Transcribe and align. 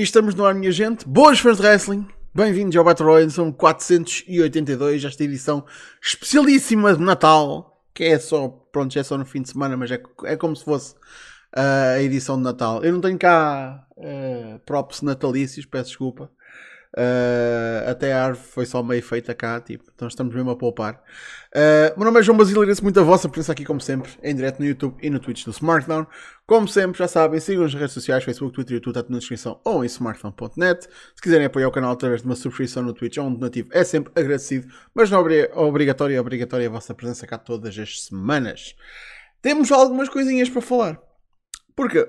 E 0.00 0.02
estamos 0.02 0.34
no 0.34 0.46
ar, 0.46 0.54
minha 0.54 0.72
gente. 0.72 1.06
Boas 1.06 1.40
fãs 1.40 1.58
de 1.58 1.62
wrestling. 1.62 2.08
Bem-vindos 2.34 2.74
ao 2.74 2.82
Battle 2.82 3.06
Royale. 3.06 3.30
São 3.30 3.52
482, 3.52 5.04
esta 5.04 5.22
edição 5.22 5.62
especialíssima 6.02 6.96
de 6.96 7.02
Natal. 7.02 7.84
Que 7.92 8.04
é 8.04 8.18
só, 8.18 8.48
pronto, 8.48 8.98
é 8.98 9.02
só 9.02 9.18
no 9.18 9.26
fim 9.26 9.42
de 9.42 9.50
semana, 9.50 9.76
mas 9.76 9.90
é, 9.90 10.02
é 10.24 10.38
como 10.38 10.56
se 10.56 10.64
fosse 10.64 10.94
uh, 11.54 11.96
a 11.96 12.02
edição 12.02 12.38
de 12.38 12.44
Natal. 12.44 12.82
Eu 12.82 12.94
não 12.94 13.00
tenho 13.02 13.18
cá 13.18 13.86
uh, 13.98 14.58
props 14.60 15.02
natalícios, 15.02 15.66
peço 15.66 15.90
desculpa. 15.90 16.30
Uh, 16.96 17.88
até 17.88 18.12
a 18.12 18.24
árvore 18.24 18.44
foi 18.48 18.66
só 18.66 18.82
meio 18.82 19.00
feita 19.00 19.32
cá, 19.32 19.60
tipo, 19.60 19.84
então 19.94 20.08
estamos 20.08 20.34
mesmo 20.34 20.50
a 20.50 20.56
poupar. 20.56 21.00
Uh, 21.54 21.96
meu 21.96 22.04
nome 22.06 22.18
é 22.18 22.22
João 22.22 22.36
Basílio, 22.36 22.62
agradeço 22.62 22.82
muito 22.82 22.98
a 22.98 23.02
vossa 23.04 23.28
presença 23.28 23.52
aqui, 23.52 23.64
como 23.64 23.80
sempre, 23.80 24.10
em 24.22 24.34
direto 24.34 24.58
no 24.58 24.66
YouTube 24.66 24.96
e 25.00 25.08
no 25.08 25.20
Twitch 25.20 25.44
do 25.44 25.52
Smartdown. 25.52 26.04
Como 26.46 26.66
sempre, 26.66 26.98
já 26.98 27.06
sabem, 27.06 27.38
sigam 27.38 27.62
nas 27.62 27.74
redes 27.74 27.92
sociais, 27.92 28.24
Facebook, 28.24 28.52
Twitter 28.52 28.72
e 28.72 28.76
YouTube, 28.76 28.90
está 28.90 29.02
tudo 29.02 29.12
na 29.12 29.18
descrição 29.18 29.60
ou 29.64 29.84
em 29.84 29.86
smartphone.net. 29.86 30.88
Se 31.14 31.22
quiserem 31.22 31.46
apoiar 31.46 31.68
o 31.68 31.72
canal 31.72 31.92
através 31.92 32.22
de 32.22 32.26
uma 32.26 32.34
subscrição 32.34 32.82
no 32.82 32.92
Twitch 32.92 33.18
ou 33.18 33.26
um 33.26 33.34
donativo, 33.34 33.68
é 33.72 33.84
sempre 33.84 34.12
agradecido, 34.16 34.66
mas 34.92 35.08
não 35.10 35.20
é 35.28 35.50
obrigatório, 35.54 36.16
é 36.16 36.20
obrigatória 36.20 36.66
a 36.66 36.70
vossa 36.70 36.92
presença 36.92 37.24
cá 37.24 37.38
todas 37.38 37.78
as 37.78 38.04
semanas. 38.04 38.74
Temos 39.40 39.70
algumas 39.70 40.08
coisinhas 40.08 40.48
para 40.48 40.60
falar. 40.60 41.00
Porque 41.76 42.06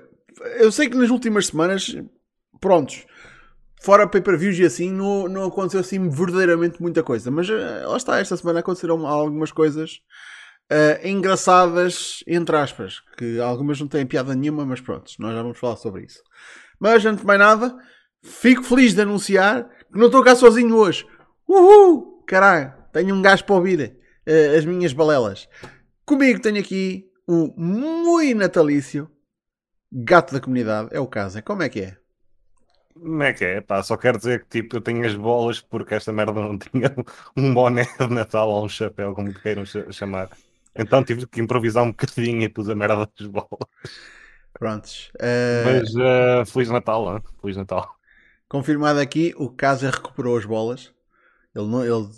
eu 0.58 0.72
sei 0.72 0.88
que 0.88 0.96
nas 0.96 1.10
últimas 1.10 1.46
semanas, 1.46 1.96
prontos, 2.60 3.06
fora 3.82 4.06
pay-per-views 4.06 4.58
e 4.58 4.64
assim, 4.64 4.90
não, 4.92 5.28
não 5.28 5.44
aconteceu 5.44 5.80
assim 5.80 6.08
verdadeiramente 6.08 6.80
muita 6.80 7.02
coisa. 7.02 7.30
Mas 7.30 7.48
uh, 7.48 7.88
lá 7.88 7.96
está, 7.96 8.18
esta 8.18 8.36
semana 8.36 8.60
aconteceram 8.60 9.06
algumas 9.06 9.50
coisas 9.50 10.00
uh, 10.70 11.06
engraçadas, 11.06 12.22
entre 12.26 12.56
aspas, 12.56 13.00
que 13.16 13.40
algumas 13.40 13.80
não 13.80 13.88
têm 13.88 14.06
piada 14.06 14.34
nenhuma, 14.34 14.64
mas 14.64 14.80
pronto, 14.80 15.10
nós 15.18 15.34
já 15.34 15.42
vamos 15.42 15.58
falar 15.58 15.76
sobre 15.76 16.04
isso. 16.04 16.22
Mas 16.78 17.04
antes 17.04 17.20
de 17.20 17.26
mais 17.26 17.38
nada, 17.38 17.76
fico 18.22 18.62
feliz 18.62 18.94
de 18.94 19.02
anunciar 19.02 19.68
que 19.92 19.98
não 19.98 20.06
estou 20.06 20.22
cá 20.22 20.36
sozinho 20.36 20.76
hoje. 20.76 21.06
Uhul! 21.48 22.22
Caralho, 22.26 22.72
tenho 22.92 23.14
um 23.14 23.22
gajo 23.22 23.44
para 23.44 23.56
ouvir 23.56 23.96
uh, 24.26 24.56
as 24.56 24.64
minhas 24.64 24.92
balelas. 24.92 25.48
Comigo 26.04 26.40
tenho 26.40 26.60
aqui 26.60 27.06
o 27.26 27.52
muito 27.56 28.38
natalício 28.38 29.10
gato 29.92 30.32
da 30.32 30.40
comunidade, 30.40 30.88
é 30.92 31.00
o 31.00 31.06
caso. 31.06 31.38
É 31.38 31.42
como 31.42 31.62
é 31.62 31.68
que 31.68 31.80
é? 31.80 32.01
Como 32.94 33.22
é 33.22 33.32
que 33.32 33.44
é? 33.44 33.60
Pá, 33.60 33.82
só 33.82 33.96
quero 33.96 34.18
dizer 34.18 34.44
que 34.44 34.60
tipo, 34.60 34.76
eu 34.76 34.80
tenho 34.80 35.06
as 35.06 35.14
bolas 35.14 35.60
porque 35.60 35.94
esta 35.94 36.12
merda 36.12 36.32
não 36.32 36.56
tinha 36.58 36.94
um 37.36 37.52
boné 37.52 37.84
de 37.84 38.06
Natal 38.08 38.48
ou 38.48 38.64
um 38.64 38.68
chapéu, 38.68 39.14
como 39.14 39.32
queiram 39.32 39.64
chamar. 39.90 40.30
Então 40.74 41.04
tive 41.04 41.26
que 41.26 41.40
improvisar 41.40 41.84
um 41.84 41.90
bocadinho 41.90 42.42
e 42.42 42.48
pus 42.48 42.68
a 42.68 42.74
merda 42.74 43.08
das 43.18 43.26
bolas. 43.26 43.48
Prontos. 44.52 45.10
Uh... 45.16 45.64
Mas 45.64 45.94
uh, 45.94 46.46
Feliz 46.46 46.70
Natal, 46.70 47.16
hein? 47.16 47.22
Feliz 47.40 47.56
Natal. 47.56 47.96
Confirmado 48.48 49.00
aqui, 49.00 49.34
o 49.36 49.48
Casa 49.48 49.90
recuperou 49.90 50.36
as 50.36 50.44
bolas. 50.44 50.92
Ele, 51.54 51.66
não, 51.66 51.84
ele 51.84 52.08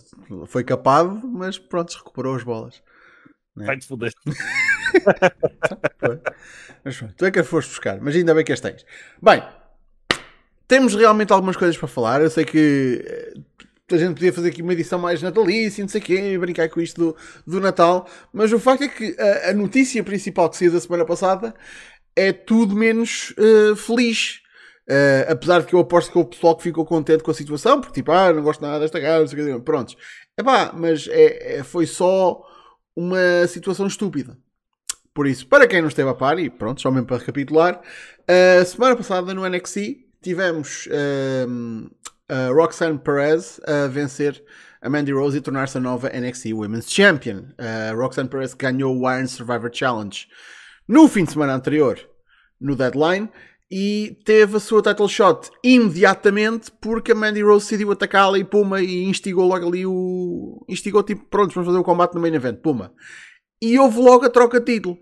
foi 0.47 0.63
capado, 0.63 1.27
mas 1.27 1.59
pronto, 1.59 1.97
recuperou 1.97 2.37
as 2.37 2.43
bolas. 2.43 2.83
Né? 3.57 3.67
Vai-te 3.67 3.87
foder. 3.87 4.13
mas, 6.85 7.03
tu 7.17 7.25
é 7.25 7.31
que 7.31 7.39
as 7.39 7.47
foste 7.47 7.69
buscar, 7.69 8.01
mas 8.01 8.15
ainda 8.15 8.35
bem 8.35 8.45
que 8.45 8.53
as 8.53 8.61
tens. 8.61 8.85
Bem, 9.23 9.43
temos 10.67 10.95
realmente 10.95 11.33
algumas 11.33 11.57
coisas 11.57 11.77
para 11.77 11.89
falar. 11.89 12.21
Eu 12.21 12.31
sei 12.31 12.45
que 12.45 13.05
eh, 13.07 13.35
a 13.95 13.99
gente 13.99 14.15
podia 14.15 14.33
fazer 14.33 14.49
aqui 14.49 14.63
uma 14.63 14.73
edição 14.73 14.99
mais 14.99 15.23
natalícia, 15.23 15.83
não 15.83 15.89
sei 15.89 16.01
o 16.01 16.05
quê, 16.05 16.39
brincar 16.39 16.69
com 16.69 16.81
isto 16.81 16.99
do, 16.99 17.17
do 17.47 17.61
Natal, 17.61 18.09
mas 18.33 18.53
o 18.53 18.59
facto 18.59 18.83
é 18.83 18.89
que 18.89 19.17
a, 19.19 19.51
a 19.51 19.53
notícia 19.53 20.03
principal 20.03 20.49
que 20.49 20.57
saiu 20.57 20.73
da 20.73 20.81
semana 20.81 21.05
passada 21.05 21.55
é 22.17 22.33
tudo 22.33 22.75
menos 22.77 23.35
uh, 23.39 23.77
feliz. 23.77 24.43
Uh, 24.87 25.33
apesar 25.33 25.61
de 25.61 25.67
que 25.67 25.75
eu 25.75 25.81
aposto 25.81 26.13
que 26.13 26.19
o 26.19 26.25
pessoal 26.27 26.55
que 26.55 26.63
ficou 26.63 26.85
contente 26.85 27.23
com 27.23 27.31
a 27.31 27.35
situação, 27.35 27.81
porque 27.81 27.95
tipo, 27.95 28.13
ah, 28.13 28.31
não 28.35 28.43
gosto 28.43 28.61
nada 28.61 28.81
desta 28.81 29.01
cara, 29.01 29.21
não 29.21 29.27
sei 29.27 29.53
o 29.53 29.57
quê, 29.57 29.63
prontos. 29.65 29.97
Epá, 30.37 30.73
mas 30.77 31.09
é, 31.09 31.59
é, 31.59 31.63
foi 31.63 31.87
só 31.87 32.43
uma 32.95 33.47
situação 33.49 33.87
estúpida. 33.87 34.37
Por 35.15 35.27
isso, 35.27 35.47
para 35.47 35.67
quem 35.67 35.81
não 35.81 35.89
esteve 35.89 36.11
a 36.11 36.15
par, 36.15 36.39
e 36.39 36.51
pronto, 36.51 36.83
só 36.83 36.91
mesmo 36.91 37.07
para 37.07 37.17
recapitular, 37.17 37.81
a 38.61 38.65
semana 38.65 38.95
passada 38.95 39.33
no 39.33 39.49
NXT 39.49 40.04
tivemos 40.25 40.89
um, 41.47 41.91
a 42.29 42.49
Roxanne 42.49 42.99
Perez 42.99 43.61
a 43.67 43.87
vencer 43.87 44.43
a 44.81 44.89
Mandy 44.89 45.13
Rose 45.13 45.37
e 45.37 45.41
tornar-se 45.41 45.77
a 45.77 45.81
nova 45.81 46.09
NXT 46.09 46.47
Women's 46.55 46.91
Champion. 46.91 47.45
A 47.59 47.93
Roxanne 47.95 48.29
Perez 48.29 48.55
ganhou 48.55 48.99
o 48.99 49.11
Iron 49.11 49.27
Survivor 49.27 49.71
Challenge 49.71 50.27
no 50.89 51.09
fim 51.09 51.25
de 51.25 51.33
semana 51.33 51.55
anterior, 51.55 51.99
no 52.59 52.75
deadline, 52.75 53.29
e 53.71 54.19
teve 54.25 54.57
a 54.57 54.61
sua 54.61 54.83
title 54.83 55.09
shot 55.09 55.51
imediatamente 55.63 56.71
porque 56.81 57.13
a 57.13 57.15
Mandy 57.15 57.43
Rose 57.43 57.67
decidiu 57.67 57.93
atacá-la 57.93 58.39
e 58.39 58.45
puma 58.45 58.81
e 58.81 59.05
instigou 59.05 59.47
logo 59.47 59.69
ali 59.69 59.85
o. 59.85 60.65
instigou 60.69 61.03
tipo, 61.03 61.25
pronto, 61.27 61.53
vamos 61.55 61.67
fazer 61.67 61.79
o 61.79 61.85
combate 61.85 62.15
no 62.15 62.21
main 62.21 62.35
event, 62.35 62.61
puma. 62.61 62.95
E 63.61 63.79
houve 63.79 63.99
logo 63.99 64.25
a 64.25 64.31
troca 64.31 64.59
de 64.59 64.75
título 64.75 64.99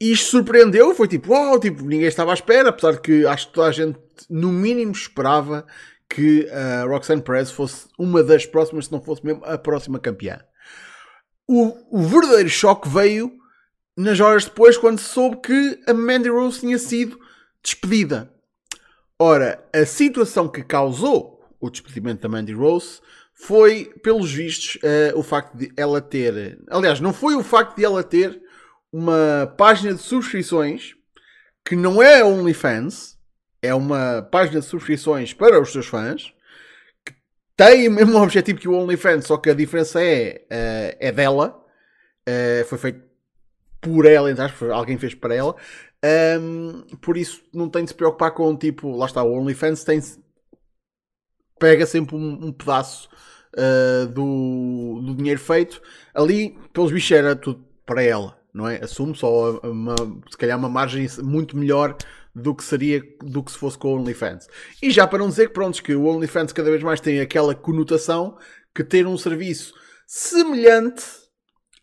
isto 0.00 0.30
surpreendeu, 0.30 0.94
foi 0.94 1.06
tipo, 1.06 1.32
uau, 1.32 1.60
tipo, 1.60 1.84
ninguém 1.84 2.08
estava 2.08 2.30
à 2.30 2.34
espera, 2.34 2.70
apesar 2.70 2.92
de 2.92 3.00
que 3.00 3.26
acho 3.26 3.48
que 3.48 3.52
toda 3.52 3.68
a 3.68 3.72
gente, 3.72 3.98
no 4.30 4.50
mínimo, 4.50 4.92
esperava 4.92 5.66
que 6.08 6.48
a 6.50 6.84
Roxanne 6.84 7.22
Perez 7.22 7.50
fosse 7.50 7.86
uma 7.98 8.22
das 8.22 8.46
próximas, 8.46 8.86
se 8.86 8.92
não 8.92 9.02
fosse 9.02 9.24
mesmo 9.24 9.44
a 9.44 9.58
próxima 9.58 9.98
campeã. 9.98 10.40
O, 11.46 11.76
o 11.90 12.02
verdadeiro 12.02 12.48
choque 12.48 12.88
veio 12.88 13.30
nas 13.96 14.18
horas 14.20 14.44
depois, 14.44 14.78
quando 14.78 14.98
se 14.98 15.10
soube 15.10 15.40
que 15.42 15.80
a 15.86 15.92
Mandy 15.92 16.30
Rose 16.30 16.60
tinha 16.60 16.78
sido 16.78 17.18
despedida. 17.62 18.32
Ora, 19.18 19.62
a 19.72 19.84
situação 19.84 20.48
que 20.48 20.62
causou 20.62 21.40
o 21.60 21.68
despedimento 21.68 22.22
da 22.22 22.28
Mandy 22.28 22.54
Rose 22.54 23.00
foi, 23.34 23.92
pelos 24.02 24.32
vistos, 24.32 24.76
uh, 24.76 25.18
o 25.18 25.22
facto 25.22 25.54
de 25.56 25.70
ela 25.76 26.00
ter. 26.00 26.58
Aliás, 26.70 27.00
não 27.00 27.12
foi 27.12 27.34
o 27.34 27.42
facto 27.42 27.76
de 27.76 27.84
ela 27.84 28.02
ter 28.02 28.40
uma 28.92 29.52
página 29.56 29.94
de 29.94 30.00
subscrições 30.00 30.96
que 31.64 31.76
não 31.76 32.02
é 32.02 32.24
OnlyFans, 32.24 33.18
é 33.62 33.74
uma 33.74 34.22
página 34.30 34.60
de 34.60 34.66
subscrições 34.66 35.32
para 35.32 35.60
os 35.60 35.70
seus 35.70 35.86
fãs 35.86 36.32
que 37.04 37.14
tem 37.56 37.88
o 37.88 37.92
mesmo 37.92 38.18
objetivo 38.20 38.58
que 38.58 38.68
o 38.68 38.74
OnlyFans, 38.74 39.26
só 39.26 39.36
que 39.36 39.50
a 39.50 39.54
diferença 39.54 40.02
é, 40.02 40.46
uh, 40.50 40.96
é 40.98 41.12
dela, 41.12 41.64
uh, 42.28 42.64
foi 42.66 42.78
feito 42.78 43.02
por 43.80 44.04
ela, 44.06 44.30
entre 44.30 44.44
alguém 44.72 44.98
fez 44.98 45.14
para 45.14 45.34
ela. 45.34 45.54
Um, 46.40 46.82
por 46.96 47.16
isso 47.16 47.42
não 47.52 47.68
tem 47.68 47.84
de 47.84 47.90
se 47.90 47.94
preocupar 47.94 48.32
com 48.32 48.56
tipo, 48.56 48.90
lá 48.96 49.06
está, 49.06 49.22
o 49.22 49.32
OnlyFans 49.32 49.84
tem 49.84 50.00
pega 51.58 51.84
sempre 51.84 52.16
um, 52.16 52.46
um 52.46 52.52
pedaço 52.52 53.08
uh, 53.54 54.06
do, 54.06 55.02
do 55.02 55.14
dinheiro 55.14 55.38
feito. 55.38 55.82
Ali, 56.14 56.58
pelos 56.72 56.90
bichos, 56.90 57.10
era 57.12 57.36
tudo 57.36 57.66
para 57.84 58.02
ela 58.02 58.39
não 58.52 58.68
é? 58.68 58.82
Assumo 58.82 59.14
só 59.14 59.58
uma, 59.60 59.94
se 60.30 60.36
calhar 60.36 60.58
uma 60.58 60.68
margem 60.68 61.06
muito 61.22 61.56
melhor 61.56 61.96
do 62.34 62.54
que 62.54 62.64
seria 62.64 63.02
do 63.22 63.42
que 63.42 63.52
se 63.52 63.58
fosse 63.58 63.76
com 63.76 63.88
o 63.88 64.00
OnlyFans. 64.00 64.48
E 64.82 64.90
já 64.90 65.06
para 65.06 65.18
não 65.18 65.28
dizer 65.28 65.48
que 65.48 65.54
pronto, 65.54 65.82
que 65.82 65.94
o 65.94 66.06
OnlyFans 66.06 66.52
cada 66.52 66.70
vez 66.70 66.82
mais 66.82 67.00
tem 67.00 67.20
aquela 67.20 67.54
conotação 67.54 68.36
que 68.74 68.84
ter 68.84 69.06
um 69.06 69.18
serviço 69.18 69.74
semelhante 70.06 71.04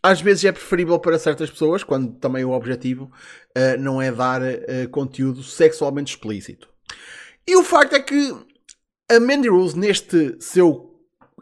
às 0.01 0.22
vezes 0.22 0.45
é 0.45 0.51
preferível 0.51 1.00
para 1.00 1.19
certas 1.19 1.50
pessoas, 1.50 1.83
quando 1.83 2.13
também 2.19 2.45
o 2.45 2.51
objetivo 2.51 3.05
uh, 3.57 3.79
não 3.79 4.01
é 4.01 4.11
dar 4.11 4.41
uh, 4.41 4.89
conteúdo 4.89 5.44
sexualmente 5.44 6.16
explícito. 6.16 6.69
E 7.45 7.55
o 7.57 7.63
facto 7.63 7.94
é 7.94 7.99
que 7.99 8.34
a 9.11 9.19
Mandy 9.19 9.49
Rose, 9.49 9.78
neste 9.78 10.38
seu, 10.39 10.69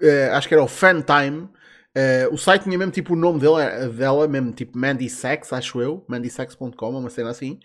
uh, 0.01 0.31
acho 0.33 0.47
que 0.47 0.53
era 0.53 0.63
o 0.63 0.67
Fan 0.67 1.01
Time, 1.01 1.49
Uh, 1.95 2.33
o 2.33 2.37
site 2.37 2.63
tinha 2.63 2.77
mesmo 2.77 2.91
tipo 2.91 3.13
o 3.13 3.15
nome 3.15 3.39
dela, 3.39 3.87
dela 3.87 4.27
mesmo 4.27 4.51
tipo 4.51 4.77
Mandy 4.77 5.09
Sex, 5.09 5.53
acho 5.53 5.81
eu, 5.81 6.03
mandysex.com, 6.09 6.89
uma 6.89 7.09
cena 7.09 7.29
assim. 7.29 7.57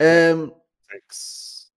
Um, 0.00 0.52
sex. 0.88 1.72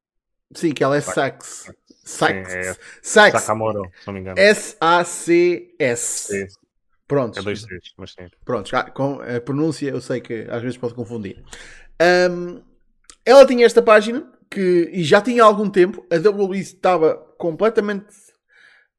Sim, 0.53 0.71
que 0.71 0.83
ela 0.83 0.97
é 0.97 1.01
sex. 1.01 1.71
Sex. 2.03 2.51
Sim, 2.51 2.57
é 2.57 2.75
sex. 3.01 3.41
Sakamoro, 3.41 3.89
se 3.99 4.07
não 4.07 4.13
me 4.13 4.19
engano. 4.19 4.39
S-A-C-S. 4.39 6.47
Pronto. 7.07 7.39
É 7.39 7.41
dois 7.41 7.63
três, 7.63 7.93
mas 7.97 8.11
sim. 8.11 8.27
Pronto, 8.43 8.69
com 8.93 9.21
a 9.21 9.41
pronúncia 9.41 9.89
eu 9.89 10.01
sei 10.01 10.21
que 10.21 10.45
às 10.49 10.61
vezes 10.61 10.77
pode 10.77 10.93
confundir. 10.93 11.43
Um, 12.29 12.61
ela 13.25 13.45
tinha 13.45 13.65
esta 13.65 13.81
página 13.81 14.31
que, 14.49 14.89
e 14.93 15.03
já 15.03 15.21
tinha 15.21 15.43
algum 15.43 15.69
tempo, 15.69 16.05
a 16.11 16.15
WWE 16.15 16.59
estava 16.59 17.15
completamente 17.37 18.13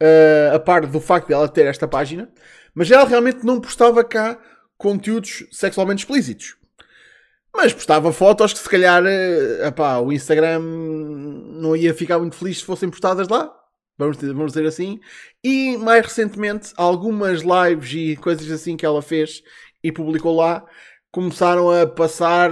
uh, 0.03 0.55
a 0.55 0.59
par 0.59 0.87
do 0.87 1.01
facto 1.01 1.29
de 1.29 1.35
ela 1.35 1.49
ter 1.49 1.67
esta 1.67 1.87
página. 1.87 2.31
Mas 2.77 2.91
ela 2.91 3.09
realmente 3.09 3.43
não 3.43 3.59
postava 3.59 4.05
cá 4.05 4.39
conteúdos 4.77 5.47
sexualmente 5.51 6.01
explícitos. 6.01 6.57
Mas 7.55 7.73
postava 7.73 8.13
fotos 8.13 8.53
que 8.53 8.59
se 8.59 8.69
calhar 8.69 9.03
eh, 9.07 9.67
epá, 9.67 9.99
o 9.99 10.13
Instagram 10.13 10.61
não 10.61 11.75
ia 11.75 11.95
ficar 11.95 12.19
muito 12.19 12.37
feliz 12.37 12.59
se 12.59 12.65
fossem 12.65 12.91
postadas 12.91 13.29
lá. 13.29 13.51
Vamos, 13.97 14.19
vamos 14.19 14.53
dizer 14.53 14.67
assim. 14.67 15.01
E 15.43 15.79
mais 15.79 16.05
recentemente, 16.05 16.75
algumas 16.77 17.41
lives 17.41 17.93
e 17.95 18.15
coisas 18.17 18.51
assim 18.51 18.77
que 18.77 18.85
ela 18.85 19.01
fez 19.01 19.43
e 19.83 19.91
publicou 19.91 20.37
lá 20.37 20.63
começaram 21.11 21.71
a 21.71 21.87
passar, 21.87 22.51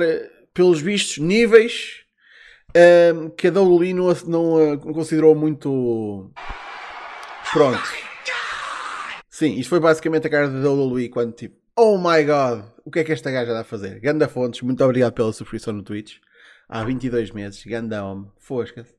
pelos 0.55 0.81
vistos, 0.81 1.19
níveis 1.19 2.05
ehm, 2.75 3.29
que 3.37 3.49
a 3.49 3.51
WWE 3.51 3.93
não, 3.93 4.09
não 4.27 4.79
considerou 4.95 5.35
muito. 5.35 6.31
Pronto. 7.53 8.04
Sim, 9.35 9.57
isto 9.59 9.69
foi 9.69 9.81
basicamente 9.81 10.29
a 10.29 10.31
cara 10.31 10.49
da 10.49 10.71
WWE 10.71 11.09
quando 11.09 11.33
tipo, 11.33 11.57
oh 11.77 11.99
my 11.99 12.23
god, 12.23 12.67
o 12.85 12.91
que 12.91 13.01
é 13.01 13.05
que 13.05 13.11
esta 13.11 13.33
gaja 13.33 13.53
dá 13.53 13.63
a 13.63 13.65
fazer? 13.65 13.99
Ganda 13.99 14.29
Fontes, 14.29 14.63
muito 14.63 14.85
obrigado 14.85 15.13
pela 15.13 15.33
subscrição 15.33 15.73
no 15.73 15.83
Twitch. 15.83 16.19
Há 16.69 16.85
22 16.85 17.33
meses, 17.33 17.65
ganda 17.65 18.05
homem, 18.05 18.31
fosca-se. 18.37 18.95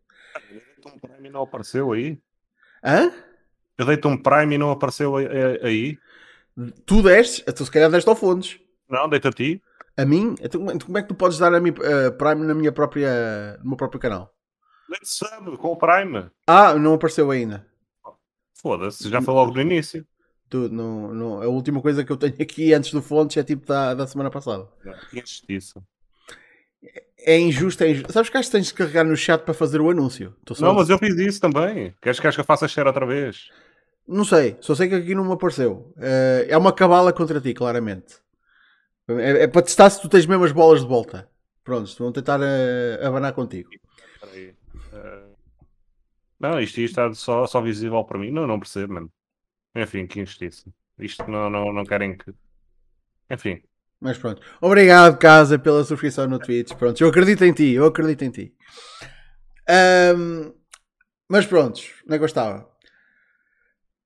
Um 0.85 0.99
Prime 0.99 1.29
e 1.29 1.31
não 1.31 1.43
apareceu 1.43 1.89
aí. 1.93 2.19
Hã? 2.83 3.13
Eu 3.77 3.85
dei-te 3.85 4.05
um 4.07 4.21
Prime 4.21 4.55
e 4.55 4.57
não 4.57 4.71
apareceu 4.71 5.15
aí-. 5.15 5.97
Tu 6.85 7.01
deste, 7.01 7.41
tu 7.53 7.63
se 7.63 7.71
calhar 7.71 7.89
deste 7.89 8.09
ao 8.09 8.15
Fontes. 8.17 8.59
Não, 8.89 9.07
deita 9.07 9.29
a 9.29 9.31
ti. 9.31 9.61
A 9.95 10.03
mim? 10.03 10.35
Então, 10.41 10.65
como- 10.79 10.97
é 10.97 11.01
que 11.01 11.07
tu 11.07 11.15
podes 11.15 11.37
dar 11.37 11.53
a 11.53 11.61
mim 11.61 11.73
eh, 11.81 12.11
Prime 12.11 12.45
na 12.45 12.53
minha 12.53 12.73
própria, 12.73 13.57
no 13.63 13.69
meu 13.69 13.77
próprio 13.77 14.01
canal? 14.01 14.35
Deita 14.89 15.05
sub 15.05 15.55
com 15.59 15.69
o 15.69 15.77
Prime. 15.77 16.29
Ah, 16.45 16.73
não 16.73 16.95
apareceu 16.95 17.31
ainda. 17.31 17.65
Foda-se, 18.53 19.09
já 19.09 19.21
foi 19.21 19.33
logo 19.33 19.53
no 19.53 19.61
início. 19.61 20.05
Tu, 20.49 20.69
não, 20.69 21.13
não, 21.13 21.41
a 21.41 21.47
última 21.47 21.81
coisa 21.81 22.03
que 22.03 22.11
eu 22.11 22.17
tenho 22.17 22.35
aqui 22.39 22.73
antes 22.73 22.91
do 22.91 23.01
Fontes 23.01 23.37
é 23.37 23.43
tipo 23.43 23.65
da, 23.67 23.93
da 23.93 24.07
semana 24.07 24.29
passada. 24.29 24.67
Não, 24.83 24.93
tinha 25.09 25.21
justiça. 25.25 25.81
É 27.17 27.39
injusto, 27.39 27.83
é 27.83 27.89
injusto. 27.89 28.13
Sabes 28.13 28.29
que 28.29 28.37
acho 28.37 28.49
que 28.49 28.55
tens 28.57 28.67
de 28.67 28.73
carregar 28.73 29.03
no 29.03 29.17
chat 29.17 29.43
para 29.43 29.53
fazer 29.53 29.81
o 29.81 29.89
anúncio? 29.89 30.35
Não, 30.59 30.73
mas 30.75 30.89
eu 30.89 30.99
fiz 30.99 31.15
isso 31.17 31.41
também. 31.41 31.93
Queres, 32.01 32.19
queres 32.19 32.35
que 32.35 32.41
eu 32.41 32.45
faça 32.45 32.67
share 32.67 32.87
outra 32.87 33.05
vez? 33.05 33.49
Não 34.07 34.23
sei, 34.23 34.55
só 34.61 34.75
sei 34.75 34.87
que 34.87 34.95
aqui 34.95 35.15
não 35.15 35.25
me 35.25 35.33
apareceu. 35.33 35.91
Eh, 35.97 36.45
é 36.49 36.57
uma 36.57 36.71
cabala 36.71 37.11
contra 37.11 37.41
ti, 37.41 37.53
claramente. 37.53 38.15
É, 39.07 39.43
é 39.43 39.47
para 39.47 39.61
testar 39.63 39.89
se 39.89 40.01
tu 40.01 40.09
tens 40.09 40.25
mesmo 40.25 40.43
as 40.43 40.51
bolas 40.51 40.81
de 40.81 40.87
volta. 40.87 41.27
Pronto, 41.63 41.89
vão 41.97 42.11
tentar 42.11 42.39
eh, 42.43 42.99
abanar 43.03 43.33
contigo. 43.33 43.69
Eh, 44.93 45.23
Não, 46.39 46.59
isto, 46.59 46.79
isto 46.79 46.99
está 47.01 47.13
só, 47.13 47.47
só 47.47 47.61
visível 47.61 48.03
para 48.03 48.19
mim. 48.19 48.31
Não, 48.31 48.45
não 48.45 48.59
percebo, 48.59 48.93
mano. 48.93 49.11
Enfim, 49.75 50.07
que 50.07 50.21
injustiça. 50.21 50.71
Isto 50.97 51.29
não, 51.29 51.49
não, 51.49 51.73
não 51.73 51.83
querem 51.83 52.17
que. 52.17 52.33
Enfim. 53.29 53.61
Mas 53.99 54.17
pronto. 54.17 54.41
Obrigado, 54.61 55.17
Casa, 55.17 55.59
pela 55.59 55.83
subscrição 55.83 56.27
no 56.27 56.39
Twitch. 56.39 56.73
Pronto, 56.73 57.01
eu 57.01 57.09
acredito 57.09 57.43
em 57.43 57.53
ti, 57.53 57.71
eu 57.71 57.85
acredito 57.85 58.23
em 58.23 58.29
ti. 58.29 58.53
Ahm, 59.67 60.53
mas 61.27 61.45
pronto, 61.45 61.81
é 62.09 62.17
que 62.17 62.23
eu 62.23 62.25
estava? 62.25 62.69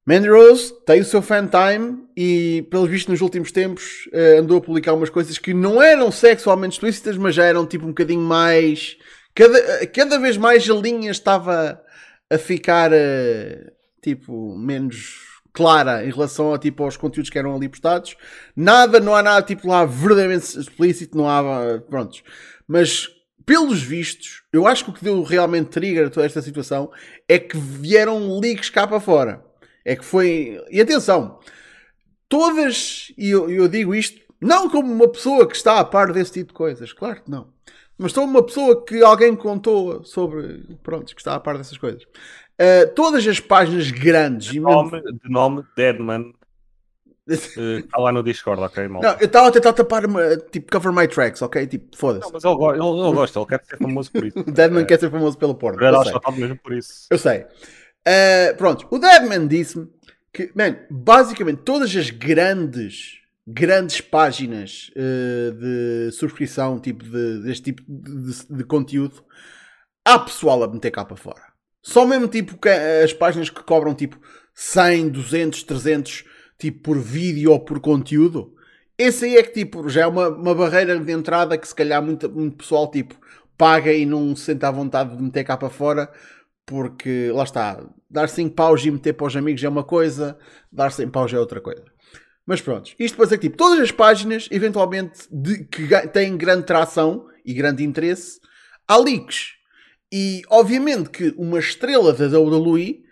Mandy 0.06 0.30
Rose 0.30 0.74
tem 0.86 1.02
o 1.02 1.06
seu 1.06 1.22
fan 1.22 1.48
time 1.48 2.08
e, 2.18 2.66
pelos 2.72 2.90
vistos, 2.90 3.12
nos 3.12 3.22
últimos 3.22 3.52
tempos 3.52 4.10
eh, 4.12 4.38
andou 4.38 4.58
a 4.58 4.62
publicar 4.62 4.94
umas 4.94 5.10
coisas 5.10 5.38
que 5.38 5.54
não 5.54 5.80
eram 5.82 6.12
sexualmente 6.12 6.74
explícitas, 6.74 7.16
mas 7.16 7.36
já 7.36 7.46
eram 7.46 7.68
tipo 7.68 7.86
um 7.86 7.90
bocadinho 7.90 8.22
mais. 8.22 8.98
Cada, 9.36 9.86
cada 9.88 10.18
vez 10.18 10.36
mais 10.36 10.68
a 10.68 10.74
linha 10.74 11.12
estava 11.12 11.80
a 12.28 12.38
ficar 12.40 12.92
eh, 12.92 13.72
tipo 14.02 14.58
menos 14.58 15.29
clara 15.54 16.06
em 16.06 16.12
relação 16.12 16.54
a, 16.54 16.60
tipo, 16.60 16.84
aos 16.84 16.98
conteúdos 16.98 17.30
que 17.30 17.38
eram 17.38 17.56
ali 17.56 17.68
postados. 17.68 18.16
Nada, 18.56 19.00
não 19.00 19.16
há 19.16 19.24
nada 19.24 19.42
tipo 19.42 19.68
lá 19.68 19.86
verdadeiramente 19.86 20.60
explícito, 20.60 21.18
não 21.18 21.30
há. 21.30 21.80
Prontos. 21.90 22.24
Mas 22.68 23.08
pelos 23.46 23.82
vistos, 23.82 24.44
eu 24.54 24.68
acho 24.68 24.84
que 24.84 24.92
o 24.92 24.94
que 24.94 25.04
deu 25.04 25.24
realmente 25.24 25.70
trigger 25.70 26.06
a 26.06 26.10
toda 26.12 26.26
esta 26.26 26.42
situação 26.42 26.92
é 27.28 27.40
que 27.40 27.58
vieram 27.58 28.40
leaks 28.40 28.70
cá 28.70 28.86
para 28.86 29.00
fora. 29.00 29.44
É 29.84 29.96
que 29.96 30.06
foi. 30.06 30.64
E 30.70 30.80
atenção, 30.80 31.40
todas, 32.28 33.12
e 33.18 33.32
eu, 33.32 33.50
eu 33.50 33.68
digo 33.68 33.96
isto, 33.96 34.22
não 34.40 34.70
como 34.70 34.94
uma 34.94 35.08
pessoa 35.08 35.48
que 35.48 35.56
está 35.56 35.80
a 35.80 35.84
par 35.84 36.14
desse 36.14 36.32
tipo 36.32 36.50
de 36.50 36.54
coisas, 36.54 36.94
claro 36.94 37.24
que 37.24 37.32
não. 37.32 37.52
Mas 37.98 38.14
sou 38.14 38.24
uma 38.24 38.42
pessoa 38.42 38.86
que 38.86 39.04
alguém 39.04 39.36
contou 39.36 40.04
sobre. 40.06 40.64
Pronto, 40.84 41.14
que 41.14 41.20
está 41.20 41.36
a 41.36 41.40
par 41.40 41.58
dessas 41.58 41.78
coisas. 41.78 42.04
Uh, 42.60 42.94
todas 42.94 43.26
as 43.26 43.40
páginas 43.40 43.90
grandes 43.90 44.50
e 44.50 44.60
mesmo- 44.60 44.70
Nome, 44.70 45.02
de 45.02 45.30
nome 45.30 45.64
Deadman. 45.78 46.34
eh, 47.30 47.80
Está 47.80 48.00
lá 48.00 48.12
no 48.12 48.22
Discord, 48.24 48.62
ok, 48.62 48.88
mal. 48.88 49.02
Não, 49.02 49.12
eu 49.20 49.28
estava 49.28 49.48
a 49.48 49.52
tentar 49.52 49.72
tapar 49.74 50.04
tipo 50.52 50.72
cover 50.72 50.92
my 50.92 51.08
tracks, 51.08 51.42
ok? 51.42 51.66
Tipo, 51.68 51.96
foda-se. 51.96 52.26
Não, 52.26 52.32
mas 52.34 52.44
ele, 52.44 52.54
ele, 52.56 52.74
ele 53.08 53.14
gosta, 53.16 53.40
ele 53.40 53.46
quer 53.48 53.64
ser 53.64 53.78
famoso 53.78 54.12
por 54.12 54.26
isso. 54.26 54.40
O 54.40 54.44
Deadman 54.52 54.86
quer 54.86 55.00
ser 55.00 55.12
famoso 55.12 55.38
pelo 55.38 55.54
porno. 55.56 55.82
Ele 55.82 55.96
é 55.96 56.04
só 56.06 56.20
tal 56.20 56.32
mesmo 56.34 56.58
por 56.58 56.74
isso. 56.74 57.06
Eu 57.10 57.18
sei. 57.20 57.42
Uh, 58.08 58.56
pronto, 58.58 58.88
o 58.90 58.98
Deadman 58.98 59.48
disse-me 59.48 59.88
que, 60.34 60.52
man, 60.56 60.76
basicamente 60.90 61.62
todas 61.62 61.96
as 61.96 62.10
grandes, 62.10 63.20
grandes 63.46 64.02
páginas 64.02 64.90
uh, 64.96 65.52
de 65.54 66.12
subscrição, 66.14 66.80
tipo 66.80 67.04
de, 67.04 67.44
deste 67.44 67.66
tipo 67.66 67.84
de, 67.88 68.34
de- 68.34 68.54
de 68.58 68.64
conteúdo, 68.64 69.24
há 70.04 70.18
pessoal 70.18 70.64
a 70.64 70.68
meter 70.68 70.90
cá 70.92 71.06
para 71.06 71.16
fora. 71.16 71.49
Só 71.90 72.06
mesmo 72.06 72.28
tipo 72.28 72.56
que 72.56 72.70
as 72.70 73.12
páginas 73.14 73.50
que 73.50 73.64
cobram 73.64 73.96
tipo 73.96 74.16
100, 74.54 75.10
200, 75.10 75.64
300 75.64 76.24
tipo 76.56 76.84
por 76.84 77.00
vídeo 77.00 77.52
ou 77.52 77.60
por 77.60 77.80
conteúdo. 77.80 78.54
Esse 78.96 79.26
aí 79.26 79.38
é 79.38 79.42
que 79.42 79.54
tipo 79.54 79.90
já 79.90 80.02
é 80.02 80.06
uma, 80.06 80.30
uma 80.30 80.54
barreira 80.54 81.00
de 81.00 81.12
entrada 81.12 81.58
que 81.58 81.68
se 81.68 81.74
calhar 81.74 82.00
muito, 82.00 82.30
muito 82.30 82.58
pessoal 82.58 82.92
tipo 82.92 83.16
paga 83.58 83.92
e 83.92 84.06
não 84.06 84.36
se 84.36 84.44
sente 84.44 84.64
à 84.64 84.70
vontade 84.70 85.18
de 85.18 85.24
meter 85.24 85.44
cá 85.44 85.58
para 85.58 85.72
fora 85.72 86.12
porque 86.64 87.32
lá 87.34 87.44
está, 87.44 87.84
dar 88.08 88.30
5 88.30 88.54
paus 88.54 88.86
e 88.86 88.92
meter 88.92 89.14
para 89.14 89.26
os 89.26 89.36
amigos 89.36 89.64
é 89.64 89.68
uma 89.68 89.84
coisa, 89.84 90.38
dar 90.72 90.92
100 90.92 91.10
paus 91.10 91.34
é 91.34 91.40
outra 91.40 91.60
coisa. 91.60 91.84
Mas 92.46 92.62
pronto, 92.62 92.92
isto 93.00 93.16
depois 93.16 93.32
é 93.32 93.38
que 93.38 93.48
tipo, 93.48 93.58
todas 93.58 93.80
as 93.80 93.92
páginas, 93.92 94.48
eventualmente, 94.52 95.22
de, 95.32 95.64
que 95.64 95.88
têm 96.10 96.38
grande 96.38 96.68
tração 96.68 97.26
e 97.44 97.52
grande 97.52 97.84
interesse, 97.84 98.40
há 98.88 98.96
leaks. 98.96 99.59
E 100.12 100.42
obviamente 100.50 101.10
que 101.10 101.34
uma 101.38 101.60
estrela 101.60 102.14
da 102.14 102.40
WWE 102.40 103.04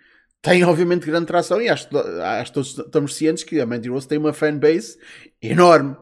tem 0.42 0.64
obviamente 0.64 1.06
grande 1.06 1.26
tração 1.26 1.62
e 1.62 1.70
acho, 1.70 1.88
acho 1.96 2.54
todos 2.54 2.78
estamos 2.78 3.16
cientes 3.16 3.44
que 3.44 3.60
a 3.60 3.66
Mandy 3.66 3.90
Rose 3.90 4.08
tem 4.08 4.18
uma 4.18 4.34
fanbase 4.34 4.98
enorme. 5.42 5.96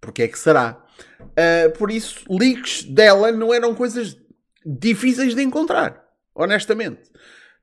Porque 0.00 0.22
é 0.22 0.28
que 0.28 0.38
será? 0.38 0.82
Uh, 1.20 1.70
por 1.76 1.90
isso, 1.90 2.24
leaks 2.28 2.84
dela 2.84 3.30
não 3.30 3.52
eram 3.52 3.74
coisas 3.74 4.16
difíceis 4.64 5.34
de 5.34 5.42
encontrar, 5.42 6.02
honestamente. 6.34 7.02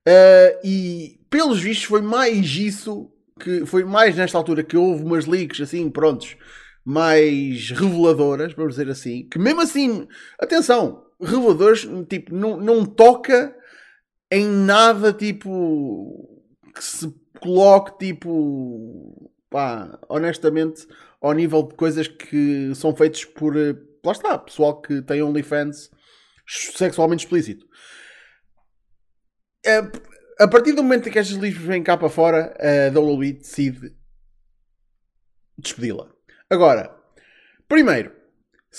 Uh, 0.07 0.60
e 0.63 1.19
pelos 1.30 1.60
vistos 1.60 1.86
foi 1.86 2.01
mais 2.01 2.45
isso 2.56 3.12
que 3.39 3.66
foi 3.66 3.84
mais 3.84 4.16
nesta 4.16 4.38
altura 4.38 4.63
que 4.63 4.78
houve 4.78 5.04
umas 5.04 5.25
leaks 5.25 5.62
assim, 5.62 5.89
prontos, 5.89 6.36
mais 6.84 7.69
reveladoras, 7.72 8.53
vamos 8.53 8.75
dizer 8.75 8.89
assim, 8.89 9.27
que 9.29 9.38
mesmo 9.38 9.62
assim, 9.62 10.08
atenção, 10.39 11.03
reveladoras, 11.21 11.88
tipo, 12.09 12.33
não, 12.33 12.57
não 12.57 12.86
toca 12.86 13.55
em 14.31 14.45
nada 14.47 15.13
tipo 15.13 16.41
que 16.75 16.83
se 16.83 17.13
coloque 17.39 17.97
tipo 18.07 19.31
pá, 19.50 20.00
honestamente 20.09 20.88
ao 21.21 21.33
nível 21.33 21.63
de 21.63 21.75
coisas 21.75 22.07
que 22.07 22.74
são 22.75 22.95
feitas 22.95 23.24
por 23.25 23.55
eh, 23.57 23.75
lá 24.05 24.12
está, 24.12 24.38
pessoal 24.38 24.81
que 24.81 25.01
tem 25.01 25.21
OnlyFans 25.21 25.89
sexualmente 26.47 27.25
explícito. 27.25 27.65
Eh, 29.65 29.81
A 30.39 30.47
partir 30.47 30.74
do 30.74 30.83
momento 30.83 31.09
em 31.09 31.12
que 31.12 31.17
estes 31.19 31.36
livros 31.38 31.65
vêm 31.65 31.81
cá 31.83 31.97
para 31.97 32.09
fora, 32.09 32.53
a 32.59 33.00
WWE 33.00 33.33
decide 33.33 33.95
despedi-la. 35.57 36.07
Agora, 36.50 36.95
primeiro, 37.67 38.12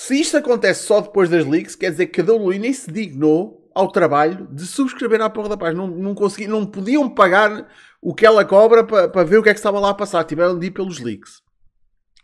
se 0.00 0.14
isto 0.20 0.36
acontece 0.36 0.86
só 0.86 1.00
depois 1.00 1.28
das 1.28 1.44
leaks, 1.44 1.74
quer 1.74 1.90
dizer 1.90 2.06
que 2.06 2.20
a 2.20 2.24
WWE 2.24 2.56
nem 2.56 2.72
se 2.72 2.88
dignou 2.88 3.68
ao 3.74 3.90
trabalho 3.90 4.46
de 4.46 4.64
subscrever 4.64 5.20
à 5.20 5.28
porra 5.28 5.48
da 5.48 5.56
página. 5.56 5.84
Não, 5.84 5.88
não, 5.88 6.14
consegui, 6.14 6.46
não 6.46 6.64
podiam 6.64 7.10
pagar 7.10 7.68
o 8.00 8.14
que 8.14 8.24
ela 8.24 8.44
cobra 8.44 8.84
para, 8.84 9.08
para 9.08 9.24
ver 9.24 9.38
o 9.38 9.42
que 9.42 9.48
é 9.48 9.52
que 9.52 9.58
estava 9.58 9.80
lá 9.80 9.90
a 9.90 9.94
passar. 9.94 10.22
Tiveram 10.22 10.56
de 10.56 10.68
ir 10.68 10.70
pelos 10.70 11.00
leaks. 11.00 11.42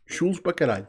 Chulos 0.07 0.39
para 0.39 0.53
caralho. 0.53 0.87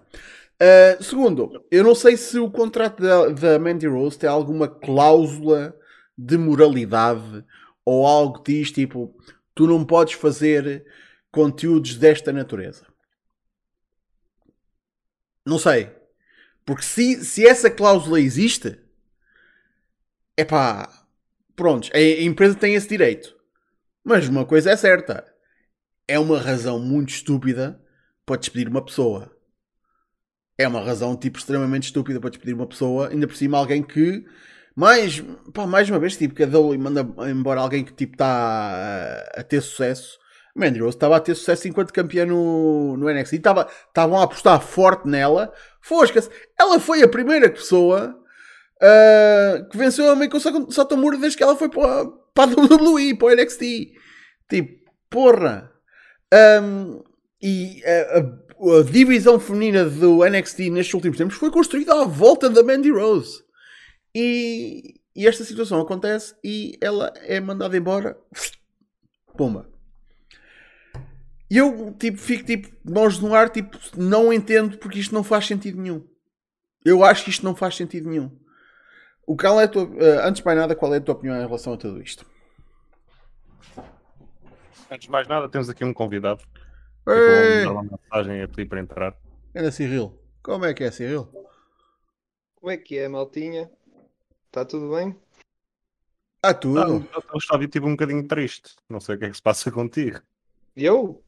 Uh, 0.61 1.03
segundo, 1.03 1.65
eu 1.71 1.83
não 1.83 1.95
sei 1.95 2.15
se 2.15 2.37
o 2.37 2.51
contrato 2.51 3.01
da, 3.01 3.29
da 3.29 3.57
Mandy 3.57 3.87
Rose 3.87 4.19
tem 4.19 4.29
alguma 4.29 4.67
cláusula 4.67 5.75
de 6.15 6.37
moralidade 6.37 7.43
ou 7.83 8.05
algo 8.05 8.43
que 8.43 8.59
diz 8.59 8.71
tipo: 8.71 9.17
tu 9.55 9.65
não 9.65 9.83
podes 9.83 10.13
fazer 10.13 10.85
conteúdos 11.31 11.95
desta 11.95 12.31
natureza. 12.31 12.85
Não 15.43 15.57
sei. 15.57 16.04
Porque 16.65 16.83
se, 16.83 17.23
se 17.23 17.45
essa 17.45 17.69
cláusula 17.69 18.19
existe, 18.19 18.77
é 20.35 20.43
pá, 20.43 20.89
prontos, 21.55 21.89
a, 21.93 21.97
a 21.97 22.23
empresa 22.23 22.55
tem 22.55 22.75
esse 22.75 22.87
direito. 22.87 23.35
Mas 24.03 24.27
uma 24.27 24.45
coisa 24.45 24.71
é 24.71 24.75
certa: 24.75 25.25
é 26.07 26.17
uma 26.19 26.39
razão 26.39 26.79
muito 26.79 27.09
estúpida 27.09 27.81
para 28.25 28.37
despedir 28.37 28.67
uma 28.67 28.83
pessoa. 28.83 29.31
É 30.57 30.67
uma 30.67 30.81
razão 30.81 31.15
tipo 31.17 31.37
extremamente 31.37 31.85
estúpida 31.85 32.19
para 32.19 32.29
despedir 32.29 32.55
uma 32.55 32.67
pessoa, 32.67 33.09
ainda 33.09 33.27
por 33.27 33.35
cima 33.35 33.57
alguém 33.57 33.83
que 33.83 34.25
mais, 34.75 35.21
pá, 35.53 35.65
mais 35.65 35.89
uma 35.89 35.99
vez, 35.99 36.17
tipo, 36.17 36.35
que 36.35 36.43
a 36.43 36.47
manda 36.47 37.07
embora 37.29 37.61
alguém 37.61 37.83
que 37.83 37.93
tipo 37.93 38.15
está 38.15 38.25
a, 38.27 39.39
a 39.39 39.43
ter 39.43 39.61
sucesso. 39.61 40.19
Mandy 40.55 40.79
Rose 40.79 40.95
estava 40.95 41.17
a 41.17 41.19
ter 41.19 41.35
sucesso 41.35 41.67
enquanto 41.67 41.91
campeã 41.91 42.25
no, 42.25 42.95
no 42.95 43.11
NXT. 43.11 43.33
Estava, 43.35 43.69
estavam 43.87 44.17
a 44.17 44.23
apostar 44.23 44.61
forte 44.61 45.05
nela. 45.05 45.53
Fosca-se. 45.81 46.29
Ela 46.57 46.79
foi 46.79 47.03
a 47.03 47.09
primeira 47.09 47.49
pessoa 47.49 48.17
uh, 48.77 49.69
que 49.69 49.77
venceu 49.77 50.09
a 50.09 50.15
Meiko 50.15 50.39
Satomura 50.71 51.17
desde 51.17 51.37
que 51.37 51.43
ela 51.43 51.57
foi 51.57 51.67
para, 51.67 52.05
para 52.33 52.51
a 52.51 52.55
WWE, 52.55 53.15
para 53.15 53.27
o 53.27 53.35
NXT. 53.35 53.91
Tipo, 54.49 54.91
porra. 55.09 55.69
Um, 56.63 57.03
e 57.41 57.83
a, 57.83 58.19
a, 58.19 58.79
a, 58.79 58.83
divisão 58.83 59.39
feminina 59.39 59.85
do 59.85 60.25
NXT 60.25 60.69
nestes 60.69 60.93
últimos 60.93 61.17
tempos 61.17 61.35
foi 61.35 61.51
construída 61.51 62.01
à 62.01 62.05
volta 62.05 62.49
da 62.49 62.63
Mandy 62.63 62.91
Rose. 62.91 63.43
E, 64.15 64.95
e 65.13 65.27
esta 65.27 65.43
situação 65.43 65.81
acontece 65.81 66.33
e 66.41 66.77
ela 66.79 67.11
é 67.23 67.41
mandada 67.41 67.75
embora. 67.75 68.17
Pumba. 69.35 69.74
E 71.55 71.57
eu 71.57 71.93
tipo, 71.97 72.17
fico 72.17 72.43
tipo, 72.43 72.67
nós 72.83 73.17
no 73.17 73.33
ar, 73.33 73.49
tipo, 73.49 73.79
não 73.95 74.33
entendo 74.33 74.77
porque 74.77 74.99
isto 74.99 75.15
não 75.15 75.23
faz 75.23 75.47
sentido 75.47 75.81
nenhum. 75.81 76.05
Eu 76.83 77.01
acho 77.01 77.23
que 77.23 77.29
isto 77.29 77.45
não 77.45 77.55
faz 77.55 77.77
sentido 77.77 78.09
nenhum. 78.09 78.29
O 79.25 79.37
qual 79.37 79.61
é 79.61 79.65
tua, 79.65 79.85
uh, 79.85 80.19
antes 80.25 80.41
de 80.41 80.45
mais 80.45 80.59
nada, 80.59 80.75
qual 80.75 80.93
é 80.93 80.97
a 80.97 81.01
tua 81.01 81.15
opinião 81.15 81.41
em 81.41 81.45
relação 81.45 81.71
a 81.71 81.77
tudo 81.77 82.01
isto? 82.01 82.25
Antes 84.91 85.05
de 85.05 85.09
mais 85.09 85.29
nada, 85.29 85.47
temos 85.47 85.69
aqui 85.69 85.85
um 85.85 85.93
convidado. 85.93 86.43
Ei! 87.07 87.65
uma 87.67 87.83
mensagem 87.83 88.41
a 88.41 88.49
pedir 88.49 88.65
para 88.65 88.81
entrar. 88.81 89.17
Era 89.53 89.71
Cyril. 89.71 90.11
Como 90.43 90.65
é 90.65 90.73
que 90.73 90.83
é, 90.83 90.91
Cyril? 90.91 91.25
Como 92.55 92.69
é 92.69 92.75
que 92.75 92.97
é, 92.97 93.07
maltinha? 93.07 93.71
Está 94.47 94.65
tudo 94.65 94.93
bem? 94.93 95.17
Ah, 96.43 96.53
tudo. 96.53 96.81
Ah, 96.81 97.21
eu 97.31 97.37
estava 97.37 97.65
tipo 97.65 97.87
um 97.87 97.91
bocadinho 97.91 98.27
triste. 98.27 98.75
Não 98.89 98.99
sei 98.99 99.15
o 99.15 99.19
que 99.19 99.23
é 99.23 99.29
que 99.29 99.37
se 99.37 99.41
passa 99.41 99.71
contigo. 99.71 100.19
Eu? 100.75 101.23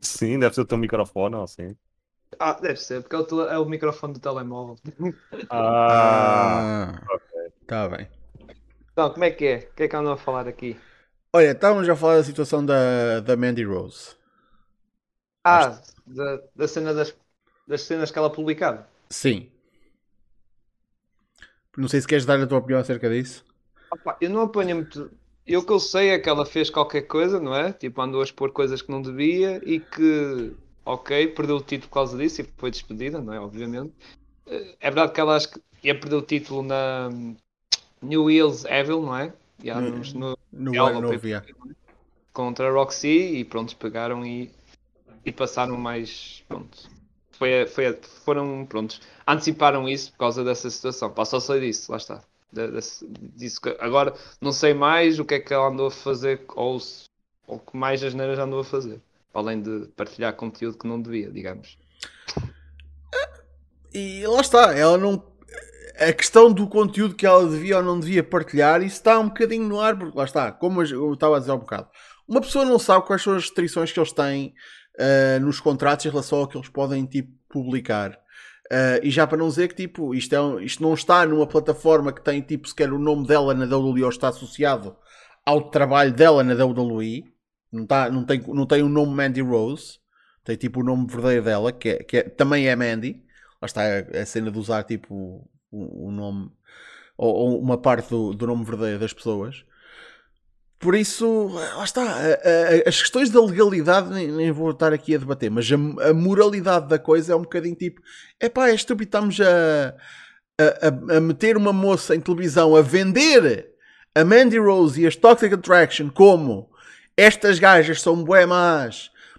Sim, 0.00 0.38
deve 0.38 0.54
ser 0.54 0.60
o 0.62 0.64
teu 0.66 0.76
microfone 0.78 1.34
ou 1.36 1.42
assim. 1.44 1.74
Ah, 2.38 2.54
deve 2.60 2.76
ser, 2.76 3.00
porque 3.02 3.14
é 3.16 3.18
o, 3.18 3.24
tele- 3.26 3.48
é 3.50 3.58
o 3.58 3.64
microfone 3.66 4.14
do 4.14 4.20
telemóvel. 4.20 4.76
Ah, 5.86 6.66
Ah, 7.08 7.18
tá 7.66 7.88
bem. 7.88 8.08
Então, 8.92 9.10
como 9.12 9.24
é 9.24 9.30
que 9.30 9.44
é? 9.46 9.56
O 9.58 9.74
que 9.74 9.82
é 9.84 9.88
que 9.88 9.96
andam 9.96 10.12
a 10.12 10.16
falar 10.16 10.48
aqui? 10.48 10.80
Olha, 11.32 11.52
estávamos 11.52 11.88
a 11.88 11.96
falar 11.96 12.16
da 12.16 12.24
situação 12.24 12.64
da, 12.64 13.20
da 13.20 13.36
Mandy 13.36 13.64
Rose. 13.64 14.16
Ah, 15.44 15.82
da, 16.06 16.38
da 16.54 16.68
cena 16.68 16.92
das, 16.94 17.16
das 17.66 17.82
cenas 17.82 18.10
que 18.10 18.18
ela 18.18 18.32
publicava. 18.32 18.88
Sim. 19.10 19.50
Não 21.76 21.88
sei 21.88 22.00
se 22.00 22.06
queres 22.06 22.24
dar 22.26 22.40
a 22.40 22.46
tua 22.46 22.58
opinião 22.58 22.80
acerca 22.80 23.08
disso. 23.10 23.44
Opa, 23.90 24.16
eu 24.20 24.30
não 24.30 24.42
apanho 24.42 24.76
muito. 24.76 25.10
Eu 25.46 25.60
o 25.60 25.66
que 25.66 25.72
eu 25.72 25.80
sei 25.80 26.10
é 26.10 26.18
que 26.18 26.28
ela 26.28 26.46
fez 26.46 26.70
qualquer 26.70 27.02
coisa, 27.02 27.40
não 27.40 27.54
é? 27.54 27.72
Tipo, 27.72 28.00
andou 28.00 28.20
a 28.20 28.24
expor 28.24 28.52
coisas 28.52 28.80
que 28.80 28.90
não 28.90 29.02
devia 29.02 29.60
e 29.64 29.80
que, 29.80 30.52
ok, 30.84 31.28
perdeu 31.28 31.56
o 31.56 31.60
título 31.60 31.88
por 31.88 31.94
causa 31.94 32.16
disso 32.16 32.42
e 32.42 32.44
foi 32.56 32.70
despedida, 32.70 33.20
não 33.20 33.32
é? 33.32 33.40
Obviamente. 33.40 33.92
Eh, 34.46 34.76
É 34.80 34.90
verdade 34.90 35.12
que 35.12 35.20
ela 35.20 35.36
acho 35.36 35.50
que 35.50 35.60
ia 35.84 35.98
perder 35.98 36.16
o 36.16 36.22
título 36.22 36.62
na 36.62 37.10
New 38.02 38.24
Wheels 38.24 38.64
Evil, 38.66 39.02
não 39.02 39.16
é? 39.16 39.32
E 39.62 39.72
uns- 39.72 40.14
no, 40.14 40.36
No, 40.52 40.72
no 41.00 41.08
foi- 41.08 41.18
via. 41.18 41.42
contra 42.32 42.68
a 42.68 42.72
Roxy 42.72 43.08
e 43.38 43.44
pronto, 43.44 43.76
pegaram 43.76 44.24
e, 44.26 44.50
e 45.24 45.32
passaram 45.32 45.76
mais. 45.76 46.44
Pronto. 46.48 46.90
Foi, 47.32 47.66
foi, 47.66 47.94
foram, 48.24 48.66
prontos, 48.66 49.00
anteciparam 49.26 49.88
isso 49.88 50.12
por 50.12 50.18
causa 50.18 50.44
dessa 50.44 50.70
situação. 50.70 51.12
Pá, 51.12 51.24
só 51.24 51.40
sei 51.40 51.60
disso, 51.60 51.90
lá 51.90 51.98
está. 51.98 52.22
Disso 53.34 53.60
que- 53.60 53.76
agora 53.80 54.14
não 54.40 54.52
sei 54.52 54.74
mais 54.74 55.18
o 55.18 55.24
que 55.24 55.34
é 55.34 55.40
que 55.40 55.54
ela 55.54 55.68
andou 55.68 55.86
a 55.86 55.90
fazer 55.90 56.44
ou, 56.54 56.78
ou 57.46 57.58
que 57.58 57.76
mais 57.76 58.02
as 58.02 58.14
neiras 58.14 58.38
andou 58.38 58.60
a 58.60 58.64
fazer. 58.64 59.00
Além 59.32 59.62
de 59.62 59.88
partilhar 59.96 60.34
conteúdo 60.34 60.76
que 60.76 60.86
não 60.86 61.00
devia, 61.00 61.30
digamos. 61.30 61.78
E 63.94 64.26
lá 64.26 64.40
está, 64.40 64.76
ela 64.76 64.96
não. 64.98 65.30
A 65.98 66.12
questão 66.12 66.50
do 66.52 66.66
conteúdo 66.66 67.14
que 67.14 67.26
ela 67.26 67.48
devia 67.48 67.76
ou 67.76 67.82
não 67.82 68.00
devia 68.00 68.24
partilhar, 68.24 68.82
isso 68.82 68.96
está 68.96 69.18
um 69.18 69.28
bocadinho 69.28 69.68
no 69.68 69.78
ar, 69.80 69.96
porque 69.98 70.16
lá 70.16 70.24
está, 70.24 70.50
como 70.50 70.82
eu 70.82 71.12
estava 71.12 71.36
a 71.36 71.38
dizer 71.38 71.52
há 71.52 71.54
um 71.54 71.58
bocado. 71.58 71.88
Uma 72.26 72.40
pessoa 72.40 72.64
não 72.64 72.78
sabe 72.78 73.06
quais 73.06 73.22
são 73.22 73.34
as 73.34 73.42
restrições 73.42 73.92
que 73.92 74.00
eles 74.00 74.12
têm 74.12 74.54
ah, 74.98 75.38
nos 75.40 75.60
contratos 75.60 76.06
em 76.06 76.08
relação 76.08 76.38
ao 76.38 76.48
que 76.48 76.56
eles 76.56 76.68
podem 76.68 77.04
tipo, 77.06 77.30
publicar. 77.48 78.18
Ah, 78.70 78.98
e 79.02 79.10
já 79.10 79.26
para 79.26 79.38
não 79.38 79.48
dizer 79.48 79.68
que 79.68 79.74
tipo, 79.74 80.14
isto, 80.14 80.34
é 80.34 80.40
um- 80.40 80.60
isto 80.60 80.82
não 80.82 80.94
está 80.94 81.26
numa 81.26 81.46
plataforma 81.46 82.12
que 82.12 82.22
tem 82.22 82.40
tipo 82.40 82.68
sequer 82.68 82.92
o 82.92 82.98
nome 82.98 83.26
dela 83.26 83.54
na 83.54 83.66
WWE 83.66 84.02
ou 84.04 84.08
está 84.10 84.28
associado 84.28 84.96
ao 85.44 85.70
trabalho 85.70 86.12
dela 86.12 86.42
na 86.44 86.54
WWE. 86.54 87.24
Não, 87.72 87.84
está, 87.84 88.10
não, 88.10 88.24
tem, 88.24 88.40
não 88.48 88.66
tem 88.66 88.82
o 88.82 88.88
nome 88.88 89.14
Mandy 89.14 89.40
Rose. 89.42 89.98
Tem 90.44 90.56
tipo 90.56 90.80
o 90.80 90.84
nome 90.84 91.06
verdadeiro 91.06 91.44
dela, 91.44 91.72
que, 91.72 91.88
é, 91.90 92.02
que 92.02 92.16
é- 92.18 92.22
também 92.28 92.66
é 92.68 92.74
Mandy. 92.76 93.22
Lá 93.60 93.66
está 93.66 93.82
a, 93.82 94.22
a 94.22 94.26
cena 94.26 94.50
de 94.50 94.58
usar 94.58 94.82
tipo 94.84 95.14
o, 95.70 96.08
o 96.08 96.10
nome 96.10 96.50
ou, 97.16 97.34
ou 97.34 97.60
uma 97.60 97.78
parte 97.78 98.10
do, 98.10 98.32
do 98.34 98.46
nome 98.46 98.64
verdadeiro 98.64 98.98
das 99.00 99.12
pessoas. 99.12 99.64
Por 100.82 100.96
isso, 100.96 101.46
lá 101.76 101.84
está. 101.84 102.02
as 102.84 103.00
questões 103.00 103.30
da 103.30 103.40
legalidade 103.40 104.10
nem, 104.10 104.50
vou 104.50 104.72
estar 104.72 104.92
aqui 104.92 105.14
a 105.14 105.18
debater, 105.18 105.48
mas 105.48 105.70
a, 105.70 106.12
moralidade 106.12 106.88
da 106.88 106.98
coisa 106.98 107.32
é 107.32 107.36
um 107.36 107.42
bocadinho 107.42 107.76
tipo: 107.76 108.00
é 108.40 108.48
pá, 108.48 108.68
é 108.68 108.74
estúpido, 108.74 109.04
estamos 109.08 109.40
a, 109.40 109.94
a, 110.58 111.16
a- 111.16 111.20
meter 111.20 111.56
uma 111.56 111.72
moça 111.72 112.16
em 112.16 112.20
televisão 112.20 112.74
a 112.74 112.82
vender 112.82 113.70
a 114.12 114.24
Mandy 114.24 114.58
Rose 114.58 115.00
e 115.00 115.06
as 115.06 115.14
Toxic 115.14 115.54
Attraction 115.54 116.10
como 116.10 116.68
estas 117.16 117.60
gajas 117.60 118.02
são 118.02 118.24
bué 118.24 118.44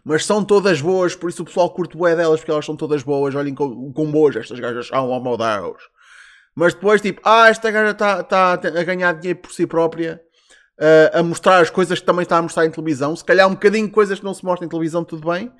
mas 0.05 0.25
são 0.25 0.45
todas 0.45 0.79
boas, 0.79 1.13
por 1.13 1.29
isso 1.29 1.43
o 1.43 1.45
pessoal 1.45 1.69
curte 1.71 1.97
bué 1.97 2.15
delas 2.15 2.39
porque 2.39 2.51
elas 2.51 2.65
são 2.65 2.77
todas 2.77 3.03
boas, 3.03 3.35
olhem 3.35 3.53
com, 3.53 3.91
com 3.91 4.09
boas 4.09 4.37
estas 4.37 4.61
gajas 4.61 4.87
são, 4.87 5.09
oh 5.09 5.19
meu 5.21 5.35
Deus. 5.35 5.83
Mas 6.55 6.73
depois 6.73 7.01
tipo, 7.01 7.19
ah, 7.25 7.49
esta 7.49 7.69
gaja 7.69 7.91
está 7.91 8.23
tá 8.23 8.53
a 8.53 8.83
ganhar 8.83 9.11
dinheiro 9.13 9.39
por 9.39 9.51
si 9.51 9.67
própria, 9.67 10.22
ah, 10.79 11.19
a 11.19 11.23
mostrar 11.23 11.59
as 11.59 11.69
coisas 11.69 11.99
que 11.99 12.05
também 12.05 12.23
está 12.23 12.37
a 12.37 12.41
mostrar 12.41 12.65
em 12.65 12.71
televisão, 12.71 13.15
se 13.15 13.23
calhar 13.23 13.47
um 13.47 13.53
bocadinho 13.53 13.89
coisas 13.89 14.19
que 14.19 14.25
não 14.25 14.33
se 14.33 14.43
mostram 14.45 14.65
em 14.65 14.69
televisão, 14.69 15.03
tudo 15.03 15.29
bem, 15.31 15.51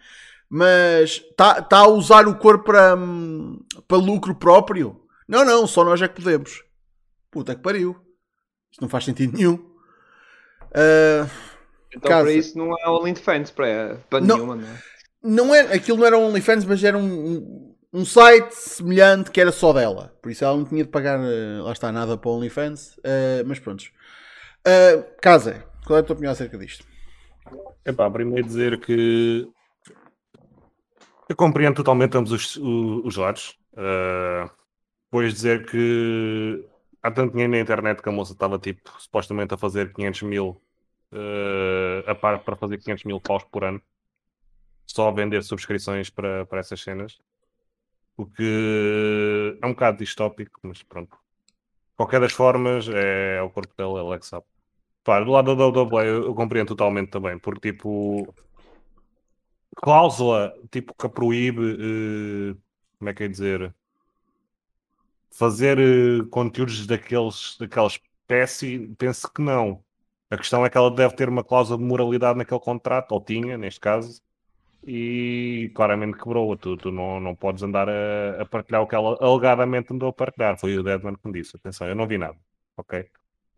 mas 0.50 1.22
está 1.30 1.62
tá 1.62 1.80
a 1.80 1.88
usar 1.88 2.28
o 2.28 2.36
corpo 2.36 2.66
para, 2.66 2.96
hum, 2.96 3.60
para 3.88 3.98
lucro 3.98 4.36
próprio? 4.36 5.02
Não, 5.28 5.44
não, 5.46 5.66
só 5.66 5.84
nós 5.84 6.02
é 6.02 6.08
que 6.08 6.22
podemos. 6.22 6.64
Puta 7.32 7.56
que 7.56 7.62
pariu. 7.62 7.96
Isto 8.72 8.82
não 8.82 8.90
faz 8.90 9.06
sentido 9.06 9.36
nenhum. 9.38 9.60
Ah, 10.74 11.28
Então 11.96 12.10
Casa. 12.10 12.24
para 12.24 12.34
isso 12.34 12.58
não 12.58 12.72
há 12.76 12.92
OnlyFans 12.92 13.52
para, 13.52 14.00
para 14.10 14.20
Não. 14.22 14.36
nenhuma, 14.36 14.56
não 14.56 14.68
é? 14.68 14.82
não 15.24 15.56
é, 15.56 15.62
aquilo 15.74 15.98
não 16.00 16.06
era 16.06 16.18
OnlyFans, 16.18 16.66
mas 16.66 16.84
era 16.84 16.98
um, 16.98 17.76
um, 17.94 18.04
site 18.06 18.52
semelhante 18.54 19.32
que 19.32 19.40
era 19.40 19.52
só 19.52 19.72
dela. 19.74 20.14
Por 20.22 20.32
isso 20.32 20.44
ela 20.44 20.58
não 20.58 20.66
tinha 20.66 20.84
de 20.84 20.90
pagar, 20.90 21.20
eh, 21.20 21.62
lá 21.62 21.72
está, 21.72 21.92
nada 21.92 22.18
para 22.18 22.32
OnlyFans. 22.32 23.00
eh, 23.04 23.44
mas 23.46 23.60
pronto. 23.60 23.84
Uh, 24.66 25.04
Casa, 25.22 25.66
qual 25.86 25.98
é 25.98 26.02
a 26.02 26.04
tua 26.04 26.14
opinião 26.14 26.32
acerca 26.32 26.58
disto? 26.58 26.86
Epá, 27.86 28.10
primeiro 28.10 28.48
dizer 28.48 28.80
que 28.80 29.48
eu 31.28 31.36
compreendo 31.36 31.76
totalmente 31.76 32.18
ambos 32.18 32.32
os, 32.32 32.56
os 32.58 33.18
lados. 33.18 33.60
Uh, 33.74 34.50
depois 35.06 35.34
dizer 35.34 35.66
que 35.66 36.66
há 37.02 37.12
tanto 37.12 37.32
dinheiro 37.32 37.52
na 37.52 37.60
internet 37.60 38.02
que 38.02 38.10
a 38.10 38.12
moça 38.12 38.34
estava 38.34 38.58
tipo 38.58 38.90
supostamente 39.00 39.54
a 39.54 39.58
fazer 39.58 39.92
500 39.94 40.22
mil 40.24 40.62
uh, 41.12 42.10
a 42.10 42.16
par 42.16 42.40
para 42.40 42.56
fazer 42.56 42.78
500 42.78 43.04
mil 43.04 43.20
paus 43.20 43.44
por 43.44 43.64
ano 43.64 43.82
só 44.86 45.10
a 45.10 45.12
vender 45.12 45.44
subscrições 45.44 46.10
para, 46.10 46.46
para 46.46 46.60
essas 46.60 46.82
cenas. 46.82 47.20
O 48.16 48.26
que 48.26 49.58
é 49.62 49.66
um 49.66 49.72
bocado 49.72 49.98
distópico, 49.98 50.60
mas 50.64 50.84
pronto. 50.84 51.18
Qualquer 51.96 52.20
das 52.22 52.34
formas, 52.34 52.88
é, 52.90 53.42
o 53.42 53.50
corpo 53.50 53.74
dela, 53.78 54.00
ela 54.00 54.16
é 54.16 54.20
que 54.20 54.26
sabe. 54.26 54.46
Pá, 55.04 55.20
do 55.20 55.32
lado 55.32 55.56
da 55.56 55.68
WWE 55.68 56.08
eu 56.08 56.36
compreendo 56.36 56.70
totalmente 56.70 57.12
também, 57.12 57.38
porque 57.40 57.72
tipo 57.72 58.34
cláusula 59.76 60.54
tipo 60.72 60.94
que 60.96 61.06
a 61.06 61.10
proíbe 61.10 62.54
eh, 62.54 62.56
como 62.98 63.10
é 63.10 63.14
que 63.14 63.24
é 63.24 63.28
dizer 63.28 63.74
fazer 65.32 65.80
eh, 65.80 66.26
conteúdos 66.32 66.86
daqueles, 66.88 67.58
daquela 67.60 67.88
espécie, 67.88 68.88
penso 68.98 69.32
que 69.32 69.42
não. 69.42 69.84
A 70.30 70.38
questão 70.38 70.66
é 70.66 70.70
que 70.70 70.78
ela 70.78 70.92
deve 70.92 71.16
ter 71.16 71.30
uma 71.30 71.44
cláusula 71.44 71.78
de 71.78 71.84
moralidade 71.84 72.38
naquele 72.38 72.60
contrato, 72.60 73.12
ou 73.14 73.22
tinha, 73.22 73.58
neste 73.58 73.80
caso, 73.80 74.22
e 74.86 75.72
claramente 75.76 76.18
quebrou-a. 76.18 76.58
Tu, 76.58 76.78
tu 76.78 76.92
não, 76.92 77.20
não 77.20 77.36
podes 77.36 77.64
andar 77.64 77.88
a, 77.90 78.42
a 78.42 78.46
partilhar 78.46 78.82
o 78.82 78.88
que 78.88 78.96
ela 78.96 79.18
alegadamente 79.22 79.94
andou 79.94 80.10
a 80.10 80.14
partilhar. 80.14 80.58
Foi 80.60 80.78
o 80.78 80.84
Deadman 80.84 81.16
que 81.16 81.28
me 81.28 81.34
disse. 81.34 81.56
Atenção, 81.56 81.88
eu 81.88 81.96
não 81.96 82.08
vi 82.08 82.18
nada. 82.18 82.38
Ok? 82.78 83.00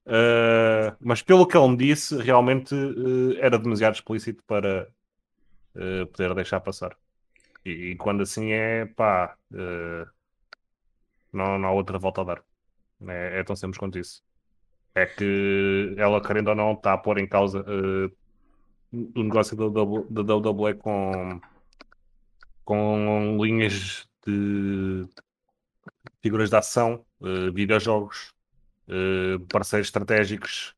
Uh, 0.05 0.95
mas 0.99 1.21
pelo 1.23 1.47
que 1.47 1.57
ele 1.57 1.67
me 1.69 1.77
disse, 1.77 2.15
realmente 2.21 2.75
uh, 2.75 3.37
era 3.39 3.57
demasiado 3.57 3.95
explícito 3.95 4.43
para 4.45 4.87
uh, 5.75 6.05
poder 6.07 6.33
deixar 6.35 6.59
passar. 6.61 6.95
E, 7.65 7.91
e 7.91 7.95
quando 7.95 8.21
assim 8.21 8.51
é, 8.51 8.85
pá, 8.85 9.35
uh, 9.51 10.07
não, 11.33 11.57
não 11.57 11.69
há 11.69 11.71
outra 11.71 11.97
volta 11.97 12.21
a 12.21 12.23
dar. 12.23 12.43
É, 13.07 13.39
é 13.39 13.43
tão 13.43 13.55
simples 13.55 13.79
quanto 13.79 13.97
isso. 13.97 14.23
É 14.93 15.05
que 15.05 15.95
ela, 15.97 16.21
querendo 16.21 16.49
ou 16.49 16.55
não, 16.55 16.73
está 16.73 16.93
a 16.93 16.97
pôr 16.97 17.17
em 17.17 17.27
causa 17.27 17.65
o 19.15 19.23
negócio 19.23 19.55
da 19.57 20.21
da 20.23 20.35
WWE 20.35 20.75
com, 20.75 21.41
com 22.63 23.37
linhas 23.41 24.07
de 24.25 25.07
figuras 26.21 26.49
de 26.49 26.55
ação, 26.55 27.05
uh, 27.19 27.51
videojogos, 27.53 28.33
uh, 28.87 29.39
parceiros 29.47 29.87
estratégicos, 29.87 30.73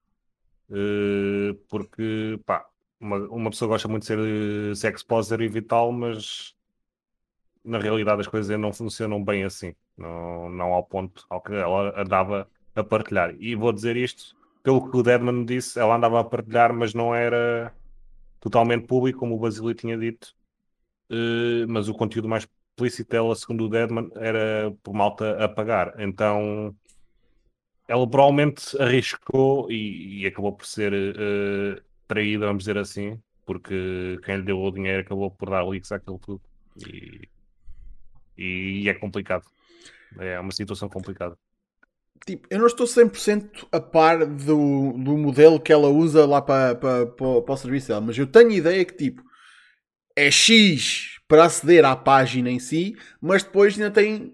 uh, 0.69 1.55
porque 1.69 2.39
pá, 2.45 2.65
uma, 2.99 3.17
uma 3.29 3.49
pessoa 3.49 3.69
gosta 3.69 3.87
muito 3.87 4.03
de 4.03 4.07
ser 4.07 4.75
sex 4.75 5.03
positive 5.03 5.59
e 5.59 5.61
tal, 5.61 5.91
mas 5.91 6.53
na 7.63 7.79
realidade 7.79 8.21
as 8.21 8.27
coisas 8.27 8.59
não 8.59 8.73
funcionam 8.73 9.23
bem 9.23 9.43
assim, 9.43 9.73
não, 9.97 10.49
não 10.49 10.73
ao 10.73 10.83
ponto 10.83 11.25
ao 11.29 11.41
que 11.41 11.53
ela 11.53 11.99
andava 11.99 12.49
a 12.75 12.83
partilhar. 12.83 13.35
E 13.39 13.55
vou 13.55 13.71
dizer 13.71 13.95
isto, 13.95 14.35
pelo 14.63 14.89
que 14.89 14.97
o 14.97 15.03
Deadman 15.03 15.45
disse, 15.45 15.79
ela 15.79 15.95
andava 15.95 16.19
a 16.19 16.23
partilhar, 16.23 16.73
mas 16.73 16.93
não 16.93 17.15
era 17.15 17.73
totalmente 18.39 18.85
público, 18.85 19.19
como 19.19 19.35
o 19.35 19.39
Basílio 19.39 19.73
tinha 19.73 19.97
dito. 19.97 20.33
Uh, 21.09 21.67
mas 21.67 21.87
o 21.87 21.93
conteúdo 21.93 22.27
mais 22.27 22.47
explícito 22.71 23.09
dela, 23.09 23.35
segundo 23.35 23.65
o 23.65 23.69
Deadman, 23.69 24.09
era 24.15 24.71
por 24.83 24.93
malta 24.93 25.43
a 25.43 25.47
pagar. 25.47 25.93
Então 25.99 26.75
ela 27.87 28.07
provavelmente 28.07 28.79
arriscou 28.81 29.71
e, 29.71 30.21
e 30.21 30.27
acabou 30.27 30.53
por 30.53 30.65
ser 30.65 30.93
uh, 30.93 31.81
traída, 32.07 32.45
vamos 32.47 32.63
dizer 32.63 32.77
assim, 32.77 33.19
porque 33.45 34.19
quem 34.25 34.37
lhe 34.37 34.43
deu 34.43 34.59
o 34.59 34.71
dinheiro 34.71 35.01
acabou 35.01 35.31
por 35.31 35.49
dar 35.49 35.65
leaks 35.65 35.91
àquilo 35.91 36.19
tudo. 36.19 36.41
E, 36.85 37.29
e 38.37 38.89
é 38.89 38.93
complicado. 38.93 39.45
É 40.19 40.39
uma 40.39 40.51
situação 40.51 40.89
complicada. 40.89 41.37
Tipo, 42.25 42.47
eu 42.49 42.59
não 42.59 42.67
estou 42.67 42.85
100% 42.85 43.67
a 43.71 43.79
par 43.79 44.25
do, 44.25 44.93
do 44.93 45.17
modelo 45.17 45.59
que 45.59 45.71
ela 45.71 45.87
usa 45.87 46.25
lá 46.25 46.41
para, 46.41 46.75
para, 46.75 47.05
para, 47.05 47.41
para 47.41 47.53
o 47.53 47.57
serviço 47.57 47.89
dela, 47.89 48.01
mas 48.01 48.17
eu 48.17 48.27
tenho 48.27 48.51
ideia 48.51 48.83
que 48.83 48.93
tipo 48.93 49.21
é 50.15 50.31
X 50.31 51.19
para 51.27 51.45
aceder 51.45 51.85
à 51.85 51.95
página 51.95 52.49
em 52.49 52.59
si, 52.59 52.95
mas 53.21 53.43
depois 53.43 53.75
ainda 53.75 53.91
tem 53.91 54.33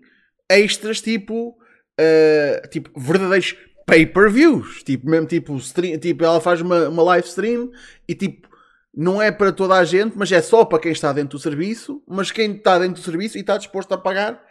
extras 0.50 1.02
tipo, 1.02 1.58
uh, 2.00 2.68
tipo 2.70 2.98
verdadeiros 3.00 3.56
pay-per-views, 3.86 4.84
tipo 4.84 5.10
mesmo 5.10 5.28
tipo, 5.28 5.56
stream, 5.58 6.00
tipo 6.00 6.24
ela 6.24 6.40
faz 6.40 6.62
uma, 6.62 6.88
uma 6.88 7.04
live 7.04 7.28
stream 7.28 7.72
e 8.08 8.16
tipo 8.16 8.48
não 8.96 9.22
é 9.22 9.32
para 9.32 9.52
toda 9.52 9.74
a 9.74 9.84
gente, 9.84 10.16
mas 10.16 10.32
é 10.32 10.42
só 10.42 10.64
para 10.64 10.80
quem 10.80 10.92
está 10.92 11.12
dentro 11.12 11.38
do 11.38 11.42
serviço, 11.42 12.04
mas 12.08 12.32
quem 12.32 12.56
está 12.56 12.78
dentro 12.78 13.02
do 13.02 13.04
serviço 13.04 13.38
e 13.38 13.42
está 13.42 13.58
disposto 13.58 13.92
a 13.92 13.98
pagar 13.98 14.42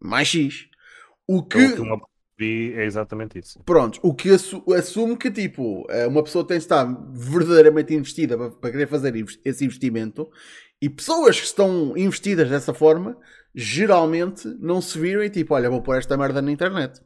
mais 0.00 0.26
X. 0.26 0.66
O 1.26 1.42
que, 1.42 1.64
o 1.64 1.74
que 1.76 1.80
uma 1.80 2.00
é 2.44 2.84
exatamente 2.84 3.38
isso. 3.38 3.60
Pronto, 3.64 3.98
o 4.02 4.14
que 4.14 4.30
assume 4.30 5.16
que 5.16 5.30
tipo, 5.30 5.86
eh, 5.90 6.06
uma 6.06 6.22
pessoa 6.22 6.46
tem 6.46 6.56
de 6.56 6.64
estar 6.64 6.84
verdadeiramente 7.12 7.94
investida 7.94 8.36
para, 8.36 8.50
para 8.50 8.70
querer 8.70 8.86
fazer 8.86 9.14
esse 9.44 9.64
investimento 9.64 10.28
e 10.80 10.88
pessoas 10.88 11.38
que 11.38 11.46
estão 11.46 11.96
investidas 11.96 12.50
dessa 12.50 12.74
forma 12.74 13.16
geralmente 13.54 14.48
não 14.60 14.80
se 14.80 14.98
viram 14.98 15.22
e 15.22 15.30
tipo, 15.30 15.54
olha, 15.54 15.70
vou 15.70 15.82
pôr 15.82 15.96
esta 15.96 16.16
merda 16.16 16.40
na 16.40 16.50
internet. 16.50 17.00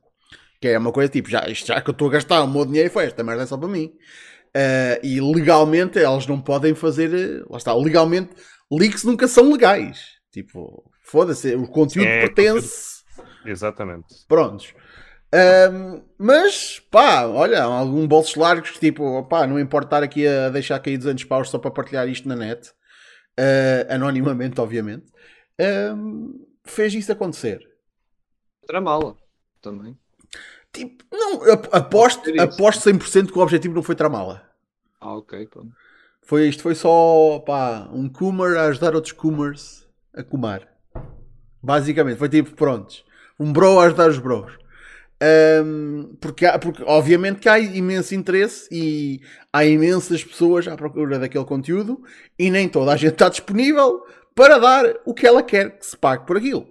Que 0.60 0.68
é 0.68 0.78
uma 0.78 0.92
coisa 0.92 1.10
tipo, 1.10 1.28
já, 1.28 1.46
já 1.48 1.80
que 1.80 1.90
eu 1.90 1.92
estou 1.92 2.08
a 2.08 2.12
gastar 2.12 2.42
o 2.42 2.48
meu 2.48 2.64
dinheiro, 2.64 2.90
foi 2.90 3.04
esta 3.04 3.22
merda 3.22 3.42
é 3.42 3.46
só 3.46 3.58
para 3.58 3.68
mim. 3.68 3.92
Uh, 4.56 4.98
e 5.02 5.20
legalmente 5.20 5.98
elas 5.98 6.26
não 6.26 6.40
podem 6.40 6.74
fazer, 6.74 7.12
eh, 7.12 7.44
lá 7.50 7.58
está, 7.58 7.74
legalmente, 7.74 8.30
leaks 8.72 9.04
nunca 9.04 9.28
são 9.28 9.52
legais. 9.52 10.16
Tipo, 10.32 10.82
foda-se, 11.02 11.54
o 11.54 11.66
conteúdo 11.66 12.08
é, 12.08 12.26
pertence. 12.26 13.02
Exatamente. 13.44 14.06
Prontos. 14.26 14.72
Um, 15.34 16.02
mas, 16.18 16.78
pá, 16.90 17.26
olha, 17.26 17.62
algum 17.62 18.06
bolsos 18.06 18.36
largos 18.36 18.70
que 18.70 18.78
tipo, 18.78 19.22
pá, 19.24 19.46
não 19.46 19.58
importa 19.58 19.86
estar 19.86 20.02
aqui 20.02 20.26
a 20.26 20.48
deixar 20.48 20.78
cair 20.78 20.96
200 20.96 21.24
paus 21.24 21.50
só 21.50 21.58
para 21.58 21.70
partilhar 21.70 22.08
isto 22.08 22.28
na 22.28 22.36
net, 22.36 22.70
uh, 22.70 23.92
anonimamente, 23.92 24.60
obviamente, 24.60 25.06
um, 25.94 26.46
fez 26.64 26.94
isso 26.94 27.12
acontecer. 27.12 27.60
Tramá-la 28.66 29.14
também. 29.60 29.98
Tipo, 30.72 31.04
não, 31.10 31.40
aposto, 31.72 32.30
aposto 32.40 32.88
100% 32.88 33.32
que 33.32 33.38
o 33.38 33.42
objetivo 33.42 33.74
não 33.74 33.82
foi 33.82 33.94
tramá-la. 33.94 34.48
Ah, 35.00 35.16
ok, 35.16 35.46
pronto. 35.46 35.72
Foi, 36.22 36.48
isto 36.48 36.62
foi 36.62 36.74
só, 36.74 37.38
pá, 37.40 37.88
um 37.92 38.08
coomer 38.08 38.56
a 38.58 38.66
ajudar 38.66 38.94
outros 38.94 39.12
coomers 39.12 39.86
a 40.14 40.22
comar. 40.22 40.68
Basicamente, 41.62 42.18
foi 42.18 42.28
tipo, 42.28 42.54
prontos. 42.54 43.04
Um 43.38 43.52
bro 43.52 43.78
a 43.78 43.84
ajudar 43.84 44.08
os 44.08 44.18
bros. 44.18 44.52
Um, 45.22 46.14
porque, 46.20 46.46
porque 46.58 46.82
obviamente 46.84 47.40
que 47.40 47.48
há 47.48 47.58
imenso 47.58 48.14
interesse 48.14 48.68
e 48.70 49.22
há 49.50 49.64
imensas 49.64 50.22
pessoas 50.22 50.68
à 50.68 50.76
procura 50.76 51.18
daquele 51.18 51.44
conteúdo 51.46 52.02
e 52.38 52.50
nem 52.50 52.68
toda 52.68 52.92
a 52.92 52.96
gente 52.96 53.14
está 53.14 53.30
disponível 53.30 54.04
para 54.34 54.58
dar 54.58 54.84
o 55.06 55.14
que 55.14 55.26
ela 55.26 55.42
quer 55.42 55.78
que 55.78 55.86
se 55.86 55.96
pague 55.96 56.26
por 56.26 56.36
aquilo. 56.36 56.68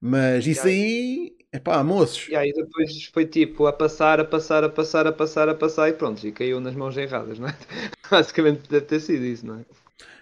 Mas 0.00 0.46
isso 0.46 0.68
aí, 0.68 1.34
é 1.50 1.58
pá, 1.58 1.82
moços. 1.82 2.28
E 2.28 2.36
aí 2.36 2.52
depois 2.52 3.06
foi 3.12 3.26
tipo 3.26 3.66
a 3.66 3.72
passar, 3.72 4.20
a 4.20 4.24
passar, 4.24 4.62
a 4.62 4.68
passar, 4.68 5.06
a 5.08 5.12
passar, 5.12 5.48
a 5.48 5.54
passar 5.54 5.88
e 5.88 5.94
pronto, 5.94 6.24
e 6.24 6.30
caiu 6.30 6.60
nas 6.60 6.76
mãos 6.76 6.96
erradas, 6.96 7.40
não 7.40 7.48
é? 7.48 7.56
Basicamente 8.08 8.70
deve 8.70 8.86
ter 8.86 9.00
sido 9.00 9.24
isso, 9.24 9.44
não 9.44 9.58
é? 9.58 9.64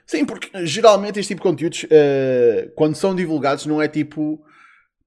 Sim, 0.07 0.25
porque 0.25 0.49
geralmente 0.65 1.21
este 1.21 1.35
tipo 1.35 1.43
de 1.43 1.49
conteúdos, 1.51 1.85
uh, 1.85 2.71
quando 2.75 2.95
são 2.95 3.15
divulgados, 3.15 3.67
não 3.67 3.83
é 3.83 3.89
tipo 3.89 4.43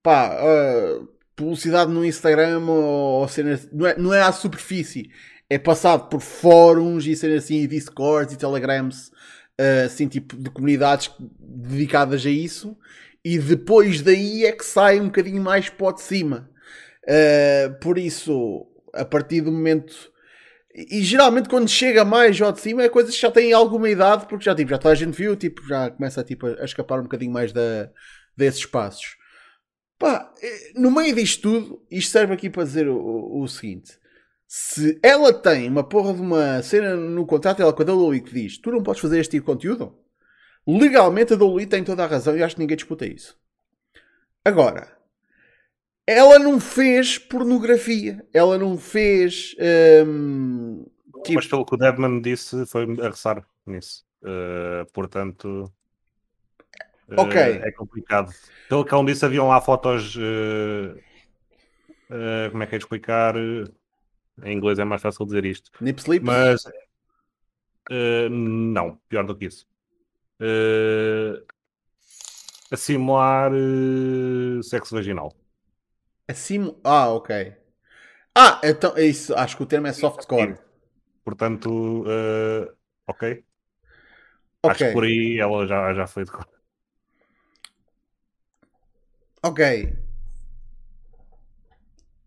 pá. 0.03 0.38
Uh, 0.43 1.14
publicidade 1.35 1.91
no 1.91 2.05
Instagram 2.05 2.59
ou 2.67 3.27
cena, 3.27 3.59
não 3.71 3.85
é, 3.85 3.97
não 3.97 4.13
é 4.13 4.21
à 4.21 4.31
superfície, 4.31 5.09
é 5.49 5.57
passado 5.57 6.09
por 6.09 6.21
fóruns 6.21 7.05
e 7.05 7.15
cena 7.15 7.35
assim, 7.35 7.61
e 7.61 7.67
Discords 7.67 8.33
e 8.33 8.37
Telegrams, 8.37 9.09
uh, 9.59 9.85
assim, 9.85 10.07
tipo 10.07 10.35
de 10.35 10.49
comunidades 10.49 11.11
dedicadas 11.39 12.25
a 12.25 12.29
isso, 12.29 12.77
e 13.23 13.37
depois 13.37 14.01
daí 14.01 14.45
é 14.45 14.51
que 14.51 14.65
sai 14.65 14.99
um 14.99 15.05
bocadinho 15.05 15.41
mais 15.41 15.69
para 15.69 15.93
de 15.93 16.01
cima. 16.01 16.49
Uh, 17.03 17.79
por 17.79 17.97
isso, 17.97 18.67
a 18.93 19.05
partir 19.05 19.41
do 19.41 19.51
momento. 19.51 19.93
E 20.73 21.01
geralmente 21.03 21.47
quando 21.47 21.69
chega 21.69 22.03
mais 22.03 22.39
ao 22.41 22.51
de 22.51 22.59
cima 22.59 22.83
é 22.83 22.89
coisas 22.89 23.15
que 23.15 23.21
já 23.21 23.31
têm 23.31 23.53
alguma 23.53 23.89
idade, 23.89 24.25
porque 24.27 24.43
já, 24.43 24.53
tipo, 24.53 24.69
já 24.69 24.77
toda 24.77 24.93
a 24.93 24.95
gente 24.95 25.15
viu, 25.15 25.35
tipo, 25.35 25.65
já 25.67 25.89
começa 25.89 26.23
tipo, 26.23 26.47
a 26.47 26.65
escapar 26.65 26.99
um 26.99 27.03
bocadinho 27.03 27.31
mais 27.31 27.53
da, 27.53 27.89
desses 28.35 28.59
espaços. 28.59 29.15
Pá, 29.97 30.34
eh, 30.41 30.73
no 30.75 30.91
meio 30.91 31.15
disto 31.15 31.41
tudo, 31.41 31.86
isto 31.89 32.12
serve 32.12 32.34
aqui 32.34 32.49
para 32.49 32.63
dizer 32.63 32.88
o, 32.88 32.97
o, 32.97 33.41
o, 33.41 33.47
seguinte: 33.47 33.97
se 34.47 34.99
ela 35.01 35.34
tem 35.34 35.69
uma 35.69 35.84
porra 35.84 36.13
de 36.13 36.21
uma 36.21 36.62
cena 36.62 36.95
no 36.95 37.25
contrato 37.25 37.58
dela 37.60 37.73
com 37.73 37.81
a 37.81 37.86
WWE 37.86 38.21
que 38.21 38.34
diz 38.34 38.58
tu 38.58 38.71
não 38.71 38.84
podes 38.84 39.01
fazer 39.01 39.19
este 39.19 39.31
tipo 39.31 39.45
de 39.45 39.53
conteúdo, 39.53 39.97
legalmente 40.67 41.34
a 41.34 41.38
WWE 41.38 41.65
tem 41.65 41.84
toda 41.84 42.03
a 42.03 42.08
razão 42.08 42.36
e 42.36 42.43
acho 42.43 42.55
que 42.55 42.62
ninguém 42.62 42.77
disputa 42.77 43.05
isso. 43.05 43.38
Agora, 44.43 44.95
ela 46.05 46.38
não 46.38 46.60
fez 46.60 47.17
pornografia, 47.17 48.25
ela 48.34 48.58
não 48.58 48.77
fez. 48.77 49.55
Hum, 50.05 50.86
tipo... 51.23 51.36
Mas 51.36 51.47
pelo 51.47 51.65
que 51.65 51.73
o 51.73 51.77
Deadman 51.77 52.21
disse, 52.21 52.65
foi 52.65 52.84
a 52.84 53.45
nisso. 53.65 54.05
Uh, 54.21 54.86
portanto, 54.91 55.71
Ok. 57.11 57.35
Uh, 57.35 57.65
é 57.65 57.71
complicado. 57.71 58.31
Pelo 58.67 58.83
que 58.83 58.95
ele 58.95 59.05
disse, 59.05 59.25
haviam 59.25 59.47
lá 59.47 59.61
fotos. 59.61 60.15
Uh, 60.15 60.97
uh, 62.09 62.51
como 62.51 62.63
é 62.63 62.67
que 62.67 62.75
é 62.75 62.77
de 62.77 62.83
explicar? 62.83 63.35
Em 63.37 64.57
inglês 64.57 64.79
é 64.79 64.83
mais 64.83 65.01
fácil 65.01 65.25
dizer 65.25 65.45
isto. 65.45 65.71
Nip 65.79 65.99
sleep? 66.01 66.25
Mas. 66.25 66.63
não, 68.29 68.99
pior 69.07 69.25
do 69.25 69.35
que 69.35 69.45
isso. 69.45 69.67
a 72.71 72.75
simular 72.75 73.51
sexo 74.63 74.95
vaginal. 74.95 75.33
A 76.27 76.33
sim... 76.33 76.75
Ah, 76.83 77.09
ok. 77.09 77.53
Ah, 78.35 78.59
então 78.63 78.97
é 78.97 79.05
isso. 79.05 79.33
Acho 79.35 79.55
que 79.55 79.63
o 79.63 79.65
termo 79.65 79.87
é 79.87 79.93
softcore. 79.93 80.57
Portanto, 81.23 82.03
ok. 83.07 83.43
Ok. 84.63 84.71
Acho 84.71 84.85
que 84.85 84.93
por 84.93 85.03
aí 85.03 85.39
ela 85.39 85.67
já, 85.67 85.93
já 85.93 86.07
foi 86.07 86.25
de 86.25 86.31
cor. 86.31 86.54
Ok. 89.45 89.95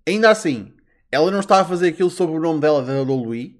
Ainda 0.07 0.31
assim, 0.31 0.73
ela 1.11 1.33
não 1.33 1.41
está 1.41 1.61
a 1.61 1.65
fazer 1.65 1.89
aquilo 1.89 2.11
sobre 2.11 2.37
o 2.37 2.41
nome 2.41 2.61
dela 2.61 2.81
da 2.81 3.03
WWE. 3.03 3.59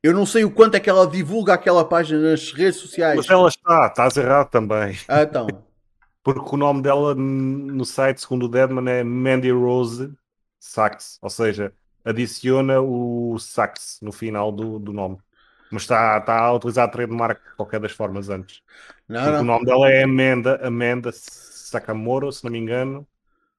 Eu 0.00 0.14
não 0.14 0.24
sei 0.24 0.44
o 0.44 0.50
quanto 0.50 0.76
é 0.76 0.80
que 0.80 0.88
ela 0.88 1.08
divulga 1.08 1.54
aquela 1.54 1.84
página 1.84 2.30
nas 2.30 2.52
redes 2.52 2.76
sociais. 2.76 3.16
Mas 3.16 3.28
ela 3.28 3.48
está, 3.48 3.88
estás 3.88 4.16
errado 4.16 4.48
também. 4.48 4.96
Ah, 5.08 5.22
então. 5.22 5.48
Porque 6.22 6.54
o 6.54 6.56
nome 6.56 6.82
dela 6.82 7.12
no 7.16 7.84
site, 7.84 8.20
segundo 8.20 8.44
o 8.44 8.48
Deadman, 8.48 8.88
é 8.88 9.02
Mandy 9.02 9.50
Rose 9.50 10.12
Sax. 10.60 11.18
Ou 11.20 11.30
seja, 11.30 11.72
adiciona 12.04 12.80
o 12.80 13.36
sax 13.40 13.98
no 14.00 14.12
final 14.12 14.52
do, 14.52 14.78
do 14.78 14.92
nome. 14.92 15.18
Mas 15.72 15.82
está, 15.82 16.16
está 16.18 16.38
a 16.38 16.52
utilizar 16.52 16.84
a 16.84 16.88
trademark 16.88 17.42
de 17.42 17.56
qualquer 17.56 17.80
das 17.80 17.92
formas 17.92 18.28
antes. 18.28 18.62
Não, 19.08 19.32
não. 19.32 19.40
o 19.40 19.44
nome 19.44 19.66
dela 19.66 19.90
é 19.90 20.04
Amanda, 20.04 20.60
Amanda 20.64 21.10
Sakamoro, 21.70 22.30
se 22.32 22.44
não 22.44 22.50
me 22.50 22.58
engano, 22.58 23.06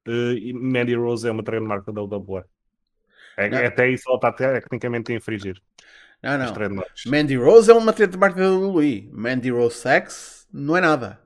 uh, 0.07 0.33
e 0.33 0.53
Mandy 0.53 0.95
Rose 0.95 1.27
é 1.27 1.31
uma 1.31 1.43
trademark 1.43 1.89
da 1.91 2.01
WWE. 2.01 2.43
É, 3.37 3.65
até 3.65 3.89
isso 3.89 4.03
ela 4.07 4.17
está 4.17 4.31
tecnicamente 4.31 5.11
a 5.11 5.15
infringir. 5.15 5.61
Não, 6.21 6.37
não. 6.37 6.83
Mandy 7.07 7.35
Rose 7.35 7.71
é 7.71 7.73
uma 7.73 7.93
trademark 7.93 8.35
da 8.35 8.51
WWE. 8.51 9.09
Mandy 9.11 9.49
Rose 9.49 9.77
Sex 9.77 10.47
não 10.53 10.77
é 10.77 10.81
nada. 10.81 11.19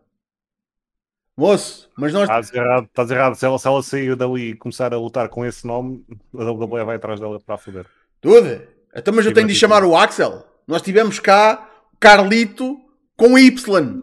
Moço, 1.37 1.89
mas 1.97 2.13
nós. 2.13 2.23
Estás 2.23 2.53
errado, 2.53 2.85
estás 2.85 3.11
errado. 3.11 3.35
Se 3.35 3.45
ela, 3.45 3.59
se 3.59 3.67
ela 3.67 3.83
sair 3.83 4.15
dali 4.15 4.51
e 4.51 4.55
começar 4.55 4.93
a 4.93 4.97
lutar 4.97 5.27
com 5.27 5.45
esse 5.45 5.67
nome, 5.67 6.05
a 6.33 6.49
WWE 6.49 6.85
vai 6.85 6.95
atrás 6.95 7.19
dela 7.19 7.39
para 7.41 7.55
a 7.55 7.57
foder. 7.57 7.85
Dude, 8.21 8.61
então, 8.95 9.13
mas 9.13 9.25
eu 9.25 9.33
tenho 9.33 9.47
de 9.47 9.55
chamar 9.55 9.83
o 9.83 9.97
Axel. 9.97 10.47
Nós 10.65 10.81
tivemos 10.81 11.19
cá 11.19 11.69
Carlito 11.99 12.79
com 13.17 13.37
Y. 13.37 14.01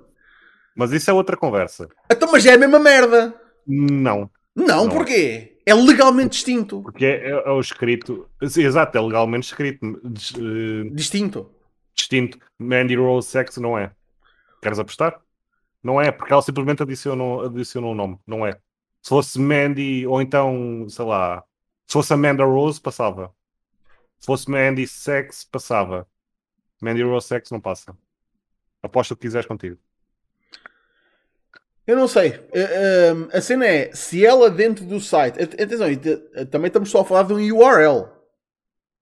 Mas 0.77 0.93
isso 0.93 1.11
é 1.11 1.13
outra 1.13 1.37
conversa. 1.37 1.89
Então, 2.11 2.31
mas 2.33 2.45
é 2.47 2.55
a 2.55 2.59
mesma 2.59 2.79
merda. 2.79 3.35
Não. 3.67 4.31
Não, 4.55 4.87
Não. 4.87 4.89
porquê? 4.89 5.59
É 5.65 5.75
legalmente 5.75 6.31
distinto. 6.33 6.83
Porque 6.83 7.05
é, 7.07 7.29
é- 7.31 7.43
é 7.47 7.51
o 7.51 7.61
escrito. 7.61 8.29
Exato, 8.41 8.99
é 8.99 9.01
legalmente 9.01 9.47
escrito. 9.47 10.01
dis- 10.05 10.35
eh, 10.37 10.91
Distinto. 10.93 11.51
distinto. 11.95 12.39
Mandy 12.59 12.97
Rose 12.97 13.29
Sex 13.29 13.57
não 13.59 13.79
é. 13.79 13.93
Queres 14.61 14.79
apostar? 14.79 15.21
Não 15.83 16.01
é, 16.01 16.11
porque 16.13 16.33
ela 16.33 16.43
simplesmente 16.43 16.83
adicionou, 16.83 17.43
adicionou 17.45 17.93
o 17.93 17.95
nome. 17.95 18.19
Não 18.27 18.47
é. 18.47 18.53
Se 19.03 19.09
fosse 19.09 19.39
Mandy, 19.41 20.07
ou 20.07 20.21
então, 20.23 20.87
sei 20.89 21.05
lá, 21.05 21.43
se 21.87 21.93
fosse 21.93 22.13
Amanda 22.13 22.45
Rose, 22.45 22.81
passava. 22.81 23.33
Se 24.19 24.27
fosse 24.27 24.49
Mandy 24.51 24.87
Sex, 24.87 25.45
passava. 25.45 26.07
Mandy 26.81 27.03
Rose 27.03 27.27
Sex 27.27 27.51
não 27.51 27.61
passa. 27.61 27.97
Aposta 28.83 29.15
o 29.15 29.17
que 29.17 29.23
quiseres 29.23 29.47
contigo. 29.47 29.77
Eu 31.87 31.97
não 31.97 32.07
sei. 32.07 32.29
Eh, 32.53 33.09
ehm, 33.11 33.29
a 33.33 33.41
cena 33.41 33.67
é, 33.67 33.93
se 33.93 34.25
ela 34.25 34.49
dentro 34.51 34.85
do 34.85 35.01
site. 35.01 35.43
at- 35.43 35.61
Atenção, 35.61 35.95
te- 35.97 36.23
eh, 36.35 36.45
também 36.45 36.69
estamos 36.69 36.91
só 36.91 37.01
a 37.01 37.05
falar 37.05 37.25
de 37.25 37.33
um 37.35 37.39
URL. 37.57 38.09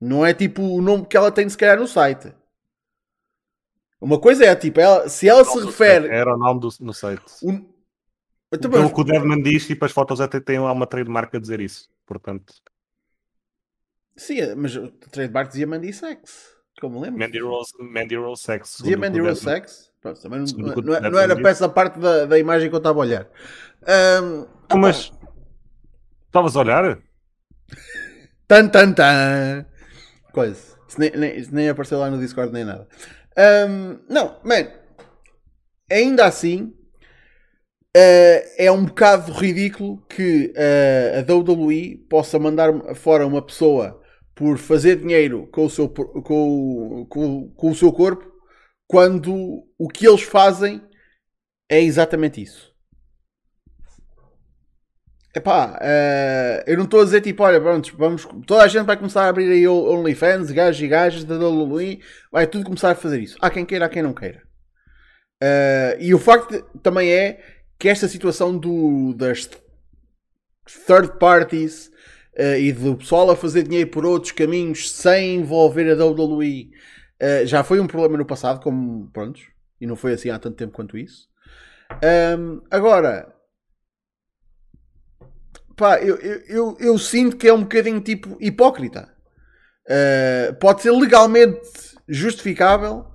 Não 0.00 0.24
é 0.24 0.32
tipo 0.32 0.62
o 0.62 0.80
nome 0.80 1.04
que 1.06 1.16
ela 1.16 1.30
tem 1.30 1.48
se 1.48 1.58
calhar 1.58 1.78
no 1.78 1.86
site. 1.86 2.32
Uma 4.00 4.18
coisa 4.18 4.46
é 4.46 4.56
tipo, 4.56 4.80
ela- 4.80 5.08
se 5.10 5.28
ela 5.28 5.44
se 5.44 5.60
refere. 5.60 6.08
Era 6.08 6.34
o 6.34 6.38
nome 6.38 6.58
do, 6.60 6.68
no 6.80 6.94
site. 6.94 7.22
um- 7.42 7.68
Então, 8.52 8.68
Pelo 8.70 8.84
mas- 8.84 8.92
que 8.92 9.00
o 9.00 9.04
Deadman 9.04 9.42
diz, 9.42 9.66
tipo, 9.66 9.84
as 9.84 9.92
fotos 9.92 10.20
até 10.20 10.40
têm 10.40 10.58
lá 10.58 10.72
uma 10.72 10.86
trademark 10.86 11.32
a 11.36 11.38
dizer 11.38 11.60
isso. 11.60 11.88
Portanto, 12.06 12.52
Sim, 14.16 14.54
mas 14.56 14.74
o 14.76 14.88
trademark 14.90 15.48
dizia 15.50 15.66
Mandy 15.66 15.92
Sex. 15.92 16.50
Como 16.80 17.00
lembro. 17.00 17.18
Mandy 17.18 17.38
Rose, 17.40 17.72
Mandy 17.78 18.16
Rose 18.16 18.42
Sex. 18.42 18.76
Dizia 18.78 18.96
o 18.96 19.00
Mandy 19.00 19.20
o 19.20 19.24
Rose 19.26 19.40
Sex. 19.42 19.89
Pronto, 20.00 20.20
também 20.22 20.40
não, 20.40 20.46
Segundo 20.46 20.70
o 20.70 20.72
que 20.74 20.78
o 20.80 20.82
não- 20.82 20.92
não 20.94 21.00
Deadman 21.00 21.22
era 21.22 21.36
para 21.36 21.50
essa 21.50 21.68
parte 21.68 21.98
da, 21.98 22.24
da 22.26 22.38
imagem 22.38 22.68
que 22.68 22.74
eu 22.74 22.78
estava 22.78 22.98
a 22.98 23.02
olhar. 23.02 23.28
Ahm, 23.86 24.46
Ah, 24.68 24.76
Mas 24.76 25.12
estavas 26.26 26.56
a 26.56 26.60
olhar? 26.60 26.98
Tan, 28.46 28.68
tan, 28.68 28.92
tan. 28.92 29.66
Coisa. 30.32 30.76
Isso 30.88 30.98
nem, 30.98 31.10
nem- 31.16 31.36
isso 31.38 31.54
nem 31.54 31.68
apareceu 31.68 31.98
lá 31.98 32.10
no 32.10 32.18
Discord 32.18 32.52
nem 32.52 32.64
nada. 32.64 32.88
Ahm, 33.36 33.98
não, 34.08 34.38
man. 34.44 34.66
Ainda 35.90 36.24
assim, 36.26 36.72
eh, 37.96 38.64
é 38.66 38.72
um 38.72 38.84
bocado 38.84 39.32
ridículo 39.32 40.00
que 40.08 40.52
eh, 40.56 41.18
a 41.28 41.32
WWE 41.32 41.96
possa 42.08 42.38
mandar 42.38 42.94
fora 42.94 43.26
uma 43.26 43.42
pessoa 43.44 44.00
por 44.34 44.56
fazer 44.56 44.96
dinheiro 44.96 45.48
com 45.52 45.64
o 45.66 45.70
seu, 45.70 45.88
com, 45.88 47.02
o- 47.02 47.06
com, 47.06 47.50
com 47.50 47.70
o 47.70 47.74
seu 47.74 47.92
corpo 47.92 48.24
quando 48.86 49.64
o 49.80 49.88
que 49.88 50.06
eles 50.06 50.20
fazem 50.20 50.82
é 51.66 51.80
exatamente 51.80 52.42
isso. 52.42 52.70
Epá, 55.34 55.78
eh, 55.80 56.64
eu 56.66 56.76
não 56.76 56.84
estou 56.84 57.00
a 57.00 57.04
dizer 57.04 57.22
tipo, 57.22 57.42
olha, 57.42 57.58
pronto, 57.58 57.96
vamos, 57.96 58.28
toda 58.46 58.62
a 58.62 58.68
gente 58.68 58.84
vai 58.84 58.96
começar 58.98 59.24
a 59.24 59.28
abrir 59.28 59.50
aí 59.50 59.66
OnlyFans, 59.66 60.50
gajos 60.50 60.82
e 60.82 60.86
gajas 60.86 61.24
da 61.24 61.38
WWE, 61.38 62.02
vai 62.30 62.46
tudo 62.46 62.64
começar 62.64 62.90
a 62.90 62.94
fazer 62.94 63.20
isso. 63.20 63.38
Há 63.40 63.48
quem 63.48 63.64
queira, 63.64 63.86
há 63.86 63.88
quem 63.88 64.02
não 64.02 64.12
queira. 64.12 64.42
Eh, 65.42 65.96
e 66.00 66.14
o 66.14 66.18
facto 66.18 66.50
de- 66.50 66.80
também 66.80 67.10
é 67.10 67.42
que 67.78 67.88
esta 67.88 68.06
situação 68.06 68.58
do, 68.58 69.14
das 69.14 69.48
third 70.86 71.18
parties 71.18 71.90
eh, 72.36 72.60
e 72.60 72.72
do 72.72 72.96
pessoal 72.96 73.30
a 73.30 73.36
fazer 73.36 73.62
dinheiro 73.62 73.88
por 73.90 74.04
outros 74.04 74.32
caminhos 74.32 74.90
sem 74.92 75.36
envolver 75.36 75.90
a 75.90 76.04
WWE 76.04 76.70
já 77.44 77.62
foi 77.62 77.78
um 77.80 77.86
problema 77.86 78.16
no 78.16 78.24
passado, 78.24 78.62
como 78.62 79.10
pronto, 79.10 79.40
e 79.80 79.86
não 79.86 79.96
foi 79.96 80.12
assim 80.12 80.30
há 80.30 80.38
tanto 80.38 80.56
tempo 80.56 80.72
quanto 80.72 80.98
isso. 80.98 81.28
Ahm, 82.02 82.60
agora, 82.70 83.34
pá, 85.76 85.98
eu, 86.00 86.16
eu, 86.16 86.40
eu, 86.46 86.76
eu 86.78 86.98
sinto 86.98 87.36
que 87.36 87.48
é 87.48 87.52
um 87.52 87.62
bocadinho 87.62 88.00
tipo 88.00 88.36
hipócrita. 88.40 89.12
Uh, 89.86 90.54
pode 90.56 90.82
ser 90.82 90.92
legalmente 90.92 91.60
justificável, 92.08 93.06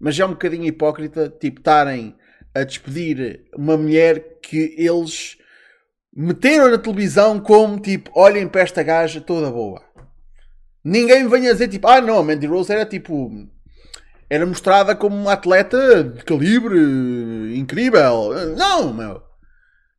mas 0.00 0.18
é 0.18 0.24
um 0.24 0.30
bocadinho 0.30 0.64
hipócrita, 0.64 1.28
tipo, 1.28 1.60
estarem 1.60 2.16
a 2.54 2.64
despedir 2.64 3.44
uma 3.54 3.76
mulher 3.76 4.38
que 4.40 4.74
eles 4.78 5.36
meteram 6.14 6.70
na 6.70 6.78
televisão 6.78 7.40
como 7.40 7.80
tipo, 7.80 8.10
olhem 8.14 8.46
para 8.46 8.60
esta 8.60 8.82
gaja 8.82 9.20
toda 9.20 9.50
boa. 9.50 9.82
Ninguém 10.84 11.28
venha 11.28 11.52
dizer 11.52 11.68
tipo, 11.68 11.86
ah 11.88 12.00
não, 12.00 12.22
Mandy 12.22 12.46
Rose 12.46 12.72
era 12.72 12.84
tipo. 12.84 13.30
Era 14.32 14.46
mostrada 14.46 14.96
como 14.96 15.14
uma 15.14 15.34
atleta 15.34 16.02
de 16.02 16.24
calibre 16.24 16.78
incrível. 17.54 18.32
Não, 18.56 18.90
meu. 18.90 19.22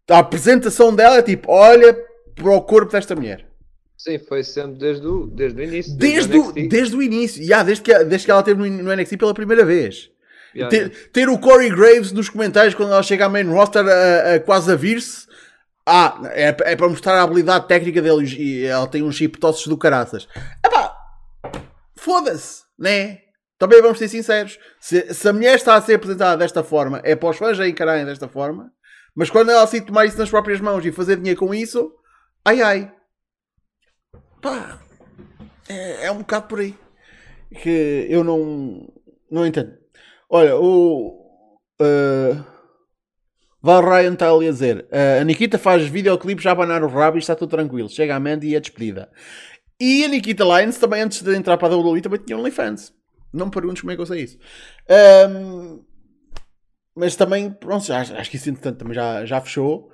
A 0.09 0.17
apresentação 0.17 0.95
dela 0.95 1.17
é 1.17 1.21
tipo, 1.21 1.51
olha 1.51 1.95
para 2.33 2.49
o 2.49 2.59
corpo 2.63 2.91
desta 2.91 3.15
mulher. 3.15 3.47
Sim, 3.95 4.17
foi 4.17 4.43
sempre 4.43 4.79
desde 4.79 5.05
o, 5.05 5.27
desde 5.27 5.61
o 5.61 5.63
início. 5.63 5.95
Desde 5.95 6.35
o, 6.35 6.45
NXT. 6.47 6.67
desde 6.67 6.95
o 6.95 7.03
início. 7.03 7.43
Yeah, 7.43 7.63
desde, 7.63 7.83
que, 7.83 8.03
desde 8.05 8.25
que 8.25 8.31
ela 8.31 8.39
esteve 8.39 8.67
no, 8.67 8.83
no 8.83 8.95
NXT 8.95 9.17
pela 9.17 9.35
primeira 9.35 9.63
vez. 9.63 10.09
Yeah, 10.55 10.67
Ter, 10.67 11.09
ter 11.11 11.29
o 11.29 11.37
Corey 11.37 11.69
Graves 11.69 12.11
nos 12.11 12.27
comentários 12.27 12.73
quando 12.73 12.91
ela 12.91 13.03
chega 13.03 13.27
à 13.27 13.29
main 13.29 13.43
roster 13.43 13.85
a, 13.87 14.33
a 14.33 14.39
quase 14.39 14.71
a 14.71 14.75
vir-se. 14.75 15.27
Ah, 15.85 16.19
é, 16.31 16.47
é 16.47 16.75
para 16.75 16.89
mostrar 16.89 17.19
a 17.19 17.21
habilidade 17.21 17.67
técnica 17.67 18.01
dele 18.01 18.25
e 18.35 18.65
ela 18.65 18.87
tem 18.87 19.03
uns 19.03 19.15
chip 19.15 19.37
tosses 19.37 19.67
do 19.67 19.77
caraças. 19.77 20.27
Epá, 20.65 20.91
foda-se, 21.95 22.63
né? 22.79 23.19
Também 23.63 23.81
vamos 23.81 23.97
ser 23.97 24.09
sinceros. 24.09 24.59
Se, 24.77 25.13
se 25.13 25.29
a 25.29 25.31
mulher 25.31 25.55
está 25.55 25.75
a 25.75 25.81
ser 25.81 25.93
apresentada 25.93 26.35
desta 26.35 26.61
forma, 26.61 26.99
é 27.01 27.15
para 27.15 27.29
os 27.29 27.37
fãs 27.37 27.57
a 27.61 27.65
encararem 27.65 28.03
desta 28.03 28.27
forma. 28.27 28.69
Mas 29.15 29.29
quando 29.29 29.51
ela 29.51 29.65
se 29.65 29.79
tomar 29.79 30.05
isso 30.05 30.17
nas 30.17 30.29
próprias 30.29 30.59
mãos 30.59 30.85
e 30.85 30.91
fazer 30.91 31.15
dinheiro 31.15 31.39
com 31.39 31.55
isso, 31.55 31.89
ai 32.43 32.61
ai. 32.61 32.93
Pá, 34.41 34.81
é, 35.69 36.07
é 36.07 36.11
um 36.11 36.17
bocado 36.17 36.49
por 36.49 36.59
aí. 36.59 36.75
Que 37.61 38.05
eu 38.09 38.21
não, 38.21 38.85
não 39.31 39.47
entendo. 39.47 39.71
Olha, 40.29 40.57
o. 40.57 41.25
Uh, 41.81 42.43
Val 43.61 43.81
Ryan 43.81 44.11
está 44.11 44.29
ali 44.29 44.49
a 44.49 44.51
dizer: 44.51 44.89
uh, 44.91 45.21
a 45.21 45.23
Nikita 45.23 45.57
faz 45.57 45.87
videoclipes 45.87 46.45
a 46.47 46.51
abanar 46.51 46.83
o 46.83 46.89
rabo 46.89 47.15
e 47.15 47.19
está 47.19 47.33
tudo 47.33 47.51
tranquilo. 47.51 47.87
Chega 47.87 48.13
a 48.13 48.19
Mandy 48.19 48.49
e 48.49 48.55
é 48.57 48.59
despedida. 48.59 49.09
E 49.79 50.03
a 50.03 50.09
Nikita 50.09 50.43
Lyons 50.43 50.77
também, 50.77 51.01
antes 51.01 51.21
de 51.21 51.33
entrar 51.33 51.57
para 51.57 51.73
a 51.73 51.77
WWE, 51.77 52.01
também 52.01 52.19
tinha 52.19 52.37
OnlyFans. 52.37 52.91
Não 53.33 53.47
me 53.47 53.51
perguntes 53.51 53.81
como 53.81 53.91
é 53.91 53.95
que 53.95 54.01
eu 54.01 54.05
sei 54.05 54.21
isso. 54.21 54.37
Um, 55.29 55.83
mas 56.95 57.15
também, 57.15 57.51
pronto, 57.51 57.85
já, 57.85 57.99
acho 58.01 58.29
que 58.29 58.37
isso 58.37 58.49
entretanto 58.49 58.77
também 58.77 58.93
já, 58.93 59.25
já 59.25 59.41
fechou. 59.41 59.91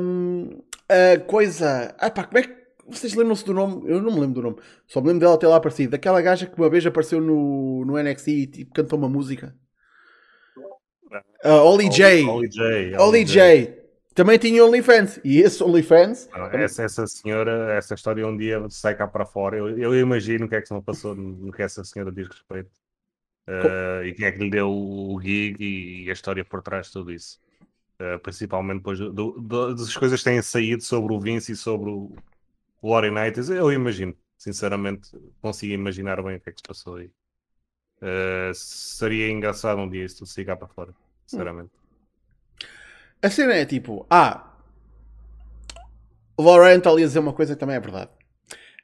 Um, 0.00 0.62
a 0.88 1.18
coisa. 1.20 1.94
Ah, 1.98 2.10
pá, 2.10 2.24
como 2.24 2.38
é 2.38 2.42
que. 2.42 2.66
Vocês 2.88 3.14
lembram-se 3.14 3.44
do 3.44 3.52
nome? 3.52 3.82
Eu 3.90 4.00
não 4.00 4.12
me 4.12 4.20
lembro 4.20 4.34
do 4.34 4.42
nome. 4.42 4.56
Só 4.86 5.00
me 5.00 5.08
lembro 5.08 5.20
dela 5.26 5.36
ter 5.36 5.48
lá 5.48 5.56
aparecido. 5.56 5.90
Daquela 5.90 6.22
gaja 6.22 6.46
que 6.46 6.56
uma 6.56 6.70
vez 6.70 6.86
apareceu 6.86 7.20
no, 7.20 7.84
no 7.84 8.00
NXT 8.00 8.28
e 8.28 8.46
tipo, 8.46 8.72
cantou 8.72 8.96
uma 8.96 9.08
música. 9.08 9.56
Uh, 11.44 11.48
Ollie 11.48 11.90
J. 11.90 12.24
Ollie 12.24 12.48
J. 12.48 12.96
Ollie 12.96 13.24
J. 13.24 13.85
Também 14.16 14.38
tinha 14.38 14.64
OnlyFans. 14.64 15.20
E 15.22 15.40
esse 15.40 15.62
OnlyFans. 15.62 16.26
Não, 16.32 16.46
Essa, 16.46 16.84
essa 16.84 17.06
senhora, 17.06 17.74
essa 17.74 17.94
história 17.94 18.26
um 18.26 18.34
dia 18.34 18.66
sai 18.70 18.96
cá 18.96 19.06
para 19.06 19.26
fora. 19.26 19.58
Eu, 19.58 19.78
eu 19.78 19.94
imagino 19.94 20.46
o 20.46 20.48
que 20.48 20.56
é 20.56 20.60
que 20.62 20.66
se 20.66 20.72
me 20.72 20.80
passou 20.80 21.14
no 21.14 21.52
que 21.52 21.62
essa 21.62 21.84
senhora 21.84 22.10
diz 22.10 22.26
respeito. 22.26 22.70
Uh, 23.46 24.04
e 24.06 24.14
quem 24.14 24.24
é 24.24 24.32
que 24.32 24.38
lhe 24.38 24.48
deu 24.48 24.70
o 24.70 25.20
gig 25.20 25.56
e 25.60 26.08
a 26.08 26.14
história 26.14 26.42
por 26.42 26.62
trás 26.62 26.86
de 26.86 26.94
tudo 26.94 27.12
isso. 27.12 27.38
Uh, 28.00 28.18
principalmente 28.20 28.78
depois 28.78 28.98
do, 28.98 29.12
do, 29.12 29.74
das 29.74 29.94
coisas 29.94 30.18
que 30.18 30.24
têm 30.24 30.40
saído 30.40 30.82
sobre 30.82 31.12
o 31.12 31.20
Vince 31.20 31.52
e 31.52 31.56
sobre 31.56 31.90
o, 31.90 32.10
o 32.80 32.90
Laurie 32.90 33.10
Knight. 33.10 33.38
Eu 33.50 33.70
imagino, 33.70 34.16
sinceramente, 34.38 35.10
consigo 35.42 35.74
imaginar 35.74 36.22
bem 36.22 36.36
o 36.36 36.40
que 36.40 36.48
é 36.48 36.52
que 36.52 36.58
se 36.58 36.66
passou 36.66 36.96
aí. 36.96 37.10
Uh, 37.98 38.54
seria 38.54 39.30
engraçado 39.30 39.78
um 39.78 39.90
dia 39.90 40.06
isso 40.06 40.18
tudo 40.18 40.28
sair 40.28 40.46
cá 40.46 40.56
para 40.56 40.68
fora, 40.68 40.94
sinceramente. 41.26 41.70
A 43.22 43.30
cena 43.30 43.54
é 43.54 43.64
tipo, 43.64 44.06
ah, 44.10 44.52
o 46.36 46.42
Laurent 46.42 46.86
ali 46.86 47.02
a 47.02 47.06
dizer 47.06 47.18
uma 47.18 47.32
coisa 47.32 47.54
que 47.54 47.60
também 47.60 47.76
é 47.76 47.80
verdade. 47.80 48.10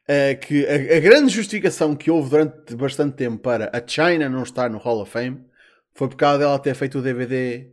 É 0.08 0.34
que 0.34 0.66
a, 0.66 0.96
a, 0.96 1.00
grande 1.00 1.32
justificação 1.32 1.94
que 1.94 2.10
houve 2.10 2.30
durante 2.30 2.74
bastante 2.74 3.14
tempo 3.14 3.38
para 3.38 3.70
a 3.72 3.86
China 3.86 4.28
não 4.28 4.42
estar 4.42 4.68
no 4.68 4.78
Hall 4.78 5.00
of 5.00 5.10
Fame 5.10 5.44
foi 5.94 6.08
por 6.08 6.16
causa 6.16 6.40
dela 6.40 6.58
ter 6.58 6.74
feito 6.74 6.98
o 6.98 7.02
DVD 7.02 7.68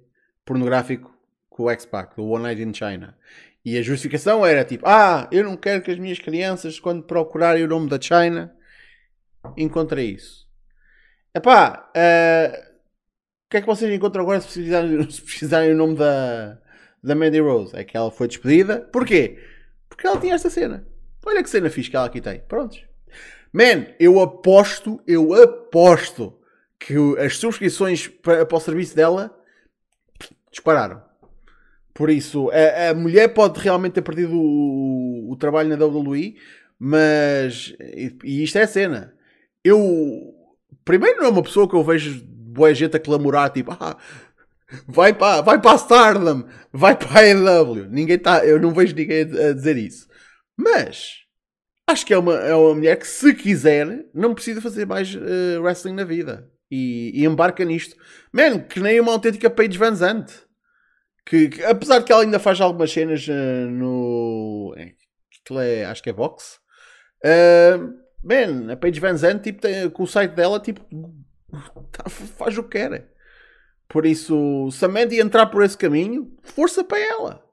pornográfico 0.46 1.12
com 1.50 1.64
o 1.64 1.70
X-Pac, 1.70 2.16
do 2.16 2.28
One 2.28 2.44
Night 2.44 2.62
in 2.62 2.74
China. 2.74 3.18
E 3.64 3.78
a 3.78 3.82
justificação 3.82 4.46
era 4.46 4.64
tipo, 4.64 4.88
ah, 4.88 5.28
eu 5.32 5.44
não 5.44 5.58
quero 5.58 5.82
que 5.82 5.92
as 5.92 6.00
minhas 6.00 6.20
crianças, 6.20 6.80
quando 6.80 7.04
procurarem 7.04 7.64
o 7.64 7.68
nome 7.68 7.90
da 7.90 8.00
China, 8.00 8.54
encontrem 9.58 10.12
isso. 10.12 10.48
Epá, 11.34 11.90
uh, 11.96 12.69
que 13.50 13.58
é 13.58 13.62
que 13.62 13.68
vocês 13.68 13.92
encontram 13.92 14.24
agora 14.24 14.40
se 14.42 14.48
precisarem, 14.48 15.10
se 15.10 15.72
o 15.72 15.76
nome 15.76 15.96
da, 15.96 16.60
da 17.04 17.16
Mandy 17.16 17.40
Rose 17.40 17.76
é 17.76 17.84
que 17.84 17.98
ela 17.98 18.12
foi 18.12 18.28
despedida. 18.28 18.88
Porquê? 18.92 19.40
Porque 19.90 20.06
ela 20.06 20.20
tinha 20.20 20.36
esta 20.36 20.50
cena. 20.50 20.86
Olha 21.26 21.44
que 21.44 21.50
cena 21.50 21.70
fixe 21.70 21.90
que 21.90 21.96
ela 21.96 22.06
aqui 22.06 22.22
tem. 22.22 22.40
Prontos. 22.42 22.84
Man, 23.52 23.88
eu 24.00 24.20
aposto, 24.20 25.02
eu 25.08 25.34
aposto 25.34 26.40
que 26.80 26.96
as 27.18 27.38
subscrições 27.38 28.08
para, 28.08 28.46
para 28.46 28.58
o 28.58 28.62
serviço 28.62 28.96
dela 28.96 29.36
dispararam. 30.52 31.02
Por 31.94 32.10
isso, 32.10 32.50
a, 32.52 32.92
a 32.92 32.94
mulher 32.94 33.30
pode 33.30 33.60
realmente 33.60 33.94
ter 33.94 34.02
perdido 34.02 34.40
o, 34.40 35.32
o 35.32 35.36
trabalho 35.36 35.70
na 35.70 35.86
WWE, 35.86 36.38
mas. 36.78 37.74
E, 37.80 38.16
e 38.24 38.44
isto 38.44 38.58
é 38.58 38.62
a 38.62 38.68
cena. 38.68 39.14
Eu. 39.64 40.36
Primeiro, 40.86 41.18
não 41.18 41.26
é 41.26 41.30
uma 41.30 41.44
pessoa 41.44 41.68
que 41.68 41.76
eu 41.76 41.84
vejo 41.84 42.29
boa 42.50 42.74
gente 42.74 42.96
a 42.96 43.00
clamorar, 43.00 43.50
tipo, 43.52 43.72
ah, 43.80 43.98
vai 44.88 45.14
para, 45.14 45.42
vai 45.42 45.62
para 45.62 45.72
a 45.72 45.76
Stardom, 45.76 46.44
vai 46.72 46.96
para 46.96 47.20
a 47.20 47.24
AEW. 47.24 47.90
Ninguém 47.90 48.18
tá, 48.18 48.46
eu 48.46 48.60
não 48.60 48.74
vejo 48.74 48.96
ninguém 48.96 49.22
a, 49.22 49.54
dizer 49.54 49.78
isso. 49.78 50.08
Mas. 50.58 51.20
Acho 51.88 52.06
que 52.06 52.14
é 52.14 52.18
uma, 52.20 52.36
é 52.36 52.54
uma 52.54 52.76
mulher 52.76 52.96
que, 52.98 53.08
se 53.08 53.34
quiser, 53.34 54.06
não 54.14 54.36
precisa 54.36 54.62
fazer 54.62 54.86
mais 54.86 55.16
uh, 55.16 55.60
wrestling 55.60 55.94
na 55.94 56.04
vida. 56.04 56.48
E, 56.70 57.12
e, 57.16 57.26
embarca 57.26 57.66
nisto. 57.66 57.96
Man, 58.32 58.60
que 58.60 58.80
nem 58.80 59.00
uma 59.00 59.12
autêntica 59.12 59.50
Paige 59.50 59.76
Van 59.76 59.96
Zandt. 59.96 60.32
Que, 61.26 61.50
que, 61.50 61.64
apesar 61.64 61.98
de 61.98 62.06
que 62.06 62.12
ela 62.12 62.22
ainda 62.22 62.38
faz 62.38 62.62
algumas 62.62 62.92
cenas 62.92 63.28
uh, 63.28 63.70
no. 63.72 64.76
É, 65.52 65.86
acho 65.86 66.04
que 66.04 66.12
é 66.12 66.14
box. 66.14 66.60
Uh, 67.26 67.92
man, 68.24 68.72
a 68.72 68.78
Paige 68.78 69.00
Van 69.00 69.18
Zandt, 69.18 69.42
tipo, 69.42 69.60
tem, 69.60 69.90
com 69.90 70.04
o 70.04 70.08
site 70.08 70.36
dela, 70.36 70.60
tipo, 70.60 70.86
faz 72.38 72.58
o 72.58 72.64
que 72.64 72.78
quer. 72.80 73.12
Por 73.88 74.06
isso, 74.06 74.70
se 74.72 74.86
a 74.86 74.88
Mandy 74.88 75.20
entrar 75.20 75.48
por 75.48 75.64
esse 75.64 75.78
caminho, 75.78 76.38
força 76.44 76.84
para 76.84 77.00
ela. 77.00 77.44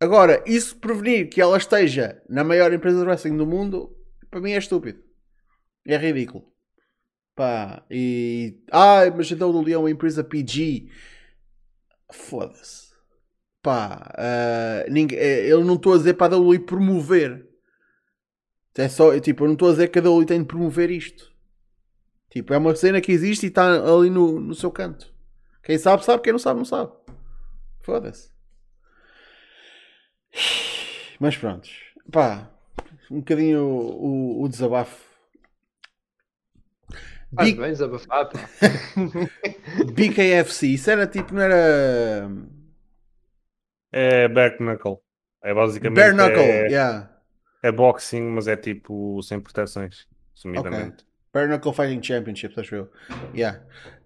Agora, 0.00 0.42
isso 0.46 0.76
prevenir 0.76 1.28
que 1.28 1.40
ela 1.40 1.58
esteja 1.58 2.22
na 2.28 2.42
maior 2.42 2.72
empresa 2.72 3.00
de 3.00 3.04
wrestling 3.04 3.36
do 3.36 3.46
mundo, 3.46 3.94
para 4.30 4.40
mim 4.40 4.52
é 4.52 4.58
estúpido. 4.58 5.02
É 5.86 5.96
ridículo. 5.96 6.50
Pá, 7.34 7.84
e. 7.90 8.62
Ah, 8.70 9.10
mas 9.14 9.30
então 9.30 9.50
o 9.50 9.62
Leão 9.62 9.82
é 9.82 9.84
uma 9.84 9.90
empresa 9.90 10.24
PG. 10.24 10.88
Foda-se. 12.12 12.90
Pá, 13.62 14.10
uh, 14.16 14.90
ninguém, 14.90 15.18
eh, 15.18 15.46
eu 15.46 15.62
não 15.62 15.74
estou 15.74 15.92
a 15.92 15.98
dizer 15.98 16.14
para 16.14 16.34
a 16.34 16.38
WWE 16.38 16.60
promover. 16.60 17.46
É 18.76 18.88
só, 18.88 19.18
tipo, 19.20 19.44
eu 19.44 19.48
não 19.48 19.54
estou 19.54 19.68
a 19.68 19.72
dizer 19.72 19.88
que 19.88 19.98
a 19.98 20.02
WWE 20.02 20.24
tem 20.24 20.40
de 20.40 20.46
promover 20.46 20.90
isto. 20.90 21.30
Tipo, 22.30 22.54
é 22.54 22.58
uma 22.58 22.74
cena 22.76 23.00
que 23.00 23.10
existe 23.10 23.46
e 23.46 23.48
está 23.48 23.68
ali 23.72 24.08
no, 24.08 24.40
no 24.40 24.54
seu 24.54 24.70
canto. 24.70 25.12
Quem 25.62 25.76
sabe, 25.76 26.04
sabe. 26.04 26.22
Quem 26.22 26.32
não 26.32 26.38
sabe, 26.38 26.58
não 26.58 26.64
sabe. 26.64 26.92
Foda-se. 27.80 28.30
Mas 31.18 31.36
pronto. 31.36 31.68
Pá, 32.10 32.48
um 33.10 33.18
bocadinho 33.18 33.64
o, 33.64 34.40
o, 34.40 34.42
o 34.44 34.48
desabafo. 34.48 35.10
Faz 37.34 37.52
bem 37.52 37.70
desabafar, 37.70 38.28
pá. 38.28 38.38
BKFC, 39.94 40.66
isso 40.68 40.90
era 40.90 41.06
tipo, 41.06 41.34
não 41.34 41.42
era. 41.42 42.28
É 43.92 44.28
back 44.28 44.58
knuckle. 44.58 44.98
É 45.42 45.52
basicamente. 45.54 45.96
Bare 45.96 46.14
knuckle, 46.14 46.42
é, 46.42 46.66
yeah. 46.68 47.10
é 47.62 47.72
boxing, 47.72 48.22
mas 48.22 48.48
é 48.48 48.56
tipo 48.56 49.22
sem 49.22 49.40
proteções. 49.40 50.08
Sumidamente. 50.34 51.04
Okay. 51.04 51.09
Bare 51.32 51.46
knuckle 51.48 51.72
fighting 51.72 52.00
championships, 52.00 52.58
acho 52.58 52.74
eu. 52.74 52.90
Yeah. 53.34 53.60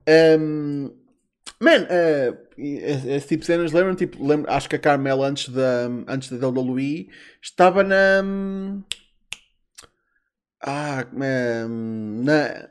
Um, 0.06 0.92
Man, 1.60 1.84
uh, 1.84 2.37
esse 2.58 3.28
tipo 3.28 3.40
de 3.40 3.46
cenas 3.46 3.72
lembram 3.72 3.94
tipo, 3.94 4.22
lembro, 4.22 4.50
acho 4.50 4.68
que 4.68 4.76
a 4.76 4.78
Carmela 4.78 5.26
antes 5.26 5.48
da, 5.48 5.87
antes 6.08 6.30
da 6.30 6.48
WWE 6.48 7.08
estava 7.40 7.82
na. 7.82 8.22
Ah, 10.60 11.06
na. 11.12 12.68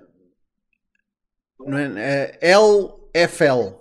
Não 1.59 1.77
é, 1.77 2.37
é, 2.41 2.51
LFL. 2.51 3.79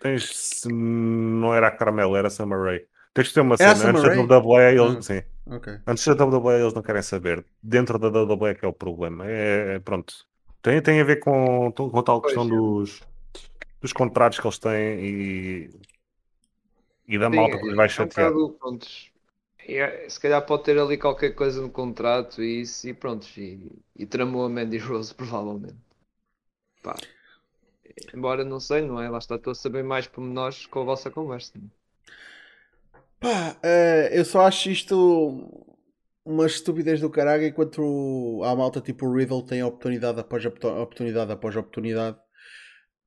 Tens. 0.00 0.64
Não 0.66 1.54
era 1.54 1.68
a 1.68 1.76
Carmela, 1.76 2.18
era 2.18 2.28
a 2.28 2.30
Summer 2.30 2.58
Rae. 2.58 2.80
Tens 3.14 3.28
de 3.28 3.34
ter 3.34 3.40
uma 3.40 3.56
cena. 3.56 3.70
Antes 3.72 4.02
da 4.02 4.38
WWE, 4.38 4.62
eles, 4.62 4.96
ah, 4.96 5.02
sim. 5.02 5.22
Okay. 5.54 5.78
Antes 5.86 6.06
da 6.06 6.24
WWE, 6.24 6.60
eles 6.60 6.74
não 6.74 6.82
querem 6.82 7.02
saber. 7.02 7.44
Dentro 7.62 7.98
da 7.98 8.08
WWE 8.08 8.50
é 8.50 8.54
que 8.54 8.64
é 8.64 8.68
o 8.68 8.72
problema. 8.72 9.26
É, 9.26 9.76
é 9.76 9.78
pronto. 9.78 10.14
Tem, 10.62 10.80
tem 10.80 11.00
a 11.00 11.04
ver 11.04 11.16
com, 11.20 11.72
com 11.72 11.98
a 11.98 12.02
tal 12.02 12.22
questão 12.22 12.48
pois, 12.48 12.60
dos 12.60 13.02
dos 13.82 13.92
contratos 13.92 14.38
que 14.38 14.46
eles 14.46 14.58
têm 14.58 15.04
e, 15.04 15.70
e 17.08 17.18
da 17.18 17.28
Sim, 17.28 17.36
malta 17.36 17.58
que 17.58 17.66
lhes 17.66 17.76
vai 17.76 17.88
chatear. 17.88 18.30
É 18.30 18.34
um 18.34 18.48
bocado, 18.48 18.78
é, 19.58 20.08
se 20.08 20.20
calhar 20.20 20.44
pode 20.46 20.64
ter 20.64 20.78
ali 20.78 20.96
qualquer 20.96 21.34
coisa 21.34 21.60
no 21.60 21.68
contrato 21.68 22.42
e 22.42 22.62
isso 22.62 22.88
e 22.88 22.94
pronto. 22.94 23.26
E, 23.36 23.72
e 23.96 24.06
tramou 24.06 24.44
a 24.44 24.48
Mandy 24.48 24.78
Rose 24.78 25.12
provavelmente. 25.12 25.76
Pá. 26.82 26.94
Embora 28.14 28.44
não 28.44 28.58
sei, 28.58 28.82
não 28.82 29.00
é? 29.00 29.10
Lá 29.10 29.18
está, 29.18 29.34
estou 29.34 29.50
a 29.50 29.54
saber 29.54 29.82
mais 29.82 30.08
nós 30.16 30.64
com 30.66 30.80
a 30.80 30.84
vossa 30.84 31.10
conversa. 31.10 31.52
Pá, 33.22 33.56
uh, 33.64 34.08
eu 34.12 34.24
só 34.24 34.42
acho 34.42 34.68
isto 34.68 35.72
uma 36.24 36.46
estupidez 36.46 37.00
do 37.00 37.08
caralho 37.08 37.46
enquanto 37.46 38.42
a 38.44 38.54
malta 38.54 38.80
tipo 38.80 39.06
o 39.06 39.16
Riddle 39.16 39.42
tem 39.42 39.62
oportunidade 39.62 40.20
após 40.20 40.44
oportunidade 40.44 41.32
após 41.32 41.56
oportunidade 41.56 42.16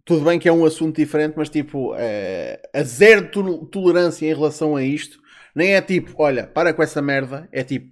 tudo 0.05 0.23
bem 0.23 0.37
que 0.37 0.47
é 0.47 0.53
um 0.53 0.63
assunto 0.63 0.97
diferente, 0.97 1.33
mas 1.35 1.49
tipo, 1.49 1.95
é, 1.95 2.61
a 2.71 2.83
zero 2.83 3.27
tolerância 3.71 4.27
em 4.27 4.33
relação 4.33 4.75
a 4.75 4.83
isto, 4.83 5.19
nem 5.55 5.73
é 5.73 5.81
tipo, 5.81 6.13
olha, 6.21 6.45
para 6.45 6.73
com 6.73 6.83
essa 6.83 7.01
merda, 7.01 7.49
é 7.51 7.63
tipo, 7.63 7.89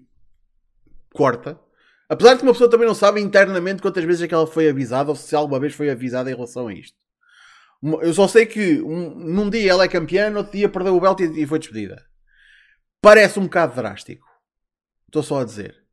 corta. 1.11 1.59
Apesar 2.07 2.33
de 2.33 2.39
que 2.39 2.43
uma 2.43 2.51
pessoa 2.51 2.69
também 2.69 2.85
não 2.87 2.93
sabe 2.93 3.19
internamente 3.19 3.81
quantas 3.81 4.03
vezes 4.03 4.21
é 4.21 4.27
que 4.27 4.33
ela 4.33 4.45
foi 4.45 4.69
avisada 4.69 5.09
ou 5.09 5.15
se 5.15 5.35
alguma 5.35 5.59
vez 5.59 5.73
foi 5.73 5.89
avisada 5.89 6.29
em 6.29 6.35
relação 6.35 6.67
a 6.67 6.73
isto. 6.73 6.95
Eu 8.01 8.13
só 8.13 8.27
sei 8.27 8.45
que 8.45 8.81
um, 8.81 9.09
num 9.09 9.49
dia 9.49 9.71
ela 9.71 9.83
é 9.83 9.87
campeã, 9.87 10.29
no 10.29 10.37
outro 10.39 10.53
dia 10.53 10.69
perdeu 10.69 10.95
o 10.95 11.01
belt 11.01 11.19
e, 11.19 11.41
e 11.41 11.47
foi 11.47 11.57
despedida. 11.57 12.05
Parece 13.03 13.37
um 13.37 13.43
bocado 13.43 13.75
drástico. 13.75 14.25
Estou 15.07 15.21
só 15.21 15.41
a 15.41 15.43
dizer. 15.43 15.83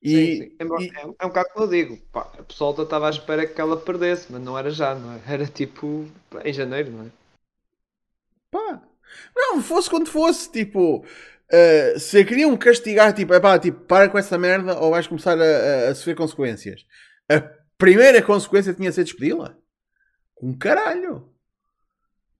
E, 0.00 0.08
sim, 0.10 0.36
sim. 0.36 0.56
É, 0.56 0.64
e... 0.64 0.92
é, 1.00 1.06
um 1.26 1.28
bocado 1.28 1.48
como 1.52 1.64
eu 1.64 1.68
digo, 1.68 1.96
pá, 2.12 2.30
a 2.38 2.44
pessoa 2.44 2.80
estava 2.80 3.08
à 3.08 3.10
espera 3.10 3.44
que 3.44 3.60
ela 3.60 3.76
perdesse, 3.76 4.30
mas 4.30 4.40
não 4.40 4.56
era 4.56 4.70
já, 4.70 4.94
não 4.94 5.14
é? 5.14 5.20
Era 5.26 5.44
tipo 5.48 6.08
em 6.44 6.52
janeiro, 6.52 6.92
não 6.92 7.06
é? 7.06 7.10
Pá, 8.52 8.80
não, 9.34 9.60
fosse 9.60 9.90
quando 9.90 10.08
fosse, 10.08 10.48
tipo, 10.52 10.98
uh, 11.04 11.98
se 11.98 12.24
queriam 12.24 12.56
castigar, 12.56 13.12
tipo, 13.12 13.34
é 13.34 13.40
pá, 13.40 13.58
tipo, 13.58 13.80
para 13.80 14.08
com 14.08 14.16
essa 14.16 14.38
merda 14.38 14.78
ou 14.78 14.92
vais 14.92 15.08
começar 15.08 15.36
a, 15.36 15.42
a, 15.42 15.90
a 15.90 15.94
sofrer 15.96 16.14
consequências. 16.14 16.86
A 17.28 17.40
primeira 17.76 18.22
consequência 18.22 18.72
tinha 18.72 18.90
de 18.90 18.94
ser 18.94 19.02
despedi-la. 19.02 19.56
Um 20.40 20.56
caralho. 20.56 21.34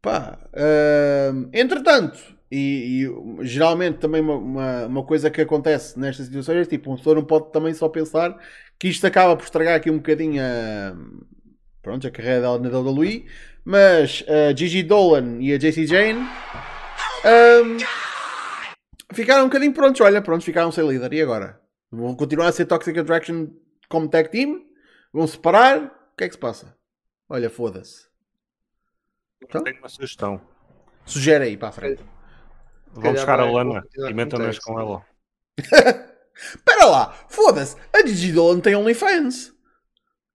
Pá, 0.00 0.38
uh, 0.54 1.50
entretanto, 1.52 2.37
e, 2.50 3.04
e, 3.04 3.46
geralmente 3.46 3.98
também 3.98 4.20
uma, 4.20 4.36
uma, 4.36 4.86
uma, 4.86 5.04
coisa 5.04 5.30
que 5.30 5.40
acontece 5.40 5.98
nestas 5.98 6.26
situações 6.26 6.66
é 6.66 6.70
tipo, 6.70 6.90
uma 6.90 6.96
pessoa 6.96 7.14
não 7.14 7.24
pode 7.24 7.52
também 7.52 7.74
só 7.74 7.88
pensar 7.88 8.38
que 8.78 8.88
isto 8.88 9.06
acaba 9.06 9.36
por 9.36 9.44
estragar 9.44 9.76
aqui 9.76 9.90
um 9.90 9.98
bocadinho 9.98 10.42
a, 10.42 10.96
pronto, 11.82 12.06
a 12.06 12.10
carreira 12.10 12.40
dela 12.40 12.58
na 12.58 12.78
WWE, 12.78 13.26
mas 13.64 14.24
a 14.28 14.56
Gigi 14.56 14.82
Dolan 14.82 15.38
e 15.40 15.52
a 15.52 15.58
JC 15.58 15.86
Jane 15.86 16.20
um, 17.24 17.76
ficaram 19.12 19.44
um 19.44 19.48
bocadinho 19.48 19.72
prontos, 19.72 20.00
olha, 20.00 20.22
prontos, 20.22 20.44
ficaram 20.44 20.70
sem 20.70 20.86
líder. 20.86 21.12
E 21.12 21.22
agora? 21.22 21.60
Vão 21.90 22.14
continuar 22.14 22.48
a 22.48 22.52
ser 22.52 22.66
Toxic 22.66 22.96
Attraction 22.98 23.48
como 23.88 24.08
tag 24.08 24.30
team? 24.30 24.64
Vão 25.12 25.26
separar? 25.26 25.84
O 26.12 26.16
que 26.16 26.24
é 26.24 26.28
que 26.28 26.34
se 26.34 26.40
passa? 26.40 26.76
Olha, 27.28 27.50
foda-se. 27.50 28.06
Então? 29.42 29.62
Tenho 29.62 29.78
uma 29.78 29.88
sugestão. 29.88 30.40
Sugere 31.04 31.44
aí 31.44 31.56
para 31.56 31.68
a 31.68 31.72
frente. 31.72 32.04
Vão 32.92 33.12
buscar 33.12 33.40
a 33.40 33.50
lana 33.50 33.82
e 33.96 34.14
metam-nas 34.14 34.58
com 34.58 34.78
ela. 34.78 35.04
Espera 36.38 36.84
lá, 36.84 37.12
foda-se, 37.28 37.76
a 37.92 38.06
Gigi 38.06 38.32
Dolan 38.32 38.60
tem 38.60 38.76
OnlyFans. 38.76 39.52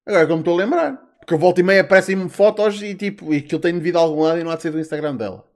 Agora 0.06 0.26
que 0.26 0.32
eu 0.32 0.36
me 0.36 0.42
estou 0.42 0.56
a 0.56 0.58
lembrar. 0.58 0.98
Porque 1.20 1.34
eu 1.34 1.38
volto 1.38 1.60
e 1.60 1.64
meia 1.64 1.82
aparecem-me 1.82 2.28
fotos 2.28 2.82
e 2.82 2.94
tipo, 2.94 3.34
e 3.34 3.42
que 3.42 3.56
ele 3.56 3.62
tem 3.62 3.74
devido 3.74 3.98
a 3.98 4.02
algum 4.02 4.24
lado 4.24 4.40
e 4.40 4.44
não 4.44 4.52
há 4.52 4.58
de 4.58 4.64
ser 4.64 4.72
do 4.72 4.80
Instagram 4.80 5.16
dela. 5.16 5.48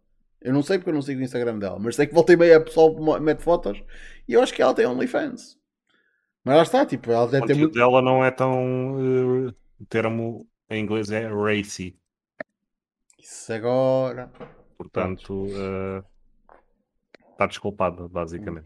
Eu 0.42 0.54
não 0.54 0.64
sei 0.64 0.78
porque 0.78 0.90
eu 0.90 0.94
não 0.94 1.02
sigo 1.02 1.20
o 1.20 1.24
Instagram 1.24 1.60
dela, 1.60 1.78
mas 1.78 1.96
sei 1.96 2.08
que 2.08 2.14
volta 2.14 2.32
e 2.32 2.38
meia 2.38 2.58
a 2.58 2.62
pessoal 2.62 2.96
mete 3.20 3.42
fotos 3.42 3.84
e 4.28 4.34
eu 4.34 4.42
acho 4.42 4.54
que 4.54 4.62
ela 4.62 4.74
tem 4.74 4.86
OnlyFans. 4.86 5.58
Mas 6.46 6.56
lá 6.56 6.64
está, 6.64 6.86
tipo, 6.86 7.12
ela 7.12 7.28
deve 7.28 7.48
ter 7.48 7.56
muito. 7.56 7.74
dela 7.74 8.02
não 8.02 8.24
é 8.24 8.32
tão. 8.32 8.94
Uh, 8.96 9.54
o 9.82 9.86
termo 9.90 10.48
em 10.70 10.82
inglês 10.82 11.12
é 11.12 11.28
racy. 11.28 12.00
Isso 13.20 13.52
agora. 13.52 14.32
Portanto. 14.78 15.48
Uh, 15.48 16.02
Está 17.38 17.46
desculpado, 17.46 18.10
basicamente. 18.10 18.66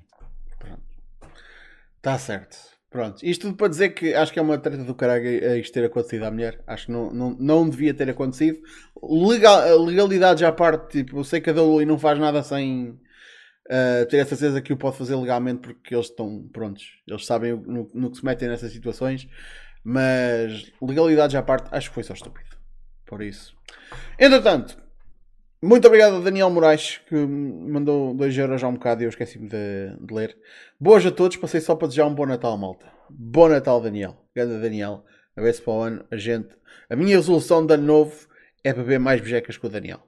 Está 1.98 2.18
certo. 2.18 2.58
Pronto, 2.90 3.22
isto 3.22 3.48
tudo 3.48 3.58
para 3.58 3.68
dizer 3.68 3.90
que 3.90 4.14
acho 4.14 4.32
que 4.32 4.40
é 4.40 4.42
uma 4.42 4.58
treta 4.58 4.84
do 4.86 4.96
caralho 4.96 5.58
isto 5.58 5.74
ter 5.74 5.84
acontecido 5.84 6.24
à 6.24 6.32
mulher. 6.32 6.64
Acho 6.66 6.86
que 6.86 6.92
não, 6.94 7.12
não, 7.12 7.36
não 7.38 7.70
devia 7.70 7.94
ter 7.94 8.10
acontecido. 8.10 8.62
Legal, 9.04 9.78
legalidade 9.84 10.46
à 10.46 10.54
parte, 10.54 11.04
tipo, 11.04 11.20
eu 11.20 11.24
sei 11.26 11.42
que 11.42 11.50
a 11.50 11.54
WWE 11.54 11.86
não 11.86 12.00
faz 12.00 12.18
nada 12.18 12.42
sem 12.44 12.90
uh, 12.90 14.06
ter 14.10 14.22
a 14.22 14.26
certeza 14.26 14.62
que 14.62 14.72
o 14.72 14.78
pode 14.78 14.98
fazer 14.98 15.16
legalmente 15.16 15.60
porque 15.60 15.94
eles 15.94 16.08
estão 16.08 16.48
prontos. 16.54 16.86
Eles 17.06 17.26
sabem 17.26 17.54
no, 17.54 17.90
no 17.94 18.10
que 18.10 18.18
se 18.18 18.26
metem 18.26 18.48
nessas 18.48 18.72
situações. 18.72 19.28
Mas 19.84 20.72
legalidade 20.82 21.36
à 21.36 21.44
parte, 21.44 21.68
acho 21.72 21.90
que 21.90 21.96
foi 21.96 22.04
só 22.04 22.14
estúpido. 22.14 22.56
Por 23.06 23.22
isso. 23.22 23.54
Entretanto, 24.18 24.78
muito 25.62 25.88
obrigado 25.88 26.15
a 26.15 26.19
Daniel 26.19 26.50
Moraes 26.50 26.97
que 27.08 27.15
mandou 27.15 28.13
2 28.15 28.38
euros 28.38 28.62
já 28.62 28.67
um 28.67 28.74
bocado 28.74 29.02
e 29.02 29.06
eu 29.06 29.10
esqueci-me 29.10 29.47
de, 29.47 29.95
de, 30.00 30.13
ler. 30.13 30.38
Boas 30.80 31.06
a 31.06 31.12
todos, 31.12 31.38
passei 31.38 31.62
só 31.62 31.76
para 31.76 31.88
desejar 31.88 32.06
um 32.06 32.15
bom 32.15 32.26
Natal, 32.26 32.58
malta. 32.58 32.91
Bom 33.10 33.47
Natal, 33.47 33.80
Daniel. 33.80 34.17
Grande 34.36 34.60
Daniel. 34.62 35.06
A 35.36 35.41
ver 35.41 35.54
se 35.54 35.62
para 35.62 35.74
o 35.74 35.82
ano 35.82 36.06
a 36.10 36.17
gente. 36.17 36.50
A 36.89 36.95
minha 36.95 37.15
resolução 37.15 37.65
de 37.65 37.74
ano 37.74 37.84
novo 37.84 38.28
é 38.63 38.74
beber 38.74 39.00
mais 39.00 39.21
bejecas 39.21 39.58
com 39.58 39.67
o 39.67 39.69
Daniel. 39.69 40.02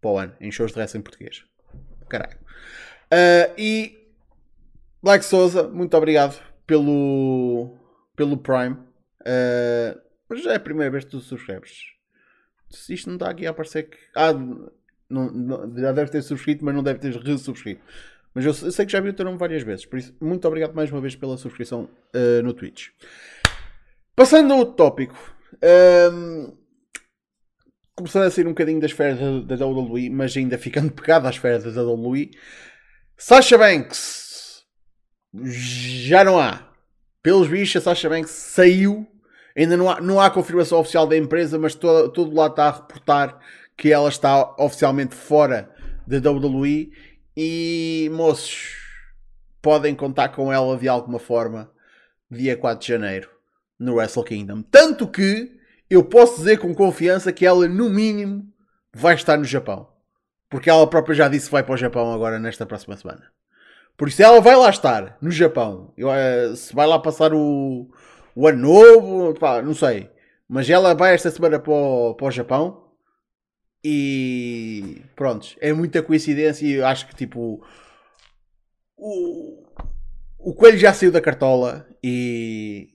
Para 0.00 0.10
o 0.10 0.18
ano, 0.18 0.34
em 0.40 0.50
shows 0.50 0.72
de 0.72 0.78
resto 0.78 0.98
em 0.98 1.02
português. 1.02 1.44
Caralho. 2.08 2.38
Uh, 3.06 3.54
e 3.56 4.06
Black 5.02 5.24
Souza, 5.24 5.68
muito 5.68 5.96
obrigado 5.96 6.40
pelo, 6.66 7.76
pelo 8.16 8.36
Prime. 8.36 8.74
Uh, 9.20 10.00
mas 10.28 10.42
já 10.42 10.52
é 10.52 10.56
a 10.56 10.60
primeira 10.60 10.90
vez 10.90 11.04
que 11.04 11.10
tu 11.10 11.20
subscreves. 11.20 11.96
Isto 12.88 13.08
não 13.08 13.16
está 13.16 13.30
aqui 13.30 13.46
a 13.46 13.50
aparecer 13.50 13.84
que. 13.84 13.96
Ah, 14.14 14.32
não, 15.08 15.30
não, 15.30 15.76
já 15.78 15.92
deve 15.92 16.10
ter 16.10 16.22
subscrito, 16.22 16.64
mas 16.64 16.74
não 16.74 16.82
deve 16.82 16.98
ter 16.98 17.14
resubscrito. 17.16 17.80
Mas 18.34 18.44
eu, 18.44 18.50
eu, 18.50 18.72
sei 18.72 18.84
que 18.84 18.92
já 18.92 19.00
vi 19.00 19.08
o 19.08 19.14
teu 19.14 19.24
nome 19.24 19.38
várias 19.38 19.62
vezes. 19.62 19.86
Por 19.86 19.98
isso, 19.98 20.14
muito 20.20 20.46
obrigado 20.46 20.74
mais 20.74 20.90
uma 20.90 21.00
vez 21.00 21.16
pela 21.16 21.38
subscrição 21.38 21.88
uh, 22.14 22.42
no 22.42 22.52
Twitch. 22.52 22.88
Passando 24.14 24.52
ao 24.52 24.66
tópico. 24.66 25.16
Um, 25.62 26.44
ehm, 26.46 26.52
começando 27.94 28.24
a 28.24 28.30
sair 28.30 28.46
um 28.46 28.50
bocadinho 28.50 28.80
das 28.80 28.92
férias 28.92 29.46
da, 29.46 29.56
da 29.56 29.66
WWE, 29.66 30.10
mas 30.10 30.36
ainda 30.36 30.58
ficando 30.58 30.92
pegado 30.92 31.26
às 31.26 31.36
férias 31.36 31.64
da 31.64 31.82
WWE. 31.82 32.30
Sasha 33.16 33.56
Banks. 33.56 34.64
Já 35.44 36.22
não 36.24 36.38
há. 36.38 36.70
Pelos 37.22 37.48
bichos, 37.48 37.76
a 37.76 37.84
Sasha 37.84 38.08
Banks 38.08 38.30
saiu. 38.30 39.06
Ainda 39.56 39.76
não 39.76 39.90
há, 39.90 40.00
não 40.00 40.20
há 40.20 40.28
confirmação 40.28 40.78
oficial 40.78 41.06
da 41.06 41.16
empresa, 41.16 41.58
mas 41.58 41.74
todo, 41.74 42.10
todo 42.10 42.34
lado 42.34 42.50
está 42.50 42.68
a 42.68 42.72
reportar 42.72 43.40
que 43.76 43.92
ela 43.92 44.08
está 44.08 44.54
oficialmente 44.58 45.14
fora 45.14 45.70
da 46.06 46.30
WWE 46.30 46.90
e 47.36 48.10
moços 48.12 48.74
podem 49.60 49.94
contar 49.94 50.28
com 50.28 50.52
ela 50.52 50.76
de 50.78 50.88
alguma 50.88 51.18
forma 51.18 51.70
dia 52.30 52.56
4 52.56 52.80
de 52.80 52.92
janeiro 52.92 53.28
no 53.78 53.96
Wrestle 53.96 54.24
Kingdom. 54.24 54.62
Tanto 54.62 55.06
que 55.06 55.56
eu 55.90 56.04
posso 56.04 56.38
dizer 56.38 56.58
com 56.58 56.74
confiança 56.74 57.32
que 57.32 57.44
ela 57.44 57.68
no 57.68 57.90
mínimo 57.90 58.46
vai 58.94 59.14
estar 59.14 59.36
no 59.36 59.44
Japão. 59.44 59.88
Porque 60.48 60.70
ela 60.70 60.86
própria 60.86 61.14
já 61.14 61.28
disse 61.28 61.46
que 61.46 61.52
vai 61.52 61.62
para 61.62 61.74
o 61.74 61.76
Japão 61.76 62.12
agora 62.12 62.38
nesta 62.38 62.64
próxima 62.64 62.96
semana. 62.96 63.24
Por 63.96 64.08
isso 64.08 64.22
ela 64.22 64.40
vai 64.40 64.54
lá 64.54 64.70
estar, 64.70 65.18
no 65.20 65.30
Japão. 65.30 65.92
Eu, 65.96 66.12
eh, 66.12 66.54
se 66.54 66.74
vai 66.74 66.86
lá 66.86 66.98
passar 66.98 67.34
o, 67.34 67.90
o 68.34 68.46
ano 68.46 68.58
novo, 68.58 69.34
pá, 69.34 69.60
não 69.60 69.74
sei. 69.74 70.10
Mas 70.48 70.70
ela 70.70 70.94
vai 70.94 71.14
esta 71.14 71.30
semana 71.30 71.58
para 71.58 71.72
o, 71.72 72.14
para 72.14 72.26
o 72.26 72.30
Japão 72.30 72.85
e 73.88 75.00
pronto, 75.14 75.56
é 75.60 75.72
muita 75.72 76.02
coincidência 76.02 76.66
e 76.66 76.72
eu 76.72 76.84
acho 76.84 77.06
que 77.06 77.14
tipo 77.14 77.64
o, 78.96 79.62
o 80.40 80.52
Coelho 80.54 80.76
já 80.76 80.92
saiu 80.92 81.12
da 81.12 81.20
cartola 81.20 81.86
e 82.02 82.88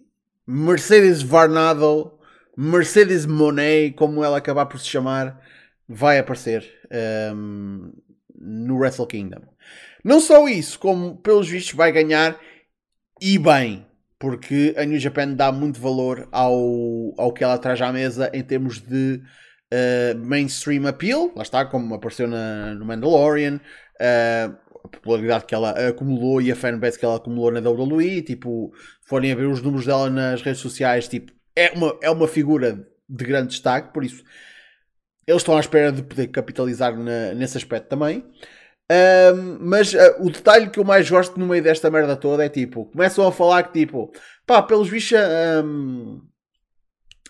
Mercedes 0.45 1.21
Varnado, 1.21 2.19
Mercedes 2.57 3.25
Monet, 3.25 3.93
como 3.95 4.21
ela 4.21 4.37
acabar 4.37 4.65
por 4.65 4.81
se 4.81 4.87
chamar, 4.87 5.41
vai 5.87 6.19
aparecer 6.19 6.69
um, 7.33 7.93
no 8.37 8.75
Wrestle 8.75 9.07
Kingdom. 9.07 9.43
Não 10.03 10.19
só 10.19 10.45
isso, 10.49 10.77
como 10.77 11.15
pelos 11.15 11.47
vistos 11.47 11.73
vai 11.73 11.93
ganhar 11.93 12.37
e 13.21 13.39
bem, 13.39 13.85
porque 14.19 14.75
a 14.75 14.83
New 14.83 14.99
Japan 14.99 15.35
dá 15.35 15.53
muito 15.53 15.79
valor 15.79 16.27
ao, 16.33 17.13
ao 17.17 17.31
que 17.31 17.45
ela 17.45 17.57
traz 17.57 17.81
à 17.81 17.93
mesa 17.93 18.29
em 18.33 18.43
termos 18.43 18.81
de 18.81 19.21
uh, 19.71 20.17
mainstream 20.17 20.87
appeal, 20.87 21.31
lá 21.35 21.43
está, 21.43 21.65
como 21.65 21.95
apareceu 21.95 22.27
na, 22.27 22.73
no 22.75 22.85
Mandalorian, 22.85 23.55
uh, 23.55 24.55
a 24.83 24.87
popularidade 24.87 25.45
que 25.45 25.55
ela 25.55 25.71
acumulou 25.87 26.41
e 26.41 26.51
a 26.51 26.55
fanbase 26.55 26.97
que 26.97 27.05
ela 27.05 27.17
acumulou 27.17 27.51
na 27.51 27.59
WWE, 27.59 28.21
tipo, 28.21 28.73
forem 29.03 29.31
a 29.31 29.35
ver 29.35 29.45
os 29.45 29.61
números 29.61 29.85
dela 29.85 30.09
nas 30.09 30.41
redes 30.41 30.61
sociais, 30.61 31.07
tipo, 31.07 31.31
é 31.55 31.71
uma, 31.71 31.97
é 32.01 32.09
uma 32.09 32.27
figura 32.27 32.87
de 33.07 33.25
grande 33.25 33.49
destaque, 33.49 33.93
por 33.93 34.03
isso 34.03 34.23
eles 35.27 35.41
estão 35.41 35.55
à 35.55 35.59
espera 35.59 35.91
de 35.91 36.01
poder 36.03 36.27
capitalizar 36.27 36.97
na, 36.97 37.33
nesse 37.33 37.57
aspecto 37.57 37.87
também. 37.87 38.25
Um, 38.91 39.57
mas 39.61 39.93
uh, 39.93 39.97
o 40.19 40.29
detalhe 40.29 40.69
que 40.69 40.79
eu 40.79 40.83
mais 40.83 41.09
gosto 41.09 41.39
no 41.39 41.47
meio 41.47 41.63
desta 41.63 41.89
merda 41.89 42.15
toda 42.17 42.43
é 42.43 42.49
tipo, 42.49 42.85
começam 42.85 43.25
a 43.25 43.31
falar 43.31 43.63
que 43.63 43.79
tipo, 43.79 44.11
pá, 44.45 44.61
pelos 44.61 44.89
bichos, 44.89 45.17
um, 45.63 46.21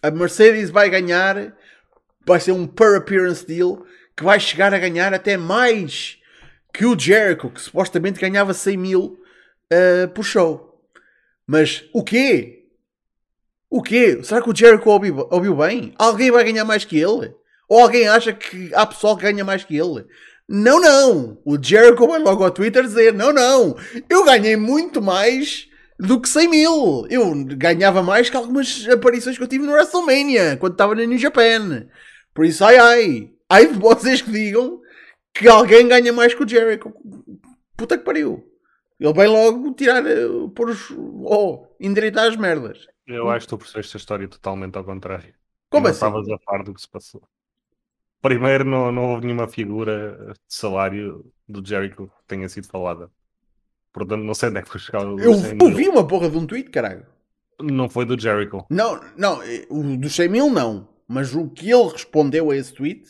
a 0.02 0.10
Mercedes 0.10 0.72
vai 0.72 0.90
ganhar 0.90 1.56
vai 2.26 2.40
ser 2.40 2.52
um 2.52 2.68
per 2.68 2.96
appearance 2.96 3.46
deal 3.46 3.86
que 4.16 4.24
vai 4.24 4.40
chegar 4.40 4.74
a 4.74 4.80
ganhar 4.80 5.14
até 5.14 5.38
mais 5.38 6.18
que 6.74 6.86
o 6.86 6.98
Jericho, 6.98 7.50
que 7.50 7.62
supostamente 7.62 8.20
ganhava 8.20 8.54
100 8.54 8.78
mil 8.78 9.20
uh, 9.72 10.08
por 10.14 10.24
show. 10.24 10.82
Mas 11.46 11.84
o 11.94 12.04
quê? 12.04 12.66
O 13.70 13.82
quê? 13.82 14.22
Será 14.24 14.42
que 14.42 14.50
o 14.50 14.56
Jericho 14.56 14.90
ouviu, 14.90 15.28
ouviu 15.32 15.56
bem? 15.56 15.94
Alguém 15.98 16.32
vai 16.32 16.44
ganhar 16.44 16.66
mais 16.66 16.86
que 16.86 16.98
ele? 16.98 17.34
Ou 17.68 17.80
alguém 17.80 18.08
acha 18.08 18.34
que 18.34 18.70
há 18.74 18.86
pessoal 18.86 19.16
que 19.16 19.24
ganha 19.24 19.44
mais 19.44 19.64
que 19.64 19.78
ele? 19.78 20.06
Não, 20.48 20.82
não. 20.82 21.38
O 21.46 21.58
Jericho 21.62 22.08
vai 22.08 22.20
logo 22.20 22.44
ao 22.44 22.52
Twitter 22.52 22.84
dizer: 22.84 23.14
Não, 23.14 23.32
não. 23.32 23.78
Eu 24.10 24.26
ganhei 24.26 24.58
muito 24.58 25.02
mais 25.02 25.70
do 25.98 26.20
que 26.20 26.28
100 26.28 26.50
mil. 26.50 27.08
Eu 27.10 27.34
ganhava 27.56 28.04
mais 28.04 28.30
que 28.30 28.36
algumas 28.36 28.86
aparições 28.90 29.38
que 29.38 29.44
eu 29.44 29.48
tive 29.48 29.66
no 29.66 29.72
WrestleMania, 29.72 30.58
quando 30.58 30.74
estava 30.74 30.96
na 30.96 31.06
New 31.06 31.18
Japan. 31.18 31.88
Por 32.34 32.46
isso, 32.46 32.64
ai 32.64 32.78
ai, 32.78 33.34
ai 33.50 33.68
de 33.68 33.80
vocês 33.80 34.22
que 34.22 34.32
digam 34.32 34.82
que 35.34 35.48
alguém 35.48 35.88
ganha 35.88 36.14
mais 36.14 36.34
que 36.34 36.44
o 36.44 36.48
Jericho. 36.48 36.94
Puta 37.76 37.98
que 37.98 38.04
pariu. 38.04 38.48
Ele 39.00 39.14
vem 39.14 39.28
logo 39.28 39.74
tirar, 39.74 40.06
eh, 40.06 40.28
pôr 40.56 40.70
os. 40.70 40.92
Oh, 40.92 41.68
endireitar 41.80 42.28
as 42.28 42.36
merdas. 42.36 42.86
Eu 43.08 43.30
acho 43.30 43.48
que 43.48 43.50
tu 43.50 43.58
percebeste 43.58 43.98
a 43.98 44.00
história 44.00 44.28
totalmente 44.28 44.78
ao 44.78 44.84
contrário. 44.84 45.34
Como 45.70 45.84
não 45.84 45.90
assim? 45.90 46.06
estavas 46.06 46.30
a 46.30 46.38
par 46.38 46.64
do 46.64 46.74
que 46.74 46.82
se 46.82 46.88
passou. 46.88 47.22
Primeiro, 48.22 48.64
não, 48.64 48.92
não 48.92 49.12
houve 49.12 49.26
nenhuma 49.26 49.48
figura 49.48 50.34
de 50.34 50.56
salário 50.56 51.26
do 51.50 51.68
Jericho 51.68 52.06
que 52.06 52.28
tenha 52.28 52.48
sido 52.48 52.68
falada. 52.68 53.10
Portanto, 53.92 54.24
não 54.24 54.36
sei 54.36 54.50
onde 54.50 54.60
é 54.60 54.62
que 54.62 54.70
foi 54.70 54.80
chegar 54.80 55.06
o 55.06 55.20
Eu 55.20 55.34
vi 55.74 55.90
uma 55.90 56.06
porra 56.06 56.30
de 56.30 56.38
um 56.38 56.46
tweet, 56.46 56.70
caralho. 56.70 57.06
Não 57.60 57.90
foi 57.90 58.06
do 58.06 58.20
Jericho. 58.20 58.66
Não, 58.70 59.02
não, 59.18 59.42
eh, 59.42 59.66
o 59.70 59.98
dos 59.98 60.16
100 60.16 60.30
mil 60.30 60.50
não. 60.50 60.88
Mas 61.12 61.36
o 61.36 61.50
que 61.50 61.70
ele 61.70 61.90
respondeu 61.90 62.52
a 62.52 62.56
esse 62.56 62.74
tweet, 62.74 63.04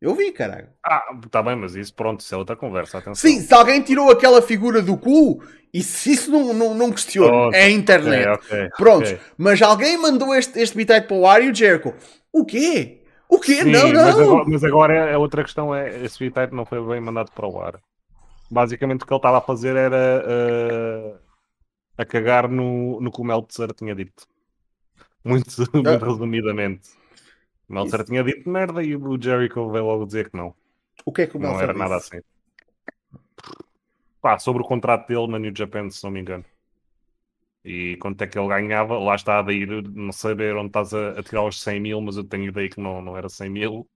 eu 0.00 0.14
vi, 0.14 0.30
caralho. 0.30 0.68
Ah, 0.80 1.02
tá 1.28 1.42
bem, 1.42 1.56
mas 1.56 1.74
isso, 1.74 1.92
pronto, 1.92 2.20
isso 2.20 2.32
é 2.32 2.38
outra 2.38 2.54
conversa, 2.54 2.98
atenção. 2.98 3.16
Sim, 3.16 3.40
se 3.40 3.52
alguém 3.52 3.82
tirou 3.82 4.12
aquela 4.12 4.40
figura 4.40 4.80
do 4.80 4.96
cu, 4.96 5.42
e 5.72 5.82
se 5.82 6.12
isso 6.12 6.30
não, 6.30 6.54
não, 6.54 6.72
não 6.72 6.92
questiona, 6.92 7.30
pronto, 7.30 7.54
é 7.54 7.64
a 7.64 7.70
internet. 7.70 8.28
Okay, 8.28 8.58
okay, 8.58 8.70
Prontos, 8.76 9.10
okay. 9.10 9.24
mas 9.36 9.60
alguém 9.60 9.98
mandou 9.98 10.32
este, 10.32 10.56
este 10.60 10.76
bitite 10.76 11.08
para 11.08 11.16
o 11.16 11.26
ar 11.26 11.42
e 11.42 11.50
o 11.50 11.54
Jericho, 11.54 11.92
o 12.32 12.44
quê? 12.44 13.02
O 13.28 13.40
quê? 13.40 13.64
Sim, 13.64 13.72
não, 13.72 13.92
não. 13.92 14.04
Mas 14.04 14.20
agora, 14.20 14.44
mas 14.46 14.64
agora 14.64 14.94
é, 14.94 15.14
a 15.14 15.18
outra 15.18 15.42
questão 15.42 15.74
é, 15.74 16.04
esse 16.04 16.16
bitite 16.20 16.54
não 16.54 16.64
foi 16.64 16.80
bem 16.80 17.00
mandado 17.00 17.32
para 17.32 17.48
o 17.48 17.60
ar. 17.60 17.80
Basicamente 18.48 19.02
o 19.02 19.06
que 19.06 19.12
ele 19.12 19.18
estava 19.18 19.38
a 19.38 19.40
fazer 19.40 19.74
era 19.74 20.24
uh, 20.24 21.18
a 21.98 22.04
cagar 22.04 22.48
no, 22.48 23.00
no 23.00 23.10
que 23.10 23.20
o 23.20 23.24
Meltzer 23.24 23.72
tinha 23.72 23.96
dito. 23.96 24.28
Muito, 25.24 25.50
muito 25.74 26.04
ah. 26.04 26.06
resumidamente. 26.06 26.90
O 27.68 27.74
Meltzer 27.74 28.00
Isso. 28.00 28.08
tinha 28.10 28.22
dito 28.24 28.48
merda 28.48 28.82
e 28.82 28.94
o 28.96 29.20
Jericho 29.20 29.70
veio 29.70 29.86
logo 29.86 30.06
dizer 30.06 30.30
que 30.30 30.36
não. 30.36 30.54
O 31.04 31.12
que 31.12 31.22
é 31.22 31.26
que 31.26 31.36
o 31.36 31.40
Meltzer 31.40 31.68
Não 31.68 31.70
era 31.70 31.72
disse? 31.72 31.78
nada 31.78 31.96
assim. 31.96 32.20
Pá, 34.20 34.38
sobre 34.38 34.62
o 34.62 34.66
contrato 34.66 35.06
dele 35.06 35.26
na 35.28 35.38
New 35.38 35.52
Japan, 35.56 35.90
se 35.90 36.02
não 36.04 36.10
me 36.10 36.20
engano. 36.20 36.44
E 37.64 37.96
quanto 37.98 38.20
é 38.22 38.26
que 38.26 38.38
ele 38.38 38.48
ganhava, 38.48 38.98
lá 38.98 39.14
está 39.14 39.40
a 39.44 39.52
ir, 39.52 39.68
não 39.90 40.12
saber 40.12 40.54
onde 40.56 40.68
estás 40.68 40.92
a, 40.92 41.18
a, 41.18 41.22
tirar 41.22 41.44
os 41.44 41.60
100 41.62 41.80
mil, 41.80 42.00
mas 42.00 42.16
eu 42.16 42.24
tenho 42.24 42.44
ideia 42.44 42.68
que 42.68 42.80
não, 42.80 43.00
não 43.02 43.16
era 43.16 43.28
100 43.28 43.48
mil 43.50 43.88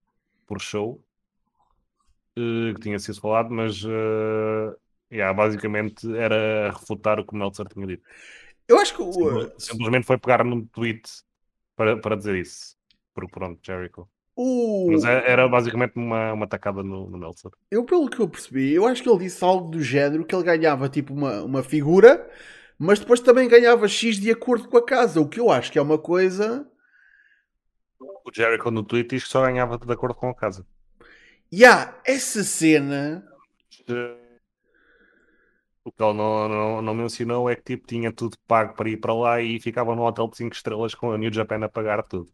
por 0.46 0.60
show, 0.60 1.04
uh, 2.38 2.74
que 2.74 2.80
tinha 2.80 2.98
sido 2.98 3.20
falado, 3.20 3.50
mas 3.50 3.84
uh, 3.84 4.74
yeah, 5.12 5.32
basicamente 5.34 6.06
era 6.16 6.70
refutar 6.72 7.20
o 7.20 7.26
que 7.26 7.34
o 7.34 7.36
Meltzer 7.36 7.66
tinha 7.68 7.86
dito. 7.86 8.02
Eu 8.68 8.78
acho 8.78 8.94
que 8.94 9.02
o... 9.02 9.50
simplesmente 9.58 10.06
foi 10.06 10.18
pegar 10.18 10.44
num 10.44 10.64
tweet 10.66 11.02
para, 11.74 11.96
para 11.96 12.16
dizer 12.16 12.36
isso. 12.36 12.76
Porque 13.14 13.32
pronto, 13.32 13.58
Jericho. 13.64 14.08
O... 14.36 14.90
Mas 14.92 15.04
é, 15.04 15.30
era 15.30 15.48
basicamente 15.48 15.94
uma, 15.96 16.32
uma 16.32 16.46
tacada 16.46 16.82
no, 16.82 17.10
no 17.10 17.18
Meltzer. 17.18 17.50
Eu, 17.70 17.84
pelo 17.84 18.08
que 18.08 18.20
eu 18.20 18.28
percebi, 18.28 18.72
eu 18.72 18.86
acho 18.86 19.02
que 19.02 19.08
ele 19.08 19.18
disse 19.18 19.42
algo 19.42 19.70
do 19.70 19.82
género 19.82 20.24
que 20.24 20.34
ele 20.34 20.44
ganhava 20.44 20.88
tipo 20.88 21.12
uma, 21.12 21.42
uma 21.42 21.62
figura 21.62 22.30
mas 22.78 23.00
depois 23.00 23.18
também 23.18 23.48
ganhava 23.48 23.88
X 23.88 24.20
de 24.20 24.30
acordo 24.30 24.68
com 24.68 24.76
a 24.76 24.84
casa, 24.84 25.20
o 25.20 25.28
que 25.28 25.40
eu 25.40 25.50
acho 25.50 25.72
que 25.72 25.78
é 25.78 25.82
uma 25.82 25.98
coisa. 25.98 26.64
O 28.00 28.32
Jericho 28.32 28.70
no 28.70 28.84
Twitter 28.84 29.18
diz 29.18 29.24
que 29.24 29.30
só 29.30 29.42
ganhava 29.42 29.76
de 29.76 29.92
acordo 29.92 30.14
com 30.14 30.28
a 30.28 30.34
casa. 30.34 30.64
E 31.50 31.64
há 31.64 31.98
essa 32.04 32.44
cena. 32.44 33.26
O 35.88 35.92
que 35.92 36.02
ele 36.02 36.12
não, 36.14 36.48
não, 36.48 36.82
não 36.82 36.94
mencionou 36.94 37.48
é 37.48 37.56
que 37.56 37.62
tipo, 37.62 37.86
tinha 37.86 38.12
tudo 38.12 38.36
pago 38.46 38.74
para 38.74 38.90
ir 38.90 38.98
para 38.98 39.14
lá 39.14 39.40
e 39.40 39.58
ficava 39.60 39.94
no 39.96 40.02
hotel 40.04 40.28
de 40.28 40.36
5 40.36 40.54
estrelas 40.54 40.94
com 40.94 41.12
a 41.12 41.18
New 41.18 41.32
Japan 41.32 41.64
a 41.64 41.68
pagar 41.68 42.02
tudo. 42.02 42.30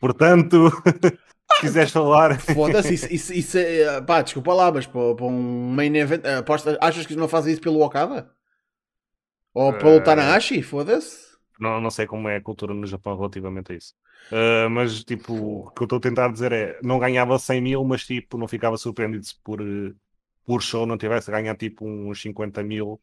Portanto, 0.00 0.70
se 1.54 1.60
quiseres 1.60 1.92
falar. 1.92 2.38
Foda-se, 2.40 2.94
isso, 2.94 3.12
isso, 3.12 3.32
isso 3.34 3.58
é. 3.58 4.00
Pá, 4.02 4.22
desculpa 4.22 4.54
lá, 4.54 4.70
mas 4.72 4.86
para, 4.86 5.14
para 5.16 5.26
um 5.26 5.72
main 5.72 5.94
event. 5.96 6.24
Aposta, 6.26 6.78
achas 6.80 7.06
que 7.06 7.16
não 7.16 7.28
fazem 7.28 7.52
isso 7.52 7.62
pelo 7.62 7.82
Okada? 7.82 8.32
Ou 9.54 9.72
pelo 9.78 9.98
Eh, 9.98 10.00
Tanahashi? 10.00 10.62
Foda-se. 10.62 11.32
Não, 11.58 11.80
não 11.80 11.90
sei 11.90 12.06
como 12.06 12.28
é 12.28 12.36
a 12.36 12.42
cultura 12.42 12.74
no 12.74 12.86
Japão 12.86 13.16
relativamente 13.16 13.72
a 13.72 13.76
isso. 13.76 13.94
Uh, 14.30 14.68
mas, 14.70 15.04
tipo, 15.04 15.34
o 15.34 15.70
que 15.72 15.82
eu 15.82 15.84
estou 15.84 15.98
a 15.98 16.00
tentar 16.00 16.28
dizer 16.32 16.52
é: 16.52 16.80
não 16.82 16.98
ganhava 16.98 17.38
100 17.38 17.60
mil, 17.60 17.84
mas, 17.84 18.04
tipo, 18.04 18.38
não 18.38 18.48
ficava 18.48 18.76
surpreendido 18.76 19.26
por, 19.44 19.60
uh, 19.60 19.94
por 20.44 20.62
show 20.62 20.86
não 20.86 20.98
tivesse 20.98 21.30
a 21.30 21.34
ganhar, 21.34 21.56
tipo, 21.56 21.86
uns 21.86 22.20
50 22.20 22.62
mil 22.62 23.00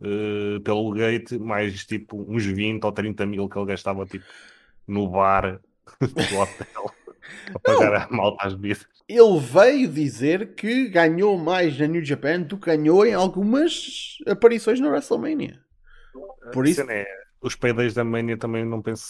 uh, 0.00 0.60
pelo 0.60 0.92
gate, 0.92 1.32
mais, 1.32 1.84
tipo, 1.86 2.24
uns 2.28 2.44
20 2.44 2.84
ou 2.84 2.92
30 2.92 3.26
mil 3.26 3.48
que 3.48 3.58
ele 3.58 3.66
gastava, 3.66 4.04
tipo, 4.06 4.24
no 4.86 5.08
bar 5.08 5.60
do 6.00 6.38
hotel 6.38 6.92
a 7.54 7.58
pagar 7.58 7.94
a 7.94 8.08
malta 8.10 8.46
às 8.46 8.54
bebidas. 8.54 8.86
Ele 9.08 9.38
veio 9.40 9.88
dizer 9.88 10.54
que 10.54 10.88
ganhou 10.88 11.36
mais 11.36 11.78
na 11.78 11.86
New 11.86 12.04
Japan 12.04 12.42
do 12.42 12.56
que 12.56 12.66
ganhou 12.66 13.04
em 13.04 13.14
algumas 13.14 14.18
aparições 14.26 14.80
na 14.80 14.88
WrestleMania. 14.88 15.60
Por 16.52 16.66
isso, 16.66 16.82
é, 16.82 17.06
os 17.40 17.54
paydays 17.54 17.94
da 17.94 18.04
Mania 18.04 18.36
também 18.36 18.64
não 18.64 18.80
penso 18.80 19.04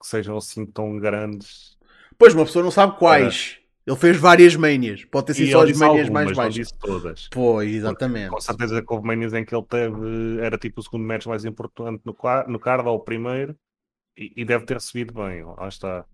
que 0.00 0.06
sejam 0.06 0.36
assim 0.36 0.64
tão 0.64 0.98
grandes. 0.98 1.76
pois 2.18 2.34
uma 2.34 2.44
pessoa 2.44 2.62
não 2.62 2.70
sabe 2.70 2.98
quais. 2.98 3.58
Ele 3.86 3.96
fez 3.96 4.16
várias 4.16 4.56
manias. 4.56 5.04
Pode 5.04 5.26
ter 5.26 5.34
sido 5.34 5.52
só 5.52 5.62
as 5.62 5.78
manias 5.78 6.08
mais 6.08 6.32
baixas. 6.32 6.54
disse 6.54 6.74
todas. 6.76 7.28
Pois, 7.30 7.72
exatamente. 7.72 8.30
Com 8.30 8.40
certeza 8.40 8.82
que 8.82 8.92
houve 8.92 9.06
manias 9.06 9.32
em 9.32 9.44
que 9.44 9.54
ele 9.54 9.64
teve, 9.64 10.40
era 10.40 10.58
tipo 10.58 10.80
o 10.80 10.82
segundo 10.82 11.04
match 11.04 11.26
mais 11.26 11.44
importante 11.44 12.02
no, 12.04 12.16
no 12.48 12.58
card, 12.58 12.88
ou 12.88 12.96
o 12.96 13.00
primeiro, 13.00 13.56
e, 14.16 14.32
e 14.36 14.44
deve 14.44 14.64
ter 14.64 14.74
recebido 14.74 15.14
bem, 15.14 15.44
lá 15.44 15.68
está. 15.68 16.04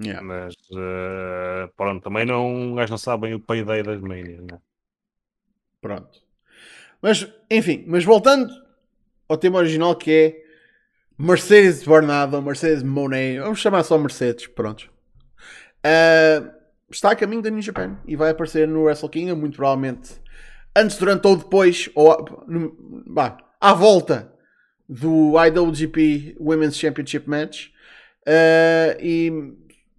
Yeah. 0.00 0.22
Mas 0.22 0.54
eh, 0.72 1.68
pronto, 1.76 2.02
também 2.02 2.24
não, 2.24 2.74
gajo 2.76 2.92
não 2.92 2.98
sabe 2.98 3.22
bem 3.22 3.34
o 3.34 3.40
payday 3.40 3.82
das 3.82 4.00
manias, 4.00 4.40
né? 4.44 4.58
Pronto. 5.80 6.22
Mas, 7.02 7.26
enfim, 7.50 7.84
mas 7.88 8.04
voltando 8.04 8.52
ao 9.28 9.36
tema 9.36 9.58
original 9.58 9.96
que 9.96 10.10
é 10.12 10.44
Mercedes 11.18 11.82
Barnado, 11.82 12.40
Mercedes 12.40 12.84
Monet, 12.84 13.40
vamos 13.40 13.58
chamar 13.58 13.82
só 13.82 13.98
Mercedes, 13.98 14.46
pronto. 14.46 14.90
Ah, 15.82 16.59
está 16.90 17.10
a 17.10 17.16
caminho 17.16 17.42
da 17.42 17.50
New 17.50 17.62
Japan 17.62 17.98
e 18.06 18.16
vai 18.16 18.30
aparecer 18.30 18.66
no 18.66 18.84
Wrestle 18.84 19.08
Kingdom, 19.08 19.36
muito 19.36 19.56
provavelmente 19.56 20.20
antes, 20.76 20.98
durante 20.98 21.26
ou 21.26 21.36
depois, 21.36 21.90
ou 21.94 22.44
vá, 23.06 23.38
à 23.60 23.74
volta 23.74 24.32
do 24.88 25.34
IWGP 25.44 26.36
Women's 26.40 26.76
Championship 26.76 27.28
Match. 27.28 27.68
Ah, 28.26 28.96
e 29.00 29.30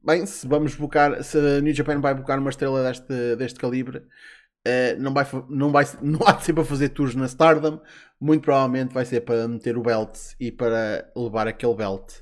bem, 0.04 0.26
se 0.26 0.48
vamos 0.48 0.76
buscar, 0.76 1.24
se 1.24 1.38
a 1.38 1.62
New 1.62 1.74
Japan 1.74 2.00
vai 2.00 2.14
buscar 2.14 2.40
uma 2.40 2.50
estrela 2.50 2.84
deste, 2.84 3.36
deste 3.36 3.60
calibre, 3.60 4.04
Uh, 4.62 4.94
não, 5.02 5.12
vai, 5.12 5.26
não, 5.50 5.72
vai, 5.72 5.86
não 6.04 6.20
há 6.24 6.34
de 6.34 6.44
ser 6.44 6.54
para 6.54 6.64
fazer 6.64 6.90
tours 6.90 7.16
na 7.16 7.26
Stardom, 7.26 7.82
muito 8.20 8.44
provavelmente 8.44 8.94
vai 8.94 9.06
ser 9.06 9.22
para 9.22 9.48
meter 9.48 9.76
o 9.76 9.82
belt 9.82 10.16
e 10.40 10.52
para 10.52 11.12
levar 11.16 11.48
aquele 11.48 11.74
belt 11.74 12.22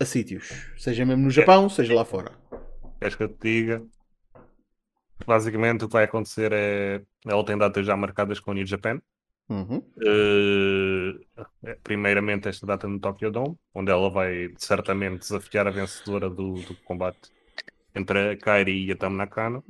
a 0.00 0.04
sítios, 0.04 0.70
seja 0.78 1.04
mesmo 1.04 1.24
no 1.24 1.30
Japão, 1.30 1.68
seja 1.68 1.92
lá 1.92 2.04
fora. 2.04 2.30
Queres 3.02 3.16
que 3.16 3.22
eu 3.24 3.28
te 3.28 3.38
diga? 3.42 3.82
Basicamente 5.26 5.84
o 5.84 5.88
que 5.88 5.92
vai 5.92 6.04
acontecer 6.04 6.52
é. 6.52 7.02
Ela 7.26 7.44
tem 7.44 7.58
datas 7.58 7.84
já 7.84 7.96
marcadas 7.96 8.38
com 8.38 8.52
o 8.52 8.54
New 8.54 8.64
Japan. 8.64 9.02
Uhum. 9.48 9.82
Eh, 10.06 11.76
primeiramente 11.82 12.48
esta 12.48 12.64
data 12.64 12.86
no 12.86 13.00
Tokyo 13.00 13.30
Dome, 13.30 13.58
onde 13.74 13.90
ela 13.90 14.08
vai 14.08 14.54
certamente 14.56 15.18
desafiar 15.18 15.66
a 15.66 15.70
vencedora 15.70 16.30
do, 16.30 16.54
do 16.54 16.76
combate 16.84 17.18
entre 17.92 18.30
a 18.30 18.36
Kairi 18.36 18.86
e 18.86 18.92
a 18.92 18.96
Tam 18.96 19.10
Nakano, 19.10 19.64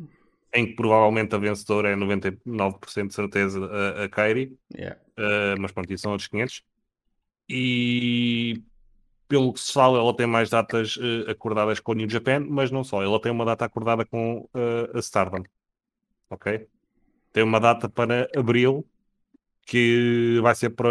em 0.52 0.66
que 0.66 0.74
provavelmente 0.74 1.34
a 1.34 1.38
vencedora 1.38 1.88
é 1.88 1.96
99% 1.96 3.08
de 3.08 3.14
certeza 3.14 3.64
a, 3.64 4.04
a 4.04 4.08
Kairi, 4.10 4.56
Yeah. 4.74 5.00
eh, 5.16 5.54
mas 5.58 5.72
pronto, 5.72 5.90
isso 5.90 6.02
são 6.02 6.12
outros 6.12 6.28
500. 6.28 6.62
E 7.48 8.62
pelo 9.32 9.52
que 9.54 9.60
se 9.60 9.72
fala, 9.72 9.98
ela 9.98 10.14
tem 10.16 10.26
mais 10.26 10.50
datas 10.50 10.98
eh, 11.00 11.30
acordadas 11.30 11.80
com 11.80 11.92
o 11.92 11.94
New 11.94 12.08
Japan, 12.10 12.40
mas 12.48 12.70
não 12.70 12.84
só, 12.84 13.02
ela 13.02 13.20
tem 13.20 13.32
uma 13.32 13.44
data 13.46 13.64
acordada 13.64 14.04
com 14.06 14.46
eh, 14.54 14.90
a 14.94 14.98
Stardom, 15.00 15.42
ok? 16.30 16.68
Tem 17.32 17.44
uma 17.44 17.60
data 17.60 17.88
para 17.90 18.28
abril 18.36 18.88
que 19.66 20.40
vai 20.42 20.54
ser 20.56 20.70
para, 20.70 20.90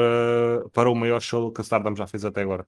para 0.74 0.90
o 0.90 0.96
maior 0.96 1.22
show 1.22 1.52
que 1.54 1.62
a 1.62 1.64
Stardom 1.64 1.96
já 1.96 2.08
fez 2.08 2.26
até 2.26 2.42
agora. 2.44 2.68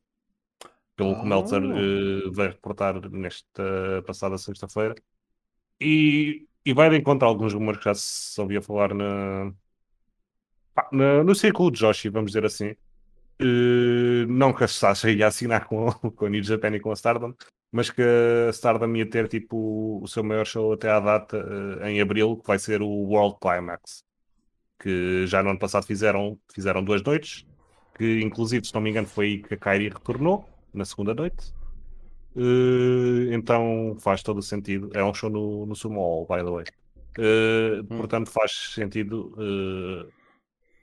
Pelo 0.96 1.18
que 1.18 1.26
o 1.26 1.28
Meltzer 1.28 1.64
eh, 1.64 2.30
vai 2.32 2.50
reportar 2.50 2.96
nesta 3.12 4.04
passada 4.06 4.38
sexta-feira. 4.38 4.96
E, 5.82 6.48
e 6.66 6.74
vai 6.74 6.90
de 6.90 6.98
encontro 6.98 7.28
alguns 7.28 7.54
rumores 7.54 7.80
que 7.80 7.86
já 7.86 7.96
se 7.96 8.40
ouvia 8.42 8.62
falar 8.62 8.94
na, 8.96 9.54
na- 10.92 11.24
no 11.24 11.36
círculo 11.36 11.72
de 11.72 11.80
Joshi, 11.80 12.10
vamos 12.10 12.32
dizer 12.32 12.46
assim. 12.46 12.76
Eh, 13.44 14.26
não 14.28 14.54
que 14.54 14.64
a 14.64 14.68
Sasha 14.68 15.12
ia 15.12 15.28
assinar 15.28 15.66
com, 15.68 15.92
com 16.16 16.26
a 16.26 16.30
New 16.30 16.44
Japan 16.44 16.76
e 16.76 16.80
com 16.80 16.92
a 16.92 16.94
Stardom, 16.94 17.34
mas 17.72 17.90
que 17.90 18.02
a 18.02 18.50
Stardom 18.52 18.96
ia 18.96 19.10
ter 19.10 19.28
tipo 19.28 20.00
o 20.02 20.08
seu 20.08 20.24
maior 20.24 20.46
show 20.46 20.74
até 20.74 20.90
à 20.90 21.00
data 21.00 21.38
eh, 21.82 21.92
em 21.92 22.02
abril, 22.02 22.38
que 22.38 22.48
vai 22.48 22.60
ser 22.60 22.82
o 22.82 22.88
World 22.88 23.38
Climax 23.42 24.04
que 24.80 25.26
já 25.28 25.42
no 25.42 25.50
ano 25.52 25.60
passado 25.60 25.86
fizeram, 25.86 26.38
fizeram 26.54 26.84
duas 26.84 27.02
noites, 27.02 27.46
que 27.98 28.20
inclusive, 28.22 28.66
se 28.68 28.74
não 28.74 28.82
me 28.82 28.90
engano, 28.90 29.08
foi 29.08 29.26
aí 29.28 29.42
que 29.42 29.54
a 29.54 29.58
Kairi 29.58 29.88
retornou, 29.88 30.46
na 30.74 30.84
segunda 30.84 31.14
noite. 31.14 31.54
Eh, 32.36 33.34
então 33.34 33.96
faz 34.00 34.22
todo 34.22 34.40
o 34.40 34.42
sentido. 34.42 34.90
É 34.94 35.04
um 35.04 35.14
show 35.14 35.30
no, 35.30 35.66
no 35.66 35.76
Sumo 35.76 36.02
Hall, 36.02 36.28
by 36.28 36.44
the 36.44 36.52
way. 36.52 36.66
Eh, 37.18 37.82
Hum. 37.82 37.98
Portanto, 37.98 38.30
faz 38.30 38.52
sentido 38.74 39.34
eh, 39.38 40.12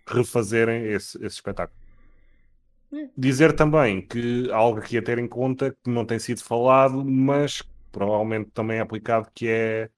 refazerem 0.07 0.87
esse, 0.87 1.17
esse 1.19 1.37
espetáculo. 1.37 1.80
Dizer 3.16 3.55
também 3.55 4.05
que 4.05 4.51
algo 4.51 4.80
aqui 4.80 4.99
a 4.99 5.03
ter 5.03 5.18
em 5.18 5.28
conta 5.28 5.70
que 5.70 5.91
não 5.91 6.05
tem 6.05 6.18
sido 6.18 6.43
falado, 6.43 7.05
mas 7.05 7.62
provavelmente 7.93 8.51
também 8.51 8.78
é 8.78 8.80
aplicado, 8.80 9.28
que 9.34 9.49
é 9.49 9.91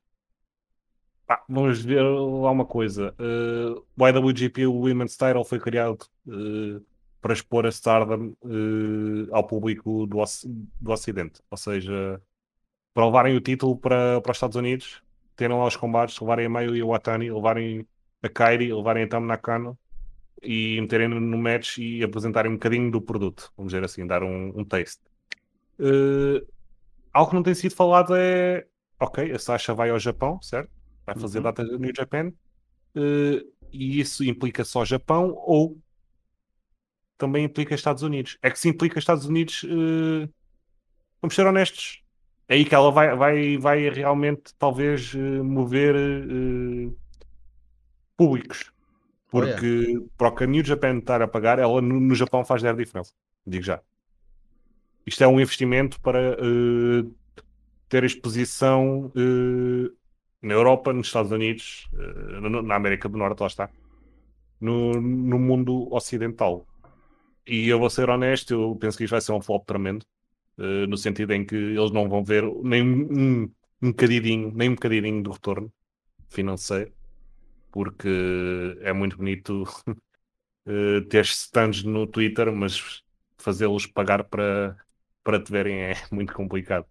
Pá, 1.26 1.42
vamos 1.48 1.82
ver 1.82 2.02
lá 2.02 2.50
uma 2.50 2.66
coisa. 2.66 3.14
Uh, 3.18 3.82
o 3.96 4.08
IWGP 4.08 4.66
Women's 4.66 5.16
Title 5.16 5.44
foi 5.44 5.58
criado 5.58 6.04
uh, 6.26 6.84
para 7.20 7.32
expor 7.32 7.64
a 7.64 7.70
Stardom 7.70 8.34
uh, 8.42 9.34
ao 9.34 9.46
público 9.46 10.06
do, 10.06 10.22
do 10.80 10.92
Ocidente. 10.92 11.40
Ou 11.50 11.56
seja, 11.56 12.20
para 12.92 13.06
levarem 13.06 13.36
o 13.36 13.40
título 13.40 13.76
para, 13.78 14.20
para 14.20 14.32
os 14.32 14.36
Estados 14.36 14.56
Unidos, 14.56 15.02
terem 15.36 15.56
lá 15.56 15.66
os 15.66 15.76
combates, 15.76 16.20
levarem 16.20 16.46
a 16.46 16.50
Mayu 16.50 16.76
e 16.76 16.82
a 16.82 16.86
Watani, 16.86 17.30
levarem 17.30 17.86
a 18.22 18.28
Kairi, 18.28 18.72
levarem 18.72 19.04
a 19.04 19.08
Tam 19.08 19.20
Nakano 19.20 19.78
e 20.42 20.80
meterem 20.80 21.08
no- 21.08 21.38
match 21.38 21.78
e 21.78 22.02
apresentarem 22.02 22.50
um 22.50 22.54
bocadinho 22.54 22.90
do 22.90 23.00
produto. 23.00 23.52
Vamos 23.56 23.72
dizer 23.72 23.84
assim, 23.84 24.06
dar 24.06 24.22
um, 24.22 24.60
um 24.60 24.64
taste. 24.64 25.00
Uh, 25.78 26.46
algo 27.12 27.30
que 27.30 27.36
não 27.36 27.42
tem 27.42 27.54
sido 27.54 27.74
falado 27.74 28.14
é. 28.16 28.66
Ok, 29.00 29.32
a 29.32 29.38
Sasha 29.38 29.74
vai 29.74 29.90
ao 29.90 29.98
Japão, 29.98 30.40
certo? 30.42 30.70
Vai 31.04 31.16
fazer 31.16 31.38
Uhum. 31.38 31.44
datas 31.44 31.68
no 31.70 31.78
New 31.78 31.92
Japan. 31.96 32.32
eh, 32.94 33.44
e 33.72 34.00
isso 34.00 34.22
implica 34.24 34.64
só 34.64 34.84
Japão 34.84 35.32
ou 35.36 35.78
também 37.18 37.44
implica 37.44 37.74
Estados 37.74 38.02
Unidos? 38.02 38.38
É 38.42 38.50
que 38.50 38.58
se 38.58 38.68
implica 38.68 38.98
Estados 38.98 39.24
Unidos, 39.26 39.64
eh, 39.64 40.28
vamos 41.20 41.34
ser 41.34 41.46
honestos, 41.46 42.02
é 42.48 42.54
aí 42.54 42.64
que 42.64 42.74
ela 42.74 42.90
vai, 42.90 43.16
vai, 43.16 43.56
vai 43.58 43.88
realmente 43.90 44.54
talvez 44.58 45.14
mover 45.14 45.94
eh, 45.96 46.90
públicos. 49.32 49.62
Oh. 49.62 50.00
Porque 50.00 50.06
para 50.16 50.28
o 50.28 50.34
que 50.34 50.44
a 50.44 50.46
New 50.46 50.64
Japan 50.64 50.98
estar 50.98 51.22
a 51.22 51.28
pagar, 51.28 51.58
ela 51.58 51.80
no, 51.80 52.00
no 52.00 52.14
Japão 52.14 52.44
faz 52.44 52.62
zero 52.62 52.76
diferença. 52.76 53.12
Digo 53.46 53.64
já. 53.64 53.80
Isto 55.06 55.24
é 55.24 55.26
um 55.26 55.40
investimento 55.40 56.00
para 56.00 56.18
eh, 56.20 57.04
ter 57.88 58.04
exposição 58.04 59.10
eh, 59.16 59.90
na 60.42 60.54
Europa, 60.54 60.92
nos 60.92 61.08
Estados 61.08 61.32
Unidos, 61.32 61.88
no- 62.40 62.62
na 62.62 62.74
América 62.76 63.08
do 63.08 63.18
Norte, 63.18 63.40
lá 63.40 63.46
está, 63.46 63.70
no, 64.60 64.92
no 65.00 65.38
mundo 65.38 65.92
ocidental. 65.92 66.66
E 67.46 67.68
eu 67.68 67.78
vou 67.78 67.90
ser 67.90 68.08
honesto, 68.10 68.52
eu 68.54 68.76
penso 68.76 68.96
que 68.98 69.04
isto 69.04 69.12
vai 69.12 69.20
ser 69.20 69.32
um 69.32 69.40
flop 69.40 69.64
tremendo, 69.66 70.06
eh, 70.58 70.86
no 70.86 70.96
sentido 70.96 71.32
em 71.32 71.44
que 71.44 71.56
eles 71.56 71.90
não 71.90 72.08
vão 72.08 72.24
ver 72.24 72.44
nem 72.62 72.82
um, 72.82 73.42
um, 73.44 73.52
um 73.82 73.88
bocadinho, 73.90 74.52
nem 74.54 74.70
um 74.70 74.74
bocadinho 74.74 75.22
do 75.22 75.32
retorno 75.32 75.72
financeiro, 76.30 76.92
porque 77.72 78.08
é 78.82 78.92
muito 78.92 79.16
bonito 79.16 79.64
uh, 80.66 81.00
ter 81.08 81.24
stands 81.24 81.82
no 81.82 82.06
Twitter, 82.06 82.52
mas 82.52 83.02
fazê-los 83.38 83.86
pagar 83.86 84.24
para, 84.24 84.76
para 85.24 85.42
te 85.42 85.50
verem 85.50 85.80
é 85.82 85.94
muito 86.12 86.32
complicado. 86.34 86.86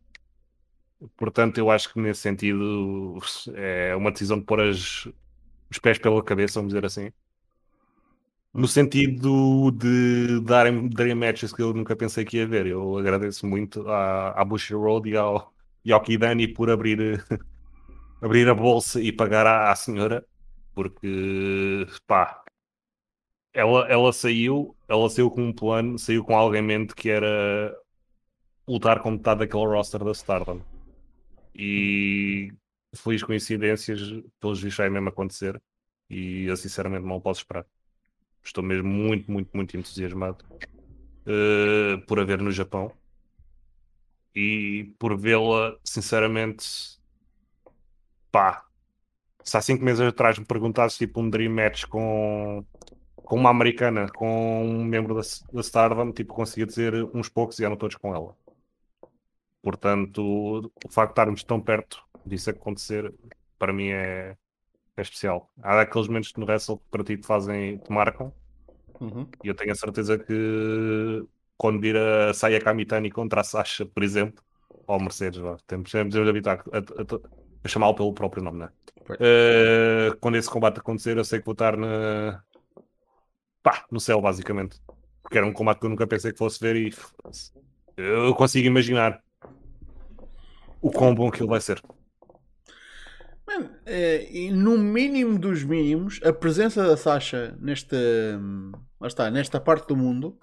Portanto, 1.18 1.58
eu 1.58 1.72
acho 1.72 1.92
que 1.94 2.00
nesse 2.00 2.22
sentido 2.22 3.18
é 3.56 3.96
uma 3.96 4.12
decisão 4.12 4.40
de 4.40 4.46
pôr 4.46 4.62
as, 4.62 5.08
os 5.70 5.80
pés 5.80 5.98
pela 5.98 6.24
cabeça, 6.24 6.60
vamos 6.60 6.74
dizer 6.74 6.86
assim. 6.86 7.12
No 8.54 8.68
sentido 8.68 9.72
de 9.72 10.42
darem, 10.42 10.90
darem 10.90 11.16
matches 11.16 11.54
que 11.54 11.62
eu 11.62 11.74
nunca 11.74 11.96
pensei 11.96 12.26
que 12.26 12.38
ia 12.38 12.46
ver. 12.48 12.68
Eu 12.68 12.98
agradeço 12.98 13.48
muito 13.48 13.88
à, 13.90 14.32
à 14.42 14.44
Bush 14.46 14.72
Road 14.72 15.10
e 15.10 15.16
ao, 15.16 15.54
e 15.86 15.92
ao 15.92 16.02
Kidani 16.02 16.48
por 16.50 16.70
abrir, 16.70 17.24
abrir 18.22 18.50
a 18.50 18.54
bolsa 18.56 19.02
e 19.02 19.12
pagar 19.12 19.48
à, 19.48 19.72
à 19.72 19.76
senhora, 19.76 20.26
porque 20.74 21.86
pá, 22.08 22.44
ela, 23.54 23.88
ela 23.88 24.14
saiu, 24.14 24.76
ela 24.88 25.10
saiu 25.10 25.30
com 25.30 25.44
um 25.44 25.54
plano, 25.54 26.00
saiu 26.00 26.24
com 26.24 26.36
alguém 26.36 26.62
em 26.62 26.66
mente 26.66 26.96
que 26.96 27.10
era 27.10 27.76
lutar 28.68 29.02
com 29.02 29.12
metade 29.12 29.40
daquele 29.40 29.66
roster 29.66 30.04
da 30.04 30.12
Stardom. 30.12 30.62
E 31.54 32.54
feliz 32.96 33.24
coincidências, 33.24 34.00
pelos 34.40 34.62
vistos 34.62 34.78
vai 34.78 34.90
mesmo 34.90 35.10
acontecer. 35.10 35.62
E 36.10 36.46
eu 36.46 36.58
sinceramente 36.58 37.06
não 37.06 37.22
posso 37.22 37.42
esperar. 37.42 37.66
Estou 38.44 38.64
mesmo 38.64 38.90
muito, 38.90 39.32
muito, 39.32 39.50
muito 39.54 39.78
entusiasmado 39.78 40.44
uh, 41.26 42.06
por 42.08 42.20
a 42.20 42.24
ver 42.24 42.42
no 42.42 42.52
Japão 42.52 42.92
e 44.34 44.94
por 44.98 45.18
vê-la, 45.18 45.78
sinceramente, 45.84 47.00
pá. 48.32 48.66
Se 49.52 49.58
há 49.58 49.62
5 49.62 49.84
meses 49.84 50.00
atrás 50.00 50.40
me 50.40 50.46
perguntasse 50.46 50.98
tipo 50.98 51.20
um 51.20 51.30
Dream 51.30 51.52
Match 51.52 51.84
com, 51.84 52.64
com 53.18 53.36
uma 53.36 53.50
americana, 53.50 54.08
com 54.08 54.64
um 54.64 54.82
membro 54.82 55.14
da, 55.14 55.22
da 55.52 55.60
Stardom, 55.60 56.14
tipo, 56.14 56.34
conseguia 56.34 56.66
dizer 56.66 56.94
uns 57.14 57.28
poucos 57.28 57.60
e 57.60 57.66
eram 57.66 57.76
todos 57.76 57.98
com 57.98 58.16
ela. 58.16 58.34
Portanto, 59.62 60.72
o 60.86 60.90
facto 60.90 61.10
de 61.10 61.12
estarmos 61.12 61.44
tão 61.44 61.60
perto 61.60 62.02
disso 62.26 62.50
acontecer, 62.50 63.14
para 63.60 63.74
mim 63.74 63.90
é, 63.90 64.38
é 64.96 65.02
especial. 65.02 65.52
Há 65.62 65.82
aqueles 65.82 66.08
momentos 66.08 66.32
no 66.38 66.46
wrestle 66.46 66.78
que 66.78 66.86
para 66.90 67.04
ti 67.04 67.18
te 67.18 67.28
fazem, 67.28 67.78
te 67.78 67.92
marcam. 67.92 68.32
Uhum. 69.02 69.28
E 69.44 69.50
eu 69.50 69.54
tenho 69.54 69.74
a 69.74 69.76
certeza 69.76 70.18
que 70.18 71.26
quando 71.58 71.82
vir 71.82 71.98
a 71.98 72.34
Saia 72.34 72.62
Kamitani 72.62 73.12
contra 73.12 73.42
a 73.42 73.44
Sasha, 73.44 73.86
por 73.86 74.02
exemplo, 74.02 74.42
ou 74.88 74.98
Mercedes, 74.98 75.42
vá, 75.42 75.58
temos, 75.68 75.92
temos 75.92 76.14
de 76.14 76.50
a, 76.50 76.54
a, 76.54 76.56
a 76.56 77.41
chamá-lo 77.70 77.96
pelo 77.96 78.14
próprio 78.14 78.44
nome, 78.44 78.60
né? 78.60 78.70
Uh, 79.10 80.16
quando 80.20 80.38
esse 80.38 80.50
combate 80.50 80.80
acontecer, 80.80 81.18
eu 81.18 81.24
sei 81.24 81.40
que 81.40 81.46
vou 81.46 81.54
estar 81.54 81.76
na... 81.76 82.42
Pá, 83.62 83.86
no 83.92 84.00
céu, 84.00 84.22
basicamente. 84.22 84.82
Porque 85.22 85.38
era 85.38 85.46
um 85.46 85.54
combate 85.54 85.80
que 85.80 85.86
eu 85.86 85.90
nunca 85.90 86.08
pensei 86.08 86.32
que 86.32 86.38
fosse 86.38 86.60
ver 86.60 86.76
e 86.76 86.94
eu 87.98 88.34
consigo 88.34 88.68
imaginar 88.68 89.22
o 90.82 90.90
quão 90.90 91.14
bom 91.14 91.30
que 91.30 91.42
ele 91.42 91.50
vai 91.50 91.62
ser. 91.62 91.82
Man, 93.48 93.70
é, 93.86 94.28
e 94.32 94.52
no 94.52 94.78
mínimo 94.78 95.38
dos 95.38 95.64
mínimos, 95.64 96.20
a 96.24 96.34
presença 96.34 96.86
da 96.86 96.98
Sasha 96.98 97.56
nesta, 97.60 97.98
lá 99.00 99.08
está, 99.08 99.30
nesta 99.30 99.60
parte 99.60 99.88
do 99.88 99.96
mundo 99.96 100.38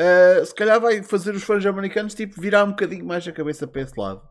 uh, 0.00 0.44
se 0.44 0.54
calhar 0.54 0.80
vai 0.80 1.02
fazer 1.02 1.34
os 1.34 1.42
fãs 1.42 1.64
americanos 1.66 2.14
tipo, 2.14 2.40
virar 2.40 2.64
um 2.64 2.70
bocadinho 2.70 3.04
mais 3.04 3.26
a 3.26 3.32
cabeça 3.32 3.66
para 3.66 3.82
esse 3.82 3.98
lado. 3.98 4.22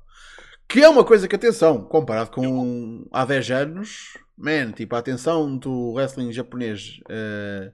Que 0.69 0.83
é 0.83 0.87
uma 0.87 1.03
coisa 1.03 1.27
que, 1.27 1.35
atenção, 1.35 1.83
comparado 1.83 2.29
com 2.29 3.03
há 3.11 3.25
10 3.25 3.49
anos, 3.49 4.15
man, 4.37 4.71
tipo, 4.71 4.95
a 4.95 4.99
atenção 4.99 5.57
do 5.57 5.93
wrestling 5.93 6.31
japonês 6.31 6.99
uh, 7.05 7.73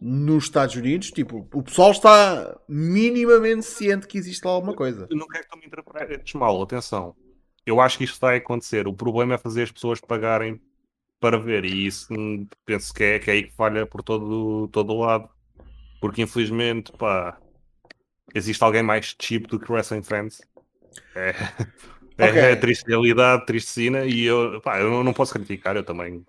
nos 0.00 0.44
Estados 0.44 0.76
Unidos, 0.76 1.10
tipo, 1.10 1.48
o 1.52 1.62
pessoal 1.64 1.90
está 1.90 2.56
minimamente 2.68 3.66
ciente 3.66 4.06
que 4.06 4.16
existe 4.16 4.44
lá 4.44 4.52
alguma 4.52 4.72
coisa. 4.72 5.08
Eu 5.10 5.16
não 5.16 5.26
quero 5.26 5.42
que 5.42 5.50
tu 5.50 5.58
me 5.58 5.66
interpretes 5.66 6.32
mal, 6.34 6.62
atenção. 6.62 7.16
Eu 7.66 7.80
acho 7.80 7.98
que 7.98 8.04
isto 8.04 8.20
vai 8.20 8.36
acontecer. 8.36 8.86
O 8.86 8.94
problema 8.94 9.34
é 9.34 9.38
fazer 9.38 9.64
as 9.64 9.72
pessoas 9.72 10.00
pagarem 10.00 10.60
para 11.18 11.40
ver, 11.40 11.64
e 11.64 11.86
isso 11.86 12.06
hum, 12.14 12.46
penso 12.64 12.94
que 12.94 13.02
é, 13.02 13.18
que 13.18 13.30
é 13.32 13.34
aí 13.34 13.42
que 13.42 13.56
falha 13.56 13.84
por 13.84 14.00
todo, 14.00 14.68
todo 14.68 14.92
o 14.92 15.00
lado. 15.00 15.28
Porque 16.00 16.22
infelizmente, 16.22 16.92
pá, 16.92 17.36
existe 18.32 18.62
alguém 18.62 18.84
mais 18.84 19.16
cheap 19.20 19.48
do 19.48 19.58
que 19.58 19.72
Wrestling 19.72 20.04
Fans. 20.04 20.40
É, 21.16 21.30
é, 21.30 21.34
okay. 22.24 22.40
é 22.40 22.56
triste 22.56 22.86
realidade, 22.86 23.46
triste 23.46 23.70
cena, 23.70 24.04
e 24.04 24.24
eu, 24.24 24.60
pá, 24.60 24.80
eu 24.80 25.04
não 25.04 25.12
posso 25.12 25.32
criticar, 25.32 25.76
eu 25.76 25.84
também 25.84 26.24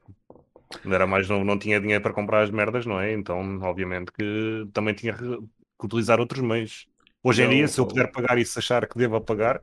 não 0.84 0.94
era 0.94 1.08
mais 1.08 1.28
não, 1.28 1.44
não 1.44 1.58
tinha 1.58 1.80
dinheiro 1.80 2.02
para 2.02 2.14
comprar 2.14 2.42
as 2.42 2.52
merdas, 2.52 2.86
não 2.86 3.00
é? 3.00 3.12
Então, 3.12 3.60
obviamente 3.62 4.12
que 4.12 4.68
também 4.72 4.94
tinha 4.94 5.14
que 5.14 5.40
utilizar 5.84 6.20
outros 6.20 6.42
meios. 6.42 6.88
Hoje 7.24 7.44
em 7.44 7.50
dia, 7.50 7.68
se 7.68 7.80
eu 7.80 7.86
puder 7.86 8.12
pagar 8.12 8.38
e 8.38 8.46
se 8.46 8.60
achar 8.60 8.88
que 8.88 8.98
devo 8.98 9.20
pagar, 9.20 9.62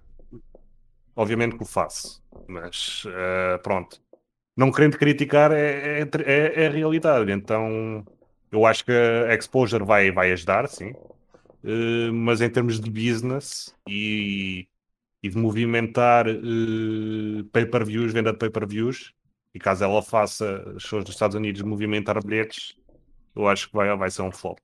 obviamente 1.14 1.57
que 1.57 1.62
o 1.62 1.66
faço. 1.66 2.22
Mas 2.47 3.05
uh, 3.07 3.62
pronto. 3.62 4.01
Não 4.57 4.72
querendo 4.72 4.99
criticar 4.99 5.53
é, 5.53 6.01
é, 6.01 6.09
é, 6.24 6.64
é 6.64 6.66
a 6.66 6.70
realidade. 6.70 7.31
Então 7.31 8.05
eu 8.51 8.66
acho 8.66 8.85
que 8.85 8.93
a 8.93 9.35
exposure 9.35 9.85
vai, 9.85 10.11
vai 10.11 10.33
ajudar, 10.33 10.68
sim. 10.68 10.93
Uh, 11.62 12.12
mas 12.12 12.41
em 12.41 12.51
termos 12.51 12.81
de 12.81 12.91
business 12.91 13.74
e, 13.89 14.68
e 15.23 15.29
de 15.29 15.37
movimentar 15.37 16.27
uh, 16.29 17.45
pay-per-views, 17.53 18.12
venda 18.12 18.33
de 18.33 18.39
pay-per-views, 18.39 19.14
e 19.55 19.59
caso 19.59 19.85
ela 19.85 20.03
faça 20.03 20.75
shows 20.79 21.05
dos 21.05 21.14
Estados 21.14 21.35
Unidos 21.35 21.62
movimentar 21.62 22.23
bilhetes, 22.25 22.77
eu 23.35 23.49
acho 23.49 23.69
que 23.69 23.77
vai, 23.77 23.95
vai 23.97 24.11
ser 24.11 24.23
um 24.23 24.33
flop. 24.33 24.59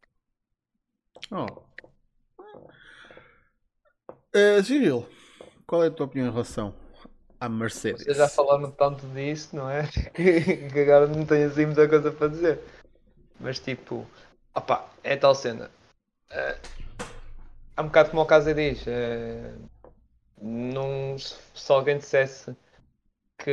Oh. 1.31 1.47
Uh, 4.35 4.63
Cyril, 4.65 5.07
qual 5.67 5.85
é 5.85 5.89
a 5.89 5.91
tua 5.91 6.07
opinião 6.07 6.29
em 6.29 6.33
relação 6.33 6.75
à 7.39 7.49
Mercedes? 7.49 8.03
Vocês 8.03 8.17
já 8.17 8.29
falaram 8.29 8.71
tanto 8.71 9.07
disso, 9.09 9.55
não 9.55 9.69
é? 9.69 9.87
que 10.13 10.81
agora 10.81 11.07
não 11.07 11.27
tenho 11.27 11.49
assim 11.49 11.67
muita 11.67 11.89
coisa 11.89 12.11
para 12.11 12.29
dizer. 12.29 12.61
Mas 13.39 13.59
tipo, 13.59 14.07
opá, 14.55 14.89
é 15.03 15.17
tal 15.17 15.35
cena. 15.35 15.71
Uh, 16.31 17.03
é 17.77 17.81
um 17.81 17.87
bocado 17.87 18.11
como 18.11 18.23
o 18.23 18.27
Casa 18.27 18.55
diz. 18.55 18.87
Uh, 18.87 19.72
não, 20.43 21.16
se 21.18 21.72
alguém 21.72 21.99
dissesse 21.99 22.57
que 23.38 23.51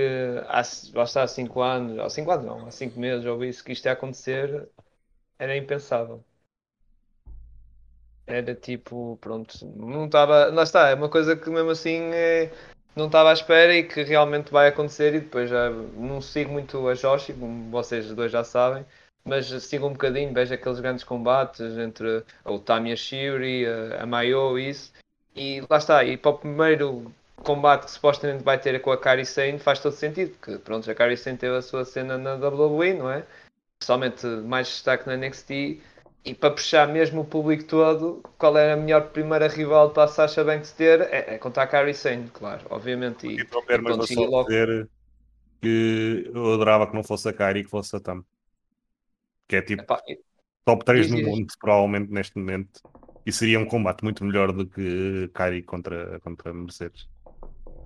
há, 0.47 0.61
lá 0.93 1.03
está, 1.03 1.23
há 1.23 1.27
5 1.27 1.61
anos, 1.61 1.99
há 1.99 2.09
5 2.09 2.31
anos 2.31 2.45
não, 2.45 2.67
há 2.67 2.71
5 2.71 2.99
meses 2.99 3.25
ou 3.25 3.43
isso, 3.43 3.63
que 3.63 3.71
isto 3.73 3.85
ia 3.85 3.93
acontecer, 3.93 4.69
era 5.39 5.55
impensável. 5.57 6.23
Era 8.27 8.53
tipo, 8.55 9.17
pronto, 9.21 9.65
não 9.75 10.05
estava, 10.05 10.47
lá 10.47 10.63
está, 10.63 10.89
é 10.89 10.95
uma 10.95 11.09
coisa 11.09 11.35
que 11.35 11.49
mesmo 11.49 11.71
assim 11.71 12.11
é, 12.13 12.51
não 12.95 13.07
estava 13.07 13.31
à 13.31 13.33
espera 13.33 13.75
e 13.75 13.83
que 13.83 14.03
realmente 14.03 14.51
vai 14.51 14.67
acontecer 14.67 15.15
e 15.15 15.21
depois 15.21 15.49
já 15.49 15.69
não 15.69 16.21
sigo 16.21 16.51
muito 16.51 16.87
a 16.87 16.93
Joshi, 16.93 17.33
como 17.33 17.71
vocês 17.71 18.13
dois 18.13 18.31
já 18.31 18.43
sabem, 18.43 18.85
mas 19.25 19.47
sigo 19.63 19.87
um 19.87 19.93
bocadinho, 19.93 20.33
vejo 20.33 20.53
aqueles 20.53 20.79
grandes 20.79 21.03
combates 21.03 21.77
entre 21.77 22.23
o 22.45 22.59
Tamiya 22.59 22.95
Shiri, 22.95 23.65
a, 23.65 24.03
a 24.03 24.05
Mayo 24.05 24.59
isso, 24.59 24.93
e 25.39 25.61
lá 25.69 25.77
está, 25.77 26.03
e 26.03 26.17
para 26.17 26.31
o 26.31 26.37
primeiro 26.37 27.13
combate 27.37 27.85
que 27.85 27.91
supostamente 27.91 28.43
vai 28.43 28.59
ter 28.59 28.81
com 28.81 28.91
a 28.91 28.97
Kairi 28.97 29.25
Sane 29.25 29.57
faz 29.57 29.79
todo 29.79 29.93
sentido, 29.93 30.31
porque 30.31 30.57
pronto, 30.57 30.91
a 30.91 30.93
Kairi 30.93 31.15
Sane 31.15 31.37
teve 31.37 31.55
a 31.55 31.61
sua 31.61 31.85
cena 31.85 32.17
na 32.17 32.35
WWE, 32.35 32.93
não 32.93 33.09
é? 33.09 33.25
Principalmente 33.77 34.27
mais 34.27 34.67
destaque 34.67 35.07
na 35.07 35.15
NXT, 35.15 35.79
e 36.25 36.33
para 36.33 36.51
puxar 36.51 36.89
mesmo 36.89 37.21
o 37.21 37.25
público 37.25 37.63
todo, 37.63 38.21
qual 38.37 38.57
era 38.57 38.73
a 38.73 38.77
melhor 38.77 39.07
primeira 39.11 39.47
rival 39.47 39.91
para 39.91 40.03
a 40.03 40.07
Sasha 40.09 40.43
Banks 40.43 40.73
ter? 40.73 41.01
É, 41.03 41.35
é 41.35 41.37
contra 41.37 41.63
a 41.63 41.67
Kairi 41.67 41.93
Sane, 41.93 42.29
claro, 42.33 42.65
obviamente. 42.69 43.25
E, 43.25 43.39
e, 43.39 43.47
mas 43.81 43.95
vou 43.95 44.07
só 44.07 44.21
logo... 44.25 44.49
dizer 44.49 44.89
que 45.61 46.29
eu 46.33 46.53
adorava 46.53 46.85
que 46.85 46.93
não 46.93 47.03
fosse 47.03 47.29
a 47.29 47.33
Kairi 47.33 47.63
que 47.63 47.69
fosse 47.69 47.95
a 47.95 48.01
Tam. 48.01 48.25
Que 49.47 49.55
é 49.55 49.61
tipo 49.61 49.83
Epá, 49.83 50.01
top 50.65 50.83
3 50.83 51.09
no 51.09 51.21
mundo, 51.21 51.47
provavelmente 51.59 52.11
neste 52.11 52.37
momento. 52.37 52.81
E 53.29 53.31
seria 53.31 53.59
um 53.59 53.65
combate 53.65 54.03
muito 54.03 54.25
melhor 54.25 54.51
do 54.51 54.65
que 54.65 55.29
Kairi 55.35 55.61
contra, 55.61 56.19
contra 56.21 56.51
Mercedes. 56.51 57.07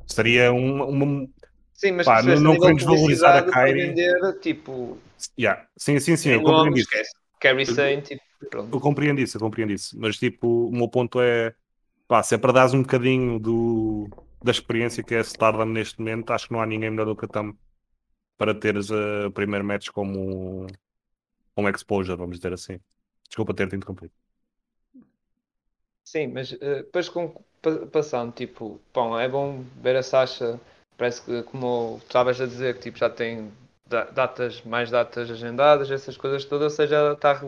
Seria 0.08 0.54
uma. 0.54 0.86
uma... 0.86 1.28
Sim, 1.74 1.92
mas 1.92 2.06
Pá, 2.06 2.24
não, 2.24 2.40
não 2.40 2.58
queremos 2.58 2.84
valorizar 2.84 3.40
a 3.40 3.44
Kairi. 3.44 3.88
Vender, 3.90 4.40
tipo... 4.40 4.98
Yeah. 5.38 5.68
Sim, 5.76 6.00
sim, 6.00 6.16
sim, 6.16 6.30
eu 6.30 6.44
compreendo 6.44 6.78
isso. 6.78 6.90
Carry 7.42 7.66
Sane, 7.66 8.02
tipo, 8.04 8.22
pronto. 8.50 8.74
Eu 8.74 8.80
compreendo 8.80 9.20
isso, 9.20 9.36
eu 9.36 9.42
compreendo 9.42 9.74
isso. 9.74 10.00
Mas 10.00 10.16
tipo, 10.16 10.70
o 10.70 10.72
meu 10.72 10.88
ponto 10.88 11.20
é. 11.20 11.54
Pá, 12.08 12.24
se 12.24 12.36
é 12.36 12.38
para 12.38 12.54
dares 12.54 12.74
um 12.74 12.84
bocadinho 12.84 13.38
do, 13.38 14.08
da 14.42 14.52
experiência 14.52 15.04
que 15.04 15.14
é 15.14 15.20
Stardom 15.20 15.66
neste 15.66 16.00
momento, 16.00 16.32
acho 16.32 16.48
que 16.48 16.54
não 16.54 16.62
há 16.62 16.66
ninguém 16.66 16.90
melhor 16.90 17.06
do 17.06 17.18
que 17.18 17.26
a 17.26 17.28
Tam 17.28 17.54
para 18.38 18.56
teres 18.56 18.90
a 18.92 19.30
primeiro 19.34 19.66
match 19.66 19.90
como 19.90 20.68
um 21.58 21.70
exposure, 21.70 22.18
vamos 22.18 22.38
dizer 22.38 22.54
assim. 22.54 22.80
Desculpa 23.28 23.54
ter-te 23.54 23.76
interrompido. 23.76 24.14
Sim, 26.06 26.28
mas 26.28 26.52
uh, 26.52 26.58
depois 26.60 27.10
com, 27.10 27.34
passando, 27.92 28.34
tipo, 28.34 28.80
bom, 28.94 29.18
é 29.20 29.28
bom 29.28 29.64
ver 29.82 29.96
a 29.96 30.04
Sasha, 30.04 30.60
parece 30.98 31.24
que 31.24 31.44
como 31.44 31.98
estavas 32.04 32.40
a 32.42 32.46
dizer, 32.46 32.76
que 32.76 32.82
tipo, 32.82 32.98
já 32.98 33.10
tem 33.10 33.52
datas, 33.88 34.62
mais 34.64 34.90
datas 34.92 35.30
agendadas, 35.30 35.90
essas 35.92 36.18
coisas 36.18 36.46
todas, 36.46 36.74
ou 36.74 36.76
seja, 36.76 37.14
está 37.14 37.40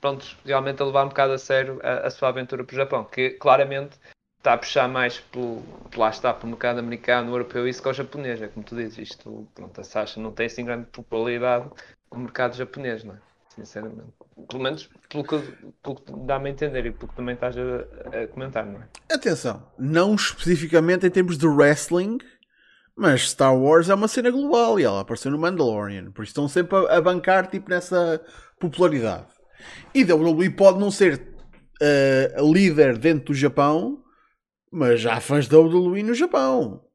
pronto, 0.00 0.36
realmente 0.44 0.82
a 0.82 0.86
levar 0.86 1.04
um 1.04 1.08
bocado 1.08 1.32
a 1.32 1.38
sério 1.38 1.80
a, 1.82 2.06
a 2.06 2.10
sua 2.10 2.28
aventura 2.28 2.64
para 2.64 2.74
o 2.74 2.76
Japão, 2.76 3.04
que 3.04 3.30
claramente 3.30 3.98
está 4.38 4.54
a 4.54 4.58
puxar 4.58 4.88
mais 4.88 5.18
pelo, 5.20 5.62
lá 5.96 6.10
está, 6.10 6.32
pelo 6.34 6.50
mercado 6.50 6.78
americano, 6.78 7.32
europeu, 7.32 7.66
isso 7.68 7.82
que 7.82 7.88
ao 7.88 7.94
japonês, 7.94 8.40
é 8.42 8.48
como 8.48 8.64
tu 8.64 8.76
dizes, 8.76 8.98
isto, 8.98 9.48
pronto, 9.54 9.80
a 9.80 9.84
Sasha 9.84 10.20
não 10.20 10.32
tem 10.32 10.46
assim 10.46 10.64
grande 10.64 10.86
popularidade 10.86 11.68
no 12.12 12.18
mercado 12.20 12.56
japonês, 12.56 13.04
não 13.04 13.14
é? 13.14 13.18
Sinceramente. 13.48 14.25
Pelo 14.48 14.62
menos 14.62 14.88
pelo 15.08 15.24
que, 15.24 15.38
pelo 15.82 15.96
que 15.96 16.26
dá-me 16.26 16.48
a 16.48 16.52
entender 16.52 16.86
e 16.86 16.92
pelo 16.92 17.08
que 17.08 17.16
também 17.16 17.34
estás 17.34 17.56
a, 17.56 18.22
a 18.22 18.26
comentar, 18.28 18.66
não 18.66 18.80
é? 18.80 18.88
Atenção, 19.12 19.66
não 19.78 20.14
especificamente 20.14 21.06
em 21.06 21.10
termos 21.10 21.38
de 21.38 21.46
wrestling, 21.46 22.18
mas 22.94 23.30
Star 23.30 23.56
Wars 23.56 23.88
é 23.88 23.94
uma 23.94 24.08
cena 24.08 24.30
global 24.30 24.78
e 24.78 24.84
ela 24.84 25.00
apareceu 25.00 25.30
no 25.30 25.38
Mandalorian, 25.38 26.10
por 26.12 26.22
isso 26.22 26.30
estão 26.30 26.48
sempre 26.48 26.76
a, 26.76 26.96
a 26.96 27.00
bancar 27.00 27.46
tipo 27.46 27.70
nessa 27.70 28.20
popularidade. 28.60 29.26
E 29.94 30.04
WWE 30.04 30.50
pode 30.50 30.78
não 30.78 30.90
ser 30.90 31.34
uh, 31.80 32.52
líder 32.52 32.98
dentro 32.98 33.26
do 33.26 33.34
Japão, 33.34 34.02
mas 34.70 35.04
há 35.06 35.20
fãs 35.20 35.48
da 35.48 35.58
WWE 35.58 36.02
no 36.02 36.14
Japão. 36.14 36.85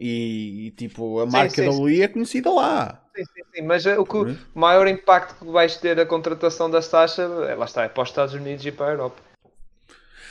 E, 0.00 0.68
e, 0.68 0.70
tipo, 0.72 1.20
a 1.20 1.26
Sim, 1.26 1.30
marca 1.30 1.50
sim, 1.50 1.64
da 1.64 1.72
sim. 1.72 1.80
WWE 1.82 2.02
é 2.02 2.08
conhecida 2.08 2.50
lá. 2.50 3.06
Sim, 3.16 3.24
sim, 3.24 3.42
sim, 3.54 3.62
mas 3.62 3.86
eh, 3.86 3.98
o, 3.98 4.04
que, 4.06 4.16
Uhum. 4.16 4.36
o 4.54 4.58
maior 4.58 4.86
impacto 4.88 5.44
que 5.44 5.50
vais 5.52 5.76
ter 5.76 5.98
a 6.00 6.06
contratação 6.06 6.70
da 6.70 6.80
Sasha, 6.82 7.22
é, 7.22 7.54
lá 7.54 7.64
está, 7.64 7.84
é 7.84 7.88
para 7.88 8.02
os 8.02 8.08
Estados 8.08 8.34
Unidos 8.34 8.64
e 8.66 8.72
para 8.72 8.86
a 8.86 8.90
Europa. 8.90 9.22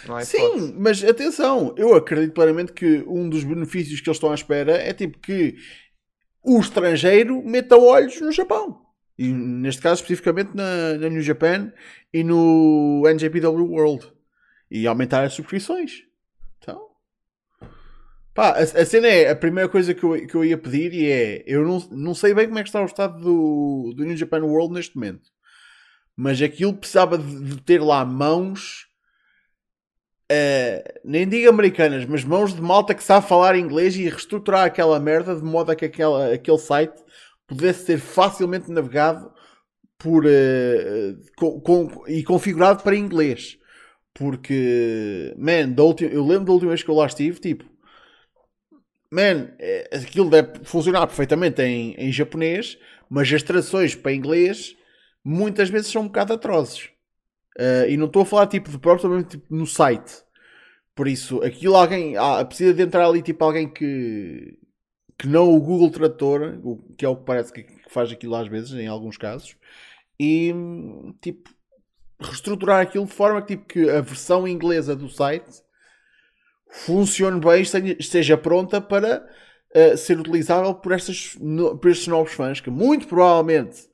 Não 0.03 0.15
há 0.15 0.23
hipótese. 0.23 0.63
Sim, 0.63 0.73
mas 0.77 1.03
atenção, 1.03 1.73
eu 1.77 1.95
acredito 1.95 2.33
claramente 2.33 2.73
que 2.73 3.03
um 3.07 3.29
dos 3.29 3.43
benefícios 3.43 4.01
que 4.01 4.09
eles 4.09 4.17
estão 4.17 4.31
à 4.31 4.35
espera 4.35 4.73
é 4.77 4.93
tipo 4.93 5.19
que 5.19 5.55
o 6.43 6.59
estrangeiro 6.59 7.43
meta 7.45 7.77
olhos 7.77 8.19
no 8.21 8.31
Japão. 8.31 8.81
E 9.17 9.27
neste 9.33 9.81
caso, 9.81 10.01
especificamente 10.01 10.51
na, 10.55 10.95
na 10.97 11.09
New 11.09 11.21
Japan 11.21 11.71
e 12.13 12.23
no 12.23 13.03
NJPW 13.07 13.71
World. 13.71 14.11
E 14.71 14.87
aumentar 14.87 15.23
as 15.25 15.33
subscrições. 15.33 16.03
Pá, 18.39 18.51
a, 18.51 18.61
a 18.61 18.85
cena 18.85 19.05
é 19.05 19.29
a 19.29 19.35
primeira 19.35 19.67
coisa 19.67 19.93
que 19.93 20.01
eu, 20.01 20.25
que 20.25 20.33
eu 20.33 20.45
ia 20.45 20.57
pedir 20.57 20.93
e 20.93 21.11
é 21.11 21.43
eu 21.45 21.67
não, 21.67 21.77
não 21.91 22.13
sei 22.15 22.33
bem 22.33 22.47
como 22.47 22.57
é 22.57 22.63
que 22.63 22.69
está 22.69 22.81
o 22.81 22.85
estado 22.85 23.19
do, 23.21 23.93
do 23.93 24.05
New 24.05 24.15
Japan 24.15 24.41
World 24.45 24.73
neste 24.73 24.95
momento. 24.95 25.29
Mas 26.15 26.41
aquilo 26.41 26.73
precisava 26.73 27.17
de, 27.17 27.37
de 27.43 27.61
ter 27.61 27.81
lá 27.81 28.05
mãos 28.05 28.87
eh, 30.31 31.01
nem 31.03 31.27
digo 31.27 31.49
americanas, 31.49 32.05
mas 32.05 32.23
mãos 32.23 32.53
de 32.53 32.61
malta 32.61 32.95
que 32.95 33.03
sabe 33.03 33.27
falar 33.27 33.57
inglês 33.57 33.93
e 33.97 34.07
reestruturar 34.07 34.63
aquela 34.65 34.97
merda 35.01 35.35
de 35.35 35.43
modo 35.43 35.71
a 35.71 35.75
que 35.75 35.83
aquela, 35.83 36.33
aquele 36.33 36.59
site 36.59 36.95
pudesse 37.45 37.87
ser 37.87 37.97
facilmente 37.97 38.71
navegado 38.71 39.29
por, 39.97 40.23
eh, 40.25 41.13
com, 41.37 41.59
com- 41.59 42.07
e 42.07 42.23
configurado 42.23 42.83
para 42.83 42.95
inglês. 42.95 43.57
Porque, 44.13 45.33
man, 45.37 45.69
da 45.71 45.83
última, 45.83 46.09
eu 46.09 46.25
lembro 46.25 46.45
da 46.45 46.53
última 46.53 46.69
vez 46.71 46.83
que 46.83 46.89
eu 46.89 46.95
lá 46.95 47.05
estive, 47.05 47.39
tipo, 47.39 47.65
man, 49.11 49.51
eh, 49.59 49.89
aquilo 49.91 50.29
deve 50.29 50.63
funcionar 50.63 51.07
perfeitamente 51.07 51.61
em, 51.61 51.93
em 51.95 52.11
japonês, 52.11 52.77
mas 53.09 53.31
as 53.31 53.43
traduções 53.43 53.95
para 53.95 54.13
inglês 54.13 54.75
muitas 55.23 55.69
vezes 55.69 55.91
são 55.91 56.03
um 56.03 56.07
bocado 56.07 56.33
atrozes. 56.33 56.89
Uh, 57.59 57.89
e 57.89 57.97
não 57.97 58.05
estou 58.05 58.21
a 58.21 58.25
falar 58.25 58.47
tipo 58.47 58.69
de 58.69 58.77
próprio, 58.77 59.21
tipo, 59.23 59.53
no 59.53 59.67
site. 59.67 60.23
Por 60.95 61.07
isso, 61.07 61.41
aquilo 61.43 61.75
alguém 61.75 62.15
ah, 62.17 62.43
precisa 62.45 62.73
de 62.73 62.81
entrar 62.81 63.05
ali 63.05 63.21
tipo 63.21 63.43
alguém 63.43 63.67
que 63.67 64.57
que 65.17 65.27
não 65.27 65.53
o 65.53 65.59
Google 65.59 65.91
Tradutor, 65.91 66.57
que 66.97 67.03
é 67.03 67.09
o 67.09 67.15
que 67.15 67.25
parece 67.25 67.51
que, 67.51 67.63
que 67.63 67.89
faz 67.89 68.09
aquilo 68.09 68.35
às 68.35 68.47
vezes, 68.47 68.71
em 68.71 68.87
alguns 68.87 69.17
casos, 69.17 69.57
e 70.17 70.53
tipo 71.21 71.49
reestruturar 72.21 72.81
aquilo 72.81 73.05
de 73.05 73.13
forma 73.13 73.41
que, 73.41 73.55
tipo, 73.55 73.65
que 73.65 73.89
a 73.89 74.01
versão 74.01 74.47
inglesa 74.47 74.95
do 74.95 75.09
site 75.09 75.61
funcione 76.69 77.39
bem, 77.39 77.61
esteja, 77.99 78.37
pronta 78.37 78.79
para 78.79 79.27
uh, 79.75 79.97
ser 79.97 80.19
utilizável 80.19 80.73
por, 80.75 80.91
estas, 80.91 81.35
no- 81.39 81.77
por 81.77 81.89
estes 81.89 82.07
novos 82.07 82.33
fãs 82.33 82.61
que 82.61 82.69
muito 82.69 83.07
provavelmente 83.07 83.89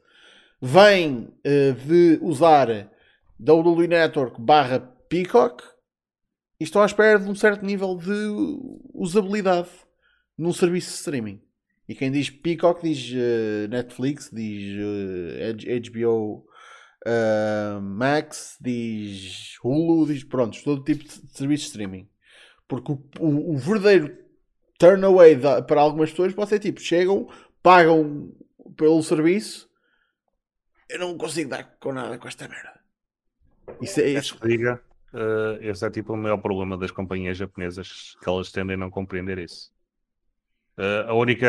vêm 0.61 1.30
uh, 1.45 1.73
de 1.88 2.19
usar 2.21 2.91
WWE 3.39 3.88
Network 3.88 4.39
barra 4.41 4.80
Peacock 5.09 5.63
e 6.59 6.63
estão 6.63 6.82
à 6.82 6.86
espera 6.86 7.19
de 7.19 7.30
um 7.30 7.36
certo 7.36 7.65
nível 7.65 7.95
de 7.95 8.11
usabilidade 8.93 9.69
num 10.38 10.53
serviço 10.53 10.89
de 10.89 10.95
streaming. 10.95 11.41
E 11.88 11.93
quem 11.93 12.11
diz 12.11 12.30
Peacock 12.30 12.82
diz 12.82 13.11
uh, 13.11 13.67
Netflix, 13.69 14.30
diz 14.34 14.76
HBO 15.91 16.45
Max, 17.82 18.57
diz 18.59 19.55
Hulu, 19.63 20.07
diz 20.07 20.23
pronto, 20.23 20.57
todo 20.63 20.84
tipo 20.84 21.03
de 21.03 21.11
serviço 21.38 21.65
de 21.65 21.69
streaming. 21.69 22.09
Porque 22.68 22.91
o, 22.91 23.01
o, 23.20 23.53
o 23.53 23.57
verdadeiro 23.57 24.18
turn 24.80 25.03
away 25.05 25.36
da- 25.36 25.61
para 25.61 25.82
algumas 25.82 26.09
pessoas 26.11 26.34
pode 26.34 26.49
ser 26.49 26.59
tipo, 26.59 26.80
chegam, 26.80 27.28
pagam 27.61 28.32
pelo 28.76 29.01
serviço, 29.03 29.70
eu 30.89 30.99
não 30.99 31.18
consigo 31.18 31.49
dar 31.49 31.63
com 31.80 31.93
nada 31.93 32.18
com 32.18 32.28
esta 32.28 32.47
merda. 32.47 32.80
Isso 33.82 33.99
é 33.99 34.09
isso. 34.09 34.39
que 34.39 34.47
diga? 34.47 34.82
eh, 35.13 35.59
esse 35.70 35.86
é 35.86 35.89
tipo 35.89 36.13
o 36.13 36.18
maior 36.18 36.38
problema 36.38 36.78
das 36.78 36.91
companhias 36.91 37.38
japonesas, 37.38 38.16
que 38.22 38.30
elas 38.30 38.51
tendem 38.51 38.76
a 38.76 38.78
não 38.78 38.89
compreender 38.91 39.38
isso. 39.39 39.72
Eh, 40.78 41.05
a 41.07 41.13
única, 41.13 41.47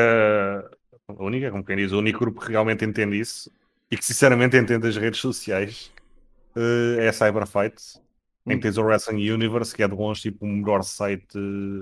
a 1.09 1.23
única, 1.25 1.51
como 1.51 1.65
quem 1.65 1.77
diz, 1.77 1.93
o 1.93 1.99
único 1.99 2.21
grupo 2.21 2.41
que 2.41 2.51
realmente 2.53 2.85
entende 2.85 3.19
isso 3.19 3.51
e 3.91 3.97
que 3.97 4.05
sinceramente 4.05 4.57
entende 4.57 4.87
as 4.89 4.97
redes 4.97 5.21
sociais 5.21 5.93
eh, 6.57 7.05
é 7.05 7.09
a 7.09 7.13
Cyberfight, 7.13 8.01
em 8.49 8.57
Hum. 8.57 8.61
tens 8.61 8.77
o 8.79 8.83
Wrestling 8.83 9.31
Universe, 9.31 9.75
que 9.75 9.83
é 9.83 9.89
de 9.89 9.95
longe 9.95 10.23
tipo 10.23 10.45
o 10.45 10.49
melhor 10.49 10.83
site, 10.83 11.37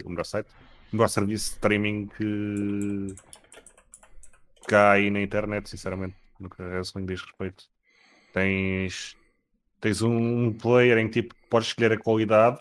o 0.04 0.08
melhor 0.08 0.24
site, 0.24 0.48
o 0.92 0.96
melhor 0.96 1.08
serviço 1.08 1.50
de 1.50 1.54
streaming 1.56 2.06
que, 2.08 3.14
que 4.66 4.74
há 4.74 4.92
aí 4.92 5.10
na 5.10 5.20
internet, 5.20 5.68
sinceramente, 5.68 6.16
no 6.38 6.48
que 6.50 6.62
a 6.62 6.66
Wrestling 6.66 7.06
diz 7.06 7.20
respeito. 7.22 7.64
Tens, 8.32 9.16
tens 9.80 10.02
um 10.02 10.52
player 10.54 10.98
em 10.98 11.08
que 11.08 11.22
tipo, 11.22 11.36
podes 11.50 11.68
escolher 11.68 11.92
a 11.92 11.98
qualidade 11.98 12.60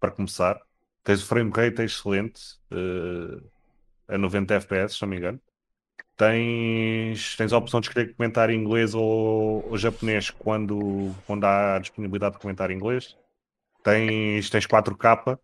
para 0.00 0.12
começar. 0.12 0.60
Tens 1.04 1.22
o 1.22 1.26
frame 1.26 1.50
rate 1.54 1.82
excelente, 1.82 2.42
eh, 2.70 3.42
a 4.08 4.18
90 4.18 4.54
FPS, 4.54 4.96
se 4.96 5.02
não 5.02 5.10
me 5.10 5.18
engano. 5.18 5.40
Tens, 6.16 7.36
tens 7.36 7.52
a 7.52 7.58
opção 7.58 7.80
de 7.80 7.88
escolher 7.88 8.14
comentar 8.14 8.50
em 8.50 8.60
inglês 8.60 8.94
ou, 8.94 9.68
ou 9.70 9.78
japonês 9.78 10.30
quando, 10.30 11.14
quando 11.26 11.44
há 11.44 11.78
disponibilidade 11.80 12.34
de 12.36 12.40
comentar 12.40 12.70
em 12.70 12.76
inglês. 12.76 13.16
Tens, 13.82 14.50
tens 14.50 14.66
4K. 14.66 15.38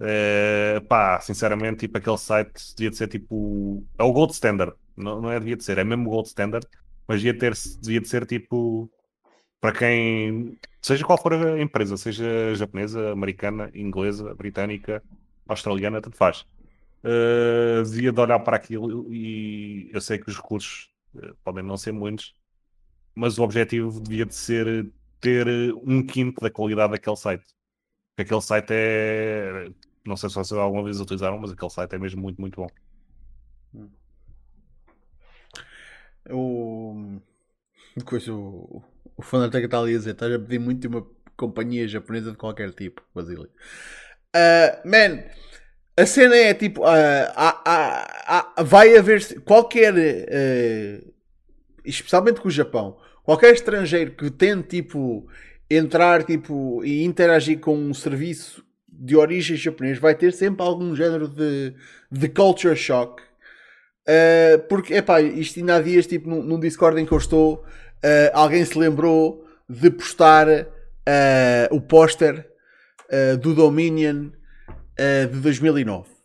Eh, 0.00 0.80
pá, 0.88 1.20
sinceramente, 1.20 1.80
tipo, 1.80 1.98
aquele 1.98 2.18
site 2.18 2.74
devia 2.76 2.90
de 2.90 2.96
ser 2.96 3.08
tipo. 3.08 3.84
É 3.98 4.02
o 4.02 4.12
Gold 4.12 4.32
Standard. 4.32 4.74
Não, 4.96 5.20
não 5.20 5.30
é 5.30 5.38
devia 5.38 5.56
de 5.56 5.64
ser, 5.64 5.78
é 5.78 5.84
mesmo 5.84 6.08
Gold 6.08 6.28
Standard. 6.28 6.66
Mas 7.06 7.22
devia, 7.22 7.38
ter, 7.38 7.54
devia 7.80 8.00
de 8.00 8.08
ser 8.08 8.26
tipo. 8.26 8.90
Para 9.60 9.72
quem. 9.76 10.56
Seja 10.80 11.04
qual 11.04 11.20
for 11.20 11.32
a 11.34 11.60
empresa, 11.60 11.96
seja 11.96 12.54
japonesa, 12.54 13.12
americana, 13.12 13.70
inglesa, 13.74 14.34
britânica, 14.34 15.02
australiana, 15.48 16.00
tanto 16.00 16.16
faz. 16.16 16.46
Uh, 17.02 17.82
devia 17.84 18.12
de 18.12 18.20
olhar 18.20 18.38
para 18.40 18.56
aquilo 18.56 19.12
e 19.12 19.88
eu 19.92 20.00
sei 20.00 20.18
que 20.18 20.28
os 20.28 20.36
recursos 20.36 20.90
uh, 21.14 21.34
podem 21.44 21.62
não 21.62 21.76
ser 21.76 21.92
muitos, 21.92 22.34
mas 23.14 23.38
o 23.38 23.42
objetivo 23.42 24.00
devia 24.00 24.26
de 24.26 24.34
ser 24.34 24.90
ter 25.20 25.46
uh, 25.46 25.82
um 25.84 26.04
quinto 26.06 26.40
da 26.40 26.50
qualidade 26.50 26.92
daquele 26.92 27.16
site. 27.16 27.44
Porque 28.16 28.22
aquele 28.22 28.40
site 28.42 28.68
é. 28.70 29.68
Não 30.06 30.16
sei 30.16 30.28
se 30.28 30.34
vocês 30.36 30.58
alguma 30.58 30.84
vez 30.84 31.00
utilizaram, 31.00 31.38
mas 31.38 31.52
aquele 31.52 31.70
site 31.70 31.94
é 31.94 31.98
mesmo 31.98 32.22
muito, 32.22 32.40
muito 32.40 32.56
bom. 32.60 32.68
O. 36.30 37.20
Coisa, 38.04 38.32
o, 38.32 38.82
o 39.16 39.22
Fanatec 39.22 39.64
está 39.64 39.78
ali 39.80 39.94
a 39.94 39.98
dizer: 39.98 40.12
estás 40.12 40.32
a 40.32 40.38
pedir 40.38 40.58
muito 40.58 40.80
de 40.80 40.88
uma 40.88 41.06
companhia 41.36 41.86
japonesa 41.88 42.30
de 42.30 42.36
qualquer 42.36 42.72
tipo, 42.72 43.02
Basílio. 43.14 43.50
Uh, 44.36 44.88
man, 44.88 45.24
a 45.96 46.06
cena 46.06 46.36
é 46.36 46.54
tipo: 46.54 46.82
uh, 46.82 47.32
há- 47.36 48.62
vai 48.62 48.96
haver 48.96 49.42
qualquer. 49.42 49.94
uh, 49.94 51.14
especialmente 51.84 52.40
com 52.40 52.48
o 52.48 52.50
Japão, 52.50 52.98
qualquer 53.28 53.52
estrangeiro 53.52 54.12
que 54.12 54.30
tente 54.30 54.68
tipo 54.68 55.28
entrar 55.68 56.24
tipo, 56.24 56.82
e 56.82 57.04
interagir 57.04 57.60
com 57.60 57.76
um 57.76 57.92
serviço 57.92 58.64
de 58.88 59.14
origem 59.14 59.54
japonês 59.54 59.98
vai 59.98 60.14
ter 60.14 60.32
sempre 60.32 60.64
algum 60.64 60.96
género 60.96 61.28
de, 61.28 61.74
de 62.10 62.28
culture 62.30 62.74
shock. 62.74 63.20
Uh, 63.20 64.66
porque, 64.66 64.94
epá, 64.94 65.20
isto 65.20 65.60
ainda 65.60 65.76
há 65.76 65.82
dias, 65.82 66.06
tipo, 66.06 66.26
num, 66.26 66.42
num 66.42 66.58
Discord 66.58 66.98
em 66.98 67.04
que 67.04 67.12
eu 67.12 67.18
estou, 67.18 67.56
uh, 67.56 68.30
alguém 68.32 68.64
se 68.64 68.78
lembrou 68.78 69.44
de 69.68 69.90
postar 69.90 70.48
uh, 70.48 70.64
o 71.70 71.82
póster 71.82 72.48
do 73.40 73.54
Dominion 73.54 74.30
de 75.30 75.40
2009. 75.40 76.17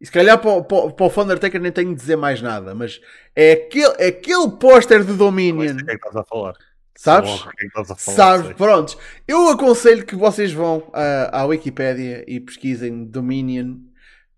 E 0.00 0.06
se 0.06 0.12
calhar 0.12 0.38
para, 0.38 0.50
o- 0.50 0.64
para, 0.64 0.76
o- 0.78 0.92
para 0.92 1.06
o 1.06 1.10
Thundertaker 1.10 1.60
nem 1.60 1.72
tenho 1.72 1.90
de 1.90 1.96
dizer 2.00 2.16
mais 2.16 2.40
nada, 2.40 2.74
mas 2.74 3.00
é 3.34 3.52
aquele, 3.52 3.94
é 3.98 4.06
aquele 4.08 4.50
póster 4.52 5.02
do 5.04 5.12
Não 5.12 5.16
Dominion. 5.18 5.74
sei 5.74 5.82
o 5.82 5.86
que 5.86 5.92
estás 5.94 6.16
a 6.16 6.24
falar. 6.24 6.54
Sabes? 6.96 7.42
Que 7.56 7.66
estás 7.66 7.90
a 7.90 7.96
falar? 7.96 8.16
Sabes, 8.16 8.56
prontos. 8.56 8.98
Eu 9.26 9.48
aconselho 9.50 10.04
que 10.04 10.16
vocês 10.16 10.52
vão 10.52 10.90
ah, 10.92 11.40
à 11.40 11.44
Wikipédia 11.46 12.24
e 12.26 12.40
pesquisem 12.40 13.04
Dominion 13.04 13.76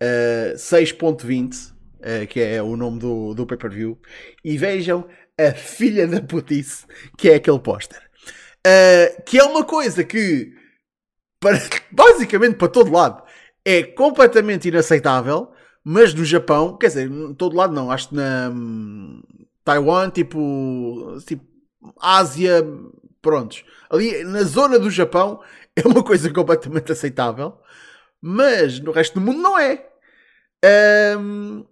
ah, 0.01 0.55
6.20, 0.57 1.73
ah, 2.03 2.27
que 2.27 2.41
é 2.41 2.63
o 2.63 2.77
nome 2.77 2.99
do, 2.99 3.35
do 3.35 3.47
pay-per-view, 3.47 3.99
e 4.45 4.57
vejam 4.59 5.07
a 5.39 5.53
filha 5.53 6.07
da 6.07 6.21
putice 6.21 6.85
que 7.17 7.31
é 7.31 7.35
aquele 7.37 7.59
póster. 7.59 8.01
Ah, 8.67 9.23
que 9.25 9.39
é 9.39 9.45
uma 9.45 9.65
coisa 9.65 10.05
que, 10.05 10.53
para, 11.41 11.59
basicamente 11.91 12.57
para 12.57 12.69
todo 12.69 12.91
lado, 12.93 13.23
é 13.65 13.83
completamente 13.83 14.69
inaceitável, 14.69 15.53
mas 15.85 16.15
no 16.15 16.25
Japão, 16.25 16.77
quer 16.77 16.89
dizer, 16.89 17.11
todo 17.37 17.57
lado 17.57 17.75
não, 17.75 17.91
acho 17.91 18.09
que 18.11 18.15
na 18.15 18.51
hum, 18.51 19.23
Taiwan, 19.65 20.11
tipo, 20.11 21.17
tipo 21.27 21.45
Ásia, 22.01 22.65
prontos. 23.23 23.65
Ali 23.91 24.25
na 24.25 24.43
zona 24.43 24.79
do 24.79 24.91
Japão 24.91 25.41
é 25.77 25.87
uma 25.87 26.03
coisa 26.03 26.33
completamente 26.33 26.93
aceitável, 26.93 27.59
mas 28.21 28.81
no 28.81 28.93
resto 28.93 29.15
do 29.15 29.21
mundo 29.25 29.41
não 29.41 29.59
é. 29.59 29.87
Ahm, 30.65 31.65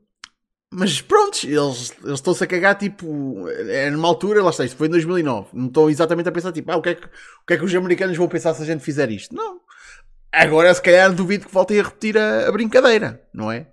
mas 0.71 1.01
prontos, 1.01 1.45
eles, 1.45 1.95
eles 2.05 2.19
estão-se 2.19 2.45
a 2.45 2.47
cagar, 2.47 2.77
tipo, 2.77 3.49
é 3.49 3.91
numa 3.91 4.09
altura, 4.09 4.43
lá 4.43 4.51
está, 4.51 4.65
isto 4.65 4.77
foi 4.77 4.87
em 4.87 4.91
2009. 4.91 5.49
Não 5.55 5.67
estão 5.67 5.89
exatamente 5.91 6.29
a 6.29 6.33
pensar, 6.33 6.53
tipo, 6.53 6.71
ah, 6.71 6.77
o 6.77 6.83
que, 6.83 6.91
é 6.91 6.95
que, 6.95 7.07
o 7.07 7.47
que 7.47 7.55
é 7.55 7.57
que 7.57 7.65
os 7.65 7.75
americanos 7.75 8.17
vão 8.17 8.29
pensar 8.29 8.55
se 8.55 8.63
a 8.63 8.67
gente 8.67 8.85
fizer 8.85 9.11
isto? 9.11 9.35
Não. 9.35 9.61
Agora, 10.33 10.73
se 10.75 10.83
calhar, 10.83 11.13
duvido 11.13 11.47
que 11.47 11.53
voltem 11.53 11.81
a 11.81 11.83
repetir 11.83 12.17
a, 12.19 12.49
a 12.49 12.53
brincadeira, 12.53 13.23
não 13.33 13.51
é? 13.51 13.67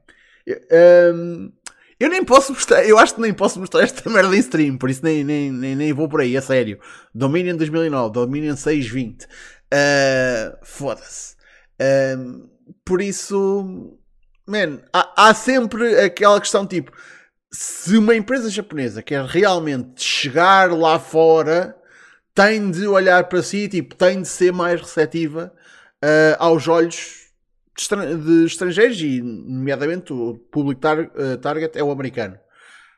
Eu, 0.45 0.57
ahm, 0.71 1.51
eu 1.99 2.09
nem 2.09 2.23
posso 2.23 2.53
mostrar, 2.53 2.85
eu 2.85 2.97
acho 2.97 3.15
que 3.15 3.21
nem 3.21 3.33
posso 3.33 3.59
mostrar 3.59 3.83
esta 3.83 4.07
merda 4.09 4.35
em 4.35 4.39
stream, 4.39 4.77
por 4.77 4.89
isso 4.89 5.03
nem, 5.03 5.23
nem, 5.23 5.51
nem, 5.51 5.75
nem 5.75 5.93
vou 5.93 6.07
por 6.07 6.21
aí, 6.21 6.35
a 6.37 6.41
sério. 6.41 6.79
Dominion 7.13 7.57
2009, 7.57 8.13
Dominion 8.13 8.55
620. 8.55 9.27
Ah, 9.71 10.57
Foda-se. 10.63 11.35
Ahm, 11.79 12.47
por 12.85 13.01
isso, 13.01 13.97
man, 14.47 14.79
há, 14.93 15.29
há 15.29 15.33
sempre 15.33 15.99
aquela 15.99 16.39
questão 16.39 16.65
tipo: 16.65 16.91
se 17.51 17.97
uma 17.97 18.15
empresa 18.15 18.49
japonesa 18.49 19.01
quer 19.01 19.23
realmente 19.25 20.03
chegar 20.03 20.71
lá 20.71 20.99
fora, 20.99 21.75
tem 22.33 22.71
de 22.71 22.87
olhar 22.87 23.25
para 23.25 23.43
si, 23.43 23.67
tipo, 23.67 23.95
tem 23.95 24.21
de 24.21 24.27
ser 24.27 24.53
mais 24.53 24.79
receptiva 24.81 25.53
ah, 26.05 26.45
aos 26.45 26.67
olhos 26.67 26.95
de, 27.75 27.81
estran- 27.81 28.19
de 28.19 28.45
estrangeiros 28.45 28.99
e, 29.01 29.21
nomeadamente, 29.21 30.13
o 30.13 30.35
público 30.51 30.81
tar- 30.81 31.11
ah, 31.15 31.37
target 31.37 31.77
é 31.77 31.83
o 31.83 31.91
americano. 31.91 32.37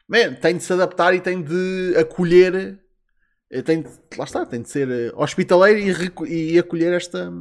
Man, 0.07 0.33
tem 0.35 0.57
de 0.57 0.63
se 0.63 0.73
adaptar 0.73 1.13
e 1.13 1.19
tem 1.21 1.41
de 1.41 1.93
acolher, 1.97 2.79
eh, 3.51 3.61
tem 3.61 3.81
de, 3.81 3.89
lá 4.17 4.25
está, 4.25 4.45
tem 4.45 4.61
de 4.61 4.69
ser 4.69 4.87
hospitaleiro 5.15 5.79
e, 6.27 6.53
e 6.53 6.59
acolher 6.59 6.93
esta, 6.93 7.31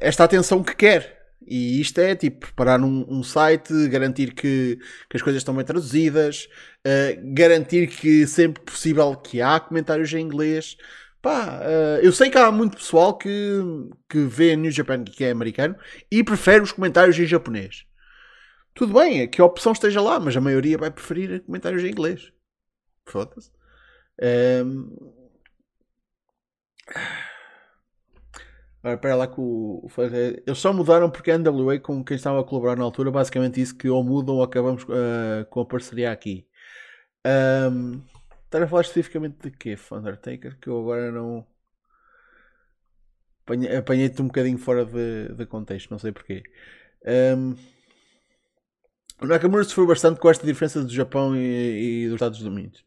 esta 0.00 0.24
atenção 0.24 0.62
que 0.62 0.74
quer. 0.74 1.18
E 1.46 1.80
isto 1.80 1.98
é 1.98 2.14
tipo 2.14 2.46
preparar 2.46 2.80
um, 2.80 3.04
um 3.08 3.22
site, 3.22 3.88
garantir 3.88 4.34
que, 4.34 4.78
que 5.08 5.16
as 5.16 5.22
coisas 5.22 5.40
estão 5.40 5.54
bem 5.54 5.64
traduzidas, 5.64 6.48
eh, 6.84 7.18
garantir 7.34 7.88
que 7.88 8.26
sempre 8.26 8.62
possível 8.62 9.16
que 9.16 9.40
há 9.40 9.58
comentários 9.58 10.12
em 10.12 10.20
inglês. 10.20 10.76
Pá, 11.22 11.60
eh, 11.62 12.00
eu 12.02 12.12
sei 12.12 12.30
que 12.30 12.38
há 12.38 12.50
muito 12.50 12.76
pessoal 12.78 13.16
que, 13.16 13.30
que 14.08 14.20
vê 14.24 14.56
New 14.56 14.70
Japan 14.70 15.04
que 15.04 15.24
é 15.24 15.30
americano 15.30 15.76
e 16.10 16.24
prefere 16.24 16.62
os 16.62 16.72
comentários 16.72 17.18
em 17.18 17.26
japonês. 17.26 17.84
Tudo 18.74 18.94
bem, 18.94 19.20
é 19.20 19.26
que 19.26 19.40
a 19.40 19.44
opção 19.44 19.72
esteja 19.72 20.00
lá, 20.00 20.18
mas 20.20 20.36
a 20.36 20.40
maioria 20.40 20.78
vai 20.78 20.90
preferir 20.90 21.42
comentários 21.44 21.84
em 21.84 21.88
inglês. 21.90 22.32
Foda-se. 23.06 23.50
Ehm, 24.20 24.88
Agora, 28.82 28.94
espera 28.94 29.14
lá 29.14 29.26
que 29.26 29.40
o, 29.40 29.86
o 29.86 29.90
Eles 30.46 30.58
só 30.58 30.72
mudaram 30.72 31.10
porque 31.10 31.30
a 31.30 31.38
NWA 31.38 31.78
com 31.78 32.02
quem 32.02 32.16
estava 32.16 32.40
a 32.40 32.44
colaborar 32.44 32.76
na 32.76 32.84
altura 32.84 33.10
basicamente 33.10 33.56
disse 33.56 33.74
que 33.74 33.88
ou 33.90 34.02
mudam 34.02 34.36
ou 34.36 34.42
acabamos 34.42 34.84
eh, 34.88 35.44
com 35.50 35.60
a 35.60 35.66
parceria 35.66 36.10
aqui. 36.10 36.46
Ahm, 37.24 38.00
Estar 38.50 38.62
a 38.62 38.68
falar 38.68 38.82
especificamente 38.82 39.38
de 39.44 39.50
quê, 39.56 39.76
Undertaker? 39.92 40.58
Que 40.60 40.68
eu 40.68 40.78
agora 40.80 41.10
não. 41.12 41.46
Apanhei- 43.44 43.76
Apanhei-te 43.76 44.22
um 44.22 44.26
bocadinho 44.26 44.58
fora 44.58 44.84
de, 44.84 45.34
de 45.34 45.46
contexto, 45.46 45.90
não 45.90 45.98
sei 45.98 46.12
porquê. 46.12 46.42
Ahm, 47.06 47.54
o 49.22 49.26
Nakamura 49.26 49.64
sofreu 49.64 49.86
bastante 49.86 50.18
com 50.20 50.30
esta 50.30 50.46
diferença 50.46 50.82
do 50.82 50.92
Japão 50.92 51.36
e, 51.36 52.04
e 52.04 52.06
dos 52.06 52.14
Estados 52.14 52.40
Unidos. 52.42 52.82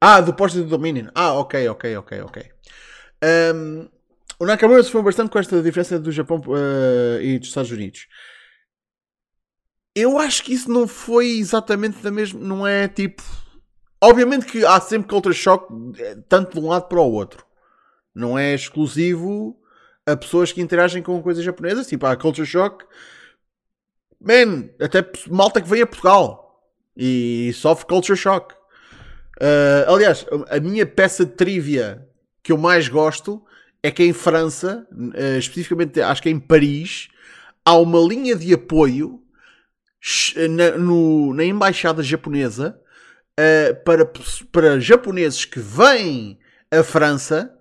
Ah, 0.00 0.20
do 0.20 0.34
póster 0.34 0.62
do 0.62 0.68
Dominion. 0.70 1.08
Ah, 1.14 1.34
ok, 1.34 1.68
ok, 1.68 1.96
ok, 1.96 2.20
ok. 2.22 2.52
Ahm, 3.22 3.88
o 4.38 4.46
Nakamura 4.46 4.82
sofreu 4.82 5.02
bastante 5.02 5.30
com 5.30 5.38
esta 5.38 5.62
diferença 5.62 5.98
do 5.98 6.12
Japão 6.12 6.42
eh, 6.56 7.20
e 7.24 7.38
dos 7.38 7.48
Estados 7.48 7.70
Unidos. 7.70 8.06
Eu 9.94 10.18
acho 10.18 10.42
que 10.42 10.52
isso 10.52 10.70
não 10.70 10.86
foi 10.88 11.38
exatamente 11.38 11.98
da 12.02 12.10
mesma. 12.10 12.40
Não 12.40 12.66
é 12.66 12.88
tipo. 12.88 13.22
Obviamente 14.04 14.46
que 14.46 14.64
há 14.64 14.80
sempre 14.80 15.08
culture 15.08 15.34
shock, 15.34 15.66
eh, 15.98 16.16
tanto 16.28 16.52
de 16.58 16.60
um 16.64 16.68
lado 16.68 16.88
para 16.88 17.00
o 17.00 17.12
outro. 17.12 17.44
Não 18.14 18.38
é 18.38 18.54
exclusivo 18.54 19.56
a 20.06 20.14
pessoas 20.16 20.52
que 20.52 20.60
interagem 20.60 21.02
com 21.02 21.22
coisas 21.22 21.42
japonesas. 21.44 21.86
Tipo, 21.86 22.06
há 22.06 22.14
culture 22.16 22.46
shock. 22.46 22.84
Man, 24.20 24.68
até 24.80 25.04
malta 25.30 25.60
que 25.60 25.68
vem 25.68 25.82
a 25.82 25.86
Portugal 25.86 26.62
e 26.96 27.52
sofre 27.54 27.86
culture 27.86 28.16
shock. 28.18 28.54
Uh, 29.40 29.92
aliás, 29.92 30.24
a 30.48 30.60
minha 30.60 30.86
peça 30.86 31.24
de 31.24 31.32
trivia 31.32 32.06
que 32.42 32.52
eu 32.52 32.58
mais 32.58 32.88
gosto 32.88 33.42
é 33.82 33.90
que 33.90 34.04
em 34.04 34.12
França, 34.12 34.86
uh, 34.92 35.38
especificamente 35.38 36.00
acho 36.00 36.22
que 36.22 36.30
em 36.30 36.38
Paris, 36.38 37.08
há 37.64 37.74
uma 37.76 37.98
linha 38.00 38.36
de 38.36 38.54
apoio 38.54 39.20
sh- 40.00 40.36
na, 40.50 40.78
no- 40.78 41.34
na 41.34 41.44
embaixada 41.44 42.02
japonesa 42.02 42.80
uh, 43.38 43.84
para, 43.84 44.10
para 44.50 44.80
japoneses 44.80 45.44
que 45.44 45.58
vêm 45.58 46.38
à 46.70 46.82
França 46.82 47.56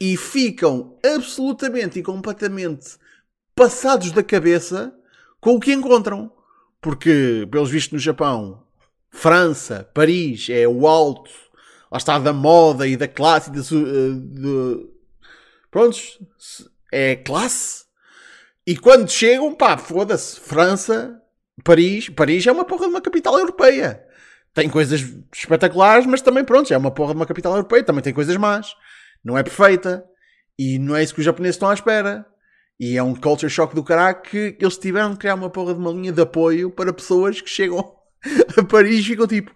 e 0.00 0.16
ficam 0.16 0.98
absolutamente 1.04 1.98
e 1.98 2.02
completamente 2.02 2.96
passados 3.54 4.10
da 4.12 4.22
cabeça 4.22 4.94
com 5.40 5.54
o 5.54 5.60
que 5.60 5.72
encontram. 5.72 6.32
Porque, 6.80 7.48
pelos 7.50 7.70
vistos 7.70 7.92
no 7.92 7.98
Japão, 7.98 8.62
França, 9.10 9.88
Paris 9.94 10.48
é 10.50 10.68
o 10.68 10.86
alto, 10.86 11.30
lá 11.90 11.96
está, 11.96 12.18
da 12.18 12.32
moda 12.32 12.86
e 12.86 12.96
da 12.96 13.08
classe 13.08 13.48
e 13.48 13.52
da 13.52 13.60
eh, 13.60 14.14
de... 14.18 14.86
Prontos, 15.70 16.20
é 16.92 17.16
classe. 17.16 17.84
E 18.66 18.76
quando 18.76 19.08
chegam, 19.10 19.54
pá, 19.54 19.78
foda-se, 19.78 20.38
França, 20.38 21.20
Paris, 21.62 22.10
Paris 22.10 22.46
é 22.46 22.52
uma 22.52 22.64
porra 22.64 22.86
de 22.86 22.90
uma 22.90 23.00
capital 23.00 23.38
europeia. 23.38 24.04
Tem 24.54 24.70
coisas 24.70 25.04
espetaculares, 25.34 26.06
mas 26.06 26.22
também, 26.22 26.44
pronto, 26.44 26.72
é 26.72 26.78
uma 26.78 26.90
porra 26.90 27.12
de 27.12 27.18
uma 27.18 27.26
capital 27.26 27.52
europeia, 27.52 27.82
também 27.82 28.02
tem 28.02 28.14
coisas 28.14 28.36
más. 28.36 28.74
Não 29.22 29.36
é 29.36 29.42
perfeita. 29.42 30.04
E 30.56 30.78
não 30.78 30.94
é 30.94 31.02
isso 31.02 31.12
que 31.12 31.20
os 31.20 31.26
japoneses 31.26 31.56
estão 31.56 31.68
à 31.68 31.74
espera. 31.74 32.24
E 32.78 32.96
é 32.96 33.02
um 33.02 33.14
culture 33.14 33.50
shock 33.50 33.74
do 33.74 33.82
caralho 33.82 34.22
que 34.22 34.56
eles 34.58 34.78
tiveram 34.78 35.12
de 35.12 35.18
criar 35.18 35.34
uma 35.34 35.50
porra 35.50 35.74
de 35.74 35.80
uma 35.80 35.90
linha 35.90 36.12
de 36.12 36.22
apoio 36.22 36.70
para 36.70 36.92
pessoas 36.92 37.40
que 37.40 37.50
chegam 37.50 37.96
a 38.56 38.64
Paris 38.64 39.00
e 39.00 39.02
ficam 39.02 39.26
tipo, 39.26 39.52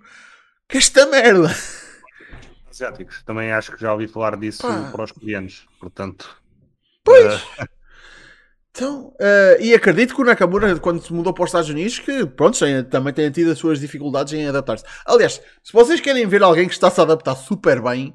que 0.69 0.79
esta 0.79 1.07
merda. 1.07 1.49
Asiáticos. 2.69 3.23
Também 3.25 3.53
acho 3.53 3.73
que 3.73 3.81
já 3.81 3.93
ouvi 3.93 4.09
falar 4.09 4.37
disso 4.37 4.63
Pá. 4.63 4.91
para 4.91 5.05
os 5.05 5.13
coreanos. 5.13 5.67
Portanto, 5.81 6.41
Pois. 7.09 7.43
Então, 8.79 9.13
eh, 9.21 9.59
e 9.61 9.75
acredito 9.75 10.15
que 10.15 10.23
o 10.23 10.25
Nakamura, 10.25 10.79
quando 10.79 11.03
se 11.03 11.13
mudou 11.13 11.33
para 11.35 11.43
os 11.43 11.49
Estados 11.49 11.69
Unidos, 11.69 11.99
que 11.99 12.25
pronto, 12.25 12.57
também 12.89 13.13
tem 13.13 13.29
tido 13.29 13.51
as 13.51 13.59
suas 13.59 13.81
dificuldades 13.81 14.33
em 14.35 14.47
adaptar-se. 14.47 14.85
Aliás, 15.05 15.43
se 15.65 15.73
vocês 15.73 16.01
querem 16.01 16.25
ver 16.29 16.45
alguém 16.45 16.69
que 16.69 16.75
está 16.75 16.87
a 16.87 17.03
adaptar 17.03 17.35
super 17.35 17.83
bem 17.83 18.15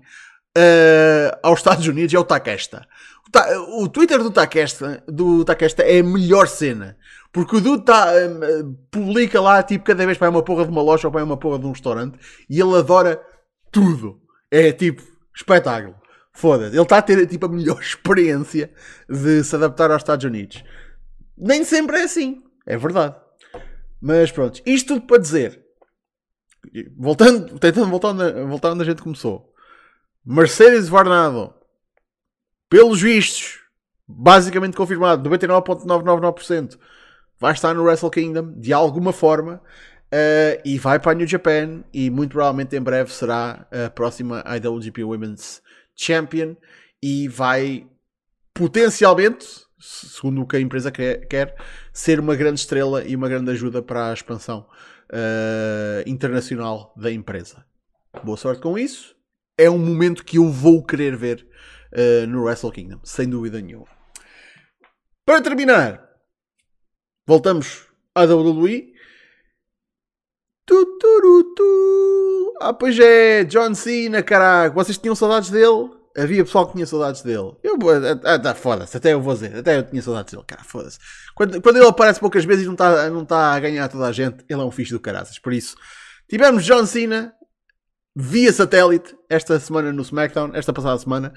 eh, 0.58 1.38
aos 1.44 1.60
Estados 1.60 1.86
Unidos, 1.86 2.14
é 2.14 2.18
o 2.18 2.24
Takesta. 2.24 2.88
O, 3.28 3.30
Ta- 3.30 3.60
o 3.78 3.90
Twitter 3.90 4.24
do 4.24 4.32
Takesta, 4.32 5.04
do 5.06 5.44
Takesta 5.44 5.84
é 5.84 6.00
a 6.00 6.04
melhor 6.04 6.48
cena. 6.48 6.96
Porque 7.34 7.58
o 7.58 7.60
dude 7.62 7.84
tá, 7.84 8.14
eh, 8.16 8.30
publica 8.90 9.42
lá, 9.42 9.62
tipo, 9.64 9.84
cada 9.84 10.06
vez 10.06 10.18
vai 10.18 10.30
uma 10.30 10.44
porra 10.44 10.64
de 10.64 10.72
uma 10.72 10.82
loja 10.82 11.10
ou 11.10 11.12
vai 11.12 11.24
uma 11.24 11.36
porra 11.36 11.60
de 11.60 11.66
um 11.66 11.72
restaurante 11.72 12.18
e 12.50 12.58
ele 12.58 12.78
adora 12.78 13.22
tudo. 13.70 14.18
É 14.50 14.72
tipo, 14.72 15.04
espetáculo. 15.36 15.96
Foda-se. 16.34 16.76
Ele 16.76 16.82
está 16.82 16.98
a 16.98 17.02
ter 17.02 17.26
tipo 17.28 17.46
a 17.46 17.50
melhor 17.50 17.80
experiência 17.82 18.72
de 19.08 19.44
se 19.44 19.56
adaptar 19.56 19.92
aos 19.92 20.02
Estados 20.02 20.26
Unidos. 20.26 20.64
Nem 21.38 21.64
sempre 21.64 21.98
é 21.98 22.04
assim. 22.04 22.44
É 22.66 22.78
verdade. 22.78 23.16
Mas 24.02 24.32
pronto. 24.32 24.62
Isto 24.66 24.96
tudo 24.96 25.08
para 25.08 25.20
dizer. 25.20 25.64
Voltando, 26.98 27.58
tentando 27.60 27.90
voltar 27.90 28.10
onde, 28.10 28.32
voltar 28.46 28.72
onde 28.72 28.82
a 28.82 28.86
gente 28.86 29.02
começou. 29.02 29.54
Mercedes 30.26 30.90
Varnado. 30.90 31.54
Pelos 32.70 33.02
vistos. 33.02 33.60
Basicamente 34.08 34.76
confirmado. 34.76 35.30
99.999%. 35.30 36.80
Vai 37.40 37.54
estar 37.54 37.74
no 37.74 37.84
Wrestle 37.84 38.10
Kingdom. 38.10 38.54
De 38.60 38.74
alguma 38.74 39.14
forma. 39.14 39.62
Uh, 40.14 40.62
e 40.64 40.78
vai 40.78 41.00
para 41.00 41.12
a 41.12 41.16
New 41.16 41.26
Japan 41.26 41.84
e 41.92 42.08
muito 42.12 42.34
provavelmente 42.34 42.76
em 42.76 42.82
breve 42.82 43.12
será 43.12 43.66
a 43.72 43.90
próxima 43.90 44.44
IWGP 44.46 45.04
Women's 45.04 45.60
Champion 45.96 46.56
e 47.02 47.28
vai 47.28 47.88
potencialmente, 48.54 49.46
segundo 49.80 50.42
o 50.42 50.48
que 50.48 50.56
a 50.56 50.60
empresa 50.60 50.92
quer, 50.92 51.56
ser 51.92 52.20
uma 52.20 52.36
grande 52.36 52.60
estrela 52.60 53.04
e 53.04 53.16
uma 53.16 53.28
grande 53.28 53.52
ajuda 53.52 53.82
para 53.82 54.10
a 54.10 54.14
expansão 54.14 54.68
uh, 55.12 56.10
internacional 56.10 56.94
da 56.96 57.12
empresa. 57.12 57.66
Boa 58.24 58.38
sorte 58.38 58.62
com 58.62 58.78
isso. 58.78 59.16
É 59.58 59.70
um 59.70 59.78
momento 59.78 60.24
que 60.24 60.38
eu 60.38 60.50
vou 60.50 60.84
querer 60.84 61.16
ver 61.16 61.48
uh, 61.92 62.28
no 62.28 62.44
Wrestle 62.44 62.72
Kingdom, 62.72 63.00
sem 63.04 63.28
dúvida 63.28 63.60
nenhuma. 63.62 63.88
Para 65.26 65.42
terminar, 65.42 66.08
voltamos 67.26 67.88
à 68.14 68.24
WWE. 68.24 68.93
Tu, 70.74 70.98
tu, 70.98 71.54
tu, 71.56 72.54
Ah, 72.60 72.74
pois 72.74 72.98
é, 72.98 73.44
John 73.44 73.76
Cena, 73.76 74.24
caraca. 74.24 74.74
Vocês 74.74 74.98
tinham 74.98 75.14
saudades 75.14 75.52
dele? 75.52 75.92
Havia 76.18 76.44
pessoal 76.44 76.66
que 76.66 76.74
tinha 76.74 76.88
saudades 76.88 77.22
dele. 77.22 77.56
Eu, 77.62 77.78
ah, 78.24 78.40
tá, 78.40 78.56
foda-se, 78.56 78.98
até 78.98 79.14
eu 79.14 79.22
vou 79.22 79.36
dizer, 79.36 79.56
até 79.56 79.78
eu 79.78 79.84
tinha 79.84 80.02
saudades 80.02 80.34
dele, 80.34 80.44
cara, 80.48 80.64
foda-se. 80.64 80.98
Quando, 81.36 81.62
quando 81.62 81.76
ele 81.76 81.88
aparece 81.88 82.20
poucas 82.20 82.44
vezes 82.44 82.64
e 82.64 82.66
não 82.66 82.74
está 82.74 83.08
não 83.12 83.24
tá 83.24 83.54
a 83.54 83.60
ganhar 83.60 83.88
toda 83.88 84.08
a 84.08 84.12
gente, 84.12 84.44
ele 84.50 84.62
é 84.62 84.64
um 84.64 84.72
fixe 84.72 84.92
do 84.92 85.00
caraças. 85.00 85.38
Por 85.38 85.54
isso, 85.54 85.76
tivemos 86.28 86.66
John 86.66 86.88
Cena 86.88 87.32
via 88.16 88.52
satélite 88.52 89.16
esta 89.30 89.60
semana 89.60 89.94
no 89.94 90.02
SmackDown, 90.02 90.56
esta 90.56 90.74
passada 90.74 90.98
semana, 90.98 91.36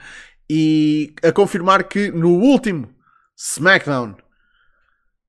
e 0.48 1.14
a 1.22 1.30
confirmar 1.30 1.84
que 1.84 2.10
no 2.10 2.38
último 2.38 2.88
SmackDown 3.36 4.16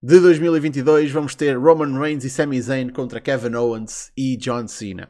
de 0.01 0.19
2022 0.19 1.11
vamos 1.11 1.33
ter 1.33 1.57
Roman 1.57 1.99
Reigns 1.99 2.23
e 2.23 2.29
Sami 2.29 2.61
Zayn 2.61 2.89
contra 2.89 3.19
Kevin 3.19 3.55
Owens 3.55 4.11
e 4.15 4.37
John 4.37 4.67
Cena. 4.67 5.09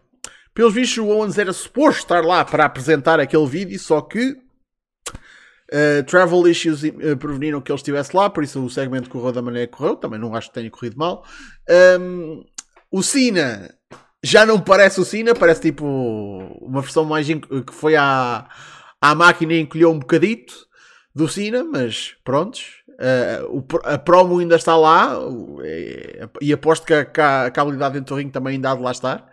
Pelos 0.53 0.73
vistos, 0.73 0.97
o 0.97 1.09
Owens 1.09 1.38
era 1.38 1.53
suposto 1.53 1.99
estar 1.99 2.23
lá 2.23 2.43
para 2.43 2.65
apresentar 2.65 3.19
aquele 3.19 3.45
vídeo, 3.45 3.77
só 3.77 4.01
que 4.01 4.31
uh, 4.31 6.03
travel 6.07 6.47
issues 6.47 6.83
uh, 6.83 7.17
preveniram 7.17 7.61
que 7.61 7.71
ele 7.71 7.77
estivesse 7.77 8.15
lá, 8.15 8.29
por 8.29 8.43
isso 8.43 8.63
o 8.63 8.69
segmento 8.69 9.09
correu 9.09 9.31
da 9.31 9.41
maneira 9.41 9.67
que 9.67 9.77
correu. 9.77 9.95
Também 9.95 10.19
não 10.19 10.33
acho 10.33 10.47
que 10.47 10.55
tenha 10.55 10.71
corrido 10.71 10.97
mal. 10.97 11.23
Um, 11.99 12.43
o 12.89 13.03
Cena 13.03 13.75
já 14.23 14.45
não 14.45 14.59
parece 14.59 14.99
o 14.99 15.05
Cena, 15.05 15.35
parece 15.35 15.61
tipo 15.61 15.85
uma 16.61 16.81
versão 16.81 17.05
mais 17.05 17.27
que 17.27 17.73
foi 17.73 17.95
à, 17.95 18.49
à 19.01 19.13
máquina 19.13 19.53
e 19.53 19.59
encolheu 19.59 19.91
um 19.91 19.99
bocadito 19.99 20.55
do 21.13 21.27
Cena, 21.27 21.63
mas 21.63 22.15
prontos. 22.23 22.76
Uh, 22.97 23.67
a 23.83 23.97
promo 23.99 24.39
ainda 24.39 24.55
está 24.55 24.75
lá 24.75 25.19
uh, 25.19 25.61
e 26.41 26.51
aposto 26.51 26.83
que 26.83 26.93
a, 26.95 27.05
que 27.05 27.21
a, 27.21 27.43
a 27.43 27.61
habilidade 27.61 27.93
dentro 27.93 28.15
do 28.15 28.31
também 28.31 28.55
ainda 28.55 28.71
há 28.71 28.75
de 28.75 28.81
lá 28.81 28.91
estar. 28.91 29.29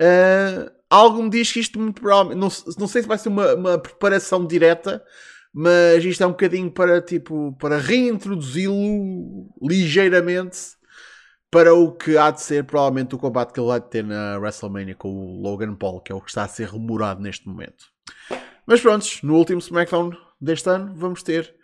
Uh, 0.00 0.70
algo 0.88 1.22
me 1.22 1.28
diz 1.28 1.52
que 1.52 1.60
isto 1.60 1.78
muito 1.78 2.00
provavelmente, 2.00 2.38
não, 2.38 2.48
não 2.78 2.88
sei 2.88 3.02
se 3.02 3.08
vai 3.08 3.18
ser 3.18 3.28
uma, 3.28 3.54
uma, 3.54 3.78
preparação 3.78 4.46
direta, 4.46 5.04
mas 5.52 6.02
isto 6.04 6.22
é 6.22 6.26
um 6.26 6.30
bocadinho 6.30 6.70
para 6.70 7.02
tipo 7.02 7.54
para 7.58 7.76
reintroduzi-lo 7.76 9.52
ligeiramente 9.62 10.58
para 11.50 11.74
o 11.74 11.92
que 11.92 12.16
há 12.16 12.30
de 12.30 12.40
ser 12.40 12.64
provavelmente 12.64 13.14
o 13.14 13.18
combate 13.18 13.52
que 13.52 13.60
ele 13.60 13.68
vai 13.68 13.80
ter 13.80 14.02
na 14.02 14.38
WrestleMania 14.38 14.94
com 14.94 15.10
o 15.10 15.42
Logan 15.42 15.74
Paul, 15.74 16.00
que 16.00 16.10
é 16.10 16.14
o 16.14 16.20
que 16.20 16.30
está 16.30 16.44
a 16.44 16.48
ser 16.48 16.64
rumorado 16.64 17.20
neste 17.20 17.46
momento. 17.46 17.84
Mas 18.66 18.80
pronto, 18.80 19.06
no 19.22 19.36
último 19.36 19.58
SmackDown 19.58 20.12
deste 20.40 20.70
ano 20.70 20.94
vamos 20.96 21.22
ter 21.22 21.54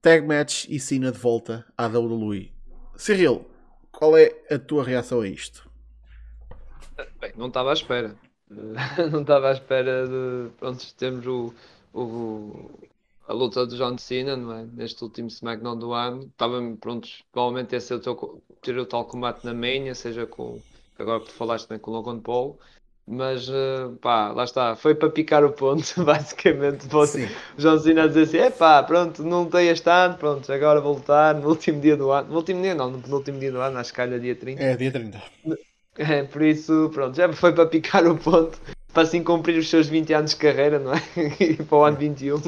Tag 0.00 0.24
Match 0.24 0.66
e 0.68 0.78
Cena 0.78 1.10
de 1.10 1.18
volta 1.18 1.66
à 1.76 1.86
WWE. 1.86 2.52
Cyril, 2.96 3.44
qual 3.90 4.16
é 4.16 4.32
a 4.48 4.56
tua 4.56 4.84
reação 4.84 5.22
a 5.22 5.28
isto? 5.28 5.68
Bem, 7.20 7.32
não 7.36 7.48
estava 7.48 7.70
à 7.70 7.72
espera. 7.72 8.14
não 9.10 9.22
estava 9.22 9.48
à 9.48 9.52
espera 9.52 10.06
de. 10.06 10.50
Pronto, 10.56 10.94
temos 10.94 11.26
o, 11.26 11.52
o, 11.92 12.70
a 13.26 13.32
luta 13.32 13.66
de 13.66 13.76
John 13.76 13.98
Cena, 13.98 14.32
é? 14.60 14.66
Neste 14.72 15.02
último 15.02 15.26
SmackDown 15.26 15.76
do 15.76 15.92
ano. 15.92 16.22
Estava, 16.26 16.60
pronto, 16.80 17.08
provavelmente 17.32 17.74
esse 17.74 17.92
é 17.92 17.96
o 17.96 18.00
teu, 18.00 18.40
ter 18.62 18.78
o 18.78 18.86
tal 18.86 19.04
combate 19.04 19.44
na 19.44 19.52
Mania, 19.52 19.96
seja 19.96 20.26
com. 20.26 20.60
Agora 20.96 21.20
que 21.24 21.32
falaste 21.32 21.70
né, 21.70 21.78
com 21.78 21.90
o 21.90 21.94
Logan 21.94 22.20
Paul 22.20 22.56
mas 23.08 23.48
uh, 23.48 23.96
pá, 24.02 24.28
lá 24.32 24.44
está, 24.44 24.76
foi 24.76 24.94
para 24.94 25.08
picar 25.08 25.42
o 25.42 25.50
ponto, 25.50 25.82
basicamente. 26.04 26.86
O 26.94 27.06
João 27.56 27.78
Cena 27.78 28.04
a 28.04 28.06
dizer 28.06 28.22
assim: 28.22 28.36
é 28.38 28.50
pá, 28.50 28.82
pronto, 28.82 29.22
não 29.22 29.46
tem 29.46 29.68
este 29.68 29.88
ano, 29.88 30.16
pronto, 30.18 30.52
agora 30.52 30.80
vou 30.80 30.94
lutar 30.94 31.34
no 31.34 31.48
último 31.48 31.80
dia 31.80 31.96
do 31.96 32.10
ano. 32.10 32.28
No 32.28 32.36
último 32.36 32.60
dia, 32.60 32.74
não, 32.74 32.90
no 32.90 33.16
último 33.16 33.38
dia 33.38 33.50
do 33.50 33.60
ano, 33.60 33.78
acho 33.78 33.90
que 33.90 33.96
calha 33.96 34.20
dia 34.20 34.36
30. 34.36 34.62
É, 34.62 34.76
dia 34.76 34.92
30. 34.92 35.22
É, 36.00 36.22
por 36.22 36.42
isso, 36.42 36.88
pronto, 36.94 37.16
já 37.16 37.32
foi 37.32 37.52
para 37.52 37.66
picar 37.66 38.06
o 38.06 38.16
ponto, 38.16 38.56
para 38.92 39.02
assim 39.02 39.20
cumprir 39.20 39.58
os 39.58 39.68
seus 39.68 39.88
20 39.88 40.14
anos 40.14 40.30
de 40.30 40.36
carreira, 40.36 40.78
não 40.78 40.94
é? 40.94 41.02
E 41.42 41.54
para 41.56 41.76
o 41.76 41.82
ano 41.82 41.96
21, 41.96 42.40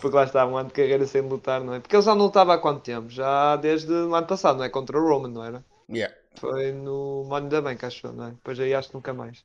porque 0.00 0.16
lá 0.16 0.24
está, 0.24 0.44
um 0.44 0.56
ano 0.56 0.66
de 0.66 0.74
carreira 0.74 1.06
sem 1.06 1.22
lutar, 1.22 1.62
não 1.62 1.74
é? 1.74 1.78
Porque 1.78 1.94
ele 1.94 2.02
já 2.02 2.12
não 2.12 2.24
lutava 2.24 2.54
há 2.54 2.58
quanto 2.58 2.82
tempo? 2.82 3.08
Já 3.08 3.54
desde 3.54 3.92
o 3.92 4.12
ano 4.12 4.26
passado, 4.26 4.56
não 4.56 4.64
é? 4.64 4.68
Contra 4.68 4.98
o 4.98 5.08
Roman, 5.08 5.28
não 5.28 5.44
era? 5.44 5.64
Yeah. 5.88 6.12
Foi 6.34 6.72
no 6.72 7.24
Money 7.28 7.48
da 7.48 7.62
Bank, 7.62 7.84
acho, 7.84 8.12
não 8.12 8.26
é? 8.26 8.30
Depois 8.30 8.58
aí 8.58 8.74
acho 8.74 8.88
que 8.88 8.94
nunca 8.94 9.14
mais. 9.14 9.44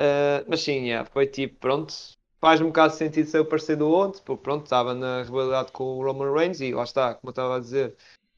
Uh, 0.00 0.42
mas 0.48 0.62
sim, 0.62 0.86
yeah, 0.86 1.08
foi 1.10 1.26
tipo, 1.26 1.56
pronto, 1.60 1.92
faz 2.40 2.58
um 2.62 2.68
bocado 2.68 2.94
sentido 2.94 3.28
ser 3.28 3.40
o 3.40 3.44
parceiro 3.44 3.80
do 3.80 3.90
Owens, 3.90 4.18
porque 4.18 4.42
pronto, 4.42 4.64
estava 4.64 4.94
na 4.94 5.22
rivalidade 5.22 5.72
com 5.72 5.84
o 5.98 6.02
Roman 6.02 6.32
Reigns 6.32 6.60
e 6.62 6.72
lá 6.72 6.84
está, 6.84 7.14
como 7.14 7.28
eu 7.28 7.32
estava 7.32 7.56
a 7.56 7.60
dizer, 7.60 7.94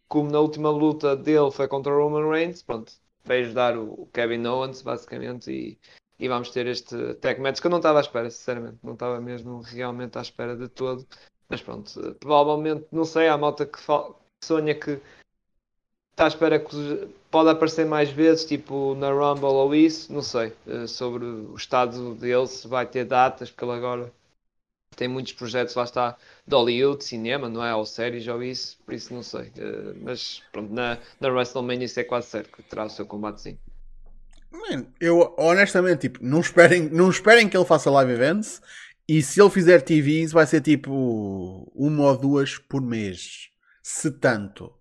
como 0.08 0.28
na 0.28 0.40
última 0.40 0.70
luta 0.70 1.16
dele 1.16 1.52
foi 1.52 1.68
contra 1.68 1.92
o 1.94 2.02
Roman 2.02 2.28
Reigns, 2.28 2.64
pronto, 2.64 2.92
veio 3.24 3.44
ajudar 3.46 3.78
o 3.78 4.08
Kevin 4.12 4.44
Owens 4.44 4.82
basicamente 4.82 5.52
e, 5.52 5.78
e 6.18 6.28
vamos 6.28 6.50
ter 6.50 6.66
este 6.66 7.14
tag 7.14 7.40
match 7.40 7.60
que 7.60 7.66
eu 7.68 7.70
não 7.70 7.78
estava 7.78 7.98
à 7.98 8.02
espera, 8.02 8.28
sinceramente, 8.28 8.78
não 8.82 8.94
estava 8.94 9.20
mesmo 9.20 9.60
realmente 9.60 10.18
à 10.18 10.20
espera 10.20 10.56
de 10.56 10.68
todo, 10.68 11.06
mas 11.48 11.62
pronto, 11.62 11.92
provavelmente, 12.18 12.88
não 12.90 13.04
sei, 13.04 13.28
há 13.28 13.38
malta 13.38 13.64
que 13.66 13.78
sonha 14.44 14.74
que 14.74 15.00
está 16.12 16.24
à 16.24 16.28
espera 16.28 16.58
que 16.58 17.08
pode 17.30 17.50
aparecer 17.50 17.86
mais 17.86 18.10
vezes, 18.10 18.44
tipo 18.44 18.94
na 18.94 19.10
Rumble 19.10 19.46
ou 19.46 19.74
isso, 19.74 20.12
não 20.12 20.22
sei, 20.22 20.52
eh, 20.66 20.86
sobre 20.86 21.24
o 21.24 21.56
estado 21.56 22.14
dele, 22.14 22.46
se 22.46 22.68
vai 22.68 22.86
ter 22.86 23.04
datas, 23.04 23.50
porque 23.50 23.64
ele 23.64 23.72
agora 23.72 24.12
tem 24.94 25.08
muitos 25.08 25.32
projetos, 25.32 25.74
lá 25.74 25.84
está, 25.84 26.16
de 26.46 26.54
Hollywood, 26.54 27.02
cinema, 27.02 27.48
não 27.48 27.64
é? 27.64 27.74
Ou 27.74 27.86
séries 27.86 28.28
ou 28.28 28.42
isso, 28.42 28.78
por 28.84 28.94
isso 28.94 29.12
não 29.14 29.22
sei. 29.22 29.50
Eh, 29.56 29.94
mas 30.02 30.42
pronto, 30.52 30.72
na, 30.72 30.98
na 31.18 31.28
WrestleMania 31.28 31.86
isso 31.86 31.98
é 31.98 32.04
quase 32.04 32.28
certo 32.28 32.54
que 32.54 32.62
terá 32.62 32.84
o 32.84 32.90
seu 32.90 33.06
combatezinho. 33.06 33.58
Man, 34.50 34.84
eu 35.00 35.34
honestamente, 35.38 36.02
tipo, 36.02 36.18
não 36.22 36.40
esperem, 36.40 36.90
não 36.90 37.08
esperem 37.08 37.48
que 37.48 37.56
ele 37.56 37.64
faça 37.64 37.90
live 37.90 38.12
events 38.12 38.60
e 39.08 39.22
se 39.22 39.40
ele 39.40 39.50
fizer 39.50 39.80
TVs 39.80 40.30
vai 40.30 40.46
ser 40.46 40.60
tipo 40.60 41.70
uma 41.74 42.04
ou 42.04 42.16
duas 42.18 42.58
por 42.58 42.82
mês, 42.82 43.48
se 43.82 44.10
tanto. 44.10 44.72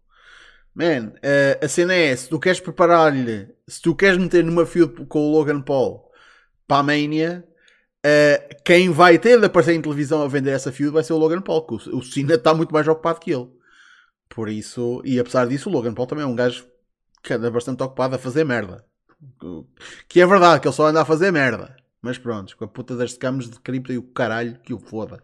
Man, 0.74 1.13
uh, 1.17 1.65
a 1.65 1.67
cena 1.67 1.93
é: 1.93 2.15
se 2.15 2.30
tu 2.30 2.39
queres 2.39 2.59
preparar-lhe, 2.59 3.49
se 3.67 3.82
tu 3.82 3.95
queres 3.95 4.17
meter 4.17 4.43
numa 4.43 4.65
feud 4.65 5.05
com 5.05 5.19
o 5.19 5.32
Logan 5.32 5.61
Paul 5.61 6.09
para 6.67 6.78
a 6.78 6.84
Mania, 6.84 7.45
uh, 8.05 8.55
quem 8.63 8.89
vai 8.89 9.19
ter 9.19 9.39
de 9.39 9.45
aparecer 9.45 9.74
em 9.74 9.82
televisão 9.82 10.24
a 10.24 10.28
vender 10.28 10.51
essa 10.51 10.72
feud 10.72 10.93
vai 10.93 11.03
ser 11.03 11.13
o 11.13 11.17
Logan 11.17 11.41
Paul, 11.41 11.65
que 11.65 11.89
o, 11.89 12.01
Cena 12.01 12.36
está 12.36 12.53
muito 12.53 12.74
mais 12.74 12.88
ocupado 12.88 13.19
que 13.19 13.34
ele. 13.34 13.49
Por 14.30 14.47
isso, 14.47 15.01
e 15.03 15.19
apesar 15.19 15.45
disso, 15.47 15.69
o 15.69 15.74
Logan 15.74 15.93
Paul 15.93 16.07
também 16.07 16.24
é 16.24 16.28
um 16.28 16.36
gajo 16.36 16.65
que 17.22 17.34
anda 17.34 17.51
bastante 17.51 17.84
ocupado 17.84 18.15
a 18.15 18.19
fazer 18.19 18.45
merda. 18.45 18.86
Que 20.07 20.22
é 20.22 20.26
verdade, 20.26 20.61
que 20.61 20.67
ele 20.67 20.76
só 20.76 20.88
anda 20.88 21.01
a 21.01 21.05
fazer 21.05 21.32
merda. 21.32 21.76
Mas 22.01 22.17
pronto, 22.17 22.55
com 22.57 22.65
a 22.65 22.67
puta 22.67 22.95
das 22.95 23.13
camas 23.13 23.49
de 23.49 23.59
cripto 23.59 23.93
e 23.93 23.97
o 23.97 24.03
caralho 24.03 24.57
que 24.63 24.74
o 24.74 24.80
foda. 24.80 25.22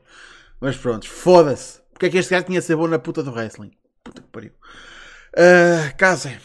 Mas 0.60 0.78
pronto, 0.78 1.10
foda-se. 1.10 1.82
Porque 1.92 2.06
é 2.06 2.10
que 2.10 2.18
este 2.18 2.32
gajo 2.32 2.46
tinha 2.46 2.60
de 2.60 2.66
ser 2.66 2.76
bom 2.76 2.88
na 2.88 3.00
puta 3.00 3.24
do 3.24 3.32
wrestling? 3.32 3.72
Puta 4.04 4.22
que 4.22 4.28
pariu. 4.28 4.52
Uh, 5.38 5.96
Casem. 5.96 6.36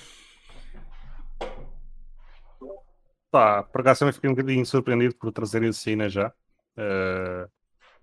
Pá, 3.31 3.63
por 3.63 3.81
acaso 3.81 4.01
também 4.01 4.13
fiquei 4.13 4.29
um 4.29 4.35
bocadinho 4.35 4.67
surpreendido 4.67 5.15
por 5.15 5.33
trazer 5.33 5.63
esse 5.63 5.79
Cena 5.79 6.11
já. 6.11 6.29
Uh, 6.77 7.51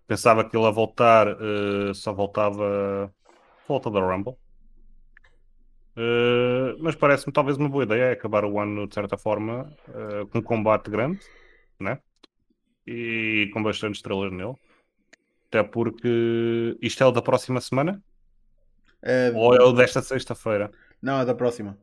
pensava 0.08 0.44
que 0.44 0.58
ele 0.58 0.66
a 0.66 0.72
voltar 0.72 1.28
uh, 1.28 1.94
só 1.94 2.12
voltava 2.12 3.14
volta 3.68 3.92
da 3.92 4.00
Rumble. 4.00 4.34
Uh, 5.96 6.76
mas 6.80 6.96
parece-me 6.96 7.32
talvez 7.32 7.58
uma 7.58 7.70
boa 7.70 7.84
ideia 7.84 8.12
acabar 8.12 8.44
o 8.44 8.60
ano 8.60 8.88
de 8.88 8.96
certa 8.96 9.16
forma 9.16 9.72
com 10.32 10.40
um 10.40 10.42
combate 10.42 10.90
grande, 10.90 11.20
né? 11.80 12.00
E 12.88 13.48
com 13.54 13.62
bastante 13.62 13.98
estrelas 13.98 14.32
nele. 14.32 14.56
Até 15.50 15.62
porque 15.62 16.76
isto 16.82 17.04
é 17.04 17.06
o 17.06 17.12
da 17.12 17.22
próxima 17.22 17.62
semana. 17.62 18.02
É, 19.02 19.32
ou 19.34 19.56
é 19.56 19.64
o 19.64 19.72
desta 19.72 20.02
sexta-feira? 20.02 20.72
Não, 21.02 21.20
é 21.22 21.26
da 21.26 21.34
próxima. 21.34 21.78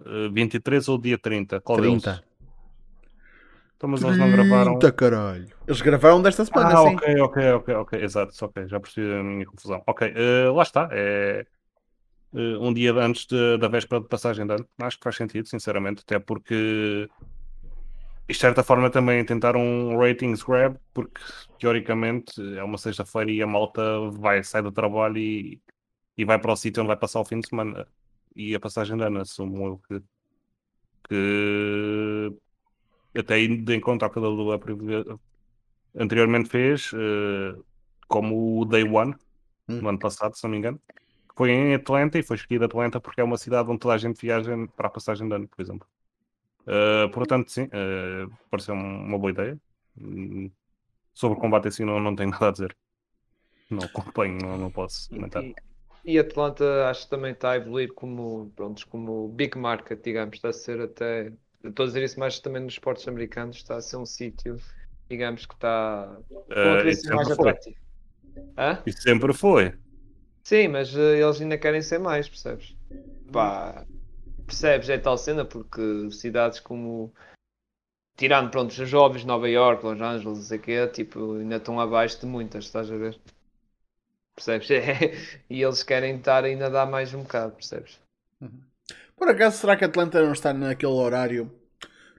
Uh, 0.00 0.30
23 0.32 0.88
ou 0.88 0.98
dia 0.98 1.18
30? 1.18 1.60
Qual 1.60 1.78
30. 1.78 2.12
Deles? 2.12 2.24
Então, 3.76 3.88
mas 3.88 4.02
eles 4.02 4.18
não 4.18 4.30
gravaram. 4.30 4.78
30, 4.78 4.92
caralho. 4.92 5.48
Eles 5.66 5.80
gravaram 5.80 6.20
desta 6.20 6.44
semana, 6.44 6.74
ah, 6.74 6.76
sim. 6.76 6.94
ok, 6.96 7.20
ok, 7.20 7.52
ok, 7.52 7.74
ok. 7.76 8.02
Exato, 8.02 8.44
ok. 8.44 8.68
Já 8.68 8.78
percebi 8.78 9.10
a 9.12 9.22
minha 9.22 9.46
confusão. 9.46 9.82
Ok, 9.86 10.12
uh, 10.12 10.52
lá 10.52 10.62
está. 10.62 10.88
É... 10.92 11.46
eh, 12.34 12.58
um 12.58 12.72
dia 12.72 12.92
antes 12.94 13.26
de- 13.26 13.58
da 13.58 13.68
véspera 13.68 14.00
de 14.02 14.08
passagem 14.08 14.46
de 14.46 14.52
ano. 14.54 14.68
Acho 14.78 14.98
que 14.98 15.04
faz 15.04 15.16
sentido, 15.16 15.48
sinceramente, 15.48 16.02
até 16.02 16.18
porque 16.18 17.08
isto 18.30 18.40
de 18.40 18.46
certa 18.46 18.62
forma 18.62 18.90
também 18.90 19.24
tentar 19.24 19.56
um 19.56 19.98
ratings 19.98 20.42
grab, 20.42 20.76
porque 20.94 21.20
teoricamente 21.58 22.32
é 22.56 22.62
uma 22.62 22.78
sexta-feira 22.78 23.30
e 23.30 23.42
a 23.42 23.46
malta 23.46 23.82
vai, 24.12 24.42
sai 24.44 24.62
do 24.62 24.72
trabalho 24.72 25.18
e, 25.18 25.60
e 26.16 26.24
vai 26.24 26.38
para 26.40 26.52
o 26.52 26.56
sítio 26.56 26.82
onde 26.82 26.88
vai 26.88 26.96
passar 26.96 27.20
o 27.20 27.24
fim 27.24 27.40
de 27.40 27.48
semana. 27.48 27.86
E 28.36 28.54
a 28.54 28.60
passagem 28.60 28.96
de 28.96 29.04
ano, 29.04 29.20
assumo 29.20 29.66
eu 29.66 29.78
que, 29.88 30.04
que 33.12 33.18
até 33.18 33.40
indo 33.42 33.64
de 33.64 33.76
encontro 33.76 34.06
ao 34.06 34.12
que 34.12 34.18
a 34.18 34.22
WWE 34.22 35.18
anteriormente 35.96 36.48
fez, 36.50 36.92
eh, 36.94 37.56
como 38.08 38.60
o 38.60 38.64
Day 38.64 38.84
One, 38.84 39.14
Hum. 39.68 39.80
no 39.82 39.88
ano 39.90 39.98
passado, 40.00 40.36
se 40.36 40.42
não 40.44 40.50
me 40.50 40.58
engano. 40.58 40.80
Foi 41.36 41.50
em 41.50 41.74
Atlanta 41.74 42.18
e 42.18 42.22
foi 42.22 42.36
escolhida 42.36 42.66
Atlanta 42.66 43.00
porque 43.00 43.20
é 43.20 43.24
uma 43.24 43.38
cidade 43.38 43.70
onde 43.70 43.80
toda 43.80 43.94
a 43.94 43.98
gente 43.98 44.20
viaja 44.20 44.52
para 44.76 44.88
a 44.88 44.90
passagem 44.90 45.28
de 45.28 45.34
ano, 45.34 45.48
por 45.48 45.62
exemplo. 45.62 45.88
Uh, 46.70 47.10
portanto, 47.10 47.50
sim, 47.50 47.64
uh, 47.64 48.30
pareceu 48.48 48.74
uma 48.74 49.18
boa 49.18 49.32
ideia. 49.32 49.58
Hum, 49.98 50.50
Sobre 51.12 51.36
o 51.38 51.40
combate 51.40 51.68
assim 51.68 51.84
não, 51.84 52.00
não 52.00 52.14
tenho 52.14 52.30
nada 52.32 52.48
a 52.48 52.52
dizer. 52.52 52.76
Não 53.70 53.84
acompanho, 53.84 54.38
não, 54.40 54.56
não 54.56 54.70
posso 54.70 55.10
comentar. 55.10 55.42
E, 55.42 55.54
e 56.04 56.18
Atlanta 56.18 56.88
acho 56.88 57.04
que 57.04 57.10
também 57.10 57.32
está 57.32 57.52
a 57.52 57.56
evoluir 57.56 57.92
como, 57.92 58.50
prontos, 58.56 58.84
como 58.84 59.28
big 59.28 59.58
market, 59.58 60.00
digamos, 60.02 60.36
está 60.36 60.48
a 60.48 60.52
ser 60.52 60.80
até, 60.80 61.32
estou 61.64 61.84
a 61.84 61.86
dizer 61.86 62.02
isso 62.02 62.18
mais 62.18 62.38
também 62.40 62.62
nos 62.62 62.74
esportes 62.74 63.06
americanos, 63.06 63.56
está 63.56 63.76
a 63.76 63.80
ser 63.80 63.96
um 63.96 64.06
sítio, 64.06 64.56
digamos, 65.08 65.46
que 65.46 65.54
está 65.54 66.16
Uh, 66.50 67.14
mais 67.14 67.28
sempre 67.28 67.36
foi. 67.36 67.50
atrativo. 67.50 67.76
Hã? 68.56 68.82
Isso 68.86 69.02
sempre 69.02 69.32
foi. 69.34 69.72
Sim, 70.44 70.68
mas 70.68 70.94
eh, 70.96 71.20
eles 71.20 71.40
ainda 71.40 71.58
querem 71.58 71.82
ser 71.82 71.98
mais, 71.98 72.28
percebes? 72.28 72.74
Pá, 73.32 73.84
percebes? 74.50 74.90
É 74.90 74.98
tal 74.98 75.16
cena 75.16 75.44
porque 75.44 76.10
cidades 76.10 76.60
como. 76.60 77.12
Tirando, 78.16 78.50
pronto, 78.50 78.70
os 78.70 78.88
jovens, 78.88 79.24
Nova 79.24 79.48
York, 79.48 79.82
Los 79.84 80.00
Angeles, 80.00 80.24
não 80.24 80.34
sei 80.44 80.84
o 80.84 80.92
tipo, 80.92 81.36
ainda 81.36 81.56
estão 81.56 81.80
abaixo 81.80 82.20
de 82.20 82.26
muitas, 82.26 82.64
estás 82.64 82.90
a 82.90 82.96
ver? 82.96 83.18
Percebes? 84.34 84.68
É, 84.70 85.16
e 85.48 85.62
eles 85.62 85.82
querem 85.82 86.16
estar 86.16 86.44
ainda 86.44 86.66
a 86.66 86.70
dar 86.70 86.86
mais 86.86 87.14
um 87.14 87.22
bocado, 87.22 87.54
percebes? 87.54 87.98
Por 89.16 89.28
acaso, 89.28 89.58
será 89.58 89.76
que 89.76 89.84
Atlanta 89.84 90.22
não 90.22 90.32
está 90.32 90.52
naquele 90.52 90.92
horário? 90.92 91.50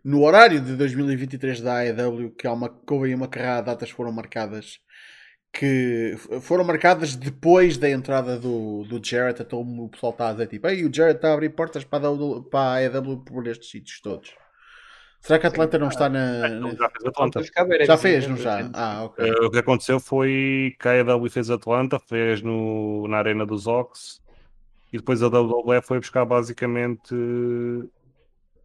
No 0.03 0.23
horário 0.23 0.59
de 0.59 0.75
2023 0.75 1.61
da 1.61 1.79
AEW, 1.79 2.31
que, 2.31 2.47
há 2.47 2.53
uma, 2.53 2.69
que 2.69 2.93
houve 2.93 3.13
uma 3.13 3.27
carrada 3.27 3.67
datas 3.67 3.91
foram 3.91 4.11
marcadas, 4.11 4.79
que 5.53 6.15
foram 6.41 6.63
marcadas 6.63 7.15
depois 7.15 7.77
da 7.77 7.89
entrada 7.89 8.39
do, 8.39 8.83
do 8.83 9.05
Jarrett, 9.05 9.41
então 9.41 9.61
o 9.61 9.89
pessoal 9.89 10.11
está 10.13 10.29
a 10.29 10.31
dizer 10.31 10.47
tipo, 10.47 10.67
Ei, 10.67 10.85
o 10.85 10.93
Jarrett 10.93 11.17
está 11.17 11.31
a 11.31 11.33
abrir 11.33 11.49
portas 11.49 11.83
para 11.83 12.07
a, 12.07 12.11
AEW 12.11 12.43
para 12.43 12.59
a 12.59 12.75
AEW 12.75 13.17
por 13.17 13.45
estes 13.47 13.69
sítios 13.69 13.99
todos. 13.99 14.33
Será 15.19 15.37
que 15.37 15.45
Atlanta 15.45 15.77
não 15.77 15.89
está 15.89 16.09
na. 16.09 16.47
Já 16.49 16.89
fez 16.89 17.05
Atlanta. 17.05 17.43
Já 17.85 17.97
fez, 17.97 18.27
não 18.27 18.37
já? 18.37 18.67
Ah, 18.73 19.03
ok. 19.03 19.29
Uh, 19.29 19.45
o 19.45 19.51
que 19.51 19.59
aconteceu 19.59 19.99
foi 19.99 20.75
que 20.79 20.87
a 20.87 20.93
AEW 20.93 21.29
fez 21.29 21.51
Atlanta, 21.51 21.99
fez 21.99 22.41
no, 22.41 23.07
na 23.07 23.17
Arena 23.17 23.45
dos 23.45 23.67
Ox 23.67 24.19
e 24.91 24.97
depois 24.97 25.21
a 25.21 25.27
WWE 25.27 25.81
foi 25.83 25.99
buscar 25.99 26.25
basicamente 26.25 27.13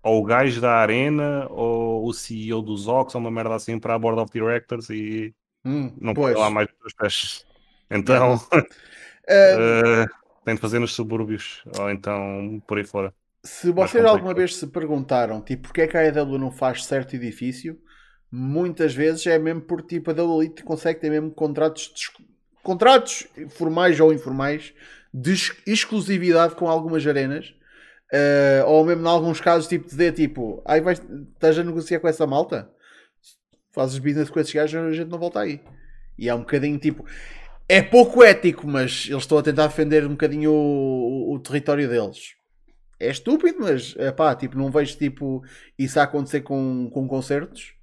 ou 0.03 0.23
o 0.23 0.25
gajo 0.25 0.61
da 0.61 0.77
Arena 0.77 1.47
ou 1.51 2.07
o 2.07 2.13
CEO 2.15 2.63
dos 2.63 2.89
Ox, 2.89 3.15
ou 3.15 3.21
uma 3.21 3.31
merda 3.31 3.55
assim 3.55 3.79
para 3.79 3.95
a 3.95 3.99
Board 3.99 4.21
of 4.21 4.33
Directors 4.33 4.89
e 4.89 5.35
Hum, 5.67 5.93
não 6.01 6.15
pois. 6.15 6.35
pode 6.35 6.41
lá 6.41 6.51
mais 6.51 6.69
dos 6.83 6.95
pés. 6.95 7.47
Então 7.91 8.37
uh, 8.37 10.07
tem 10.45 10.55
de 10.55 10.61
fazer 10.61 10.79
nos 10.79 10.95
subúrbios 10.95 11.63
ou 11.79 11.91
então 11.91 12.63
por 12.67 12.79
aí 12.79 12.85
fora. 12.85 13.15
Se 13.45 13.71
vocês 13.71 14.05
alguma 14.05 14.35
vez 14.35 14.57
se 14.57 14.67
perguntaram 14.67 15.41
tipo, 15.43 15.65
porque 15.65 15.83
é 15.83 15.87
que 15.87 15.97
a 15.97 16.01
AEW 16.01 16.39
não 16.39 16.51
faz 16.51 16.85
certo 16.85 17.15
edifício, 17.15 17.81
muitas 18.31 18.95
vezes 18.95 19.27
é 19.27 19.39
mesmo 19.39 19.63
por 19.63 19.83
tipo 19.83 20.11
a 20.11 20.15
WWE 20.15 20.63
consegue 20.65 21.01
ter 21.01 21.11
mesmo 21.11 21.31
contratos, 21.33 21.93
de 21.95 22.09
contratos 22.63 23.29
formais 23.51 24.01
ou 24.01 24.13
informais 24.13 24.75
de 25.15 25.33
ex- 25.33 25.57
exclusividade 25.67 26.57
com 26.57 26.69
algumas 26.69 27.07
arenas. 27.07 27.55
eh, 28.13 28.63
ou 28.67 28.85
mesmo 28.87 29.05
em 29.05 29.09
alguns 29.11 29.41
casos 29.41 29.69
tipo 29.69 29.87
dizer 29.87 30.13
tipo, 30.15 30.63
aí 30.67 30.81
vais, 30.81 31.01
estás 31.35 31.59
a 31.59 31.65
negociar 31.65 32.01
com 32.01 32.09
essa 32.09 32.27
malta? 32.27 32.71
Fazes 33.77 33.99
business 34.01 34.29
com 34.29 34.41
esses 34.41 34.53
gajos, 34.53 34.75
a 34.83 34.91
gente 34.93 35.09
não 35.09 35.19
volta 35.21 35.39
aí. 35.41 35.61
E 36.19 36.29
é 36.29 36.35
um 36.35 36.41
bocadinho 36.41 36.79
tipo. 36.79 37.05
É 37.69 37.81
pouco 37.83 38.25
ético, 38.25 38.67
mas 38.67 39.07
eles 39.09 39.23
estão 39.23 39.39
a 39.39 39.43
tentar 39.43 39.69
defender 39.69 40.05
um 40.05 40.11
bocadinho 40.11 40.51
o, 40.51 41.33
o- 41.33 41.35
o 41.35 41.39
território 41.39 41.89
deles 41.89 42.35
é 42.99 43.11
estúpido, 43.11 43.59
mas 43.61 43.95
pá, 44.17 44.35
tipo, 44.35 44.57
não 44.57 44.71
vejo 44.71 44.97
tipo 44.97 45.45
isso 45.79 46.01
a 46.01 46.05
acontecer 46.05 46.41
com, 46.41 46.89
com 46.91 47.07
concertos, 47.07 47.75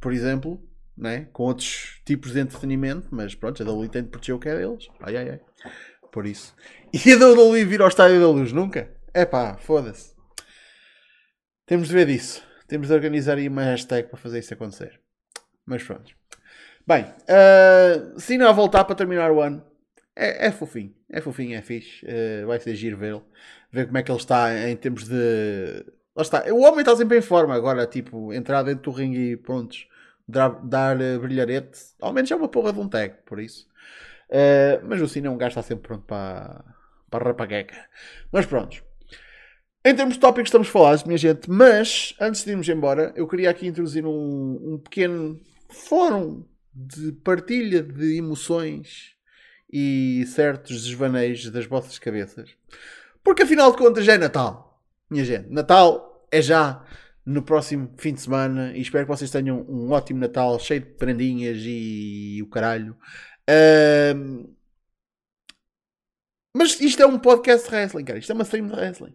por 0.00 0.12
exemplo, 0.12 0.62
né? 0.96 1.26
com 1.32 1.42
outros 1.42 2.00
tipos 2.04 2.32
de 2.32 2.38
entretenimento, 2.38 3.08
mas 3.10 3.34
pronto, 3.34 3.60
a 3.60 3.66
WWE 3.68 3.88
tem 3.88 4.04
de 4.04 4.08
proteger 4.08 4.36
o 4.36 4.38
que 4.38 4.48
é 4.48 4.56
deles. 4.56 4.86
Ai 5.00 5.16
ai 5.16 5.30
ai. 5.30 5.40
Por 6.12 6.26
isso. 6.26 6.54
E 6.92 7.12
a 7.12 7.16
WWE 7.16 7.64
vir 7.64 7.82
ao 7.82 7.88
estádio 7.88 8.20
da 8.20 8.28
luz 8.30 8.52
nunca? 8.52 8.94
É 9.12 9.24
pá, 9.26 9.56
foda-se. 9.58 10.14
Temos 11.66 11.88
de 11.88 11.94
ver 11.94 12.06
disso. 12.06 12.40
Temos 12.68 12.86
de 12.88 12.94
organizar 12.94 13.38
aí 13.38 13.48
uma 13.48 13.64
hashtag 13.64 14.08
para 14.08 14.16
fazer 14.18 14.38
isso 14.38 14.54
acontecer. 14.54 15.00
Mas 15.66 15.82
pronto. 15.82 16.14
Bem, 16.86 17.04
uh, 17.04 18.20
Cena 18.20 18.48
a 18.48 18.52
voltar 18.52 18.84
para 18.84 18.94
terminar 18.94 19.32
o 19.32 19.40
ano. 19.42 19.62
É, 20.14 20.46
é 20.46 20.52
fofinho. 20.52 20.94
É 21.10 21.20
fofinho, 21.20 21.56
é 21.56 21.60
fixe. 21.60 22.06
Uh, 22.06 22.46
vai 22.46 22.60
ser 22.60 22.76
giro 22.76 22.96
vê-lo. 22.96 23.26
Ver 23.72 23.86
como 23.86 23.98
é 23.98 24.02
que 24.02 24.10
ele 24.10 24.18
está 24.18 24.68
em 24.68 24.76
termos 24.76 25.08
de. 25.08 25.84
Lá 26.14 26.22
está. 26.22 26.44
O 26.52 26.62
homem 26.62 26.80
está 26.80 26.94
sempre 26.96 27.18
em 27.18 27.22
forma 27.22 27.54
agora. 27.54 27.86
Tipo, 27.86 28.32
entrar 28.32 28.62
dentro 28.62 28.90
do 28.90 28.96
ringue 28.96 29.32
e 29.32 29.36
prontos. 29.36 29.88
Dar, 30.28 30.48
dar 30.64 30.96
uh, 30.96 31.20
brilharete. 31.20 31.78
Ao 32.00 32.12
menos 32.12 32.30
é 32.30 32.36
uma 32.36 32.48
porra 32.48 32.72
de 32.72 32.78
um 32.78 32.88
tag, 32.88 33.14
por 33.26 33.40
isso. 33.40 33.66
Uh, 34.30 34.86
mas 34.88 35.00
o 35.00 35.08
Cena 35.08 35.26
é 35.26 35.30
um 35.30 35.36
gajo 35.36 35.54
que 35.54 35.60
está 35.60 35.68
sempre 35.68 35.88
pronto 35.88 36.04
para, 36.04 36.64
para 37.10 37.24
a 37.24 37.28
rapagueca. 37.28 37.76
Mas 38.30 38.46
pronto. 38.46 38.82
Em 39.84 39.94
termos 39.94 40.14
de 40.14 40.20
tópicos 40.20 40.48
estamos 40.48 40.68
falados, 40.68 41.04
minha 41.04 41.18
gente. 41.18 41.50
Mas, 41.50 42.14
antes 42.20 42.44
de 42.44 42.50
irmos 42.50 42.68
embora, 42.68 43.12
eu 43.16 43.26
queria 43.26 43.50
aqui 43.50 43.66
introduzir 43.66 44.04
um, 44.04 44.74
um 44.74 44.78
pequeno 44.78 45.40
fórum 45.70 46.44
de 46.74 47.12
partilha 47.12 47.82
de 47.82 48.16
emoções 48.16 49.14
e 49.72 50.24
certos 50.28 50.84
desvaneios 50.84 51.48
das 51.50 51.66
vossas 51.66 51.98
cabeças. 51.98 52.50
Porque 53.24 53.42
afinal 53.42 53.70
de 53.72 53.78
contas 53.78 54.04
já 54.04 54.14
é 54.14 54.18
Natal. 54.18 54.82
Minha 55.10 55.24
gente, 55.24 55.48
Natal 55.50 56.26
é 56.30 56.40
já 56.42 56.84
no 57.24 57.42
próximo 57.42 57.92
fim 57.98 58.14
de 58.14 58.20
semana 58.20 58.72
e 58.76 58.80
espero 58.80 59.04
que 59.04 59.10
vocês 59.10 59.30
tenham 59.30 59.64
um 59.68 59.90
ótimo 59.90 60.20
Natal 60.20 60.58
cheio 60.60 60.80
de 60.80 60.86
prendinhas 60.86 61.58
e 61.60 62.40
o 62.42 62.48
caralho. 62.48 62.96
Ahm, 63.48 64.44
Mas 66.54 66.80
isto 66.80 67.02
é 67.02 67.06
um 67.06 67.18
podcast 67.18 67.68
de 67.68 67.74
wrestling, 67.74 68.04
cara. 68.04 68.18
Isto 68.18 68.32
é 68.32 68.34
uma 68.34 68.44
stream 68.44 68.66
de 68.66 68.74
wrestling. 68.74 69.14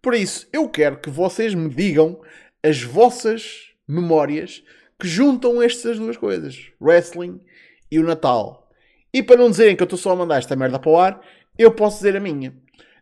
Por 0.00 0.14
isso, 0.14 0.48
eu 0.52 0.68
quero 0.68 1.00
que 1.00 1.10
vocês 1.10 1.54
me 1.54 1.68
digam 1.68 2.20
as 2.62 2.82
vossas 2.82 3.72
memórias 3.86 4.62
que 4.98 5.06
juntam 5.08 5.62
estas 5.62 5.98
duas 5.98 6.16
coisas: 6.16 6.70
wrestling 6.80 7.40
e 7.90 7.98
o 7.98 8.04
Natal. 8.04 8.68
E 9.12 9.22
para 9.22 9.36
não 9.36 9.50
dizerem 9.50 9.74
que 9.76 9.82
eu 9.82 9.86
estou 9.86 9.98
só 9.98 10.10
a 10.12 10.16
mandar 10.16 10.38
esta 10.38 10.54
merda 10.56 10.78
para 10.78 10.90
o 10.90 10.98
ar, 10.98 11.20
eu 11.58 11.72
posso 11.72 11.96
dizer 11.98 12.16
a 12.16 12.20
minha. 12.20 12.54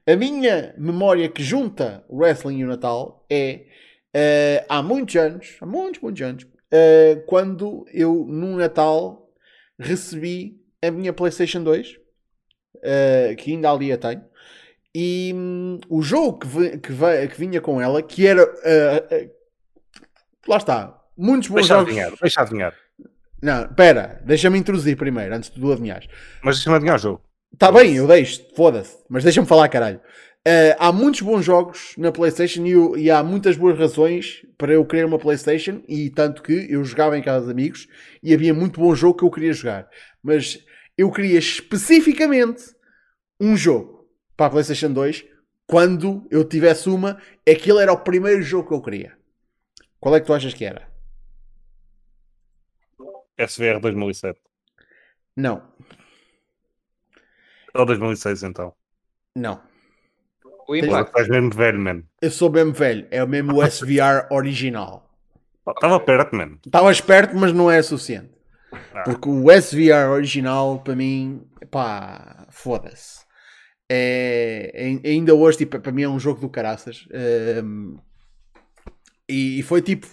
A 0.07 0.15
minha 0.15 0.73
memória 0.79 1.29
que 1.29 1.43
junta 1.43 2.05
o 2.09 2.19
wrestling 2.19 2.59
e 2.59 2.65
o 2.65 2.69
Natal 2.69 3.27
é 3.29 3.67
eh, 4.15 4.65
há 4.69 4.81
muitos 4.83 5.17
anos, 5.17 5.57
há 5.61 5.67
muitos, 5.67 6.01
muitos 6.01 6.23
anos, 6.23 6.47
eh, 6.71 7.25
quando 7.27 7.85
eu 7.93 8.25
num 8.29 8.57
Natal 8.57 9.29
recebi 9.79 10.61
a 10.81 10.91
minha 10.93 11.13
PlayStation 11.13 11.63
2, 11.65 11.97
eh, 12.83 13.35
que 13.37 13.51
ainda 13.51 13.71
ali 13.73 13.91
a 13.91 13.99
tenho, 13.99 14.25
e 14.95 15.33
hum, 15.35 15.81
o 15.91 16.01
jogo 16.03 16.39
que, 16.39 16.47
vi- 16.47 16.79
que, 16.79 16.93
ve- 16.93 17.27
que 17.27 17.39
vinha 17.41 17.61
com 17.61 17.81
ela, 17.81 18.01
que 18.01 18.27
era. 18.27 18.43
lá 20.47 20.57
está. 20.57 21.03
Muitos 21.17 21.49
bons 21.49 21.57
Deixa 21.57 21.75
jogos. 21.75 21.87
adivinhar, 21.89 22.13
deixa 22.21 22.41
adivinhar. 22.43 22.75
Não, 23.43 23.69
pera, 23.75 24.21
deixa-me 24.25 24.59
introduzir 24.59 24.97
primeiro, 24.97 25.35
antes 25.35 25.51
de 25.51 25.61
tu 25.61 25.71
adivinhares. 25.73 26.09
Mas 26.43 26.57
deixa-me 26.57 26.77
adivinhar 26.77 26.97
o 26.97 27.03
jogo. 27.03 27.23
Está 27.53 27.71
bem, 27.73 27.95
eu 27.97 28.07
deixo, 28.07 28.43
foda-se, 28.55 28.97
mas 29.09 29.25
deixa-me 29.25 29.47
falar, 29.47 29.69
caralho. 29.69 30.01
Eh, 30.49 30.77
há 30.79 30.93
muitos 30.93 31.23
bons 31.23 31.45
jogos 31.45 31.95
na 31.99 32.13
PlayStation 32.13 32.65
e, 32.67 32.71
eu- 32.73 32.97
e 32.97 33.11
há 33.11 33.23
muitas 33.23 33.57
boas 33.57 33.77
razões 33.79 34.43
para 34.57 34.73
eu 34.73 34.85
querer 34.85 35.05
uma 35.05 35.19
PlayStation. 35.19 35.83
E 35.89 36.09
tanto 36.11 36.43
que 36.43 36.67
eu 36.71 36.85
jogava 36.85 37.19
em 37.19 37.23
casa 37.23 37.47
de 37.47 37.51
amigos 37.53 37.89
e 38.23 38.33
havia 38.33 38.55
muito 38.55 38.79
bom 38.81 38.95
jogo 38.95 39.19
que 39.19 39.25
eu 39.25 39.31
queria 39.31 39.53
jogar, 39.53 39.89
mas 40.23 40.59
eu 40.97 41.11
queria 41.11 41.39
especificamente 41.39 42.63
um 43.41 43.57
jogo 43.57 44.07
para 44.37 44.47
a 44.47 44.51
PlayStation 44.51 44.93
2. 44.93 45.25
Quando 45.67 46.27
eu 46.31 46.45
tivesse 46.45 46.89
uma, 46.89 47.19
aquele 47.49 47.81
era 47.81 47.93
o 47.93 47.99
primeiro 47.99 48.41
jogo 48.43 48.69
que 48.69 48.75
eu 48.75 48.81
queria. 48.83 49.13
Qual 49.99 50.15
é 50.15 50.21
que 50.21 50.27
tu 50.27 50.33
achas 50.35 50.55
que 50.55 50.65
era? 50.65 50.87
SVR 53.39 53.81
2007. 53.81 54.39
Não, 55.37 55.63
Ou 57.75 57.85
2006 57.85 58.43
então. 58.43 58.73
não. 59.35 59.61
O 60.69 60.73
Tens- 60.73 60.85
Agora 60.85 61.03
Impact. 61.03 61.11
estás 61.21 61.29
mesmo 61.29 61.51
velho, 61.55 61.79
man. 61.79 62.03
Eu 62.21 62.31
sou 62.31 62.51
mesmo 62.51 62.73
velho. 62.73 63.07
É 63.13 63.23
o 63.23 63.29
mesmo 63.29 63.63
SVR 63.63 64.27
original. 64.35 65.09
Estava 65.69 66.01
perto, 66.01 66.35
man. 66.35 66.59
Estava 66.67 66.91
esperto, 66.91 67.37
mas 67.37 67.53
não 67.53 67.71
é 67.71 67.81
suficiente. 67.83 68.31
Ah. 68.93 69.05
Porque 69.05 69.29
o 69.29 69.49
SVR 69.51 70.11
original, 70.11 70.81
para 70.83 70.97
mim, 70.97 71.47
pá, 71.71 72.49
foda-se. 72.51 73.25
É, 73.89 74.73
é- 75.05 75.09
ainda 75.09 75.35
hoje, 75.37 75.59
tipo, 75.59 75.79
para 75.79 75.93
mim 75.93 76.03
é 76.03 76.09
um 76.09 76.19
jogo 76.19 76.41
do 76.41 76.49
caraças. 76.49 77.07
Ehm, 77.13 77.95
e, 79.29 79.61
e 79.61 79.63
foi 79.63 79.81
tipo. 79.83 80.09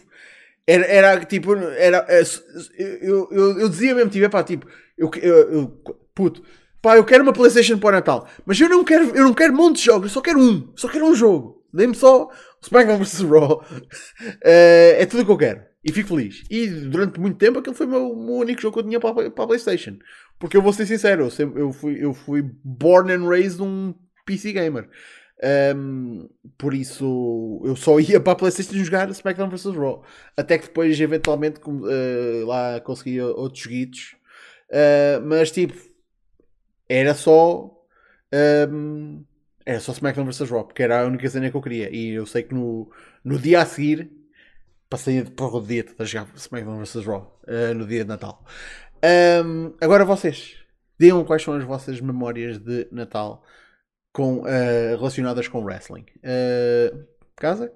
Era, 0.68 0.86
era 0.86 1.26
tipo. 1.26 1.53
Era, 1.55 2.05
é, 2.09 2.24
eu, 3.01 3.28
eu, 3.32 3.59
eu 3.59 3.70
dizia 3.70 3.93
mesmo, 3.95 4.09
tipo, 4.09 4.30
pá, 4.30 4.43
tipo, 4.43 4.66
eu, 4.97 5.09
eu, 5.22 5.53
eu- 5.53 5.68
puto, 6.16 6.43
pá, 6.82 6.95
eu 6.95 7.03
quero 7.03 7.24
uma 7.24 7.34
PlayStation 7.34 7.78
para 7.78 7.89
o 7.89 7.91
Natal, 7.91 8.28
mas 8.45 8.59
eu 8.59 8.70
não 8.70 8.84
quero, 8.84 9.05
eu 9.16 9.24
não 9.26 9.34
quero 9.34 9.53
um 9.53 9.57
monte 9.57 9.78
de 9.78 9.86
jogos, 9.86 10.03
eu 10.09 10.14
só 10.14 10.22
quero 10.22 10.39
um, 10.39 10.72
só 10.76 10.88
quero 10.88 11.05
um 11.05 11.16
jogo. 11.16 11.61
Dê-me 11.74 11.95
só 11.95 12.30
SmackDown 12.61 12.99
vs 12.99 13.22
Raw. 13.28 13.66
Eh, 14.43 14.97
é 15.01 15.05
tudo 15.05 15.24
o 15.24 15.26
que 15.26 15.32
eu 15.32 15.38
quero. 15.38 15.61
E 15.84 15.91
fico 15.91 16.09
feliz. 16.09 16.43
E 16.49 16.68
durante 16.68 17.20
muito 17.20 17.38
tempo 17.38 17.59
aquele 17.59 17.76
foi 17.76 17.86
o 17.86 17.89
meu, 17.89 18.16
meu 18.16 18.36
único 18.36 18.61
jogo 18.61 18.74
que 18.76 18.80
eu 18.80 18.84
tinha 18.88 18.99
para, 18.99 19.32
para 19.32 19.43
a 19.43 19.47
PlayStation. 19.47 19.97
Porque 20.39 20.55
eu 20.55 20.61
vou 20.61 20.72
ser 20.72 20.86
sincero, 20.86 21.24
eu, 21.24 21.30
sempre- 21.32 21.61
eu 21.61 21.74
fui, 21.74 21.97
eu 21.99 22.14
fui 22.14 22.43
born 22.64 23.11
and 23.11 23.28
raised 23.28 23.59
um 23.59 23.93
PC 24.26 24.53
gamer. 24.53 24.88
Um, 25.76 26.30
por 26.58 26.74
isso 26.74 27.62
eu 27.66 27.76
só 27.76 28.00
ia 28.00 28.20
para 28.20 28.34
a 28.34 28.36
PlayStation 28.36 28.76
jogar 28.84 29.10
SmackDown 29.10 29.50
vs 29.50 29.76
Raw. 29.76 30.04
Até 30.38 30.58
que 30.58 30.68
depois, 30.68 31.00
eventualmente, 31.00 31.60
eh, 31.60 32.44
lá 32.46 32.80
consegui 32.80 33.20
outros 33.22 33.64
joguitos. 33.64 34.16
Uh, 34.70 35.22
mas 35.26 35.52
tipo, 35.52 35.74
era 36.88 37.14
só. 37.14 37.72
um, 38.70 39.24
era 39.66 39.80
só 39.80 39.91
SmackDown 39.91 40.26
vs 40.26 40.50
Raw, 40.50 40.64
porque 40.66 40.84
era 40.84 41.02
a 41.02 41.06
única 41.06 41.30
cena 41.30 41.50
que 41.52 41.58
eu 41.58 41.62
queria. 41.62 41.94
E 41.94 42.12
eu 42.12 42.26
sei 42.26 42.44
que 42.44 42.54
no, 42.54 42.89
no 43.24 43.38
dia 43.38 43.62
a 43.62 43.66
seguir 43.66 44.12
passei 44.89 45.24
porra, 45.24 45.58
o 45.58 45.66
dia 45.66 45.86
a 45.98 46.04
jogar 46.06 46.28
SmackDown 46.36 46.80
vs 46.80 47.06
Raw 47.06 47.39
uh, 47.48 47.74
no 47.74 47.86
dia 47.88 48.04
de 48.04 48.10
Natal. 48.10 48.46
Um, 49.44 49.74
agora 49.82 50.06
vocês, 50.06 50.56
digam 51.00 51.26
quais 51.26 51.41
são 51.41 51.56
as 51.56 51.64
vossas 51.64 52.00
memórias 52.00 52.60
de 52.60 52.88
Natal 52.91 53.44
com, 54.14 54.41
uh, 54.41 54.95
relacionadas 54.95 55.47
com 55.47 55.64
wrestling. 55.64 56.05
Uh, 56.20 57.05
casa? 57.36 57.74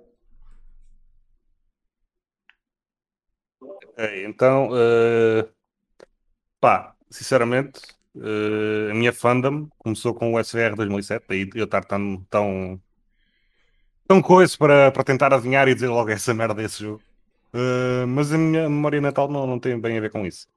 Então, 4.26 4.70
eh, 4.78 5.48
pá, 6.60 6.94
sinceramente, 7.10 7.82
eh, 8.16 8.92
a 8.92 8.94
minha 8.94 9.12
fandom 9.12 9.68
começou 9.80 10.14
com 10.14 10.34
o 10.34 10.40
SVR 10.40 10.76
2007, 10.76 11.26
daí 11.28 11.50
eu 11.56 11.66
estar 11.66 11.84
tão, 11.84 12.24
tão, 12.30 12.80
tão 14.08 14.22
coisa 14.22 14.56
para, 14.58 14.92
para 14.92 15.04
tentar 15.04 15.34
adivinhar 15.34 15.68
e 15.68 15.74
dizer 15.74 15.88
logo 15.88 16.12
essa 16.12 16.34
merda 16.34 16.54
desse 16.54 16.84
jogo. 16.84 17.02
Mas 18.08 18.32
a 18.32 18.38
minha 18.38 18.70
memória 18.70 19.02
natal 19.02 19.28
não, 19.30 19.48
não 19.48 19.60
tem 19.60 19.80
bem 19.80 19.98
a 19.98 20.02
ver 20.02 20.12
com 20.12 20.26
isso. 20.28 20.48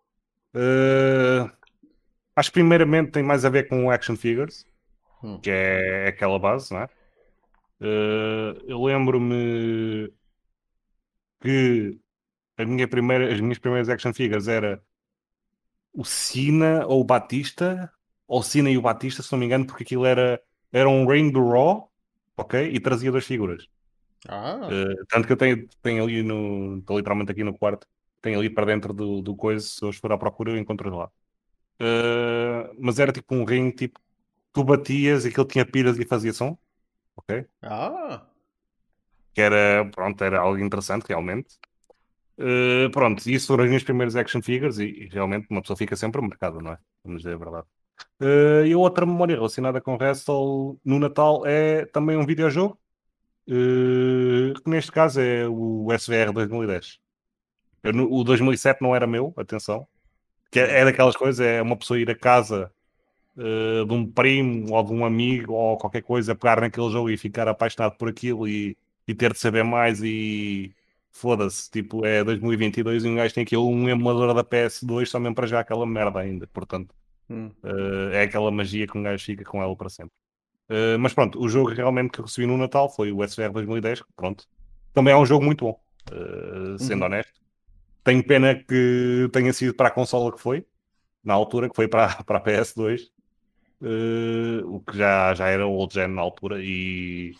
Acho 2.37 2.51
que 2.51 2.55
primeiramente 2.55 3.13
tem 3.13 3.23
mais 3.23 3.45
a 3.45 3.49
ver 3.49 3.69
com 3.69 3.91
action 3.91 4.17
figures, 4.17 4.67
Hum. 5.23 5.43
que 5.43 5.51
é 5.51 6.09
aquela 6.09 6.39
base, 6.39 6.73
não 6.73 6.83
é? 6.83 6.91
Eh, 7.81 8.63
eu 8.69 8.83
lembro-me 8.85 10.13
que 11.41 11.99
a 12.59 12.65
minha 12.67 12.89
primeira, 12.89 13.33
as 13.35 13.41
minhas 13.41 13.59
primeiras 13.61 13.89
action 13.91 14.15
figures 14.15 14.49
era 14.49 14.83
o 15.93 16.05
Cena 16.05 16.87
ou 16.87 17.01
o 17.01 17.05
Batista, 17.05 17.93
ou 18.27 18.41
o 18.41 18.43
Cena 18.43 18.71
e 18.71 18.79
o 18.79 18.83
Batista, 18.83 19.23
se 19.23 19.33
não 19.33 19.39
me 19.39 19.47
engano, 19.47 19.67
porque 19.67 19.83
aquilo 19.85 20.05
era, 20.07 20.41
era 20.73 20.89
um 20.89 21.07
Reign 21.07 21.31
do 21.33 21.49
Raw, 21.49 21.91
ok? 22.37 22.71
E 22.73 22.81
trazia 22.81 23.11
duas 23.11 23.27
figuras. 23.27 23.67
Ah, 24.29 24.71
Eh, 24.71 24.95
tanto 25.09 25.27
que 25.27 25.33
eu 25.33 25.37
tenho, 25.37 25.69
tenho 25.83 26.05
ali 26.05 26.23
no. 26.23 26.79
Estou 26.79 26.97
literalmente 26.99 27.33
aqui 27.33 27.45
no 27.45 27.57
quarto, 27.57 27.87
tenho 28.21 28.39
ali 28.39 28.51
para 28.51 28.67
dentro 28.67 28.93
do, 28.93 29.23
do 29.23 29.37
coisa, 29.37 29.67
se 29.67 29.83
eu 29.85 29.93
for 29.93 30.13
à 30.13 30.19
procura, 30.19 30.53
eu 30.53 30.59
encontro 30.59 30.95
lá. 30.97 31.11
Eh, 31.81 32.73
mas 32.79 32.99
era 32.99 33.13
tipo 33.13 33.35
um 33.35 33.45
ring, 33.45 33.71
tipo, 33.73 34.01
tu 34.53 34.65
batias 34.65 35.25
e 35.25 35.29
aquilo 35.29 35.47
tinha 35.47 35.65
pilhas 35.65 35.99
e 35.99 36.05
fazia 36.05 36.33
som, 36.33 36.59
ok? 37.17 37.47
ah. 37.63 38.27
que 39.35 39.41
era, 39.41 39.89
pronto, 39.91 40.23
era 40.25 40.41
algo 40.41 40.59
interessante 40.59 41.07
realmente. 41.09 41.59
Eh, 42.39 42.89
pronto, 42.91 43.29
isso 43.29 43.49
foram 43.49 43.65
as 43.65 43.69
minhas 43.69 43.85
primeiras 43.85 44.17
action 44.17 44.41
figures 44.43 44.79
e, 44.79 44.85
e 44.87 45.09
realmente 45.09 45.47
uma 45.51 45.61
pessoa 45.61 45.77
fica 45.77 45.95
sempre 45.95 46.21
marcada, 46.23 46.59
não 46.61 46.73
é? 46.73 46.79
Vamos 47.05 47.23
dizer 47.23 47.35
a 47.35 47.39
verdade. 47.39 47.67
Eh, 48.21 48.69
e 48.69 48.75
outra 48.75 49.05
memória 49.07 49.37
relacionada 49.37 49.81
com 49.81 49.97
Wrestle 49.97 50.79
no 50.85 50.99
Natal 50.99 51.45
é 51.47 51.85
também 51.87 52.17
um 52.17 52.27
videojogo, 52.27 52.79
eh, 53.49 54.55
que 54.63 54.71
neste 54.71 54.91
caso 54.93 55.21
é 55.21 55.47
o 55.49 55.89
SVR 55.93 56.33
2010. 56.33 56.99
Eu 57.83 58.13
o 58.13 58.25
2007 58.25 58.83
não 58.83 58.95
era 58.95 59.07
meu, 59.07 59.35
atenção, 59.37 59.87
que 60.51 60.61
é, 60.61 60.81
é 60.81 60.85
daquelas 60.85 61.17
coisas, 61.17 61.41
é 61.41 61.63
uma 61.63 61.77
pessoa 61.77 62.01
ir 62.01 62.11
a 62.11 62.15
casa 62.15 62.73
eh, 63.41 63.85
de 63.87 63.93
um 63.95 64.11
primo 64.11 64.73
ou 64.75 64.85
de 64.85 64.93
um 64.93 65.05
amigo 65.05 65.55
ou 65.55 65.79
qualquer 65.79 66.03
coisa, 66.03 66.35
pegar 66.37 66.61
naquele 66.61 66.91
jogo 66.91 67.11
e 67.11 67.17
ficar 67.19 67.49
apaixonado 67.49 67.97
por 67.99 68.09
aquilo 68.11 68.49
e, 68.49 68.77
e 69.09 69.15
ter 69.15 69.33
de 69.33 69.39
saber 69.41 69.65
mais 69.65 70.03
e 70.03 70.75
foda-se, 71.13 71.71
tipo, 71.71 72.05
é 72.07 72.25
2022 72.25 73.05
e 73.05 73.09
um 73.09 73.17
gajo 73.17 73.35
tem 73.35 73.43
aquilo, 73.45 73.69
um 73.69 73.89
emulador 73.89 74.35
da 74.35 74.45
PS2 74.45 75.11
só 75.11 75.19
mesmo 75.21 75.35
para 75.35 75.47
já 75.49 75.61
aquela 75.61 75.87
merda 75.87 76.21
ainda, 76.21 76.47
portanto, 76.49 76.95
Hum. 77.31 77.51
eh, 77.65 78.11
é 78.15 78.23
aquela 78.25 78.51
magia 78.51 78.87
que 78.87 78.99
um 78.99 79.03
gajo 79.03 79.25
fica 79.25 79.45
com 79.45 79.63
ela 79.63 79.77
para 79.77 79.89
sempre. 79.91 80.13
Eh, 80.71 80.97
mas 80.99 81.15
pronto, 81.15 81.41
o 81.41 81.49
jogo 81.49 81.71
realmente 81.71 82.13
que 82.13 82.21
eu 82.21 82.27
recebi 82.27 82.47
no 82.47 82.57
Natal 82.59 82.91
foi 82.91 83.13
o 83.13 83.23
SVR 83.25 83.53
2010, 83.53 84.03
pronto. 84.17 84.47
Também 84.95 85.13
é 85.15 85.17
um 85.17 85.27
jogo 85.27 85.45
muito 85.45 85.65
bom, 85.67 85.81
eh, 86.13 86.79
sendo 86.79 87.03
Uhum. 87.03 87.07
honesto. 87.07 87.41
Tenho 88.05 88.25
pena 88.27 88.55
que 88.57 89.29
tenha 89.33 89.53
sido 89.53 89.75
para 89.75 89.89
a 89.89 89.91
consola 89.91 90.33
que 90.33 90.41
foi, 90.41 90.67
na 91.25 91.35
altura, 91.35 91.69
que 91.71 91.77
foi 91.77 91.89
para, 91.89 92.09
para 92.25 92.39
a 92.39 92.41
PS2, 92.43 93.11
eh, 93.83 94.63
o 94.65 94.81
que 94.81 94.97
já, 94.97 95.35
já 95.35 95.49
era 95.49 95.67
old 95.67 95.93
gen 95.93 96.09
na 96.09 96.23
altura 96.23 96.63
e 96.63 97.35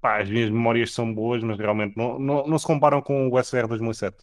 pá, 0.00 0.20
as 0.20 0.30
minhas 0.30 0.50
memórias 0.50 0.92
são 0.92 1.12
boas, 1.12 1.42
mas 1.42 1.58
realmente 1.58 1.96
não, 1.96 2.18
não, 2.18 2.46
não 2.46 2.58
se 2.58 2.66
comparam 2.66 3.02
com 3.02 3.28
o 3.28 3.42
SVR 3.42 3.66
2007. 3.68 4.16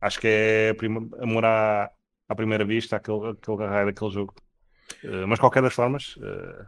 Acho 0.00 0.20
que 0.20 0.28
é 0.28 0.74
prima, 0.74 1.08
amor 1.20 1.44
à, 1.44 1.90
à 2.28 2.34
primeira 2.34 2.64
vista, 2.64 2.96
aquele, 2.96 3.30
aquele 3.30 3.66
raio 3.66 3.86
daquele 3.86 4.10
jogo. 4.10 4.34
Eh, 5.02 5.26
mas 5.26 5.38
qualquer 5.38 5.62
das 5.62 5.74
formas, 5.74 6.16
uh, 6.16 6.66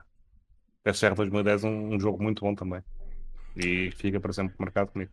SVR 0.85 1.15
2010 1.15 1.65
é 1.65 1.67
um, 1.69 1.95
um 1.95 2.01
jogo 2.01 2.23
muito 2.23 2.41
bom 2.45 2.55
também. 2.55 2.83
E 3.57 3.91
fica 3.93 4.21
para 4.21 4.33
sempre 4.33 4.55
marcado 4.59 4.93
comigo. 4.93 5.11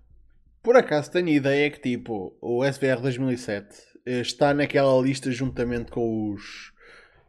Por 0.63 0.75
acaso 0.75 1.11
tenho 1.11 1.29
ideia 1.29 1.69
que 1.71 1.79
tipo 1.79 2.37
o 2.41 2.65
SVR 2.65 3.01
2007 3.01 3.75
eh, 4.05 4.21
está 4.21 4.53
naquela 4.53 4.99
lista 5.01 5.31
juntamente 5.31 5.91
com 5.91 6.31
os 6.31 6.73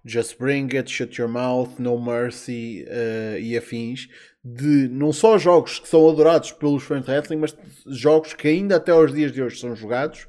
Just 0.08 0.38
Bring 0.38 0.74
It, 0.76 0.90
Shut 0.90 1.20
Your 1.20 1.30
Mouth, 1.30 1.78
No 1.78 2.00
Mercy 2.00 2.84
eh, 2.88 3.38
e 3.40 3.56
afins 3.56 4.08
de 4.44 4.88
não 4.88 5.12
só 5.12 5.36
jogos 5.36 5.78
que 5.78 5.88
são 5.88 6.08
adorados 6.08 6.52
pelos 6.52 6.82
fãs 6.82 7.04
de 7.04 7.10
wrestling, 7.10 7.36
mas 7.36 7.56
jogos 7.86 8.32
que 8.32 8.48
ainda 8.48 8.76
até 8.76 8.92
aos 8.92 9.12
dias 9.12 9.30
de 9.32 9.42
hoje 9.42 9.58
são 9.60 9.76
jogados 9.76 10.26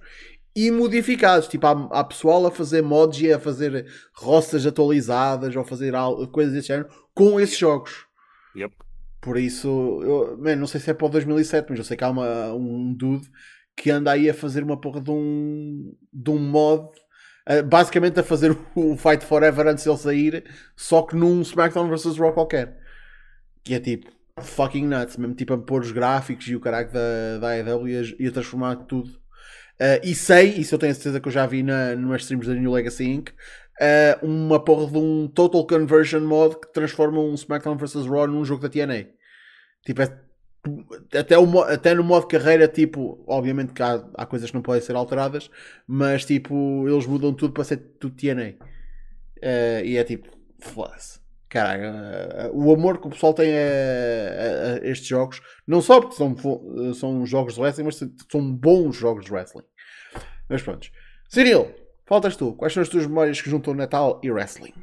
e 0.56 0.69
modificados. 0.72 1.47
Tipo, 1.47 1.68
há, 1.68 1.99
há 1.99 2.03
pessoal 2.03 2.45
a 2.45 2.51
fazer 2.51 2.81
mods 2.81 3.22
e 3.22 3.31
a 3.31 3.39
fazer 3.39 3.85
rostas 4.14 4.65
atualizadas 4.65 5.56
ou 5.56 5.64
fazer 5.64 5.95
al- 5.95 6.27
coisas 6.27 6.53
desse 6.53 6.68
género 6.68 6.89
com 7.14 7.39
esses 7.39 7.57
jogos. 7.57 8.06
Yep. 8.56 8.73
Por 9.22 9.38
isso, 9.38 9.68
eu, 10.03 10.38
man, 10.38 10.56
não 10.56 10.68
sei 10.68 10.80
se 10.81 10.89
é 10.89 10.93
para 10.93 11.06
o 11.07 11.10
2007, 11.10 11.68
mas 11.69 11.80
eu 11.80 11.85
sei 11.85 11.95
que 11.95 12.03
há 12.03 12.10
uma, 12.10 12.53
um 12.53 12.93
dude 12.93 13.27
que 13.76 13.89
anda 13.91 14.11
aí 14.11 14.30
a 14.30 14.34
fazer 14.34 14.64
uma 14.64 14.80
porra 14.80 14.99
de 14.99 15.11
um, 15.11 15.93
de 16.11 16.30
um 16.31 16.39
mod, 16.39 16.89
basicamente 17.64 18.20
a 18.20 18.24
fazer 18.24 18.56
o 18.76 18.96
Fight 18.98 19.26
Forever 19.26 19.68
antes 19.68 19.84
de 19.84 19.90
ele 19.90 19.98
sair, 19.98 20.44
só 20.76 21.02
que 21.02 21.16
num 21.16 21.42
SmackDown 21.42 21.90
vs 21.90 22.18
Raw 22.18 22.34
qualquer. 22.34 22.78
Que 23.64 23.74
é 23.76 23.80
tipo 23.80 24.10
fucking 24.42 24.88
nuts, 24.88 25.18
mesmo 25.18 25.36
tipo 25.36 25.54
a 25.54 25.58
pôr 25.58 25.82
os 25.82 25.92
gráficos 25.92 26.48
e 26.48 26.56
o 26.56 26.60
caralho 26.60 26.90
da, 26.92 27.38
da 27.40 27.50
AEW 27.50 28.16
e 28.20 28.28
a, 28.28 28.32
transformar 28.32 28.76
tudo. 28.78 29.10
Eh, 29.80 30.02
e 30.04 30.16
sei, 30.16 30.50
isso 30.56 30.76
eu 30.76 30.80
tenho 30.80 30.92
a 30.92 30.96
certeza 30.96 31.20
que 31.20 31.28
eu 31.28 31.32
já 31.32 31.46
vi 31.46 31.64
na, 31.64 31.96
nas 31.96 32.22
streams 32.22 32.48
da 32.48 32.54
New 32.54 32.72
Legacy 32.72 33.06
Inc. 33.06 33.32
eh, 33.80 34.18
uma 34.22 34.64
porra 34.64 34.92
de 34.92 34.98
um 34.98 35.28
Total 35.28 35.66
Conversion 35.66 36.22
mod 36.22 36.58
que 36.60 36.72
transforma 36.74 37.20
um 37.20 37.34
SmackDown 37.34 37.78
vs 37.78 38.06
Raw 38.06 38.28
num 38.28 38.46
jogo 38.46 38.62
da 38.62 38.70
TNA. 38.70 39.08
Tipo, 39.86 40.02
é- 40.02 40.28
até, 41.18 41.38
o, 41.38 41.60
até 41.61 41.94
no 41.94 42.03
modo 42.03 42.27
carreira, 42.27 42.68
tipo, 42.68 43.23
obviamente 43.27 43.73
que 43.73 43.81
há, 43.81 44.03
há 44.15 44.26
coisas 44.26 44.49
que 44.49 44.56
não 44.56 44.61
podem 44.61 44.81
ser 44.81 44.95
alteradas, 44.95 45.49
mas 45.88 46.26
tipo, 46.26 46.88
eles 46.88 47.06
mudam 47.06 47.34
tudo 47.34 47.53
para 47.53 47.64
ser 47.64 47.77
tudo 47.99 48.15
TNA. 48.15 48.53
Eh, 49.41 49.81
e 49.86 49.98
é 49.98 50.03
tipo, 50.03 50.30
foda-se. 50.60 51.19
Caralho, 51.48 51.84
eh, 51.86 52.52
o 52.53 52.72
amor 52.73 52.99
que 52.99 53.07
o 53.07 53.10
pessoal 53.10 53.34
tem 53.34 53.52
a, 53.53 53.61
a- 53.61 54.73
a 54.84 54.88
estes 54.88 55.07
jogos, 55.07 55.41
não 55.65 55.81
só 55.81 55.99
porque 55.99 56.15
são, 56.15 56.36
são 56.94 57.26
jogos 57.26 57.56
de 57.56 57.61
wrestling, 57.61 57.86
mas 57.86 57.95
são 58.31 58.53
bons 58.53 58.95
jogos 58.95 59.26
de 59.26 59.31
wrestling. 59.31 59.64
Mas 60.48 60.61
pronto. 60.61 60.90
Cyril, 61.27 61.73
faltas 62.06 62.36
tu. 62.36 62.53
Quais 62.53 62.73
são 62.73 62.84
as 62.84 62.90
tuas 62.90 63.07
memórias 63.07 63.41
que 63.41 63.49
juntam 63.49 63.73
Natal 63.73 64.19
e 64.23 64.31
wrestling? 64.31 64.73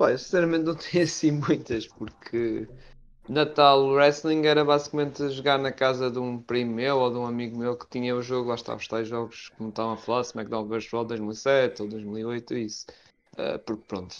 Eu 0.00 0.18
sinceramente 0.18 0.64
não 0.64 0.74
tenho 0.74 1.04
assim 1.04 1.30
muitas, 1.30 1.86
porque 1.86 2.66
Natal 3.28 3.86
Wrestling 3.86 4.44
era 4.44 4.64
basicamente 4.64 5.30
jogar 5.30 5.58
na 5.58 5.72
casa 5.72 6.10
de 6.10 6.18
um 6.18 6.38
primo 6.38 6.74
meu 6.74 6.98
ou 6.98 7.10
de 7.10 7.16
um 7.16 7.26
amigo 7.26 7.58
meu 7.58 7.76
que 7.76 7.86
tinha 7.88 8.14
o 8.14 8.20
jogo, 8.20 8.50
lá 8.50 8.54
está, 8.54 8.74
os 8.74 8.86
tais 8.86 9.08
jogos 9.08 9.50
como 9.56 9.70
estavam 9.70 9.92
a 9.92 9.96
falar, 9.96 10.20
SmackDown 10.20 10.66
vs. 10.66 10.90
Raw 10.92 11.04
2007 11.04 11.82
ou 11.82 11.88
2008, 11.88 12.54
isso. 12.54 12.86
Uh, 13.32 13.58
porque 13.60 13.82
pronto, 13.88 14.14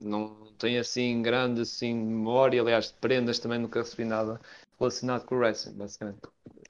não 0.00 0.36
tenho 0.58 0.80
assim 0.80 1.22
grande 1.22 1.62
assim, 1.62 1.92
memória, 1.92 2.60
aliás, 2.60 2.86
de 2.86 2.94
prendas 2.94 3.40
também 3.40 3.58
nunca 3.58 3.80
recebi 3.80 4.04
nada 4.04 4.40
relacionado 4.78 5.24
com 5.24 5.34
o 5.34 5.38
wrestling, 5.38 5.74
basicamente. 5.74 6.20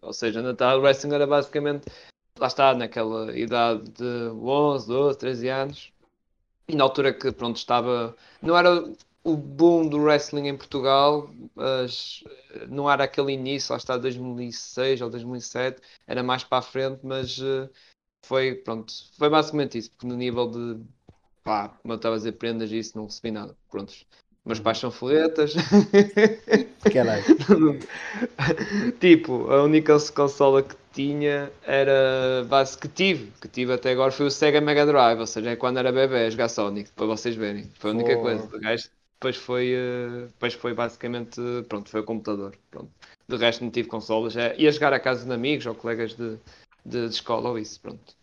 Ou 0.03 0.13
seja, 0.13 0.43
Natal 0.43 0.81
Wrestling 0.81 1.15
era 1.15 1.27
basicamente, 1.27 1.85
lá 2.39 2.47
está, 2.47 2.75
naquela 2.75 3.37
idade 3.37 3.91
de 3.91 4.29
11, 4.31 4.87
12, 4.89 5.19
13 5.19 5.49
anos, 5.49 5.93
e 6.69 6.75
na 6.77 6.85
altura 6.85 7.13
que 7.13 7.31
pronto 7.33 7.57
estava, 7.57 8.17
não 8.43 8.57
era 8.57 8.83
o 9.25 9.37
boom 9.37 9.89
do 9.89 9.99
wrestling 9.99 10.49
em 10.49 10.57
Portugal, 10.57 11.31
mas 11.55 12.23
eh, 12.51 12.67
não 12.69 12.91
era 12.91 13.05
aquele 13.05 13.33
início, 13.33 13.73
lá 13.73 13.79
está 13.79 13.97
2006 13.97 15.01
ou 15.01 15.09
2007, 15.09 15.81
era 16.07 16.23
mais 16.23 16.45
para 16.45 16.59
a 16.59 16.63
frente, 16.63 17.01
mas 17.03 17.39
uh, 17.39 17.69
foi, 18.27 18.55
pronto, 18.55 18.93
foi 19.17 19.31
basicamente 19.31 19.79
isso, 19.79 19.91
porque 19.93 20.07
no 20.07 20.15
nível 20.15 20.51
de, 20.51 20.81
pá, 21.43 21.69
como 21.69 21.95
eu 21.95 21.97
estava 21.97 22.17
a 22.17 22.19
dizer, 22.19 22.33
prendas 22.33 22.71
e 22.71 22.79
isso, 22.79 22.99
não 22.99 23.07
recebi 23.07 23.31
nada, 23.31 23.57
prontos. 23.71 24.07
Meus 24.45 24.61
pais 24.61 24.77
são 24.77 24.91
foletas. 24.91 25.55
Caralho. 26.93 27.25
tipo, 29.01 29.51
a 29.51 29.63
única 29.63 29.97
consola 30.15 30.63
que 30.63 30.77
tinha 30.93 31.51
era 31.63 32.45
base 32.47 32.77
que 32.77 32.87
tive, 32.87 33.33
que 33.41 33.49
tive 33.49 33.73
até 33.73 33.93
agora 33.93 34.13
foi 34.13 34.27
o 34.27 34.31
Sega 34.31 34.61
Mega 34.61 34.85
Drive, 34.85 35.19
ou 35.19 35.27
seja, 35.27 35.53
é 35.53 35.57
quando 35.57 35.79
era 35.79 35.91
bebê, 35.91 36.31
jogar 36.31 36.51
Sonic, 36.51 36.91
para 36.93 37.07
vocês 37.07 37.35
verem. 37.35 37.71
Foi 37.79 37.93
a 37.93 37.95
única 37.95 38.19
oh. 38.19 38.21
coisa. 38.21 38.55
O 38.55 38.61
resto 38.61 38.91
depois 39.15 39.37
foi, 39.37 39.75
uh, 39.75 40.27
depois 40.27 40.55
foi 40.55 40.75
basicamente, 40.75 41.41
pronto, 41.69 41.89
foi 41.89 42.01
o 42.01 42.05
computador. 42.05 42.57
Pronto. 42.71 42.91
De 43.29 43.37
resto 43.37 43.65
não 43.65 43.71
tive 43.71 43.89
consolas. 43.89 44.37
É, 44.37 44.55
ia 44.59 44.71
jogar 44.71 44.93
a 44.93 45.01
casa 45.01 45.25
de 45.25 45.33
amigos 45.33 45.67
ou 45.67 45.75
colegas 45.75 46.15
de, 46.15 46.37
de, 46.85 47.09
de 47.09 47.15
escola 47.15 47.51
ou 47.51 47.59
isso, 47.59 47.81
pronto. 47.81 48.15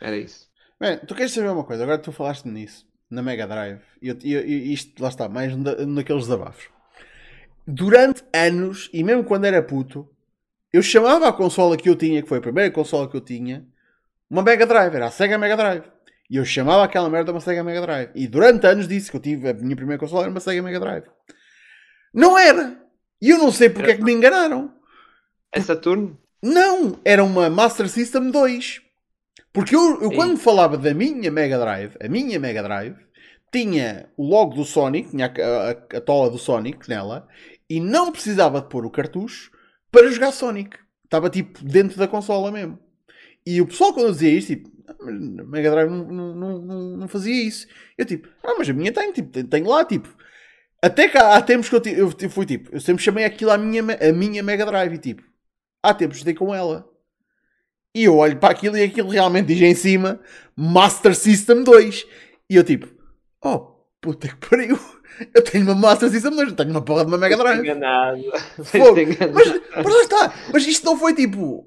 Era 0.00 0.16
isso. 0.16 0.48
Bem, 0.80 0.98
tu 0.98 1.14
queres 1.14 1.32
saber 1.32 1.50
uma 1.50 1.64
coisa? 1.64 1.82
Agora 1.82 1.98
tu 1.98 2.12
falaste 2.12 2.46
nisso, 2.46 2.86
na 3.10 3.22
Mega 3.22 3.46
Drive, 3.46 3.80
e, 4.00 4.10
e, 4.10 4.72
isto 4.72 5.02
lá 5.02 5.08
está, 5.08 5.28
mais 5.28 5.52
naqueles 5.56 6.22
desabafos. 6.22 6.68
Durante 7.66 8.22
anos, 8.32 8.88
e 8.92 9.02
mesmo 9.02 9.24
quando 9.24 9.44
era 9.44 9.62
puto, 9.62 10.08
eu 10.72 10.82
chamava 10.82 11.28
a 11.28 11.32
consola 11.32 11.76
que 11.76 11.88
eu 11.88 11.96
tinha, 11.96 12.22
que 12.22 12.28
foi 12.28 12.38
a 12.38 12.42
primeira 12.42 12.70
consola 12.70 13.08
que 13.08 13.16
eu 13.16 13.20
tinha, 13.20 13.66
uma 14.30 14.42
Mega 14.42 14.66
Drive, 14.66 14.94
era 14.94 15.06
a 15.06 15.10
Sega 15.10 15.36
Mega 15.36 15.56
Drive. 15.56 15.84
E 16.30 16.36
eu 16.36 16.44
chamava 16.44 16.84
aquela 16.84 17.08
merda 17.08 17.32
uma 17.32 17.40
Sega 17.40 17.64
Mega 17.64 17.80
Drive. 17.80 18.10
E 18.14 18.26
durante 18.26 18.66
anos 18.66 18.86
disse 18.86 19.10
que 19.10 19.16
eu 19.16 19.20
tive 19.20 19.48
a 19.48 19.54
minha 19.54 19.76
primeira 19.76 19.98
consola 19.98 20.22
era 20.22 20.30
uma 20.30 20.40
Sega 20.40 20.62
Mega 20.62 20.78
Drive. 20.78 21.04
Não 22.12 22.38
era! 22.38 22.80
E 23.20 23.30
eu 23.30 23.38
não 23.38 23.50
sei 23.50 23.70
porque 23.70 23.92
é 23.92 23.96
que 23.96 24.04
me 24.04 24.12
enganaram. 24.12 24.72
É 25.52 25.60
Saturno? 25.60 26.18
Não! 26.42 27.00
Era 27.04 27.24
uma 27.24 27.48
Master 27.48 27.88
System 27.88 28.30
2. 28.30 28.82
Porque 29.52 29.74
eu, 29.74 30.02
eu 30.02 30.10
quando 30.12 30.36
falava 30.36 30.76
da 30.76 30.92
minha 30.94 31.30
Mega 31.30 31.58
Drive, 31.58 31.96
a 32.00 32.08
minha 32.08 32.38
Mega 32.38 32.62
Drive, 32.62 32.96
tinha 33.50 34.08
o 34.16 34.28
logo 34.28 34.54
do 34.54 34.64
Sonic, 34.64 35.10
tinha 35.10 35.26
a, 35.26 35.70
a, 35.70 35.98
a 35.98 36.00
tola 36.00 36.30
do 36.30 36.38
Sonic 36.38 36.88
nela, 36.88 37.26
e 37.68 37.80
não 37.80 38.12
precisava 38.12 38.60
de 38.60 38.68
pôr 38.68 38.84
o 38.84 38.90
cartucho 38.90 39.50
para 39.90 40.10
jogar 40.10 40.32
Sonic. 40.32 40.76
Estava 41.04 41.30
tipo 41.30 41.64
dentro 41.64 41.98
da 41.98 42.06
consola 42.06 42.52
mesmo. 42.52 42.78
E 43.46 43.60
o 43.60 43.66
pessoal 43.66 43.94
quando 43.94 44.06
eu 44.06 44.12
dizia 44.12 44.30
isto, 44.30 44.48
tipo, 44.48 44.70
Mega 45.00 45.70
Drive 45.70 45.90
não, 45.90 46.04
não, 46.04 46.58
não, 46.58 46.96
não, 46.96 47.08
fazia 47.08 47.46
isso. 47.46 47.66
Eu 47.96 48.04
tipo, 48.04 48.28
ah, 48.44 48.54
mas 48.58 48.68
a 48.68 48.72
minha 48.72 48.92
tem, 48.92 49.12
tipo, 49.12 49.44
tem, 49.44 49.62
lá, 49.62 49.84
tipo. 49.84 50.08
Até 50.80 51.08
cá 51.08 51.36
há 51.36 51.42
tempos 51.42 51.68
que 51.68 51.74
eu, 51.74 51.82
eu, 51.94 52.12
eu 52.20 52.30
fui 52.30 52.46
tipo, 52.46 52.72
eu 52.72 52.80
sempre 52.80 53.02
chamei 53.02 53.24
aquilo 53.24 53.50
a 53.50 53.58
minha, 53.58 53.82
a 53.82 54.12
minha 54.12 54.42
Mega 54.42 54.64
Drive 54.64 54.94
e 54.94 54.98
tipo, 54.98 55.22
há 55.82 55.92
tempos 55.92 56.22
dei 56.22 56.34
com 56.34 56.54
ela. 56.54 56.88
E 57.94 58.04
eu 58.04 58.16
olho 58.16 58.38
para 58.38 58.50
aquilo 58.50 58.76
e 58.76 58.84
aquilo 58.84 59.10
realmente 59.10 59.46
diz 59.46 59.60
em 59.60 59.74
cima 59.74 60.20
Master 60.56 61.14
System 61.14 61.64
2. 61.64 62.06
E 62.48 62.56
eu 62.56 62.62
tipo, 62.62 62.88
oh, 63.44 63.78
puta 64.00 64.28
que 64.28 64.48
pariu. 64.48 64.78
Eu 65.34 65.42
tenho 65.42 65.64
uma 65.64 65.74
Master 65.74 66.08
System 66.10 66.30
2, 66.30 66.48
não 66.50 66.54
tenho 66.54 66.70
uma 66.70 66.84
porra 66.84 67.04
de 67.04 67.10
uma 67.10 67.18
Mega 67.18 67.36
Drive. 67.36 67.58
Enganado. 67.58 68.18
Enganado. 68.72 69.34
Mas, 69.34 69.48
mas 69.84 69.94
lá 69.94 70.02
está. 70.02 70.34
Mas 70.52 70.64
isto 70.64 70.86
não 70.86 70.96
foi 70.96 71.12
tipo. 71.12 71.66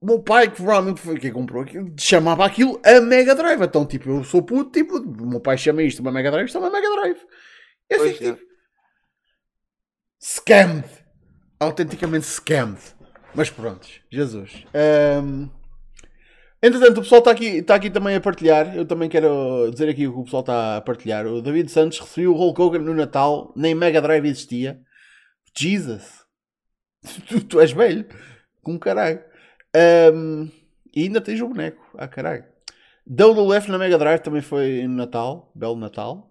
O 0.00 0.06
meu 0.06 0.22
pai, 0.22 0.48
que 0.48 0.56
provavelmente 0.56 1.00
foi 1.00 1.18
quem 1.18 1.30
comprou 1.30 1.62
aquilo, 1.62 1.92
chamava 1.98 2.46
aquilo 2.46 2.80
a 2.82 3.00
Mega 3.02 3.34
Drive. 3.34 3.60
Então, 3.62 3.84
tipo, 3.84 4.08
eu 4.08 4.24
sou 4.24 4.42
puto, 4.42 4.70
tipo, 4.70 4.96
o 4.96 5.26
meu 5.26 5.40
pai 5.40 5.58
chama 5.58 5.82
isto 5.82 6.00
uma 6.00 6.10
Mega 6.10 6.30
Drive, 6.30 6.46
isto 6.46 6.56
é 6.56 6.60
uma 6.60 6.70
Mega 6.70 6.88
Drive. 6.88 7.18
Eu 7.90 7.98
pois 7.98 8.12
fico, 8.12 8.24
é. 8.24 8.32
tipo, 8.32 8.46
scammed. 10.22 10.88
Autenticamente 11.58 12.24
scammed. 12.24 12.80
Mas 13.34 13.50
pronto, 13.50 13.86
Jesus. 14.10 14.64
Um, 15.22 15.50
entretanto, 16.62 16.98
o 16.98 17.02
pessoal 17.02 17.18
está 17.18 17.30
aqui, 17.30 17.58
está 17.58 17.74
aqui 17.74 17.90
também 17.90 18.16
a 18.16 18.20
partilhar. 18.22 18.74
Eu 18.74 18.86
também 18.86 19.10
quero 19.10 19.70
dizer 19.70 19.90
aqui 19.90 20.06
o 20.06 20.14
que 20.14 20.18
o 20.18 20.24
pessoal 20.24 20.40
está 20.40 20.78
a 20.78 20.80
partilhar. 20.80 21.26
O 21.26 21.42
David 21.42 21.70
Santos 21.70 21.98
recebeu 21.98 22.32
o 22.32 22.36
Hulk 22.36 22.62
Hogan 22.62 22.78
no 22.78 22.94
Natal, 22.94 23.52
nem 23.54 23.74
Mega 23.74 24.00
Drive 24.00 24.24
existia. 24.24 24.80
Jesus. 25.56 26.20
Tu, 27.28 27.42
tu 27.44 27.60
és 27.60 27.72
velho. 27.72 28.06
Com 28.62 28.78
caralho. 28.78 29.29
Um, 29.76 30.50
e 30.94 31.04
ainda 31.04 31.20
tens 31.20 31.40
o 31.40 31.48
boneco. 31.48 31.80
Ah, 31.96 32.08
caralho. 32.08 32.44
Double 33.06 33.46
Left 33.46 33.70
na 33.70 33.78
Mega 33.78 33.98
Drive 33.98 34.20
também 34.20 34.42
foi 34.42 34.82
no 34.86 34.94
Natal. 34.94 35.50
Belo 35.54 35.76
Natal. 35.76 36.30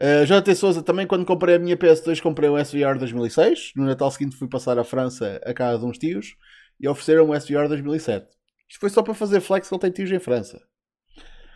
Uh, 0.00 0.24
JT 0.24 0.54
Souza, 0.54 0.82
também 0.82 1.06
quando 1.06 1.26
comprei 1.26 1.56
a 1.56 1.58
minha 1.58 1.76
PS2, 1.76 2.22
comprei 2.22 2.48
um 2.48 2.56
SVR 2.56 2.98
2006. 2.98 3.72
No 3.76 3.84
Natal 3.84 4.10
seguinte 4.10 4.36
fui 4.36 4.48
passar 4.48 4.78
a 4.78 4.84
França 4.84 5.40
a 5.44 5.52
casa 5.52 5.80
de 5.80 5.84
uns 5.84 5.98
tios 5.98 6.36
e 6.80 6.88
ofereceram 6.88 7.28
um 7.28 7.34
SVR 7.38 7.68
2007. 7.68 8.26
Isto 8.68 8.80
foi 8.80 8.88
só 8.88 9.02
para 9.02 9.12
fazer 9.12 9.40
flex 9.40 9.68
que 9.68 9.74
ele 9.74 9.80
tem 9.80 9.90
tios 9.90 10.10
em 10.10 10.18
França. 10.18 10.62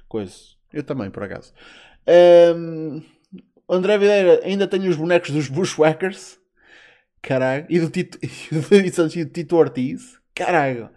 Coisa. 0.08 0.34
Eu 0.72 0.82
também, 0.82 1.10
por 1.10 1.22
acaso. 1.22 1.54
Um, 2.56 3.02
André 3.68 3.96
Videira, 3.96 4.40
ainda 4.44 4.66
tenho 4.66 4.90
os 4.90 4.96
bonecos 4.96 5.30
dos 5.30 5.48
Bushwhackers. 5.48 6.38
Caralho. 7.22 7.66
E 7.70 7.80
do 7.80 7.88
Tito, 7.88 8.18
e 8.22 9.24
do 9.24 9.30
Tito 9.30 9.56
Ortiz. 9.56 10.20
Caralho. 10.34 10.90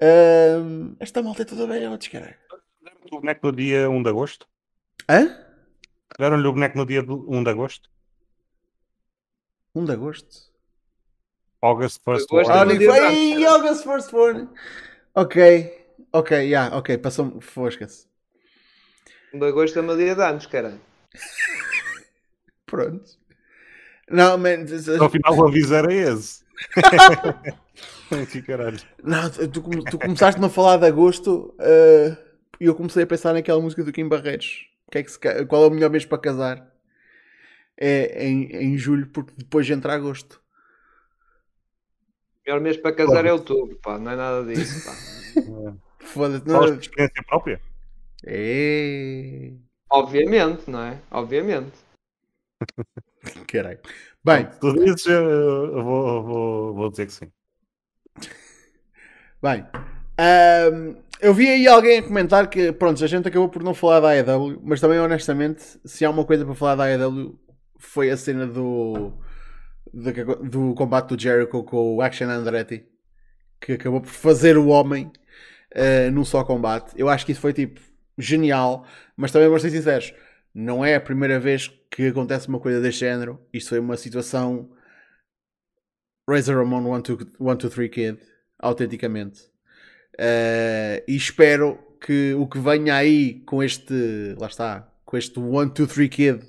Um, 0.00 0.96
esta 0.98 1.22
malta 1.22 1.42
é 1.42 1.44
toda 1.44 1.66
velhotes, 1.66 2.08
caralho. 2.08 2.34
Deram-lhe 2.82 3.16
o 3.16 3.20
boneco 3.20 3.46
no 3.46 3.52
dia 3.52 3.88
1 3.88 4.02
de 4.02 4.08
agosto? 4.08 4.48
Hã? 5.08 5.38
Deram-lhe 6.18 6.46
o 6.48 6.52
boneco 6.52 6.76
no 6.76 6.84
dia 6.84 7.02
1 7.02 7.44
de 7.44 7.50
agosto? 7.50 7.88
1 9.74 9.84
de 9.84 9.92
agosto? 9.92 10.52
August 11.62 12.02
First 12.04 12.28
Born. 12.28 12.46
Foi 12.84 13.44
August 13.44 13.84
First 13.84 14.10
Born. 14.10 14.48
Ok. 15.14 15.78
Ok, 16.12 16.36
já, 16.36 16.42
yeah, 16.42 16.76
ok. 16.76 16.98
Passou-me. 16.98 17.40
Fosca-se. 17.40 18.08
1 19.32 19.38
de 19.38 19.46
agosto 19.46 19.78
é 19.78 19.82
meu 19.82 19.96
dia 19.96 20.16
de 20.16 20.22
anos, 20.22 20.46
caralho. 20.46 20.80
Pronto. 22.66 23.08
Não, 24.10 24.36
mas. 24.36 24.88
Ao 24.88 25.08
final 25.08 25.38
o 25.38 25.46
aviso 25.46 25.72
era 25.74 25.94
esse. 25.94 26.42
que 28.30 28.42
caralho. 28.42 28.78
Não, 29.02 29.30
tu, 29.30 29.84
tu 29.84 29.98
começaste-me 29.98 30.46
a 30.46 30.50
falar 30.50 30.76
de 30.78 30.86
agosto 30.86 31.54
uh, 31.58 32.16
e 32.60 32.66
eu 32.66 32.74
comecei 32.74 33.04
a 33.04 33.06
pensar 33.06 33.32
naquela 33.32 33.60
música 33.60 33.82
do 33.82 33.92
Kim 33.92 34.08
Barreiros. 34.08 34.66
Que 34.90 34.98
é 34.98 35.02
que 35.02 35.10
se, 35.10 35.18
qual 35.46 35.64
é 35.64 35.66
o 35.66 35.70
melhor 35.70 35.90
mês 35.90 36.04
para 36.04 36.18
casar? 36.18 36.70
É 37.78 38.26
em, 38.26 38.44
em 38.54 38.78
julho, 38.78 39.06
porque 39.08 39.32
depois 39.36 39.68
entra 39.70 39.94
agosto. 39.94 40.40
O 42.40 42.50
melhor 42.50 42.60
mês 42.60 42.76
para 42.76 42.94
casar 42.94 43.24
é 43.24 43.32
outubro, 43.32 43.76
pá, 43.76 43.98
não 43.98 44.12
é 44.12 44.16
nada 44.16 44.44
disso, 44.44 44.84
pá. 44.84 45.76
Foda-se, 46.00 46.46
não. 46.46 46.64
É 46.64 46.70
experiência 46.76 47.22
própria? 47.26 47.60
É. 48.24 49.52
Obviamente, 49.90 50.70
não 50.70 50.80
é? 50.80 51.00
Obviamente. 51.10 51.78
Caralho. 53.48 53.80
Bem, 54.24 54.48
tu 54.60 54.72
dizes, 54.74 55.06
eu 55.06 55.82
vou, 55.82 56.22
vou, 56.22 56.74
vou 56.74 56.90
dizer 56.90 57.06
que 57.06 57.12
sim. 57.12 57.32
Bem, 59.42 59.66
um, 60.72 60.96
eu 61.20 61.34
vi 61.34 61.48
aí 61.48 61.66
alguém 61.66 61.98
a 61.98 62.02
comentar 62.02 62.48
que, 62.48 62.72
pronto, 62.72 63.02
a 63.02 63.06
gente 63.06 63.26
acabou 63.26 63.48
por 63.48 63.62
não 63.62 63.74
falar 63.74 64.00
da 64.00 64.08
AEW, 64.10 64.60
mas 64.62 64.80
também, 64.80 64.98
honestamente, 64.98 65.80
se 65.84 66.04
há 66.04 66.10
uma 66.10 66.24
coisa 66.24 66.44
para 66.44 66.54
falar 66.54 66.76
da 66.76 66.84
AEW, 66.84 67.38
foi 67.78 68.10
a 68.10 68.16
cena 68.16 68.46
do, 68.46 69.12
do, 69.92 70.36
do 70.48 70.74
combate 70.74 71.08
do 71.08 71.20
Jericho 71.20 71.64
com 71.64 71.96
o 71.96 72.02
Action 72.02 72.28
Andretti, 72.28 72.84
que 73.60 73.72
acabou 73.72 74.00
por 74.00 74.10
fazer 74.10 74.56
o 74.56 74.68
homem 74.68 75.10
uh, 75.74 76.10
num 76.12 76.24
só 76.24 76.44
combate. 76.44 76.92
Eu 76.96 77.08
acho 77.08 77.26
que 77.26 77.32
isso 77.32 77.40
foi 77.40 77.52
tipo 77.52 77.80
genial, 78.16 78.86
mas 79.16 79.32
também 79.32 79.48
vou 79.48 79.58
ser 79.58 79.70
sinceros, 79.70 80.14
não 80.54 80.84
é 80.84 80.94
a 80.94 81.00
primeira 81.00 81.40
vez 81.40 81.68
que 81.90 82.06
acontece 82.06 82.48
uma 82.48 82.60
coisa 82.60 82.80
deste 82.80 83.00
género. 83.00 83.40
Isto 83.52 83.70
foi 83.70 83.78
uma 83.80 83.96
situação 83.96 84.70
Razor 86.28 86.56
Ramon 86.56 87.02
123 87.04 87.90
Kid, 87.90 88.18
autenticamente. 88.58 89.42
Uh, 90.14 91.02
e 91.08 91.16
espero 91.16 91.78
que 92.00 92.34
o 92.34 92.46
que 92.46 92.58
venha 92.58 92.96
aí 92.96 93.40
com 93.46 93.62
este, 93.62 94.34
lá 94.38 94.46
está, 94.46 94.88
com 95.04 95.16
este 95.16 95.38
1, 95.38 95.68
2, 95.68 95.92
3 95.92 96.08
Kid 96.08 96.44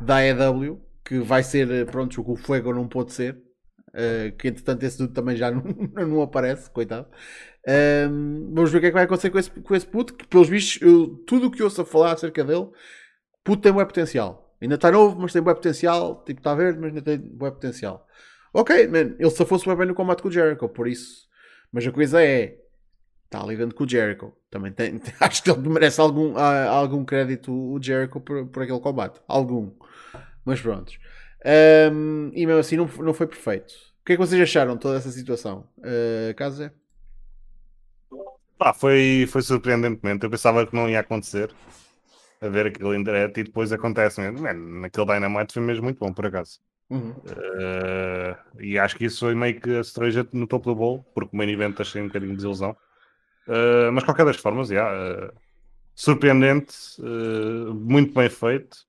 da 0.00 0.16
AEW, 0.18 0.80
que 1.04 1.18
vai 1.18 1.42
ser, 1.42 1.70
eh, 1.70 1.84
pronto, 1.84 2.18
o 2.20 2.24
que 2.24 2.30
o 2.30 2.36
Fuego 2.36 2.72
não 2.72 2.88
pôde 2.88 3.12
ser. 3.12 3.42
Uh, 3.90 4.34
que 4.36 4.48
entretanto 4.48 4.82
esse 4.82 4.98
dude 4.98 5.12
também 5.12 5.36
já 5.36 5.50
não, 5.52 5.62
não 6.06 6.22
aparece, 6.22 6.68
coitado. 6.70 7.06
Um, 7.66 8.50
vamos 8.52 8.72
ver 8.72 8.78
o 8.78 8.80
que 8.80 8.86
é 8.86 8.90
que 8.90 8.94
vai 8.94 9.04
acontecer 9.04 9.30
com 9.30 9.38
esse, 9.38 9.50
com 9.50 9.74
esse 9.74 9.86
puto, 9.86 10.14
que 10.14 10.26
pelos 10.26 10.48
vistos, 10.48 10.82
eu, 10.82 11.22
tudo 11.26 11.46
o 11.46 11.50
que 11.50 11.62
ouço 11.62 11.80
a 11.80 11.84
falar 11.84 12.12
acerca 12.12 12.42
dele, 12.42 12.68
puto 13.44 13.62
tem 13.62 13.72
web 13.72 13.86
potencial. 13.86 14.56
Ainda 14.60 14.74
está 14.74 14.90
novo, 14.90 15.20
mas 15.20 15.32
tem 15.32 15.42
web 15.42 15.54
potencial. 15.54 16.24
Tipo, 16.24 16.40
está 16.40 16.54
verde, 16.54 16.80
mas 16.80 16.88
ainda 16.88 17.02
tem 17.02 17.18
web 17.40 17.54
potencial. 17.54 18.06
Ok, 18.54 18.86
man, 18.86 19.16
ele 19.18 19.30
se 19.30 19.44
fosse 19.44 19.66
bem 19.74 19.86
no 19.86 19.94
combate 19.94 20.22
com 20.22 20.28
o 20.28 20.32
Jericho, 20.32 20.68
por 20.68 20.86
isso. 20.86 21.26
Mas 21.72 21.84
a 21.84 21.90
coisa 21.90 22.22
é, 22.22 22.56
está 23.24 23.44
ligando 23.44 23.74
com 23.74 23.82
o 23.82 23.88
Jericho. 23.88 24.32
Também 24.48 24.72
tem, 24.72 25.00
acho 25.18 25.42
que 25.42 25.50
ele 25.50 25.68
merece 25.68 26.00
algum, 26.00 26.38
algum 26.38 27.04
crédito 27.04 27.52
o 27.52 27.82
Jericho 27.82 28.20
por, 28.20 28.46
por 28.46 28.62
aquele 28.62 28.78
combate. 28.78 29.20
Algum. 29.26 29.72
Mas 30.44 30.60
pronto. 30.60 30.92
Um, 31.92 32.30
e 32.32 32.46
mesmo 32.46 32.60
assim 32.60 32.76
não, 32.76 32.86
não 32.86 33.12
foi 33.12 33.26
perfeito. 33.26 33.72
O 34.02 34.04
que 34.04 34.12
é 34.12 34.16
que 34.16 34.20
vocês 34.22 34.40
acharam 34.40 34.74
de 34.74 34.80
toda 34.80 34.98
essa 34.98 35.10
situação? 35.10 35.68
Uh? 35.78 36.70
Ah, 38.60 38.72
foi, 38.72 39.26
foi 39.28 39.42
surpreendentemente. 39.42 40.22
Eu 40.22 40.30
pensava 40.30 40.64
que 40.64 40.76
não 40.76 40.88
ia 40.88 41.00
acontecer. 41.00 41.50
A 42.40 42.48
ver 42.48 42.66
aquilo 42.66 42.94
em 42.94 43.02
direto 43.02 43.40
e 43.40 43.44
depois 43.44 43.72
acontece 43.72 44.20
mesmo. 44.20 44.40
naquele 44.80 45.06
Dynamite 45.06 45.54
foi 45.54 45.62
mesmo 45.62 45.84
muito 45.84 45.98
bom, 45.98 46.12
por 46.12 46.26
acaso. 46.26 46.60
Uhum. 46.90 47.10
Uh, 47.10 48.60
e 48.60 48.78
acho 48.78 48.96
que 48.96 49.06
isso 49.06 49.20
foi 49.20 49.34
meio 49.34 49.60
que 49.60 49.76
a 49.76 49.84
cereja 49.84 50.26
no 50.32 50.46
topo 50.46 50.70
do 50.70 50.76
bolo, 50.76 51.04
porque 51.14 51.34
o 51.34 51.36
main 51.36 51.50
event 51.50 51.80
achei 51.80 52.02
um 52.02 52.06
bocadinho 52.06 52.32
de 52.32 52.36
desilusão. 52.36 52.76
Uh, 53.46 53.92
mas 53.92 54.04
qualquer 54.04 54.24
das 54.24 54.36
formas, 54.36 54.70
yeah, 54.70 55.26
uh, 55.26 55.32
surpreendente, 55.94 56.74
muito 57.74 58.14
bem 58.14 58.28
feito. 58.28 58.86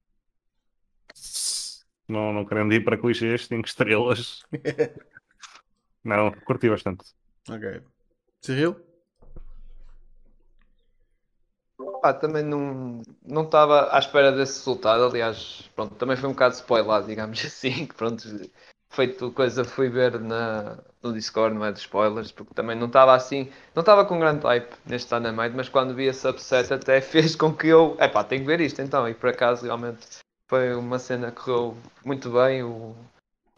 Não, 2.07 2.31
não 2.31 2.45
querendo 2.45 2.73
ir 2.73 2.83
para 2.83 2.97
clichês, 2.97 3.47
5 3.47 3.67
estrelas. 3.67 4.43
não, 6.03 6.31
curti 6.31 6.69
bastante. 6.69 7.03
Ok. 7.49 7.81
Cyril? 8.41 8.75
Ah, 12.05 12.13
também 12.13 12.43
não 12.43 13.01
não 13.25 13.43
estava 13.43 13.95
à 13.95 13.97
espera 13.97 14.31
desse 14.31 14.59
resultado. 14.59 15.03
Aliás, 15.05 15.67
pronto, 15.75 15.95
também 15.95 16.15
foi 16.15 16.29
um 16.29 16.33
bocado 16.33 16.53
spoilado, 16.53 17.07
digamos 17.09 17.43
assim. 17.43 17.87
Que 17.87 17.95
pronto, 17.95 18.23
feito 18.91 19.31
coisa 19.31 19.63
fui 19.65 19.89
ver 19.89 20.19
na, 20.19 20.77
no 21.01 21.11
Discord, 21.13 21.55
não 21.55 21.65
é 21.65 21.71
de 21.71 21.79
spoilers, 21.79 22.31
porque 22.31 22.53
também 22.53 22.77
não 22.77 22.87
estava 22.87 23.15
assim, 23.15 23.51
não 23.73 23.81
estava 23.81 24.05
com 24.05 24.19
grande 24.19 24.43
hype 24.45 24.75
neste 24.85 25.09
Dynamite, 25.13 25.55
mas 25.55 25.67
quando 25.67 25.95
vi 25.95 26.05
esse 26.05 26.27
upset 26.27 26.71
até 26.73 27.01
fez 27.01 27.35
com 27.35 27.51
que 27.53 27.67
eu, 27.67 27.95
é 27.99 28.07
pá, 28.07 28.23
tenho 28.23 28.41
que 28.41 28.47
ver 28.47 28.61
isto 28.61 28.81
então. 28.81 29.09
E 29.09 29.15
por 29.15 29.29
acaso 29.29 29.65
realmente 29.65 30.07
foi 30.47 30.75
uma 30.75 30.99
cena 30.99 31.31
que 31.31 31.41
correu 31.41 31.75
muito 32.05 32.29
bem. 32.31 32.63
O, 32.63 32.95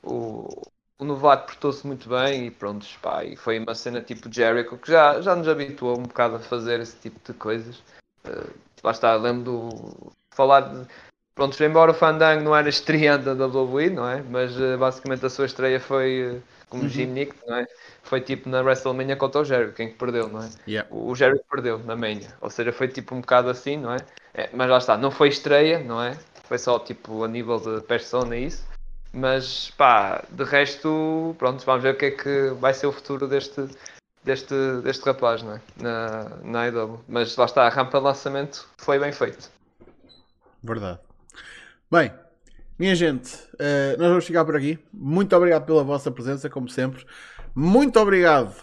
o, 0.04 0.62
o 1.00 1.06
novato 1.06 1.48
portou-se 1.48 1.86
muito 1.86 2.08
bem 2.10 2.48
e 2.48 2.52
pronto, 2.52 2.88
pá, 3.02 3.26
e 3.26 3.36
foi 3.36 3.60
uma 3.60 3.76
cena 3.76 4.02
tipo 4.02 4.32
Jericho 4.32 4.78
que 4.78 4.90
já, 4.92 5.22
já 5.22 5.36
nos 5.36 5.48
habituou 5.50 6.00
um 6.00 6.04
bocado 6.04 6.38
a 6.38 6.40
fazer 6.40 6.80
esse 6.80 6.96
tipo 6.98 7.20
de 7.26 7.38
coisas. 7.38 7.84
Uh, 8.28 8.54
lá 8.84 8.92
está, 8.92 9.16
lembro 9.16 9.44
do 9.44 10.12
falar 10.32 10.62
de. 10.62 10.88
Pronto, 11.36 11.64
embora 11.64 11.92
o 11.92 11.94
Fandango 11.94 12.44
não 12.44 12.56
era 12.56 12.68
estreante 12.68 13.26
da 13.26 13.46
WWE, 13.46 13.92
não 13.92 14.08
é? 14.08 14.24
Mas 14.24 14.58
uh, 14.60 14.78
basicamente 14.78 15.26
a 15.26 15.30
sua 15.30 15.46
estreia 15.46 15.80
foi 15.80 16.38
uh, 16.38 16.42
como 16.70 16.84
uhum. 16.84 16.90
Jim 16.90 17.06
Nick, 17.08 17.36
não 17.46 17.58
é? 17.58 17.68
Foi 18.04 18.22
tipo 18.22 18.50
na 18.50 18.62
WrestleMania 18.62 19.16
contra 19.16 19.42
o 19.42 19.46
Jericho, 19.46 19.74
quem 19.74 19.90
que 19.90 19.98
perdeu, 19.98 20.30
não 20.30 20.42
é? 20.42 20.50
Yeah. 20.68 20.90
O, 20.92 21.12
o 21.12 21.16
Jericho 21.16 21.44
perdeu 21.50 21.78
na 21.80 21.96
Mania, 21.96 22.34
ou 22.42 22.50
seja, 22.50 22.72
foi 22.72 22.88
tipo 22.88 23.14
um 23.14 23.22
bocado 23.22 23.50
assim, 23.50 23.78
não 23.78 23.94
é? 23.94 23.98
é? 24.34 24.50
Mas 24.54 24.70
lá 24.70 24.78
está, 24.78 24.98
não 24.98 25.12
foi 25.12 25.28
estreia, 25.28 25.80
não 25.80 26.02
é? 26.02 26.18
Foi 26.46 26.58
só 26.58 26.80
tipo 26.80 27.24
a 27.24 27.28
nível 27.28 27.60
de 27.60 27.82
persona 27.82 28.36
isso. 28.36 28.66
Mas 29.14 29.72
pá, 29.72 30.24
de 30.30 30.44
resto, 30.44 31.36
pronto, 31.38 31.66
vamos 31.66 31.84
ver 31.84 31.94
o 31.94 31.98
que 31.98 32.06
é 32.06 32.12
que 32.12 32.50
vai 32.60 32.74
ser 32.74 32.88
o 32.88 32.92
futuro 32.92 33.28
deste, 33.28 33.68
deste, 34.24 34.56
deste 34.84 35.06
rapaz 35.06 35.42
não 35.44 35.54
é? 35.54 35.62
na, 35.78 36.30
na 36.44 36.68
IW. 36.68 37.04
Mas 37.08 37.36
lá 37.36 37.46
está, 37.46 37.66
a 37.66 37.70
rampa 37.70 37.98
de 37.98 38.04
lançamento 38.04 38.68
foi 38.78 39.00
bem 39.00 39.12
feito. 39.12 39.50
Verdade. 40.64 41.00
Bem, 41.90 42.12
minha 42.78 42.94
gente, 42.94 43.34
uh, 43.54 43.98
nós 43.98 44.10
vamos 44.10 44.26
ficar 44.26 44.46
por 44.46 44.56
aqui. 44.56 44.78
Muito 44.94 45.36
obrigado 45.36 45.66
pela 45.66 45.84
vossa 45.84 46.12
presença, 46.12 46.50
como 46.50 46.70
sempre. 46.70 47.06
Muito 47.56 48.00
obrigado. 48.00 48.54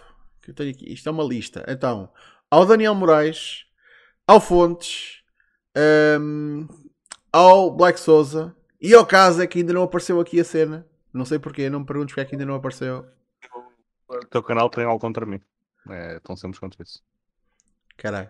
Que 0.42 0.50
eu 0.50 0.54
tenho 0.54 0.70
aqui, 0.70 0.92
isto 0.92 1.08
é 1.08 1.12
uma 1.12 1.24
lista. 1.24 1.64
Então, 1.66 2.10
ao 2.50 2.66
Daniel 2.66 2.94
Moraes, 2.94 3.64
ao 4.26 4.40
Fontes, 4.40 5.22
um, 5.76 5.80
ehm, 5.80 6.68
ao 7.32 7.74
Black 7.74 7.98
Souza 7.98 8.54
e 8.80 8.94
ao 8.94 9.04
caso 9.04 9.42
é 9.42 9.46
que 9.46 9.58
ainda 9.58 9.72
não 9.72 9.82
apareceu 9.82 10.20
aqui 10.20 10.38
a 10.38 10.44
cena. 10.44 10.86
Não 11.12 11.24
sei 11.24 11.38
porquê, 11.38 11.68
não 11.70 11.80
me 11.80 11.86
perguntes 11.86 12.12
porque 12.12 12.20
é 12.20 12.24
que 12.24 12.34
ainda 12.34 12.46
não 12.46 12.54
apareceu. 12.54 13.06
Teu 14.34 14.42
canal 14.42 14.68
tem 14.68 14.82
algo 14.82 14.98
contra 14.98 15.24
mim. 15.24 15.40
É 15.88 16.18
tão 16.18 16.34
simples 16.34 16.58
quanto 16.58 16.82
isso. 16.82 17.00
Caralho. 17.96 18.28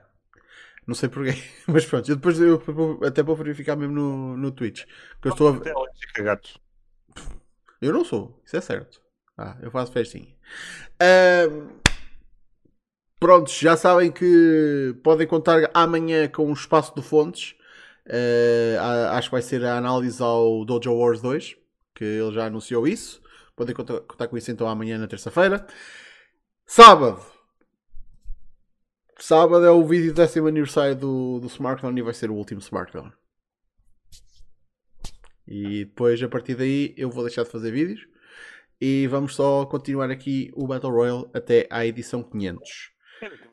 Não 0.86 0.94
sei 0.94 1.08
porquê. 1.08 1.32
Mas 1.66 1.86
pronto, 1.86 2.10
eu 2.10 2.16
depois 2.16 2.38
eu, 2.38 2.62
até 3.02 3.22
vou 3.22 3.34
verificar 3.34 3.74
mesmo 3.74 3.94
no, 3.94 4.36
no 4.36 4.52
Twitch. 4.52 4.84
Que 5.22 5.28
eu 5.28 5.32
estou 5.32 5.48
a... 5.48 5.60
Eu 7.80 7.90
não 7.94 8.04
sou, 8.04 8.38
isso 8.44 8.54
é 8.54 8.60
certo. 8.60 9.00
Ah, 9.38 9.56
eu 9.62 9.70
faço 9.70 9.92
festinha. 9.92 10.36
Um... 11.48 11.68
Prontos, 13.18 13.58
já 13.58 13.74
sabem 13.74 14.12
que 14.12 14.94
podem 15.02 15.26
contar 15.26 15.70
amanhã 15.72 16.28
com 16.28 16.50
o 16.50 16.52
espaço 16.52 16.94
do 16.94 17.00
Fontes. 17.00 17.56
Uh, 18.06 18.78
acho 19.12 19.28
que 19.30 19.34
vai 19.36 19.40
ser 19.40 19.64
a 19.64 19.78
análise 19.78 20.22
ao 20.22 20.66
Dojo 20.66 20.92
Wars 20.92 21.22
2, 21.22 21.56
que 21.94 22.04
ele 22.04 22.32
já 22.34 22.44
anunciou 22.44 22.86
isso. 22.86 23.23
Podem 23.56 23.74
contar, 23.74 24.00
contar 24.00 24.28
com 24.28 24.36
isso 24.36 24.50
então 24.50 24.68
amanhã 24.68 24.98
na 24.98 25.06
terça-feira. 25.06 25.66
Sábado. 26.66 27.24
Sábado 29.18 29.64
é 29.64 29.70
o 29.70 29.84
vídeo 29.84 30.12
do 30.12 30.16
décimo 30.16 30.48
aniversário 30.48 30.96
do, 30.96 31.38
do 31.40 31.46
Smartphone 31.46 32.00
e 32.00 32.02
vai 32.02 32.14
ser 32.14 32.30
o 32.30 32.34
último 32.34 32.60
Smartphone. 32.60 33.12
E 35.46 35.84
depois, 35.84 36.22
a 36.22 36.28
partir 36.28 36.54
daí, 36.54 36.94
eu 36.96 37.10
vou 37.10 37.22
deixar 37.22 37.44
de 37.44 37.50
fazer 37.50 37.70
vídeos. 37.70 38.06
E 38.80 39.06
vamos 39.06 39.34
só 39.34 39.64
continuar 39.66 40.10
aqui 40.10 40.50
o 40.54 40.66
Battle 40.66 40.92
Royale 40.92 41.30
até 41.32 41.68
à 41.70 41.86
edição 41.86 42.22
500. 42.22 42.92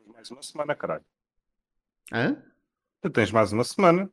Mais 0.06 0.30
uma 0.30 0.42
semana, 0.42 0.74
caralho. 0.74 1.04
Hã? 2.12 2.42
Tu 3.00 3.10
tens 3.10 3.30
mais 3.30 3.52
uma 3.52 3.64
semana. 3.64 4.10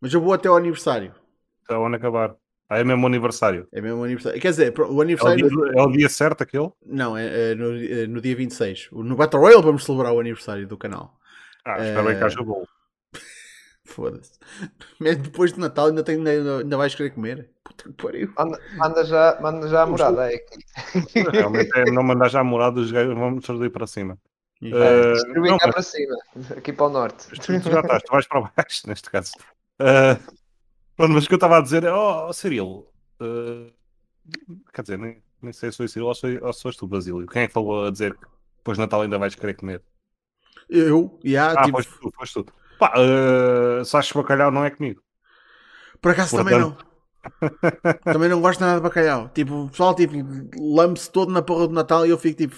Mas 0.00 0.12
eu 0.12 0.20
vou 0.20 0.32
até 0.32 0.48
ao 0.48 0.56
aniversário. 0.56 1.14
Está 1.60 1.78
onde 1.78 1.96
acabar. 1.96 2.36
Ah, 2.68 2.78
é 2.78 2.84
mesmo 2.84 3.02
o 3.02 3.06
aniversário. 3.06 3.68
É 3.72 3.80
mesmo 3.80 4.00
o 4.00 4.04
aniversário. 4.04 4.40
Quer 4.40 4.50
dizer, 4.50 4.74
o 4.78 5.00
aniversário. 5.00 5.44
É 5.44 5.46
o 5.46 5.50
dia, 5.50 5.72
é 5.74 5.82
o 5.82 5.92
dia 5.92 6.08
certo 6.08 6.42
aquele? 6.42 6.70
Não, 6.84 7.16
é, 7.16 7.52
é 7.52 7.54
no, 7.54 7.76
é 7.76 8.06
no 8.06 8.20
dia 8.20 8.34
26. 8.34 8.88
No 8.92 9.14
Battle 9.16 9.42
Royale 9.42 9.62
vamos 9.62 9.84
celebrar 9.84 10.12
o 10.12 10.20
aniversário 10.20 10.66
do 10.66 10.78
canal. 10.78 11.18
Ah, 11.64 11.84
espero 11.84 12.06
bem 12.06 12.16
que 12.16 12.24
haja 12.24 12.42
bolo. 12.42 12.66
Foda-se. 13.84 14.32
Depois 15.00 15.52
de 15.52 15.60
Natal 15.60 15.88
ainda, 15.88 16.02
tem, 16.02 16.16
ainda, 16.16 16.58
ainda 16.58 16.76
vais 16.76 16.94
querer 16.94 17.10
comer? 17.10 17.50
Puta 17.62 17.84
que 17.84 18.02
pariu. 18.02 18.32
Já, 19.04 19.38
manda 19.40 19.68
já 19.68 19.82
a 19.82 19.86
morada 19.86 20.22
aí. 20.22 20.40
Realmente 21.32 21.70
é 21.76 21.90
não 21.90 22.02
mandar 22.02 22.28
já 22.28 22.40
a 22.40 22.44
morada, 22.44 22.80
os 22.80 22.90
gajos 22.90 23.14
vão 23.14 23.38
ali 23.56 23.70
para 23.70 23.86
cima. 23.86 24.18
Uh, 24.62 25.40
não, 25.40 25.58
mas... 25.60 25.72
para 25.72 25.82
cima, 25.82 26.14
aqui 26.56 26.72
para 26.72 26.86
o 26.86 26.88
norte. 26.88 27.28
Tu 27.28 27.70
já 27.70 27.80
estás, 27.80 28.02
tu 28.04 28.12
vais 28.12 28.26
para 28.26 28.40
baixo 28.56 28.88
neste 28.88 29.10
caso. 29.10 29.32
Uh, 29.80 30.16
pronto, 30.96 31.12
mas 31.12 31.24
o 31.24 31.28
que 31.28 31.34
eu 31.34 31.36
estava 31.36 31.58
a 31.58 31.62
dizer 31.62 31.84
é, 31.84 31.92
oh, 31.92 32.32
Cirilo, 32.32 32.88
uh, 33.20 33.72
quer 34.72 34.82
dizer, 34.82 34.98
nem, 34.98 35.22
nem 35.40 35.52
sei 35.52 35.70
se 35.70 35.76
foi 35.78 35.88
Cirilo 35.88 36.08
ou, 36.08 36.52
se 36.52 36.78
tu, 36.78 36.86
Basílio. 36.86 37.26
Quem 37.26 37.42
é 37.42 37.46
que 37.46 37.52
falou 37.52 37.86
a 37.86 37.90
dizer 37.90 38.14
que 38.14 38.26
depois 38.58 38.76
de 38.76 38.82
Natal 38.82 39.02
ainda 39.02 39.18
vais 39.18 39.34
querer 39.34 39.54
comer? 39.54 39.82
Eu, 40.68 41.18
yeah, 41.24 41.60
ah, 41.60 41.64
tipo... 41.64 41.76
foste 41.76 42.00
tu, 42.00 42.12
foste 42.14 42.42
tu. 42.44 42.52
Pá, 42.78 42.94
uh, 42.96 43.84
se 43.84 43.96
achas 43.96 44.12
bacalhau 44.12 44.50
não 44.50 44.64
é 44.64 44.70
comigo. 44.70 45.02
Por 46.00 46.12
acaso 46.12 46.36
Portanto... 46.36 46.50
também 46.50 46.60
não. 46.60 46.92
também 48.12 48.28
não 48.28 48.40
gosto 48.40 48.60
nada 48.60 48.76
de 48.76 48.82
bacalhau. 48.82 49.28
Tipo, 49.28 49.64
o 49.64 49.68
pessoal 49.68 49.94
tipo, 49.94 50.14
lambe-se 50.58 51.10
todo 51.10 51.32
na 51.32 51.42
porra 51.42 51.68
do 51.68 51.74
Natal 51.74 52.04
e 52.04 52.10
eu 52.10 52.18
fico 52.18 52.38
tipo, 52.38 52.56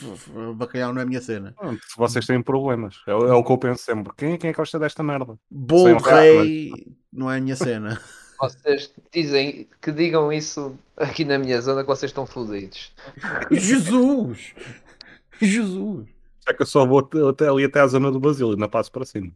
bacalhau 0.54 0.92
não 0.92 1.00
é 1.00 1.04
a 1.04 1.06
minha 1.06 1.20
cena. 1.20 1.54
Se 1.60 1.96
vocês 1.96 2.26
têm 2.26 2.42
problemas, 2.42 3.02
é, 3.06 3.10
é, 3.10 3.14
o 3.14 3.44
que 3.44 3.52
eu 3.52 3.58
penso 3.58 3.82
sempre. 3.82 4.12
Quem, 4.16 4.38
quem 4.38 4.50
é 4.50 4.52
que 4.52 4.56
gosta 4.56 4.78
desta 4.78 5.02
merda? 5.02 5.38
Bolo 5.50 5.98
rei 5.98 6.72
não 7.12 7.30
é 7.30 7.38
a 7.38 7.40
minha 7.40 7.56
cena. 7.56 8.00
Vocês 8.38 8.92
dizem 9.12 9.68
que 9.80 9.92
digam 9.92 10.32
isso 10.32 10.76
aqui 10.96 11.24
na 11.24 11.38
minha 11.38 11.60
zona 11.60 11.82
que 11.82 11.88
vocês 11.88 12.10
estão 12.10 12.26
fodidos. 12.26 12.92
Jesus! 13.50 14.54
Jesus! 15.40 16.08
É 16.46 16.52
que 16.52 16.62
eu 16.62 16.66
só 16.66 16.84
vou 16.84 17.08
até 17.28 17.48
ali 17.48 17.64
até 17.64 17.80
à 17.80 17.86
zona 17.86 18.10
do 18.10 18.20
Brasil 18.20 18.52
e 18.52 18.56
não 18.56 18.68
passo 18.68 18.92
para 18.92 19.04
cima. 19.04 19.30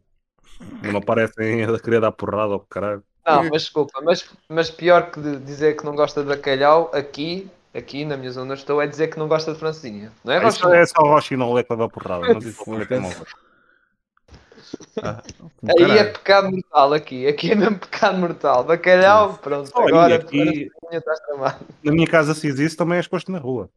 Não 0.83 0.97
aparecem 0.97 1.63
a 1.63 1.79
querer 1.79 2.01
dar 2.01 2.11
porrada 2.11 2.53
ao 2.53 2.59
caralho. 2.59 3.03
Não, 3.25 3.43
mas 3.43 3.63
desculpa, 3.63 4.01
mas, 4.01 4.29
mas 4.47 4.71
pior 4.71 5.11
que 5.11 5.19
dizer 5.37 5.77
que 5.77 5.85
não 5.85 5.95
gosta 5.95 6.21
de 6.21 6.27
bacalhau, 6.27 6.89
aqui, 6.93 7.49
aqui 7.73 8.03
na 8.03 8.17
minha 8.17 8.31
zona 8.31 8.55
estou, 8.55 8.81
é 8.81 8.87
dizer 8.87 9.07
que 9.07 9.19
não 9.19 9.27
gosta 9.27 9.53
de 9.53 9.59
francesinha. 9.59 10.11
Não 10.23 10.33
é, 10.33 10.47
Isso 10.47 10.67
é 10.67 10.85
só 10.85 11.01
o 11.01 11.07
Rochinol 11.07 11.57
é 11.59 11.63
que 11.63 11.71
leva 11.71 11.89
porrada. 11.89 12.33
Não 12.33 12.39
diz 12.39 12.57
Ah, 15.01 15.21
Aí 15.77 15.97
é 15.97 16.03
pecado 16.05 16.51
mortal 16.51 16.93
aqui. 16.93 17.27
Aqui 17.27 17.51
é 17.51 17.55
mesmo 17.55 17.79
pecado 17.79 18.17
mortal. 18.17 18.63
Bacalhau, 18.63 19.37
pronto. 19.37 19.71
Olha, 19.75 19.87
Agora, 19.87 20.15
aqui- 20.15 20.69
agora 20.83 21.01
tramado. 21.25 21.65
Na 21.83 21.91
minha 21.91 22.07
casa, 22.07 22.33
se 22.33 22.47
existe, 22.47 22.77
também 22.77 22.97
é 22.97 22.99
exposto 22.99 23.31
na 23.31 23.39
rua. 23.39 23.69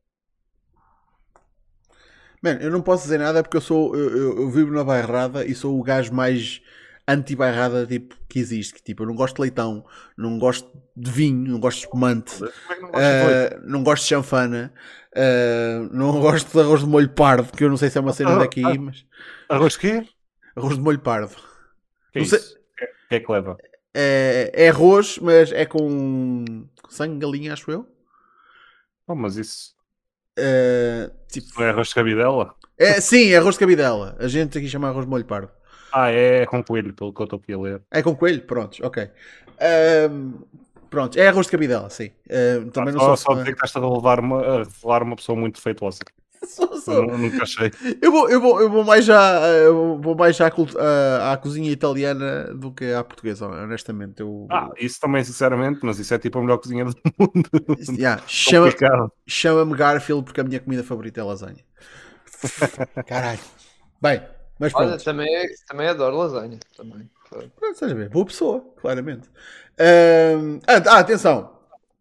Mano, 2.42 2.60
eu 2.60 2.70
não 2.70 2.82
posso 2.82 3.04
dizer 3.04 3.18
nada 3.18 3.42
porque 3.42 3.56
eu 3.56 3.60
sou. 3.60 3.94
Eu, 3.94 4.16
eu, 4.16 4.36
eu 4.42 4.50
vivo 4.50 4.72
na 4.72 4.82
bairrada 4.82 5.44
e 5.44 5.54
sou 5.54 5.78
o 5.78 5.82
gajo 5.82 6.12
mais 6.12 6.60
anti-bairrada 7.06 7.86
tipo, 7.86 8.16
que 8.28 8.38
existe. 8.38 8.74
Que, 8.74 8.82
tipo, 8.82 9.02
eu 9.04 9.06
não 9.06 9.14
gosto 9.14 9.36
de 9.36 9.42
leitão, 9.42 9.84
não 10.16 10.38
gosto 10.38 10.68
de 10.96 11.10
vinho, 11.10 11.52
não 11.52 11.60
gosto 11.60 11.78
de 11.78 11.84
espumante, 11.84 12.36
Como 12.38 12.50
é 12.72 12.74
que 12.74 12.82
não 12.82 12.90
de 12.90 12.96
eh, 12.98 13.60
não 13.64 13.82
gosto 13.84 14.02
de 14.02 14.08
chanfana, 14.08 14.72
eh, 15.14 15.88
não 15.92 16.20
gosto 16.20 16.50
de 16.52 16.60
arroz 16.60 16.80
de 16.80 16.86
molho 16.86 17.10
pardo, 17.10 17.56
que 17.56 17.62
eu 17.62 17.68
não 17.70 17.76
sei 17.76 17.90
se 17.90 17.98
é 17.98 18.00
uma 18.00 18.12
cena 18.12 18.32
Ah, 18.34 18.38
daqui, 18.38 18.62
ah. 18.64 18.74
mas. 18.74 19.04
Arroz 19.48 19.76
quê? 19.76 20.04
Arroz 20.56 20.76
de 20.76 20.80
molho 20.82 20.98
pardo. 21.00 21.34
Que 22.12 22.20
é 22.20 22.24
sei- 22.24 22.38
isso? 22.38 22.56
O 22.56 23.08
que, 23.08 23.14
é 23.16 23.20
que 23.20 23.32
leva? 23.32 23.56
É, 23.94 24.50
é 24.54 24.68
arroz, 24.70 25.18
mas 25.18 25.52
é 25.52 25.66
com 25.66 26.44
sangue 26.88 27.14
de 27.14 27.20
galinha, 27.26 27.52
acho 27.52 27.70
eu. 27.70 27.86
Oh, 29.06 29.14
mas 29.14 29.36
isso 29.36 29.74
Eh, 30.36 31.10
tipo, 31.28 31.62
é 31.62 31.68
arroz 31.70 31.88
de 31.88 31.94
cabidela? 31.94 32.54
é, 32.78 33.00
sim, 33.02 33.30
é 33.32 33.36
arroz 33.36 33.54
de 33.56 33.60
cabidela. 33.60 34.16
A 34.18 34.28
gente 34.28 34.56
aqui 34.56 34.68
chama 34.68 34.88
arroz 34.88 35.04
de 35.04 35.10
molho 35.10 35.24
pardo. 35.26 35.50
Ah, 35.92 36.10
é 36.10 36.46
com 36.46 36.64
coelho, 36.64 36.94
pelo 36.94 37.12
que 37.12 37.20
eu 37.20 37.24
estou 37.24 37.38
aqui 37.38 37.52
a 37.52 37.58
ler. 37.58 37.82
É 37.90 38.02
com 38.02 38.16
coelho? 38.16 38.40
Prontos, 38.46 38.80
ok. 38.80 39.10
Pronto, 40.88 41.18
é 41.18 41.28
arroz 41.28 41.46
de 41.46 41.52
cabidela, 41.52 41.88
sim. 41.90 42.10
Também 42.72 42.90
Ah, 42.90 42.96
não 42.96 43.00
só, 43.00 43.16
sou 43.16 43.16
só 43.16 43.34
dizer 43.40 43.54
que 43.56 43.64
estás 43.64 43.76
a 43.76 43.88
levar 43.88 44.20
uma, 44.20 44.40
a 44.42 44.58
revelar 44.64 45.02
uma 45.02 45.16
pessoa 45.16 45.38
muito 45.38 45.56
defeituosa. 45.56 46.00
Sou, 46.46 46.76
sou. 46.76 46.94
Eu 47.10 47.18
Nunca 47.18 47.42
achei. 47.44 47.70
Eu, 48.00 48.10
vou, 48.12 48.28
eu, 48.28 48.40
vou, 48.40 48.60
eu 48.60 48.70
vou 48.70 48.84
mais 48.84 49.04
já, 49.04 49.40
eu 49.48 49.98
vou 50.00 50.14
mais 50.16 50.36
já 50.36 50.48
à, 50.48 50.50
à- 50.50 51.32
à 51.32 51.36
cozinha 51.36 51.70
italiana 51.70 52.52
do 52.54 52.72
que 52.72 52.92
à 52.92 53.02
portuguesa, 53.04 53.46
honestamente. 53.46 54.20
Eu, 54.20 54.46
Ah, 54.50 54.70
isso 54.78 55.00
também, 55.00 55.22
sinceramente, 55.24 55.80
mas 55.82 55.98
isso 55.98 56.12
é 56.12 56.18
tipo 56.18 56.38
a 56.38 56.42
melhor 56.42 56.58
cozinha 56.58 56.84
do 56.84 56.94
mundo. 57.18 57.48
yeah, 57.98 58.22
chama-. 58.26 58.72
Chama-me 59.26 59.76
Garfield 59.76 60.24
porque 60.24 60.40
a 60.40 60.44
minha 60.44 60.60
comida 60.60 60.82
favorita 60.82 61.20
é 61.20 61.24
lasanha. 61.24 61.64
Caralho. 63.06 63.40
Bem, 64.00 64.22
mas 64.58 64.74
Olha, 64.74 64.88
pronto. 64.88 65.04
também, 65.04 65.28
também 65.66 65.88
adoro 65.88 66.16
lasanha. 66.16 66.58
Também. 66.76 67.08
Pronto, 67.30 67.52
estás 67.72 67.92
a 67.92 67.94
ver? 67.94 68.08
Boa 68.10 68.26
pessoa, 68.26 68.60
claramente. 68.80 69.28
Ah, 70.66 70.80
ah, 70.88 70.98
atenção. 70.98 71.52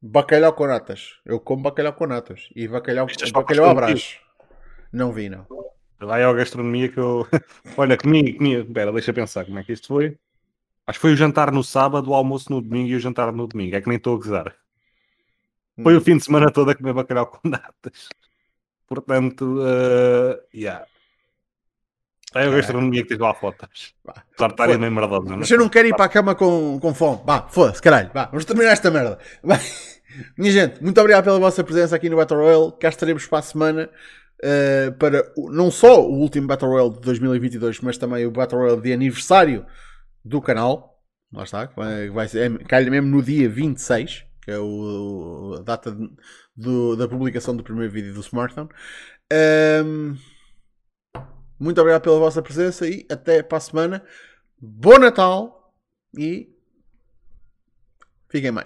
Bacalhau 0.01 0.53
com 0.53 0.65
natas. 0.67 1.19
Eu 1.25 1.39
como 1.39 1.61
bacalhau 1.63 1.93
com 1.93 2.07
natas. 2.07 2.49
E 2.55 2.67
bacalhau, 2.67 3.07
é 3.07 3.25
só 3.27 3.31
bacalhau 3.31 3.69
à 3.69 3.75
brás. 3.75 4.17
Não 4.91 5.11
vi, 5.11 5.29
não. 5.29 5.45
Vai 5.99 6.23
à 6.23 6.33
gastronomia 6.33 6.89
que 6.89 6.97
eu. 6.97 7.27
Olha, 7.77 7.97
comi, 7.97 8.33
comi. 8.33 8.55
Espera, 8.55 8.91
deixa 8.91 9.11
eu 9.11 9.15
pensar 9.15 9.45
como 9.45 9.59
é 9.59 9.63
que 9.63 9.71
isto 9.73 9.87
foi. 9.87 10.17
Acho 10.87 10.97
que 10.97 11.01
foi 11.01 11.13
o 11.13 11.15
jantar 11.15 11.51
no 11.51 11.63
sábado, 11.63 12.09
o 12.09 12.13
almoço 12.13 12.51
no 12.51 12.61
domingo 12.61 12.89
e 12.89 12.95
o 12.95 12.99
jantar 12.99 13.31
no 13.31 13.47
domingo. 13.47 13.75
É 13.75 13.81
que 13.81 13.87
nem 13.87 13.97
estou 13.97 14.15
a 14.15 14.17
gozar. 14.17 14.55
Foi 15.81 15.93
Hum. 15.93 15.97
o 15.97 16.01
fim 16.01 16.17
de 16.17 16.23
semana 16.23 16.51
todo 16.51 16.71
a 16.71 16.75
comer 16.75 16.93
bacalhau 16.93 17.27
com 17.27 17.47
natas. 17.47 18.09
Portanto, 18.87 19.59
uh, 19.59 20.37
yeah. 20.53 20.85
É 22.33 22.45
a 22.45 22.49
gastronomia 22.49 23.03
que 23.03 23.09
tens 23.09 23.19
lá 23.19 23.33
fotos. 23.33 23.93
Vá. 24.03 24.23
Foi. 24.37 24.77
meio 24.77 24.91
é? 25.33 25.37
Mas 25.37 25.51
eu 25.51 25.57
não 25.57 25.69
quero 25.69 25.87
ir 25.87 25.95
para 25.95 26.05
a 26.05 26.09
cama 26.09 26.33
com, 26.33 26.79
com 26.79 26.93
fome. 26.93 27.21
Vá, 27.25 27.47
foda-se, 27.49 27.81
caralho. 27.81 28.09
Vá, 28.13 28.25
vamos 28.25 28.45
terminar 28.45 28.71
esta 28.71 28.89
merda. 28.89 29.19
Bem, 29.43 29.59
minha 30.37 30.51
gente, 30.51 30.81
muito 30.81 30.99
obrigado 30.99 31.25
pela 31.25 31.39
vossa 31.39 31.63
presença 31.63 31.95
aqui 31.95 32.09
no 32.09 32.17
Battle 32.17 32.39
Royale. 32.39 32.73
Cá 32.79 32.89
estaremos 32.89 33.25
para 33.27 33.39
a 33.39 33.41
semana 33.41 33.89
eh, 34.43 34.91
para 34.91 35.31
não 35.51 35.69
só 35.71 36.01
o 36.01 36.13
último 36.19 36.47
Battle 36.47 36.69
Royale 36.71 36.93
de 36.93 37.01
2022, 37.01 37.79
mas 37.81 37.97
também 37.97 38.25
o 38.25 38.31
Battle 38.31 38.59
Royale 38.61 38.81
de 38.81 38.93
aniversário 38.93 39.65
do 40.23 40.41
canal. 40.41 41.01
Lá 41.33 41.43
está, 41.43 41.67
que 41.67 41.75
vai, 42.11 42.27
ser, 42.27 42.51
é, 42.51 42.89
mesmo 42.89 43.07
no 43.09 43.23
dia 43.23 43.47
26, 43.49 44.25
que 44.43 44.51
é 44.51 44.59
o, 44.59 45.55
a 45.59 45.61
data 45.63 45.91
de- 45.91 46.09
do- 46.55 46.95
da 46.97 47.07
publicação 47.07 47.55
do 47.55 47.63
primeiro 47.63 47.91
vídeo 47.91 48.13
do 48.13 48.19
Smartphone. 48.21 48.69
Ahm, 49.31 50.15
muito 51.59 51.79
obrigado 51.79 52.01
pela 52.01 52.19
vossa 52.19 52.41
presença 52.41 52.87
e 52.87 53.05
até 53.09 53.43
para 53.43 53.57
a 53.57 53.61
semana. 53.61 54.03
Bom 54.59 54.97
Natal 54.99 55.73
e 56.17 56.49
fiquem 58.29 58.51
bem. 58.53 58.65